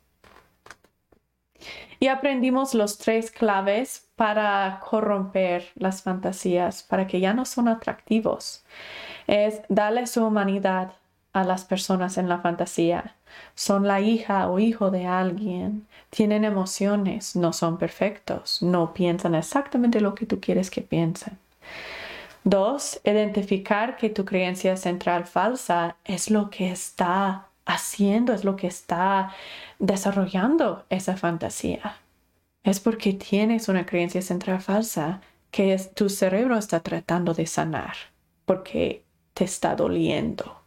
Y 2.00 2.08
aprendimos 2.08 2.74
los 2.74 2.98
tres 2.98 3.32
claves 3.32 4.10
para 4.18 4.82
corromper 4.84 5.72
las 5.76 6.02
fantasías, 6.02 6.84
para 6.84 7.08
que 7.08 7.22
ya 7.22 7.34
no 7.34 7.46
son 7.46 7.70
atractivos 7.70 8.66
es 9.28 9.62
darle 9.70 10.08
su 10.08 10.26
humanidad 10.26 10.94
a 11.34 11.44
las 11.44 11.66
personas 11.66 12.18
en 12.18 12.30
la 12.30 12.40
fantasía. 12.40 13.16
Son 13.56 13.88
la 13.88 14.02
hija 14.02 14.50
o 14.50 14.60
hijo 14.60 14.92
de 14.92 15.06
alguien, 15.06 15.88
tienen 16.10 16.44
emociones, 16.46 17.36
no 17.36 17.54
son 17.54 17.78
perfectos, 17.78 18.62
no 18.62 18.94
piensan 18.94 19.36
exactamente 19.36 20.02
lo 20.02 20.16
que 20.16 20.26
tú 20.26 20.40
quieres 20.40 20.70
que 20.70 20.82
piensen. 20.82 21.38
Dos, 22.44 23.00
identificar 23.06 23.96
que 23.96 24.10
tu 24.10 24.26
creencia 24.26 24.76
central 24.76 25.26
falsa 25.26 25.96
es 26.04 26.30
lo 26.30 26.50
que 26.50 26.72
está 26.72 27.48
haciendo, 27.66 28.34
es 28.34 28.44
lo 28.44 28.56
que 28.56 28.68
está 28.68 29.32
desarrollando 29.80 30.84
esa 30.90 31.16
fantasía. 31.16 31.98
Es 32.64 32.80
porque 32.80 33.14
tienes 33.14 33.70
una 33.70 33.86
creencia 33.86 34.22
central 34.22 34.62
falsa 34.62 35.22
que 35.52 35.78
tu 35.94 36.10
cerebro 36.10 36.58
está 36.58 36.82
tratando 36.82 37.34
de 37.34 37.46
sanar, 37.46 37.96
porque 38.46 39.04
te 39.34 39.46
está 39.46 39.76
doliendo. 39.76 40.63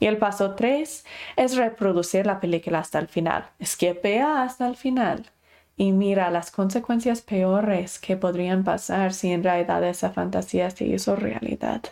Y 0.00 0.06
el 0.06 0.18
paso 0.18 0.54
tres 0.54 1.04
es 1.36 1.56
reproducir 1.56 2.26
la 2.26 2.40
película 2.40 2.80
hasta 2.80 2.98
el 2.98 3.08
final. 3.08 3.46
Esquipea 3.58 4.42
hasta 4.42 4.66
el 4.66 4.76
final 4.76 5.30
y 5.76 5.92
mira 5.92 6.30
las 6.30 6.50
consecuencias 6.50 7.20
peores 7.22 7.98
que 7.98 8.16
podrían 8.16 8.64
pasar 8.64 9.12
si 9.12 9.32
en 9.32 9.42
realidad 9.42 9.82
esa 9.84 10.10
fantasía 10.10 10.70
se 10.70 10.86
hizo 10.86 11.16
realidad. 11.16 11.82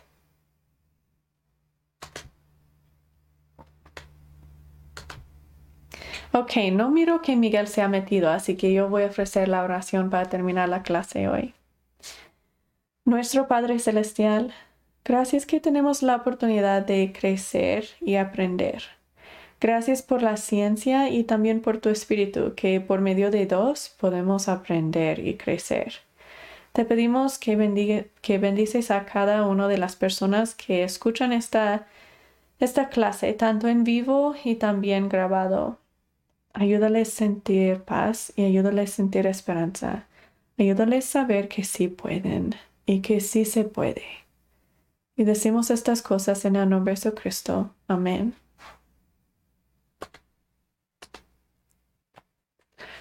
Ok, 6.34 6.52
no 6.72 6.90
miro 6.90 7.20
que 7.20 7.36
Miguel 7.36 7.68
se 7.68 7.82
ha 7.82 7.88
metido, 7.88 8.30
así 8.30 8.56
que 8.56 8.72
yo 8.72 8.88
voy 8.88 9.02
a 9.02 9.06
ofrecer 9.06 9.48
la 9.48 9.62
oración 9.62 10.08
para 10.08 10.30
terminar 10.30 10.68
la 10.68 10.82
clase 10.82 11.28
hoy. 11.28 11.54
Nuestro 13.04 13.48
Padre 13.48 13.78
Celestial, 13.78 14.54
Gracias 15.04 15.46
que 15.46 15.60
tenemos 15.60 16.02
la 16.02 16.16
oportunidad 16.16 16.86
de 16.86 17.12
crecer 17.12 17.86
y 18.00 18.16
aprender. 18.16 18.84
Gracias 19.60 20.02
por 20.02 20.22
la 20.22 20.36
ciencia 20.36 21.08
y 21.08 21.24
también 21.24 21.60
por 21.60 21.78
tu 21.78 21.88
espíritu, 21.88 22.54
que 22.54 22.80
por 22.80 23.00
medio 23.00 23.30
de 23.30 23.46
dos 23.46 23.94
podemos 23.98 24.48
aprender 24.48 25.26
y 25.26 25.34
crecer. 25.36 25.94
Te 26.72 26.84
pedimos 26.84 27.38
que, 27.38 27.56
bendices 28.38 28.90
a 28.90 29.04
cada 29.04 29.46
una 29.46 29.68
de 29.68 29.76
las 29.76 29.94
personas 29.94 30.54
que 30.54 30.84
escuchan 30.84 31.32
esta, 31.32 31.86
esta 32.60 32.88
clase, 32.88 33.32
tanto 33.34 33.68
en 33.68 33.84
vivo 33.84 34.34
y 34.44 34.54
también 34.54 35.08
grabado. 35.08 35.78
Ayúdales 36.54 37.08
a 37.08 37.16
sentir 37.16 37.82
paz 37.82 38.32
y 38.36 38.44
ayúdales 38.44 38.92
a 38.92 38.96
sentir 38.96 39.26
esperanza. 39.26 40.06
Ayúdales 40.58 41.06
a 41.08 41.20
saber 41.20 41.48
que 41.48 41.64
sí 41.64 41.88
pueden 41.88 42.54
y 42.86 43.00
que 43.00 43.20
sí 43.20 43.44
se 43.44 43.64
puede. 43.64 44.22
Y 45.16 45.24
decimos 45.24 45.70
estas 45.70 46.02
cosas 46.02 46.44
en 46.44 46.56
el 46.56 46.68
nombre 46.68 46.94
de 46.94 47.14
Cristo. 47.14 47.74
Amén. 47.89 48.34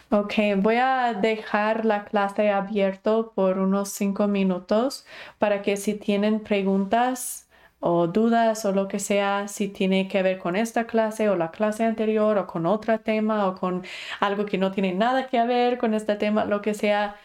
Ok, 0.09 0.33
voy 0.57 0.75
a 0.75 1.13
dejar 1.13 1.85
la 1.85 2.03
clase 2.05 2.49
abierto 2.49 3.31
por 3.33 3.57
unos 3.59 3.89
cinco 3.89 4.27
minutos 4.27 5.05
para 5.39 5.61
que 5.61 5.77
si 5.77 5.93
tienen 5.93 6.41
preguntas 6.41 7.49
o 7.79 8.07
dudas 8.07 8.65
o 8.65 8.73
lo 8.73 8.87
que 8.89 8.99
sea, 8.99 9.47
si 9.47 9.69
tiene 9.69 10.07
que 10.09 10.21
ver 10.21 10.37
con 10.37 10.55
esta 10.57 10.85
clase 10.85 11.29
o 11.29 11.35
la 11.37 11.51
clase 11.51 11.85
anterior 11.85 12.37
o 12.37 12.45
con 12.47 12.65
otro 12.65 12.99
tema 12.99 13.47
o 13.47 13.55
con 13.55 13.83
algo 14.19 14.45
que 14.45 14.57
no 14.57 14.71
tiene 14.71 14.93
nada 14.93 15.27
que 15.27 15.43
ver 15.45 15.77
con 15.77 15.93
este 15.93 16.15
tema, 16.17 16.43
lo 16.45 16.61
que 16.61 16.73
sea, 16.73 17.15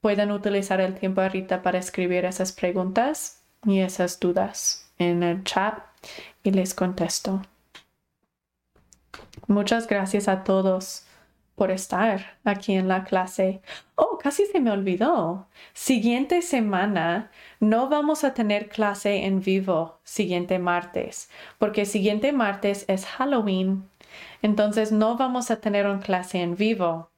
pueden 0.00 0.30
utilizar 0.30 0.80
el 0.80 0.94
tiempo 0.98 1.20
ahorita 1.22 1.62
para 1.62 1.78
escribir 1.78 2.24
esas 2.24 2.52
preguntas 2.52 3.45
y 3.66 3.80
esas 3.80 4.18
dudas 4.20 4.90
en 4.98 5.22
el 5.22 5.44
chat 5.44 5.78
y 6.42 6.50
les 6.52 6.74
contesto. 6.74 7.42
Muchas 9.46 9.86
gracias 9.86 10.28
a 10.28 10.44
todos 10.44 11.04
por 11.56 11.70
estar 11.70 12.38
aquí 12.44 12.74
en 12.74 12.86
la 12.86 13.04
clase. 13.04 13.62
Oh, 13.96 14.18
casi 14.18 14.46
se 14.46 14.60
me 14.60 14.70
olvidó. 14.70 15.48
Siguiente 15.72 16.42
semana 16.42 17.30
no 17.60 17.88
vamos 17.88 18.24
a 18.24 18.34
tener 18.34 18.68
clase 18.68 19.24
en 19.24 19.40
vivo 19.40 19.98
siguiente 20.04 20.58
martes, 20.58 21.30
porque 21.58 21.86
siguiente 21.86 22.32
martes 22.32 22.84
es 22.88 23.06
Halloween. 23.06 23.88
Entonces 24.42 24.92
no 24.92 25.16
vamos 25.16 25.50
a 25.50 25.60
tener 25.60 25.86
una 25.86 26.00
clase 26.00 26.42
en 26.42 26.56
vivo. 26.56 27.10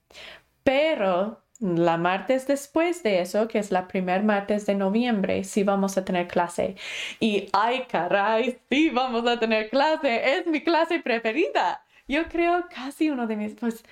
Pero 0.63 1.41
la 1.61 1.97
martes 1.97 2.47
después 2.47 3.03
de 3.03 3.21
eso, 3.21 3.49
que 3.49 3.59
es 3.59 3.71
la 3.73 3.89
primer 3.89 4.23
martes 4.23 4.67
de 4.67 4.75
noviembre, 4.75 5.45
sí 5.45 5.65
vamos 5.65 5.99
a 5.99 6.05
tener 6.05 6.29
clase. 6.29 6.77
Y 7.21 7.49
ay, 7.53 7.85
caray, 7.89 8.59
sí 8.71 8.91
vamos 8.91 9.27
a 9.27 9.39
tener 9.39 9.69
clase. 9.71 10.39
Es 10.39 10.47
mi 10.47 10.63
clase 10.63 11.01
preferida. 11.01 11.85
Yo 12.07 12.29
creo 12.29 12.65
casi 12.75 13.11
uno 13.11 13.27
de 13.27 13.37
mis, 13.37 13.55
pues, 13.55 13.85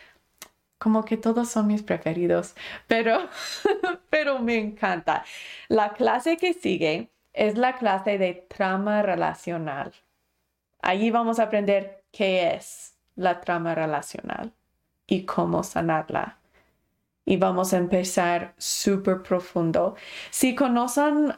como 0.78 1.04
que 1.04 1.16
todos 1.16 1.48
son 1.48 1.66
mis 1.66 1.82
preferidos, 1.82 2.54
pero, 2.86 3.28
pero 4.10 4.38
me 4.38 4.56
encanta. 4.58 5.24
La 5.68 5.92
clase 5.92 6.36
que 6.36 6.54
sigue 6.54 7.10
es 7.32 7.56
la 7.56 7.76
clase 7.76 8.18
de 8.18 8.46
trama 8.48 9.02
relacional. 9.02 9.92
Allí 10.82 11.10
vamos 11.10 11.38
a 11.38 11.44
aprender 11.44 12.04
qué 12.12 12.54
es 12.54 12.94
la 13.16 13.40
trama 13.40 13.74
relacional 13.74 14.52
y 15.06 15.24
cómo 15.24 15.62
sanarla. 15.62 16.38
Y 17.26 17.36
vamos 17.36 17.74
a 17.74 17.78
empezar 17.78 18.54
súper 18.56 19.22
profundo. 19.22 19.96
Si 20.30 20.54
conocen, 20.54 21.34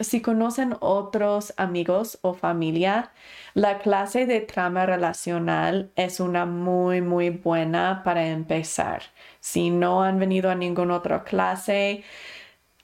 si 0.00 0.22
conocen 0.22 0.74
otros 0.80 1.52
amigos 1.58 2.18
o 2.22 2.32
familia, 2.34 3.12
la 3.54 3.78
clase 3.78 4.24
de 4.26 4.40
trama 4.40 4.86
relacional 4.86 5.92
es 5.96 6.18
una 6.20 6.46
muy, 6.46 7.02
muy 7.02 7.30
buena 7.30 8.02
para 8.04 8.26
empezar. 8.26 9.02
Si 9.40 9.70
no 9.70 10.02
han 10.02 10.18
venido 10.18 10.50
a 10.50 10.54
ninguna 10.54 10.96
otra 10.96 11.24
clase, 11.24 12.04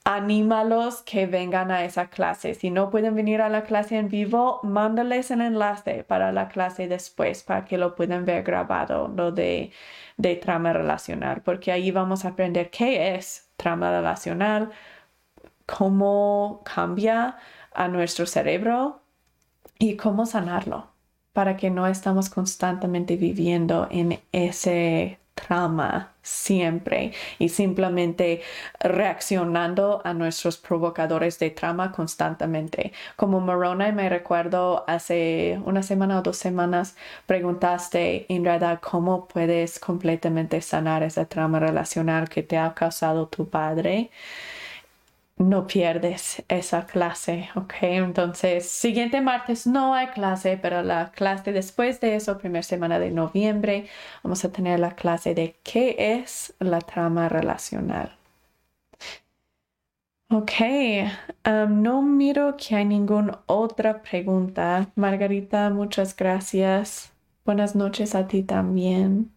anímalos 0.05 1.03
que 1.03 1.27
vengan 1.27 1.71
a 1.71 1.85
esa 1.85 2.09
clase. 2.11 2.55
Si 2.55 2.71
no 2.71 2.91
pueden 2.91 3.15
venir 3.15 3.41
a 3.41 3.49
la 3.49 3.65
clase 3.65 3.97
en 3.97 4.09
vivo, 4.09 4.61
mándales 4.63 5.31
el 5.31 5.41
enlace 5.41 6.05
para 6.05 6.31
la 6.33 6.49
clase 6.49 6.89
después 6.89 7.43
para 7.43 7.65
que 7.65 7.79
lo 7.79 7.95
puedan 7.95 8.25
ver 8.27 8.43
grabado, 8.45 9.09
lo 9.09 9.33
de, 9.33 9.73
trama 10.43 10.73
relacional, 10.73 11.43
porque 11.43 11.73
ahí 11.73 11.91
vamos 11.91 12.25
a 12.25 12.29
aprender 12.31 12.71
qué 12.71 13.15
es 13.15 13.51
trama 13.57 13.91
relacional, 13.91 14.71
cómo 15.67 16.63
cambia 16.65 17.39
a 17.73 17.89
nuestro 17.89 18.27
cerebro 18.27 19.01
y 19.79 19.97
cómo 19.97 20.27
sanarlo 20.27 20.89
para 21.33 21.57
que 21.57 21.71
no 21.71 21.87
estamos 21.87 22.31
constantemente 22.31 23.17
viviendo 23.17 23.89
en 23.91 24.21
ese 24.33 25.19
trama 25.35 26.15
siempre 26.23 27.13
y 27.39 27.49
simplemente 27.51 28.43
reaccionando 28.81 30.01
a 30.05 30.15
nuestros 30.15 30.57
provocadores 30.57 31.39
de 31.39 31.51
trama 31.51 31.93
constantemente. 31.93 32.93
Como 33.17 33.41
Morona, 33.41 33.93
me 33.93 34.09
recuerdo 34.09 34.85
hace 34.87 35.61
una 35.65 35.83
semana 35.83 36.19
o 36.19 36.23
dos 36.23 36.37
semanas 36.37 36.97
preguntaste 37.27 38.27
realidad 38.45 38.81
cómo 38.81 39.27
puedes 39.29 39.79
completamente 39.79 40.61
sanar 40.61 41.03
esa 41.03 41.27
trama 41.27 41.59
relacional 41.59 42.29
que 42.29 42.43
te 42.43 42.59
ha 42.59 42.75
causado 42.75 43.29
tu 43.29 43.49
padre 43.49 44.11
no 45.37 45.67
pierdes 45.67 46.45
esa 46.49 46.87
clase, 46.87 47.49
¿ok? 47.57 47.75
Entonces, 47.83 48.69
siguiente 48.69 49.21
martes 49.21 49.67
no 49.67 49.95
hay 49.95 50.09
clase, 50.09 50.59
pero 50.61 50.83
la 50.83 51.11
clase 51.11 51.53
después 51.53 52.01
de 52.01 52.17
eso, 52.17 52.39
primera 52.39 52.63
semana 52.63 52.99
de 52.99 53.11
noviembre, 53.11 53.89
vamos 54.23 54.45
a 54.45 54.53
tener 54.53 54.79
la 54.81 54.95
clase 54.95 55.35
de 55.35 55.57
qué 55.63 55.97
es 55.99 56.55
la 56.61 56.81
trama 56.81 57.29
relacional. 57.29 58.17
Ok, 60.31 60.53
um, 61.47 61.83
no 61.83 62.03
miro 62.03 62.57
que 62.57 62.75
hay 62.75 62.85
ninguna 62.85 63.41
otra 63.47 64.03
pregunta. 64.03 64.91
Margarita, 64.97 65.71
muchas 65.71 66.17
gracias. 66.17 67.13
Buenas 67.45 67.77
noches 67.77 68.15
a 68.15 68.27
ti 68.27 68.43
también. 68.43 69.31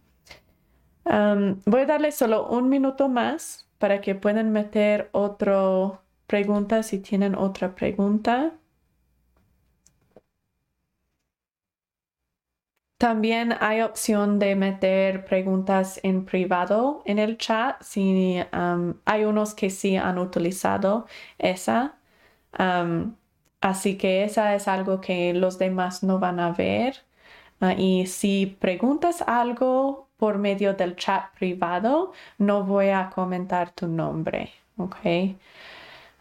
Um, 1.04 1.60
voy 1.66 1.82
a 1.82 1.86
darle 1.86 2.10
solo 2.12 2.48
un 2.48 2.68
minuto 2.68 3.08
más 3.08 3.67
para 3.78 4.00
que 4.00 4.14
puedan 4.14 4.52
meter 4.52 5.08
otra 5.12 6.02
pregunta 6.26 6.82
si 6.82 6.98
tienen 7.00 7.34
otra 7.34 7.74
pregunta. 7.74 8.54
También 12.98 13.54
hay 13.60 13.82
opción 13.82 14.38
de 14.40 14.56
meter 14.56 15.24
preguntas 15.24 16.00
en 16.02 16.24
privado 16.24 17.02
en 17.06 17.18
el 17.20 17.38
chat 17.38 17.80
si 17.80 18.38
hay 19.04 19.24
unos 19.24 19.54
que 19.54 19.70
sí 19.70 19.96
han 19.96 20.18
utilizado 20.18 21.06
esa. 21.38 21.98
Así 23.60 23.96
que 23.98 24.24
esa 24.24 24.54
es 24.54 24.68
algo 24.68 25.00
que 25.00 25.32
los 25.34 25.58
demás 25.58 26.02
no 26.02 26.18
van 26.18 26.40
a 26.40 26.52
ver. 26.52 27.04
Ah, 27.60 27.74
y 27.74 28.06
si 28.06 28.46
preguntas 28.46 29.22
algo 29.26 30.07
por 30.18 30.36
medio 30.38 30.74
del 30.74 30.96
chat 30.96 31.32
privado, 31.38 32.12
no 32.38 32.64
voy 32.64 32.90
a 32.90 33.10
comentar 33.10 33.70
tu 33.70 33.86
nombre, 33.86 34.52
¿ok? 34.76 34.96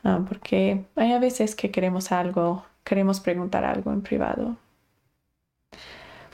Ah, 0.03 0.23
porque 0.27 0.85
hay 0.95 1.19
veces 1.19 1.55
que 1.55 1.71
queremos 1.71 2.11
algo, 2.11 2.65
queremos 2.83 3.19
preguntar 3.19 3.65
algo 3.65 3.91
en 3.91 4.01
privado. 4.01 4.55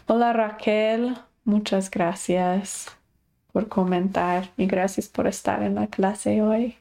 Hola 0.07 0.34
Raquel, 0.34 1.18
muchas 1.45 1.90
gracias 1.90 2.95
por 3.53 3.69
comentar 3.69 4.49
y 4.57 4.68
gracias 4.68 5.07
por 5.07 5.27
estar 5.27 5.64
en 5.64 5.76
la 5.76 5.88
clase 5.88 6.41
hoy. 6.41 6.77